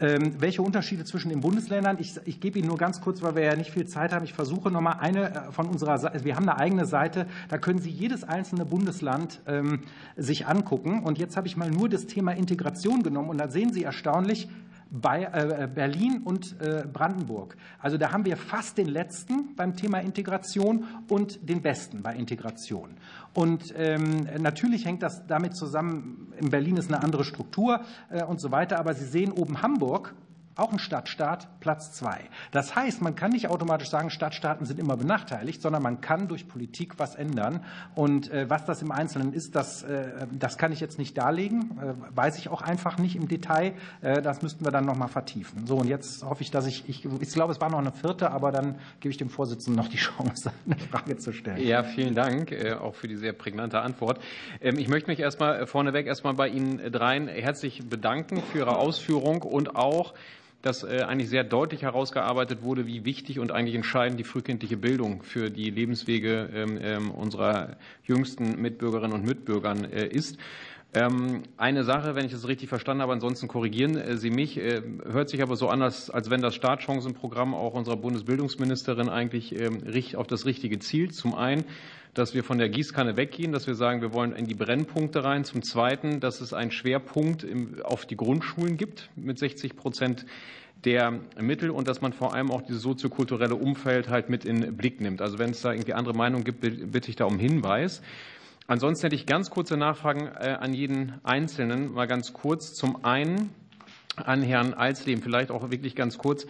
Ähm, 0.00 0.40
welche 0.40 0.60
Unterschiede 0.60 1.04
zwischen 1.04 1.28
den 1.28 1.40
Bundesländern? 1.40 1.98
Ich, 2.00 2.18
ich 2.24 2.40
gebe 2.40 2.58
Ihnen 2.58 2.66
nur 2.66 2.78
ganz 2.78 3.00
kurz, 3.00 3.22
weil 3.22 3.36
wir 3.36 3.44
ja 3.44 3.54
nicht 3.54 3.70
viel 3.70 3.86
Zeit 3.86 4.12
haben. 4.12 4.24
Ich 4.24 4.32
versuche 4.32 4.70
nochmal 4.70 4.96
eine 4.98 5.30
äh, 5.30 5.52
von 5.52 5.68
unserer 5.68 5.98
Seite. 5.98 6.24
Wir 6.24 6.34
haben 6.34 6.48
eine 6.48 6.58
eigene 6.58 6.84
Seite. 6.84 7.26
Da 7.48 7.58
können 7.58 7.78
Sie 7.78 7.90
jedes 7.90 8.24
einzelne 8.24 8.64
Bundesland 8.64 9.40
ähm, 9.46 9.82
sich 10.16 10.46
angucken. 10.46 11.04
Und 11.04 11.18
jetzt 11.18 11.36
habe 11.36 11.46
ich 11.46 11.56
mal 11.56 11.70
nur 11.70 11.88
das 11.88 12.06
Thema 12.06 12.32
Integration 12.32 13.04
genommen. 13.04 13.28
Und 13.28 13.38
da 13.38 13.48
sehen 13.48 13.72
Sie 13.72 13.84
erstaunlich, 13.84 14.48
Berlin 14.90 16.22
und 16.24 16.60
äh, 16.60 16.84
Brandenburg. 16.90 17.56
Also 17.78 17.98
da 17.98 18.12
haben 18.12 18.24
wir 18.24 18.36
fast 18.36 18.78
den 18.78 18.88
letzten 18.88 19.54
beim 19.56 19.76
Thema 19.76 19.98
Integration 19.98 20.84
und 21.08 21.48
den 21.48 21.62
besten 21.62 22.02
bei 22.02 22.14
Integration. 22.14 22.96
Und 23.34 23.74
ähm, 23.76 24.26
natürlich 24.38 24.84
hängt 24.84 25.02
das 25.02 25.26
damit 25.26 25.56
zusammen, 25.56 26.32
in 26.38 26.50
Berlin 26.50 26.76
ist 26.76 26.92
eine 26.92 27.02
andere 27.02 27.24
Struktur 27.24 27.80
äh, 28.10 28.22
und 28.24 28.40
so 28.40 28.50
weiter, 28.52 28.78
aber 28.78 28.94
Sie 28.94 29.06
sehen 29.06 29.32
oben 29.32 29.62
Hamburg, 29.62 30.14
auch 30.56 30.72
ein 30.72 30.78
Stadtstaat, 30.78 31.60
Platz 31.60 31.92
zwei. 31.92 32.20
Das 32.52 32.76
heißt, 32.76 33.02
man 33.02 33.16
kann 33.16 33.32
nicht 33.32 33.48
automatisch 33.48 33.90
sagen, 33.90 34.10
Stadtstaaten 34.10 34.66
sind 34.66 34.78
immer 34.78 34.96
benachteiligt, 34.96 35.60
sondern 35.60 35.82
man 35.82 36.00
kann 36.00 36.28
durch 36.28 36.46
Politik 36.46 36.98
was 36.98 37.14
ändern. 37.14 37.64
Und 37.94 38.30
äh, 38.30 38.48
was 38.48 38.64
das 38.64 38.80
im 38.82 38.92
Einzelnen 38.92 39.32
ist, 39.32 39.56
das, 39.56 39.82
äh, 39.82 40.26
das 40.32 40.56
kann 40.56 40.72
ich 40.72 40.80
jetzt 40.80 40.98
nicht 40.98 41.18
darlegen, 41.18 41.78
äh, 41.78 42.16
weiß 42.16 42.38
ich 42.38 42.48
auch 42.48 42.62
einfach 42.62 42.98
nicht 42.98 43.16
im 43.16 43.28
Detail. 43.28 43.74
Das 44.00 44.42
müssten 44.42 44.64
wir 44.64 44.70
dann 44.70 44.84
noch 44.84 44.96
mal 44.96 45.08
vertiefen. 45.08 45.66
So, 45.66 45.76
und 45.76 45.88
jetzt 45.88 46.24
hoffe 46.24 46.42
ich, 46.42 46.50
dass 46.50 46.66
ich, 46.66 46.88
ich, 46.88 47.04
ich 47.04 47.32
glaube, 47.32 47.52
es 47.52 47.60
war 47.60 47.70
noch 47.70 47.78
eine 47.78 47.92
vierte, 47.92 48.30
aber 48.30 48.52
dann 48.52 48.76
gebe 49.00 49.10
ich 49.10 49.16
dem 49.16 49.30
Vorsitzenden 49.30 49.82
noch 49.82 49.88
die 49.88 49.96
Chance, 50.04 50.52
eine 50.66 50.78
Frage 50.78 51.16
zu 51.16 51.32
stellen. 51.32 51.64
Ja, 51.66 51.82
vielen 51.82 52.14
Dank 52.14 52.52
auch 52.80 52.94
für 52.94 53.08
die 53.08 53.16
sehr 53.16 53.32
prägnante 53.32 53.80
Antwort. 53.80 54.20
Ähm, 54.60 54.78
ich 54.78 54.88
möchte 54.88 55.10
mich 55.10 55.20
erstmal 55.20 55.66
vorneweg 55.66 56.06
erstmal 56.06 56.34
bei 56.34 56.48
Ihnen 56.48 56.92
dreien 56.92 57.28
herzlich 57.28 57.88
bedanken 57.88 58.42
für 58.52 58.58
Ihre 58.58 58.76
Ausführung 58.76 59.42
und 59.42 59.76
auch 59.76 60.14
dass 60.64 60.82
äh, 60.82 61.02
eigentlich 61.06 61.28
sehr 61.28 61.44
deutlich 61.44 61.82
herausgearbeitet 61.82 62.62
wurde, 62.62 62.86
wie 62.86 63.04
wichtig 63.04 63.38
und 63.38 63.52
eigentlich 63.52 63.74
entscheidend 63.74 64.18
die 64.18 64.24
frühkindliche 64.24 64.78
Bildung 64.78 65.22
für 65.22 65.50
die 65.50 65.68
Lebenswege 65.68 66.48
ähm, 66.54 66.78
ähm, 66.80 67.10
unserer 67.10 67.76
jüngsten 68.04 68.60
Mitbürgerinnen 68.60 69.12
und 69.12 69.26
Mitbürgern 69.26 69.84
äh, 69.84 70.06
ist. 70.06 70.38
Ähm, 70.94 71.42
eine 71.58 71.84
Sache, 71.84 72.14
wenn 72.14 72.24
ich 72.24 72.32
das 72.32 72.48
richtig 72.48 72.70
verstanden 72.70 73.02
habe, 73.02 73.12
ansonsten 73.12 73.46
korrigieren 73.46 73.96
äh, 73.96 74.16
Sie 74.16 74.30
mich, 74.30 74.56
hört 74.56 75.28
sich 75.28 75.42
aber 75.42 75.56
so 75.56 75.68
an, 75.68 75.82
als, 75.82 76.10
wenn 76.30 76.40
das 76.40 76.54
Startchancenprogramm 76.54 77.52
auch 77.52 77.74
unserer 77.74 77.96
Bundesbildungsministerin 77.96 79.10
eigentlich 79.10 80.16
auf 80.16 80.26
das 80.26 80.46
richtige 80.46 80.78
Ziel. 80.78 81.10
Zum 81.10 81.34
einen 81.34 81.64
dass 82.14 82.32
wir 82.32 82.44
von 82.44 82.58
der 82.58 82.68
Gießkanne 82.68 83.16
weggehen, 83.16 83.52
dass 83.52 83.66
wir 83.66 83.74
sagen, 83.74 84.00
wir 84.00 84.12
wollen 84.12 84.32
in 84.32 84.46
die 84.46 84.54
Brennpunkte 84.54 85.24
rein. 85.24 85.44
Zum 85.44 85.62
Zweiten, 85.62 86.20
dass 86.20 86.40
es 86.40 86.52
einen 86.52 86.70
Schwerpunkt 86.70 87.46
auf 87.84 88.06
die 88.06 88.16
Grundschulen 88.16 88.76
gibt 88.76 89.10
mit 89.16 89.38
60 89.38 89.76
Prozent 89.76 90.24
der 90.84 91.20
Mittel 91.40 91.70
und 91.70 91.88
dass 91.88 92.00
man 92.00 92.12
vor 92.12 92.34
allem 92.34 92.50
auch 92.50 92.62
dieses 92.62 92.82
soziokulturelle 92.82 93.54
Umfeld 93.54 94.08
halt 94.08 94.28
mit 94.28 94.44
in 94.44 94.76
Blick 94.76 95.00
nimmt. 95.00 95.22
Also 95.22 95.38
wenn 95.38 95.50
es 95.50 95.62
da 95.62 95.72
irgendwie 95.72 95.94
andere 95.94 96.14
Meinungen 96.14 96.44
gibt, 96.44 96.60
bitte 96.60 97.10
ich 97.10 97.16
da 97.16 97.24
um 97.24 97.38
Hinweis. 97.38 98.02
Ansonsten 98.66 99.06
hätte 99.06 99.16
ich 99.16 99.26
ganz 99.26 99.50
kurze 99.50 99.76
Nachfragen 99.76 100.26
äh, 100.26 100.56
an 100.58 100.72
jeden 100.72 101.14
Einzelnen, 101.22 101.92
mal 101.92 102.06
ganz 102.06 102.32
kurz. 102.32 102.74
Zum 102.74 103.04
einen 103.04 103.50
an 104.16 104.42
Herrn 104.42 104.74
Alsleben, 104.74 105.22
vielleicht 105.22 105.50
auch 105.50 105.70
wirklich 105.70 105.94
ganz 105.96 106.18
kurz. 106.18 106.46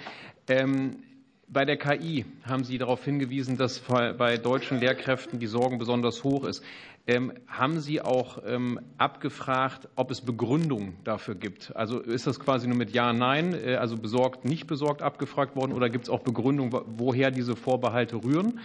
Bei 1.48 1.64
der 1.64 1.76
KI 1.76 2.24
haben 2.44 2.64
Sie 2.64 2.78
darauf 2.78 3.04
hingewiesen, 3.04 3.56
dass 3.56 3.80
bei 3.80 4.38
deutschen 4.38 4.80
Lehrkräften 4.80 5.38
die 5.38 5.46
Sorgen 5.46 5.78
besonders 5.78 6.24
hoch 6.24 6.44
ist. 6.44 6.64
Ähm, 7.06 7.34
haben 7.46 7.80
Sie 7.80 8.00
auch 8.00 8.38
ähm, 8.46 8.80
abgefragt, 8.96 9.88
ob 9.94 10.10
es 10.10 10.22
Begründung 10.22 10.94
dafür 11.04 11.34
gibt? 11.34 11.76
Also 11.76 12.00
ist 12.00 12.26
das 12.26 12.40
quasi 12.40 12.66
nur 12.66 12.78
mit 12.78 12.92
Ja, 12.92 13.12
Nein, 13.12 13.54
äh, 13.54 13.74
also 13.74 13.98
besorgt, 13.98 14.46
nicht 14.46 14.66
besorgt 14.66 15.02
abgefragt 15.02 15.54
worden 15.54 15.72
oder 15.72 15.90
gibt 15.90 16.04
es 16.04 16.10
auch 16.10 16.20
Begründung, 16.20 16.72
woher 16.86 17.30
diese 17.30 17.56
Vorbehalte 17.56 18.16
rühren? 18.24 18.58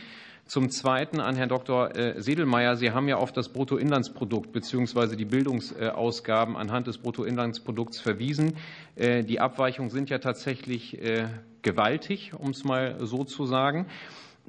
Zum 0.45 0.69
Zweiten 0.69 1.19
an 1.19 1.35
Herrn 1.35 1.49
Dr. 1.49 1.95
Äh, 1.95 2.21
Sedelmeier. 2.21 2.77
Sie 2.77 2.91
haben 2.91 3.09
ja 3.09 3.17
auf 3.17 3.33
das 3.33 3.49
Bruttoinlandsprodukt 3.49 4.53
bzw. 4.53 5.17
die 5.17 5.25
Bildungsausgaben 5.25 6.55
anhand 6.55 6.87
des 6.87 6.97
Bruttoinlandsprodukts 6.97 7.99
verwiesen. 7.99 8.55
Äh, 8.95 9.23
die 9.23 9.41
Abweichungen 9.41 9.91
sind 9.91 10.09
ja 10.09 10.19
tatsächlich 10.19 10.97
gewaltig, 11.61 12.33
um 12.37 12.51
es 12.51 12.63
mal 12.63 12.97
so 13.05 13.23
zu 13.23 13.45
sagen. 13.45 13.87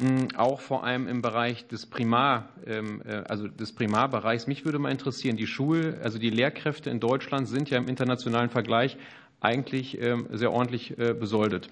Mm, 0.00 0.28
auch 0.36 0.60
vor 0.60 0.84
allem 0.84 1.06
im 1.08 1.20
Bereich 1.20 1.66
des 1.66 1.84
Primar, 1.84 2.48
ähm, 2.66 3.02
äh, 3.04 3.22
also 3.28 3.48
des 3.48 3.72
Primarbereichs. 3.72 4.46
Mich 4.46 4.64
würde 4.64 4.78
mal 4.78 4.90
interessieren, 4.90 5.36
die 5.36 5.46
Schul, 5.46 5.98
also 6.02 6.18
die 6.18 6.30
Lehrkräfte 6.30 6.88
in 6.88 7.00
Deutschland 7.00 7.48
sind 7.48 7.68
ja 7.68 7.76
im 7.76 7.86
internationalen 7.86 8.48
Vergleich 8.48 8.96
eigentlich 9.40 10.00
ähm, 10.00 10.26
sehr 10.30 10.52
ordentlich 10.52 10.98
äh, 10.98 11.12
besoldet. 11.12 11.68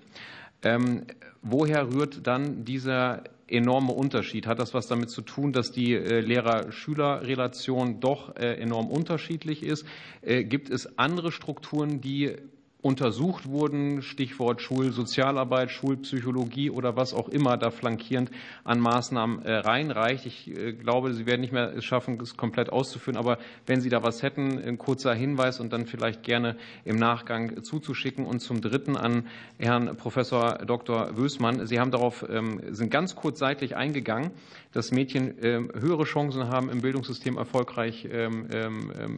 Ähm, 0.62 1.04
woher 1.40 1.90
rührt 1.90 2.26
dann 2.26 2.64
dieser 2.64 3.24
enorme 3.46 3.92
Unterschied? 3.92 4.46
Hat 4.46 4.58
das 4.58 4.74
was 4.74 4.88
damit 4.88 5.08
zu 5.08 5.22
tun, 5.22 5.54
dass 5.54 5.72
die 5.72 5.94
äh, 5.94 6.20
Lehrer-Schüler-Relation 6.20 8.00
doch 8.00 8.36
enorm 8.36 8.90
unterschiedlich 8.90 9.62
ist? 9.62 9.86
Gibt 10.22 10.68
es 10.68 10.98
andere 10.98 11.32
Strukturen, 11.32 12.02
die 12.02 12.36
untersucht 12.80 13.48
wurden, 13.48 14.02
Stichwort 14.02 14.62
Schulsozialarbeit, 14.62 15.72
Schulpsychologie 15.72 16.70
oder 16.70 16.94
was 16.96 17.12
auch 17.12 17.28
immer 17.28 17.56
da 17.56 17.72
flankierend 17.72 18.30
an 18.62 18.78
Maßnahmen 18.78 19.42
äh, 19.44 19.52
reinreicht. 19.52 20.26
Ich 20.26 20.48
äh, 20.56 20.72
glaube, 20.74 21.12
Sie 21.12 21.26
werden 21.26 21.40
nicht 21.40 21.52
mehr 21.52 21.74
es 21.76 21.84
schaffen, 21.84 22.20
es 22.22 22.36
komplett 22.36 22.70
auszuführen, 22.70 23.18
aber 23.18 23.38
wenn 23.66 23.80
Sie 23.80 23.88
da 23.88 24.04
was 24.04 24.22
hätten, 24.22 24.62
ein 24.62 24.78
kurzer 24.78 25.12
Hinweis 25.12 25.58
und 25.58 25.72
dann 25.72 25.86
vielleicht 25.86 26.22
gerne 26.22 26.56
im 26.84 26.96
Nachgang 26.96 27.64
zuzuschicken. 27.64 28.24
Und 28.24 28.40
zum 28.40 28.60
Dritten 28.60 28.96
an 28.96 29.26
Herrn 29.58 29.96
Professor 29.96 30.58
Dr. 30.58 31.16
Wößmann. 31.16 31.66
Sie 31.66 31.80
haben 31.80 31.90
darauf, 31.90 32.24
ähm, 32.28 32.60
sind 32.70 32.90
ganz 32.92 33.16
kurz 33.16 33.40
seitlich 33.40 33.74
eingegangen, 33.74 34.30
dass 34.72 34.92
Mädchen 34.92 35.34
ähm, 35.42 35.72
höhere 35.74 36.04
Chancen 36.04 36.48
haben, 36.48 36.70
im 36.70 36.80
Bildungssystem 36.80 37.36
erfolgreich 37.38 38.08
ähm, 38.10 38.48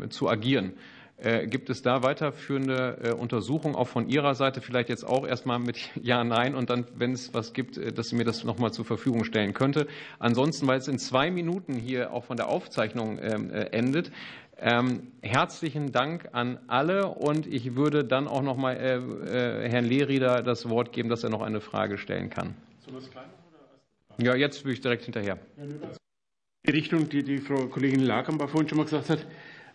zu 0.08 0.28
agieren. 0.30 0.72
Gibt 1.46 1.68
es 1.68 1.82
da 1.82 2.02
weiterführende 2.02 3.16
Untersuchungen 3.16 3.74
auch 3.74 3.88
von 3.88 4.08
Ihrer 4.08 4.34
Seite? 4.34 4.60
Vielleicht 4.60 4.88
jetzt 4.88 5.04
auch 5.04 5.26
erstmal 5.26 5.58
mit 5.58 5.76
Ja, 6.02 6.24
Nein 6.24 6.54
und 6.54 6.70
dann, 6.70 6.86
wenn 6.94 7.12
es 7.12 7.34
was 7.34 7.52
gibt, 7.52 7.78
dass 7.98 8.08
Sie 8.08 8.16
mir 8.16 8.24
das 8.24 8.44
nochmal 8.44 8.72
zur 8.72 8.84
Verfügung 8.84 9.24
stellen 9.24 9.52
könnte. 9.52 9.86
Ansonsten, 10.18 10.66
weil 10.66 10.78
es 10.78 10.88
in 10.88 10.98
zwei 10.98 11.30
Minuten 11.30 11.74
hier 11.74 12.12
auch 12.12 12.24
von 12.24 12.36
der 12.36 12.48
Aufzeichnung 12.48 13.18
ähm, 13.20 13.50
endet, 13.50 14.10
ähm, 14.62 15.12
herzlichen 15.22 15.90
Dank 15.90 16.28
an 16.32 16.58
alle 16.66 17.08
und 17.08 17.46
ich 17.46 17.76
würde 17.76 18.04
dann 18.04 18.28
auch 18.28 18.42
noch 18.42 18.58
mal 18.58 18.76
äh, 18.76 18.96
äh, 18.96 19.70
Herrn 19.70 19.86
Lehrieder 19.86 20.42
das 20.42 20.68
Wort 20.68 20.92
geben, 20.92 21.08
dass 21.08 21.24
er 21.24 21.30
noch 21.30 21.40
eine 21.40 21.62
Frage 21.62 21.96
stellen 21.96 22.28
kann. 22.28 22.54
Ja, 24.18 24.34
jetzt 24.34 24.64
würde 24.64 24.74
ich 24.74 24.82
direkt 24.82 25.04
hinterher. 25.04 25.38
Die 26.66 26.70
Richtung, 26.70 27.08
die 27.08 27.22
die 27.22 27.38
Frau 27.38 27.68
Kollegin 27.68 28.00
Lagenbach 28.00 28.50
vorhin 28.50 28.68
schon 28.68 28.76
mal 28.76 28.84
gesagt 28.84 29.08
hat, 29.08 29.26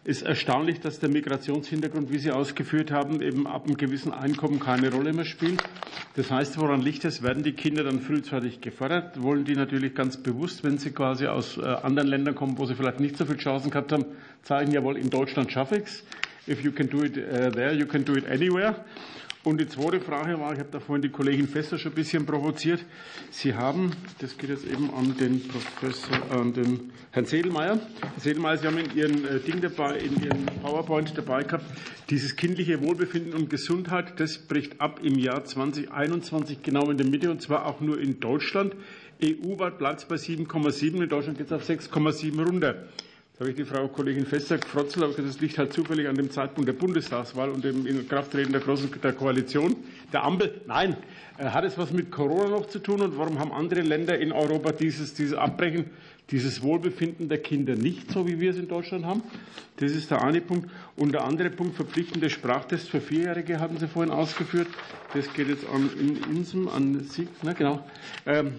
ist 0.05 0.21
erstaunlich, 0.21 0.79
dass 0.79 0.99
der 0.99 1.09
Migrationshintergrund, 1.09 2.11
wie 2.11 2.19
Sie 2.19 2.31
ausgeführt 2.31 2.91
haben, 2.91 3.21
eben 3.21 3.47
ab 3.47 3.65
einem 3.65 3.75
gewissen 3.75 4.13
Einkommen 4.13 4.59
keine 4.59 4.91
Rolle 4.91 5.13
mehr 5.13 5.25
spielt. 5.25 5.63
Das 6.15 6.29
heißt, 6.29 6.59
woran 6.59 6.81
liegt 6.81 7.05
es? 7.05 7.23
Werden 7.23 7.41
die 7.41 7.53
Kinder 7.53 7.83
dann 7.83 7.99
frühzeitig 7.99 8.61
gefördert? 8.61 9.21
Wollen 9.21 9.45
die 9.45 9.55
natürlich 9.55 9.95
ganz 9.95 10.17
bewusst, 10.17 10.63
wenn 10.63 10.77
sie 10.77 10.91
quasi 10.91 11.25
aus 11.25 11.57
äh, 11.57 11.63
anderen 11.63 12.07
Ländern 12.07 12.35
kommen, 12.35 12.59
wo 12.59 12.67
sie 12.67 12.75
vielleicht 12.75 12.99
nicht 12.99 13.17
so 13.17 13.25
viele 13.25 13.39
Chancen 13.39 13.71
gehabt 13.71 13.91
haben, 13.91 14.05
zeigen, 14.43 14.71
jawohl, 14.71 14.95
in 14.97 15.09
Deutschland 15.09 15.51
schaffe 15.51 15.77
ich 15.77 15.85
es. 15.85 16.03
If 16.47 16.63
you 16.63 16.71
can 16.71 16.87
do 16.87 17.03
it 17.03 17.17
uh, 17.17 17.49
there, 17.49 17.73
you 17.73 17.87
can 17.87 18.05
do 18.05 18.13
it 18.13 18.27
anywhere. 18.29 18.75
Und 19.45 19.61
die 19.61 19.67
zweite 19.67 20.01
Frage 20.01 20.39
war, 20.39 20.53
ich 20.53 20.59
habe 20.59 20.69
da 20.71 20.79
vorhin 20.79 21.03
die 21.03 21.09
Kollegin 21.09 21.47
Fester 21.47 21.77
schon 21.77 21.91
ein 21.91 21.95
bisschen 21.95 22.25
provoziert. 22.25 22.83
Sie 23.29 23.53
haben, 23.53 23.91
das 24.17 24.35
geht 24.39 24.49
jetzt 24.49 24.65
eben 24.65 24.91
an 24.91 25.15
den 25.17 25.47
Professor, 25.47 26.17
an 26.31 26.51
den 26.51 26.91
Herrn 27.11 27.25
Sedelmeier. 27.27 27.79
Herr 28.01 28.19
Sedelmeier, 28.19 28.57
Sie 28.57 28.65
haben 28.65 28.79
in 28.79 28.97
Ihren 28.97 29.23
äh, 29.23 29.39
Ding 29.39 29.61
dabei, 29.61 29.99
in 29.99 30.19
Ihren 30.23 30.47
PowerPoint 30.63 31.15
dabei 31.15 31.43
gehabt, 31.43 31.63
dieses 32.09 32.35
kindliche 32.35 32.81
Wohlbefinden 32.81 33.35
und 33.35 33.51
Gesundheit, 33.51 34.19
das 34.19 34.39
bricht 34.39 34.81
ab 34.81 34.99
im 35.03 35.19
Jahr 35.19 35.45
2021 35.45 36.63
genau 36.63 36.89
in 36.89 36.97
der 36.97 37.05
Mitte 37.05 37.29
und 37.29 37.39
zwar 37.39 37.67
auch 37.67 37.81
nur 37.81 37.99
in 37.99 38.19
Deutschland. 38.19 38.75
EU-weit 39.23 39.77
bleibt 39.77 39.99
es 39.99 40.05
bei 40.05 40.15
7,7, 40.15 41.03
in 41.03 41.09
Deutschland 41.09 41.37
geht 41.37 41.47
es 41.47 41.53
auf 41.53 41.69
6,7 41.69 42.43
runter. 42.43 42.87
Da 43.37 43.41
habe 43.41 43.49
ich 43.49 43.57
die 43.57 43.65
Frau 43.65 43.89
Kollegin 43.89 44.25
Fester 44.25 44.57
gefrotzt, 44.57 44.95
aber 44.97 45.11
das 45.11 45.41
liegt 45.41 45.57
halt 45.57 45.73
zufällig 45.73 46.07
an 46.07 46.15
dem 46.15 46.31
Zeitpunkt 46.31 46.69
der 46.69 46.73
Bundestagswahl 46.73 47.49
und 47.49 47.65
dem 47.65 47.85
Inkrafttreten 47.85 48.53
der 48.53 48.61
großen 48.61 48.89
der 49.03 49.11
Koalition, 49.11 49.75
der 50.13 50.23
Ampel. 50.23 50.61
Nein, 50.67 50.95
äh, 51.37 51.43
hat 51.47 51.65
es 51.65 51.77
was 51.77 51.91
mit 51.91 52.11
Corona 52.11 52.47
noch 52.47 52.67
zu 52.67 52.79
tun 52.79 53.01
und 53.01 53.17
warum 53.17 53.37
haben 53.39 53.51
andere 53.51 53.81
Länder 53.81 54.17
in 54.17 54.31
Europa 54.31 54.71
dieses, 54.71 55.15
dieses 55.15 55.33
Abbrechen, 55.33 55.89
dieses 56.31 56.61
Wohlbefinden 56.61 57.27
der 57.27 57.39
Kinder 57.39 57.75
nicht, 57.75 58.09
so 58.09 58.25
wie 58.25 58.39
wir 58.39 58.51
es 58.51 58.57
in 58.57 58.69
Deutschland 58.69 59.03
haben? 59.03 59.21
Das 59.81 59.91
ist 59.91 60.11
der 60.11 60.21
eine 60.21 60.39
Punkt. 60.39 60.71
Und 60.95 61.11
der 61.11 61.25
andere 61.25 61.49
Punkt, 61.49 61.75
verpflichtende 61.75 62.29
Sprachtest 62.29 62.89
für 62.89 63.01
Vierjährige, 63.01 63.59
hatten 63.59 63.77
Sie 63.77 63.89
vorhin 63.89 64.13
ausgeführt. 64.13 64.69
Das 65.13 65.33
geht 65.33 65.49
jetzt 65.49 65.65
an 65.67 65.89
Insem, 66.33 66.69
an 66.69 67.01
Sie, 67.01 67.27
ne, 67.43 67.53
genau. 67.53 67.85
Ähm, 68.25 68.53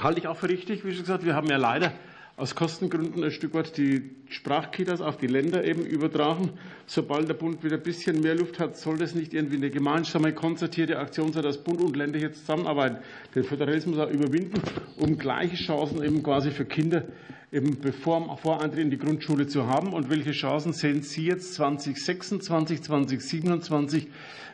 halte 0.00 0.18
ich 0.18 0.26
auch 0.26 0.36
für 0.36 0.48
richtig, 0.48 0.84
wie 0.84 0.90
schon 0.90 1.02
gesagt. 1.02 1.24
Wir 1.24 1.36
haben 1.36 1.46
ja 1.46 1.56
leider 1.56 1.92
aus 2.40 2.54
Kostengründen 2.54 3.22
ein 3.22 3.30
Stück 3.30 3.52
weit 3.52 3.76
die 3.76 4.10
Sprachkitas 4.30 5.02
auf 5.02 5.18
die 5.18 5.26
Länder 5.26 5.62
eben 5.62 5.84
übertragen. 5.84 6.50
Sobald 6.86 7.28
der 7.28 7.34
Bund 7.34 7.62
wieder 7.62 7.76
ein 7.76 7.82
bisschen 7.82 8.22
mehr 8.22 8.34
Luft 8.34 8.58
hat, 8.58 8.78
soll 8.78 8.96
das 8.96 9.14
nicht 9.14 9.34
irgendwie 9.34 9.56
eine 9.56 9.68
gemeinsame, 9.68 10.32
konzertierte 10.32 10.98
Aktion 10.98 11.34
sein, 11.34 11.42
dass 11.42 11.58
Bund 11.58 11.82
und 11.82 11.96
Länder 11.96 12.18
jetzt 12.18 12.40
zusammenarbeiten, 12.40 12.96
den 13.34 13.44
Föderalismus 13.44 13.98
auch 13.98 14.10
überwinden, 14.10 14.58
um 14.96 15.18
gleiche 15.18 15.56
Chancen 15.56 16.02
eben 16.02 16.22
quasi 16.22 16.50
für 16.50 16.64
Kinder 16.64 17.04
eben 17.52 17.78
bevor 17.78 18.38
Voreintritt 18.38 18.80
in 18.80 18.90
die 18.90 18.98
Grundschule 18.98 19.46
zu 19.46 19.66
haben. 19.66 19.92
Und 19.92 20.08
welche 20.08 20.30
Chancen 20.30 20.72
sehen 20.72 21.02
Sie 21.02 21.26
jetzt 21.26 21.52
2026, 21.54 22.82
2027 22.82 24.08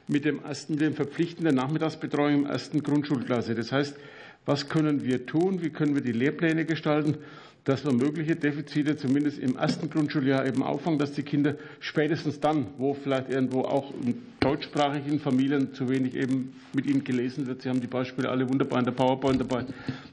mit 0.09 0.25
dem 0.25 0.43
ersten, 0.43 0.73
mit 0.73 0.83
dem 0.83 0.95
verpflichtenden 0.95 1.55
Nachmittagsbetreuung 1.55 2.35
im 2.35 2.47
ersten 2.47 2.83
Grundschulklasse? 2.83 3.55
Das 3.55 3.71
heißt, 3.71 3.97
was 4.45 4.69
können 4.69 5.05
wir 5.05 5.27
tun? 5.27 5.63
Wie 5.63 5.71
können 5.71 5.95
wir 5.95 6.03
die 6.03 6.13
Lehrpläne 6.13 6.65
gestalten? 6.65 7.19
Dass 7.66 7.84
wir 7.84 7.93
mögliche 7.93 8.36
Defizite 8.36 8.97
zumindest 8.97 9.40
im 9.40 9.56
ersten 9.56 9.90
Grundschuljahr 9.90 10.47
eben 10.47 10.62
auffangen, 10.62 11.01
dass 11.01 11.12
die 11.12 11.24
Kinder 11.24 11.56
spätestens 11.80 12.38
dann, 12.38 12.68
wo 12.78 12.94
vielleicht 12.94 13.28
irgendwo 13.28 13.62
auch 13.62 13.93
in 14.02 14.22
deutschsprachigen 14.38 15.18
Familien 15.18 15.74
zu 15.74 15.88
wenig 15.88 16.14
eben 16.14 16.55
mit 16.72 16.86
ihnen 16.86 17.02
gelesen 17.02 17.47
wird, 17.48 17.62
Sie 17.62 17.68
haben 17.68 17.80
die 17.80 17.88
Beispiele 17.88 18.30
alle 18.30 18.48
wunderbar 18.48 18.78
in 18.78 18.84
der 18.84 18.93
PowerPoint 18.93 19.40
dabei, 19.40 19.64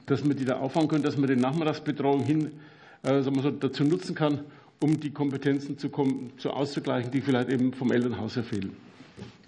dass 0.07 0.27
wir 0.27 0.33
die 0.33 0.45
da 0.45 0.57
auffangen 0.57 0.87
können, 0.87 1.03
dass 1.03 1.15
man 1.15 1.29
die 1.29 1.35
Nachmittagsbetreuung 1.35 2.23
hin 2.23 2.51
äh, 3.03 3.21
sagen 3.21 3.35
wir 3.35 3.43
so, 3.43 3.51
dazu 3.51 3.83
nutzen 3.83 4.15
kann, 4.15 4.39
um 4.79 4.99
die 4.99 5.11
Kompetenzen 5.11 5.77
zu, 5.77 5.89
kommen, 5.89 6.31
zu 6.37 6.49
auszugleichen, 6.49 7.11
die 7.11 7.21
vielleicht 7.21 7.49
eben 7.49 7.71
vom 7.73 7.91
Elternhaus 7.91 8.35
her 8.35 8.43
fehlen. 8.43 8.75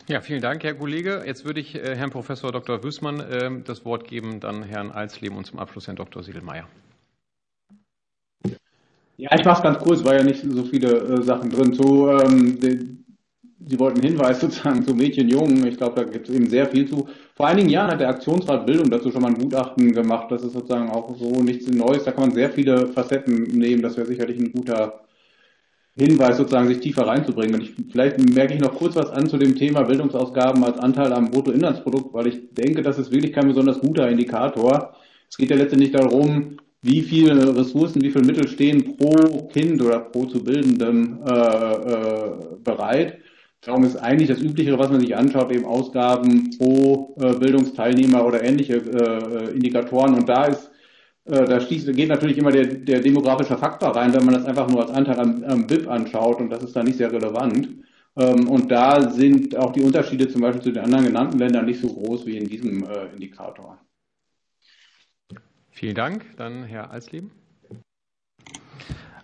Ja, 0.07 0.22
vielen 0.22 0.41
Dank, 0.41 0.64
Herr 0.64 0.76
Kollege. 0.76 1.23
Jetzt 1.26 1.44
würde 1.44 1.60
ich 1.60 1.73
äh, 1.73 1.95
Herrn 1.95 2.11
Professor 2.11 2.52
Dr. 2.52 2.84
Wüßmann 2.84 3.19
äh, 3.19 3.49
das 3.64 3.84
Wort 3.84 4.07
geben, 4.07 4.40
dann 4.40 4.61
Herrn 4.61 4.91
Alsleben 4.91 5.36
und 5.38 5.45
zum 5.45 5.57
Abschluss 5.57 5.88
Herrn 5.88 5.95
Dr. 5.95 6.22
Siedelmeier. 6.22 6.68
Ja, 9.18 9.30
ich 9.38 9.46
mache 9.46 9.58
es 9.58 9.64
ganz 9.64 9.80
kurz, 9.80 10.04
war 10.04 10.16
ja 10.16 10.24
nicht 10.24 10.44
so 10.44 10.64
viele 10.64 10.90
äh, 10.90 11.22
Sachen 11.24 11.50
drin. 11.50 11.74
Zu, 11.74 12.10
ähm, 12.10 12.60
die, 12.60 13.06
Sie 13.68 13.80
wollten 13.80 14.02
Hinweis 14.02 14.40
sozusagen 14.42 14.84
zu 14.86 14.94
Mädchen, 14.94 15.30
Jungen. 15.30 15.66
Ich 15.66 15.78
glaube, 15.78 15.96
da 15.96 16.04
gibt 16.04 16.30
es 16.30 16.36
eben 16.36 16.50
sehr 16.50 16.68
viel 16.68 16.88
zu. 16.88 17.08
Vor 17.36 17.48
einigen 17.48 17.70
Jahren 17.70 17.92
hat 17.92 18.00
der 18.00 18.10
Aktionsrat 18.10 18.66
Bildung 18.66 18.90
dazu 18.90 19.12
schon 19.12 19.22
mal 19.22 19.30
ein 19.30 19.40
Gutachten 19.40 19.92
gemacht. 19.94 20.32
Das 20.32 20.44
ist 20.44 20.54
sozusagen 20.54 20.90
auch 20.90 21.16
so 21.18 21.42
nichts 21.42 21.68
Neues. 21.68 22.04
Da 22.04 22.12
kann 22.12 22.28
man 22.28 22.36
sehr 22.36 22.50
viele 22.52 22.88
Facetten 22.88 23.44
nehmen. 23.58 23.82
Das 23.82 23.98
wäre 23.98 24.08
sicherlich 24.08 24.38
ein 24.38 24.52
guter 24.52 25.02
Hinweis, 25.98 26.38
sozusagen 26.38 26.68
sich 26.68 26.82
tiefer 26.82 27.08
reinzubringen. 27.08 27.56
Und 27.56 27.62
ich, 27.62 27.74
vielleicht 27.92 28.20
merke 28.36 28.54
ich 28.54 28.60
noch 28.60 28.76
kurz 28.76 28.96
was 28.98 29.10
an 29.10 29.28
zu 29.28 29.38
dem 29.38 29.56
Thema 29.56 29.84
Bildungsausgaben 29.84 30.64
als 30.64 30.78
Anteil 30.78 31.14
am 31.14 31.32
Bruttoinlandsprodukt, 31.32 32.14
weil 32.14 32.28
ich 32.28 32.54
denke, 32.54 32.82
das 32.82 33.00
ist 33.00 33.12
wirklich 33.12 33.32
kein 33.32 33.48
besonders 33.48 33.80
guter 33.80 34.10
Indikator. 34.10 34.94
Es 35.30 35.38
geht 35.38 35.50
ja 35.50 35.56
letztendlich 35.56 35.92
darum, 35.92 36.58
wie 36.86 37.02
viele 37.02 37.56
Ressourcen, 37.57 38.02
wie 38.02 38.12
viele 38.12 38.26
Mittel 38.26 38.48
stehen 38.48 38.95
pro 38.95 39.48
Kind 39.48 39.82
oder 39.82 39.99
pro 39.99 40.26
zu 40.26 40.44
bildendem 40.44 41.20
äh, 41.26 41.32
äh, 41.32 42.32
bereit. 42.64 43.18
Darum 43.62 43.84
ist 43.84 43.95
eigentlich 43.98 44.30
das 44.30 44.41
Üblichere, 44.41 44.78
was 44.78 44.91
man 44.91 44.99
sich 44.99 45.16
anschaut, 45.16 45.52
eben 45.52 45.66
Ausgaben 45.66 46.52
pro 46.57 47.16
äh, 47.20 47.34
Bildungsteilnehmer 47.34 48.24
oder 48.24 48.44
ähnliche 48.44 48.76
äh, 48.76 49.56
Indikatoren. 49.56 50.14
Und 50.14 50.30
da 50.30 50.45
ist, 50.45 50.70
äh, 51.26 51.45
da 51.45 51.57
geht 51.57 52.10
natürlich 52.10 52.38
immer 52.38 52.52
der, 52.52 52.66
der 52.66 52.99
demografische 52.99 53.57
Faktor 53.57 53.95
rein, 53.95 54.14
wenn 54.14 54.26
man 54.26 54.36
das 54.36 54.45
einfach 54.45 54.70
nur 54.70 54.84
als 54.84 54.91
Anteil 54.91 55.20
am, 55.20 55.44
am 55.44 55.66
BIP 55.66 55.90
anschaut. 55.90 56.40
Und 56.40 56.52
das 56.52 56.64
ist 56.64 56.76
da 56.76 56.84
nicht 56.84 56.98
sehr 56.98 57.12
relevant. 57.12 57.68
Ähm, 58.18 58.48
und 58.48 58.70
da 58.70 59.10
sind 59.10 59.57
auch 59.57 59.72
die 59.72 59.82
Unterschiede 59.82 60.28
zum 60.28 60.41
Beispiel 60.41 60.62
zu 60.62 60.72
den 60.72 60.84
anderen 60.84 61.06
genannten 61.06 61.40
Ländern 61.40 61.66
nicht 61.66 61.82
so 61.82 61.88
groß 61.88 62.28
wie 62.28 62.38
in 62.38 62.48
diesem 62.48 62.84
äh, 62.84 63.07
Indikator. 63.14 63.80
Vielen 65.76 65.94
Dank. 65.94 66.26
Dann 66.38 66.64
Herr 66.64 66.92
Alsleben. 66.92 67.32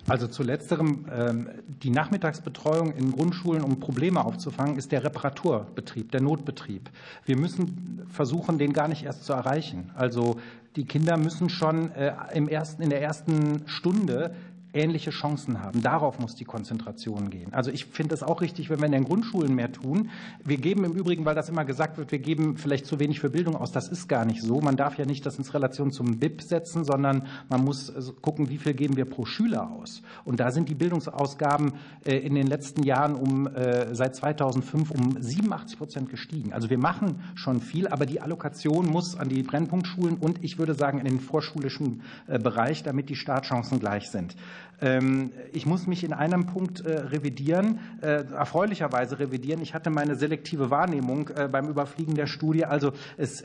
Also 0.06 0.28
zu 0.28 0.44
letzterem, 0.44 1.06
ähm, 1.10 1.50
die 1.66 1.92
Nachmittagsbetreuung 1.92 2.92
in 2.92 3.14
Grundschulen, 3.14 3.64
um 3.64 3.80
Probleme 3.80 4.26
aufzufangen, 4.26 4.76
ist 4.76 4.92
der 4.92 5.06
Reparaturbetrieb, 5.06 6.12
der 6.12 6.20
Notbetrieb. 6.20 6.90
Wir 7.24 7.38
müssen 7.38 8.06
versuchen, 8.12 8.58
den 8.58 8.74
gar 8.74 8.90
nicht 8.90 9.04
erst 9.04 9.24
zu 9.24 9.32
erreichen. 9.32 9.92
Also 9.96 10.42
die 10.76 10.84
Kinder 10.84 11.16
müssen 11.16 11.50
schon 11.50 11.90
äh, 11.92 12.14
im 12.34 12.50
ersten, 12.50 12.82
in 12.82 12.90
der 12.90 13.02
ersten 13.02 13.66
Stunde 13.70 14.36
ähnliche 14.74 15.12
Chancen 15.12 15.62
haben. 15.62 15.82
Darauf 15.82 16.20
muss 16.20 16.36
die 16.36 16.46
Konzentration 16.46 17.30
gehen. 17.30 17.54
Also 17.54 17.72
ich 17.72 17.86
finde 17.86 18.16
es 18.16 18.24
auch 18.24 18.42
richtig, 18.42 18.70
wenn 18.70 18.80
wir 18.80 18.86
in 18.86 18.94
den 18.94 19.04
Grundschulen 19.04 19.54
mehr 19.54 19.72
tun. 19.72 20.10
Wir 20.44 20.58
geben 20.58 20.86
im 20.86 20.94
Übrigen, 20.94 21.26
weil 21.26 21.36
das 21.36 21.50
immer 21.50 21.66
gesagt 21.66 21.98
wird, 21.98 22.12
wir 22.12 22.20
geben 22.20 22.58
vielleicht 22.58 22.86
zu 22.86 23.00
wenig 23.00 23.20
für 23.20 23.30
Bildung 23.30 23.56
aus. 23.56 23.72
Das 23.72 23.90
ist 23.90 24.08
gar 24.08 24.26
nicht 24.26 24.42
so. 24.42 24.62
Man 24.62 24.78
darf 24.78 24.98
ja 24.98 25.06
nicht 25.06 25.26
das 25.26 25.38
ins 25.38 25.54
Relation 25.54 25.92
zum 25.92 26.20
BIP 26.20 26.42
setzen, 26.42 26.86
sondern 26.86 27.28
man 27.50 27.64
muss 27.64 27.92
gucken, 28.22 28.50
wie 28.50 28.58
viel 28.58 28.74
geben 28.74 28.96
wir 28.96 29.06
pro 29.06 29.26
Schüler 29.26 29.72
aus. 29.72 30.02
Und 30.24 30.40
da 30.40 30.52
sind 30.52 30.70
die 30.70 30.76
Bildungsausgaben 30.76 31.74
äh, 32.06 32.18
in 32.18 32.36
den 32.36 32.48
letzten 32.48 32.84
Jahren 32.84 33.16
um 33.16 33.48
äh, 33.48 33.94
seit 33.94 34.16
2005 34.16 34.92
um 34.92 35.22
87 35.22 35.78
Prozent 35.78 36.10
gestiegen. 36.10 36.54
Also 36.54 36.70
wir 36.70 36.78
machen 36.78 37.22
schon 37.36 37.60
viel, 37.60 37.88
aber 37.88 38.06
die 38.06 38.22
Allokation 38.22 38.88
muss 38.88 39.18
an 39.18 39.30
die 39.30 39.44
Brennpunktschulen 39.44 40.18
und 40.18 40.44
ich 40.44 40.58
würde 40.58 40.74
sagen 40.74 41.00
in 41.00 41.06
den 41.06 41.20
vorschulischen 41.20 42.02
äh, 42.28 42.40
Bereich, 42.40 42.84
damit 42.84 43.10
die 43.10 43.16
Startchancen 43.16 43.80
gleich 43.80 44.10
sind. 44.10 44.36
Ähm, 44.82 45.32
ich 45.54 45.66
muss 45.66 45.88
mich 45.88 46.04
in 46.04 46.14
einem 46.14 46.48
Punkt 46.48 46.82
äh, 46.82 46.92
revidieren, 46.92 47.80
äh, 48.02 48.24
erfreulicherweise 48.34 49.20
revidieren. 49.20 49.62
Ich 49.62 49.74
hatte 49.74 49.90
meine 49.90 50.16
selektive 50.16 50.72
Wahrnehmung 50.72 51.30
äh, 51.30 51.48
beim 51.48 51.70
Überfliegen 51.70 52.16
der 52.16 52.28
Studie. 52.28 52.66
Also 52.66 52.92
es 53.18 53.44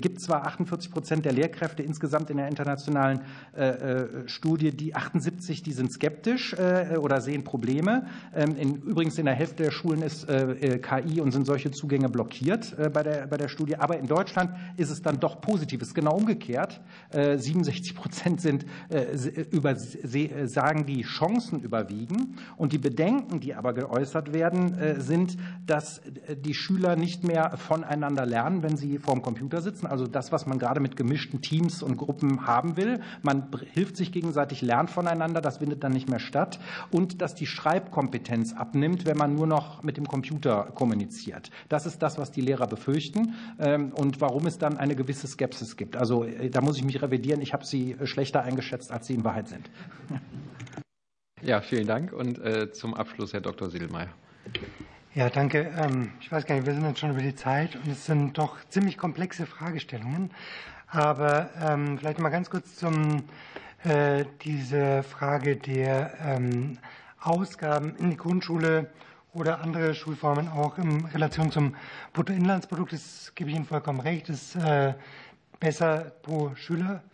gibt 0.00 0.20
zwar 0.20 0.46
48 0.46 0.90
Prozent 0.90 1.24
der 1.24 1.32
Lehrkräfte 1.32 1.82
insgesamt 1.82 2.30
in 2.30 2.36
der 2.36 2.48
internationalen 2.48 3.20
Studie, 4.26 4.70
die 4.70 4.94
78, 4.94 5.62
die 5.62 5.72
sind 5.72 5.92
skeptisch 5.92 6.54
oder 6.98 7.20
sehen 7.20 7.44
Probleme. 7.44 8.06
Ähm, 8.34 8.56
übrigens 8.84 9.18
in 9.18 9.26
der 9.26 9.34
Hälfte 9.34 9.64
der 9.64 9.70
Schulen 9.70 10.02
ist 10.02 10.26
KI 10.26 11.20
und 11.20 11.32
sind 11.32 11.46
solche 11.46 11.70
Zugänge 11.70 12.08
blockiert 12.08 12.76
bei 12.92 13.02
der, 13.02 13.26
bei 13.26 13.36
der 13.36 13.48
Studie. 13.48 13.76
Aber 13.76 13.98
in 13.98 14.06
Deutschland 14.06 14.50
ist 14.76 14.90
es 14.90 15.02
dann 15.02 15.20
doch 15.20 15.40
positiv. 15.40 15.82
Es 15.82 15.88
ist 15.88 15.94
genau 15.94 16.14
umgekehrt. 16.16 16.80
67 17.12 17.94
Prozent 17.94 18.40
sind 18.40 18.66
über 19.50 19.76
sagen, 19.76 20.75
die 20.84 21.02
Chancen 21.02 21.60
überwiegen. 21.60 22.36
Und 22.56 22.72
die 22.72 22.78
Bedenken, 22.78 23.40
die 23.40 23.54
aber 23.54 23.72
geäußert 23.72 24.34
werden, 24.34 25.00
sind, 25.00 25.36
dass 25.66 26.02
die 26.44 26.54
Schüler 26.54 26.96
nicht 26.96 27.24
mehr 27.24 27.56
voneinander 27.56 28.26
lernen, 28.26 28.62
wenn 28.62 28.76
sie 28.76 28.98
vor 28.98 29.14
dem 29.14 29.22
Computer 29.22 29.60
sitzen. 29.62 29.86
Also 29.86 30.06
das, 30.06 30.32
was 30.32 30.46
man 30.46 30.58
gerade 30.58 30.80
mit 30.80 30.96
gemischten 30.96 31.40
Teams 31.40 31.82
und 31.82 31.96
Gruppen 31.96 32.46
haben 32.46 32.76
will. 32.76 33.00
Man 33.22 33.48
hilft 33.72 33.96
sich 33.96 34.12
gegenseitig, 34.12 34.62
lernt 34.62 34.90
voneinander. 34.90 35.40
Das 35.40 35.58
findet 35.58 35.84
dann 35.84 35.92
nicht 35.92 36.08
mehr 36.08 36.18
statt. 36.18 36.58
Und 36.90 37.22
dass 37.22 37.34
die 37.34 37.46
Schreibkompetenz 37.46 38.52
abnimmt, 38.52 39.06
wenn 39.06 39.16
man 39.16 39.34
nur 39.34 39.46
noch 39.46 39.82
mit 39.82 39.96
dem 39.96 40.06
Computer 40.06 40.64
kommuniziert. 40.74 41.50
Das 41.68 41.86
ist 41.86 42.02
das, 42.02 42.18
was 42.18 42.32
die 42.32 42.40
Lehrer 42.40 42.66
befürchten 42.66 43.34
ähm, 43.58 43.92
und 43.92 44.20
warum 44.20 44.46
es 44.46 44.58
dann 44.58 44.76
eine 44.76 44.96
gewisse 44.96 45.26
Skepsis 45.26 45.76
gibt. 45.76 45.96
Also 45.96 46.26
da 46.50 46.60
muss 46.60 46.76
ich 46.76 46.84
mich 46.84 47.00
revidieren. 47.00 47.40
Ich 47.40 47.52
habe 47.52 47.64
sie 47.64 47.96
schlechter 48.04 48.42
eingeschätzt, 48.42 48.90
als 48.90 49.06
sie 49.06 49.14
in 49.14 49.24
Wahrheit 49.24 49.48
sind. 49.48 49.70
Ja, 51.46 51.60
vielen 51.60 51.86
Dank. 51.86 52.12
Und 52.12 52.44
äh, 52.44 52.72
zum 52.72 52.92
Abschluss 52.92 53.32
Herr 53.32 53.40
Dr. 53.40 53.70
Siedelmeier. 53.70 54.08
Ja, 55.14 55.30
danke. 55.30 55.72
Ähm, 55.78 56.10
ich 56.20 56.32
weiß 56.32 56.44
gar 56.44 56.56
nicht, 56.56 56.66
wir 56.66 56.74
sind 56.74 56.84
jetzt 56.84 56.98
schon 56.98 57.12
über 57.12 57.22
die 57.22 57.36
Zeit 57.36 57.76
und 57.76 57.86
es 57.86 58.04
sind 58.04 58.36
doch 58.36 58.56
ziemlich 58.68 58.98
komplexe 58.98 59.46
Fragestellungen. 59.46 60.32
Aber 60.88 61.50
ähm, 61.62 61.98
vielleicht 61.98 62.18
mal 62.18 62.30
ganz 62.30 62.50
kurz 62.50 62.74
zum 62.74 63.22
äh, 63.84 64.24
diese 64.42 65.04
Frage 65.04 65.54
der 65.56 66.14
ähm, 66.20 66.78
Ausgaben 67.20 67.94
in 67.94 68.10
die 68.10 68.16
Grundschule 68.16 68.90
oder 69.32 69.60
andere 69.60 69.94
Schulformen 69.94 70.48
auch 70.48 70.78
in 70.78 71.04
Relation 71.04 71.52
zum 71.52 71.76
Bruttoinlandsprodukt. 72.12 72.92
Das 72.92 73.30
gebe 73.36 73.50
ich 73.50 73.56
Ihnen 73.56 73.66
vollkommen 73.66 74.00
recht. 74.00 74.30
Das 74.30 74.56
ist 74.56 74.56
äh, 74.56 74.94
besser 75.60 76.10
pro 76.22 76.56
Schüler. 76.56 77.04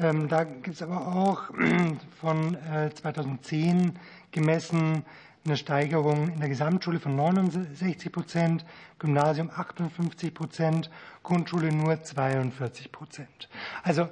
Ähm, 0.00 0.28
da 0.28 0.44
gibt 0.44 0.74
es 0.74 0.82
aber 0.82 1.06
auch 1.06 1.50
von 2.20 2.56
2010 2.94 3.88
äh, 3.88 3.92
gemessen 4.32 5.04
eine 5.46 5.56
Steigerung 5.56 6.30
in 6.30 6.40
der 6.40 6.48
Gesamtschule 6.48 6.98
von 6.98 7.14
69 7.16 8.10
Prozent, 8.10 8.64
Gymnasium 8.98 9.50
58 9.54 10.32
Prozent, 10.32 10.90
Grundschule 11.22 11.70
nur 11.70 12.02
42 12.02 12.90
Prozent. 12.90 13.48
Also 13.82 14.08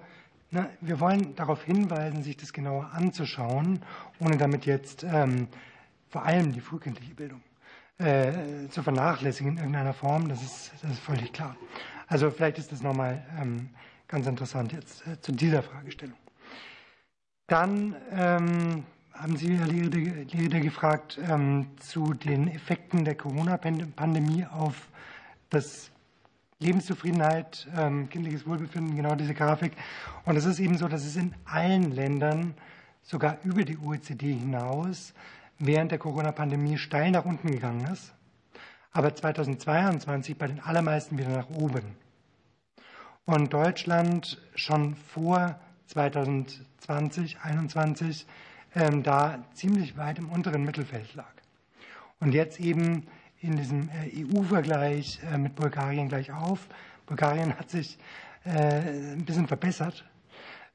na, 0.51 0.69
wir 0.83 1.01
wollen 1.01 1.35
darauf 1.35 1.65
hinweisen, 1.65 2.23
sich 2.23 2.37
das 2.37 2.53
genauer 2.53 2.91
anzuschauen, 2.93 3.83
ohne 4.21 4.37
damit 4.37 4.67
jetzt 4.67 5.03
ähm, 5.03 5.49
vor 6.11 6.27
allem 6.27 6.53
die 6.53 6.61
frühkindliche 6.61 7.15
Bildung 7.15 7.41
äh, 7.97 8.69
zu 8.69 8.83
vernachlässigen 8.83 9.53
in 9.53 9.59
irgendeiner 9.59 9.95
Form. 9.95 10.29
Das 10.29 10.43
ist, 10.43 10.73
das 10.83 10.91
ist 10.91 11.01
völlig 11.01 11.33
klar. 11.33 11.57
Also 12.07 12.31
vielleicht 12.31 12.59
ist 12.59 12.71
das 12.71 12.83
nochmal 12.83 13.25
ähm, 13.41 13.71
ganz 14.13 14.27
interessant 14.27 14.73
jetzt 14.73 15.07
äh, 15.07 15.19
zu 15.21 15.33
dieser 15.33 15.63
Fragestellung. 15.63 16.17
Dann 17.47 17.97
ähm, 18.13 18.85
haben 19.15 19.37
Sie, 19.37 19.57
Herr 19.57 19.67
Lehrer, 19.67 20.61
gefragt 20.61 21.19
ähm, 21.29 21.69
zu 21.81 22.13
den 22.13 22.49
Effekten 22.49 23.07
der 23.07 23.15
Corona-Pandemie 23.15 24.47
auf 24.47 24.89
das 25.49 25.91
Lebenszufriedenheit, 26.59 27.67
ähm, 27.75 28.11
kindliches 28.11 28.47
Wohlbefinden, 28.47 28.97
genau 28.97 29.15
diese 29.15 29.35
Grafik. 29.35 29.73
Und 30.27 30.37
es 30.37 30.45
ist 30.45 30.61
eben 30.61 30.77
so, 30.77 30.89
dass 30.89 31.05
es 31.05 31.17
in 31.17 31.35
allen 31.47 31.93
Ländern, 31.93 32.55
sogar 33.03 33.39
über 33.45 33.65
die 33.65 33.79
OECD 33.79 34.35
hinaus, 34.35 35.15
während 35.59 35.91
der 35.91 35.99
Corona-Pandemie 35.99 36.77
steil 36.77 37.11
nach 37.11 37.25
unten 37.25 37.51
gegangen 37.51 37.87
ist, 37.87 38.13
aber 38.93 39.15
2022 39.15 40.37
bei 40.37 40.49
den 40.49 40.61
allermeisten 40.61 41.19
wieder 41.19 41.31
nach 41.31 41.49
oben. 41.51 42.02
Und 43.25 43.53
Deutschland 43.53 44.41
schon 44.57 44.97
vor 44.97 45.57
2020, 45.87 46.67
2021 46.81 48.27
ähm, 48.75 49.03
da 49.05 49.45
ziemlich 49.55 49.97
weit 49.97 50.19
im 50.19 50.29
unteren 50.29 50.65
Mittelfeld 50.65 51.15
lag. 51.15 51.33
Und 52.19 52.33
jetzt 52.33 52.59
eben 52.59 53.07
in 53.41 53.57
diesem 53.57 53.89
äh, 53.91 54.25
EU-Vergleich 54.25 55.21
äh, 55.31 55.39
mit 55.39 55.55
Bulgarien 55.55 56.09
gleich 56.09 56.33
auf. 56.33 56.67
Bulgarien 57.07 57.57
hat 57.57 57.71
sich 57.71 57.97
äh, 58.45 59.13
ein 59.13 59.25
bisschen 59.25 59.47
verbessert. 59.47 60.05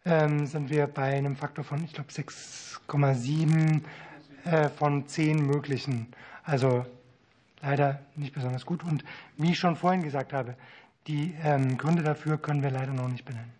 Ähm, 0.06 0.46
sind 0.46 0.70
wir 0.70 0.88
bei 0.88 1.18
einem 1.18 1.36
Faktor 1.36 1.66
von, 1.66 1.84
ich 1.84 1.94
glaube, 1.94 2.12
6,7 2.12 3.82
von 4.78 5.06
10 5.06 5.46
möglichen. 5.46 6.08
Also 6.46 6.86
leider 7.62 8.00
nicht 8.16 8.34
besonders 8.34 8.66
gut. 8.66 8.82
Und 8.86 9.04
wie 9.36 9.52
ich 9.52 9.60
schon 9.60 9.76
vorhin 9.76 10.04
gesagt 10.04 10.32
habe, 10.32 10.56
die 11.08 11.34
ähm, 11.44 11.78
Gründe 11.78 12.04
dafür 12.04 12.38
können 12.38 12.64
wir 12.64 12.72
leider 12.72 12.94
noch 12.94 13.08
nicht 13.08 13.26
benennen. 13.26 13.52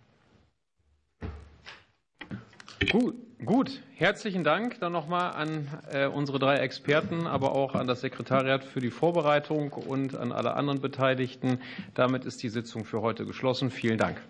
Gut, 2.92 3.16
gut. 3.44 3.82
Herzlichen 3.96 4.44
Dank 4.44 4.80
dann 4.80 4.92
nochmal 4.92 5.32
an 5.32 5.68
äh, 5.92 6.06
unsere 6.06 6.38
drei 6.38 6.58
Experten, 6.58 7.26
aber 7.26 7.54
auch 7.54 7.74
an 7.74 7.88
das 7.88 8.02
Sekretariat 8.02 8.64
für 8.64 8.80
die 8.80 8.92
Vorbereitung 8.92 9.72
und 9.72 10.16
an 10.16 10.32
alle 10.32 10.54
anderen 10.54 10.80
Beteiligten. 10.80 11.60
Damit 11.96 12.26
ist 12.26 12.44
die 12.44 12.50
Sitzung 12.50 12.86
für 12.86 13.02
heute 13.02 13.26
geschlossen. 13.26 13.72
Vielen 13.72 13.98
Dank. 13.98 14.22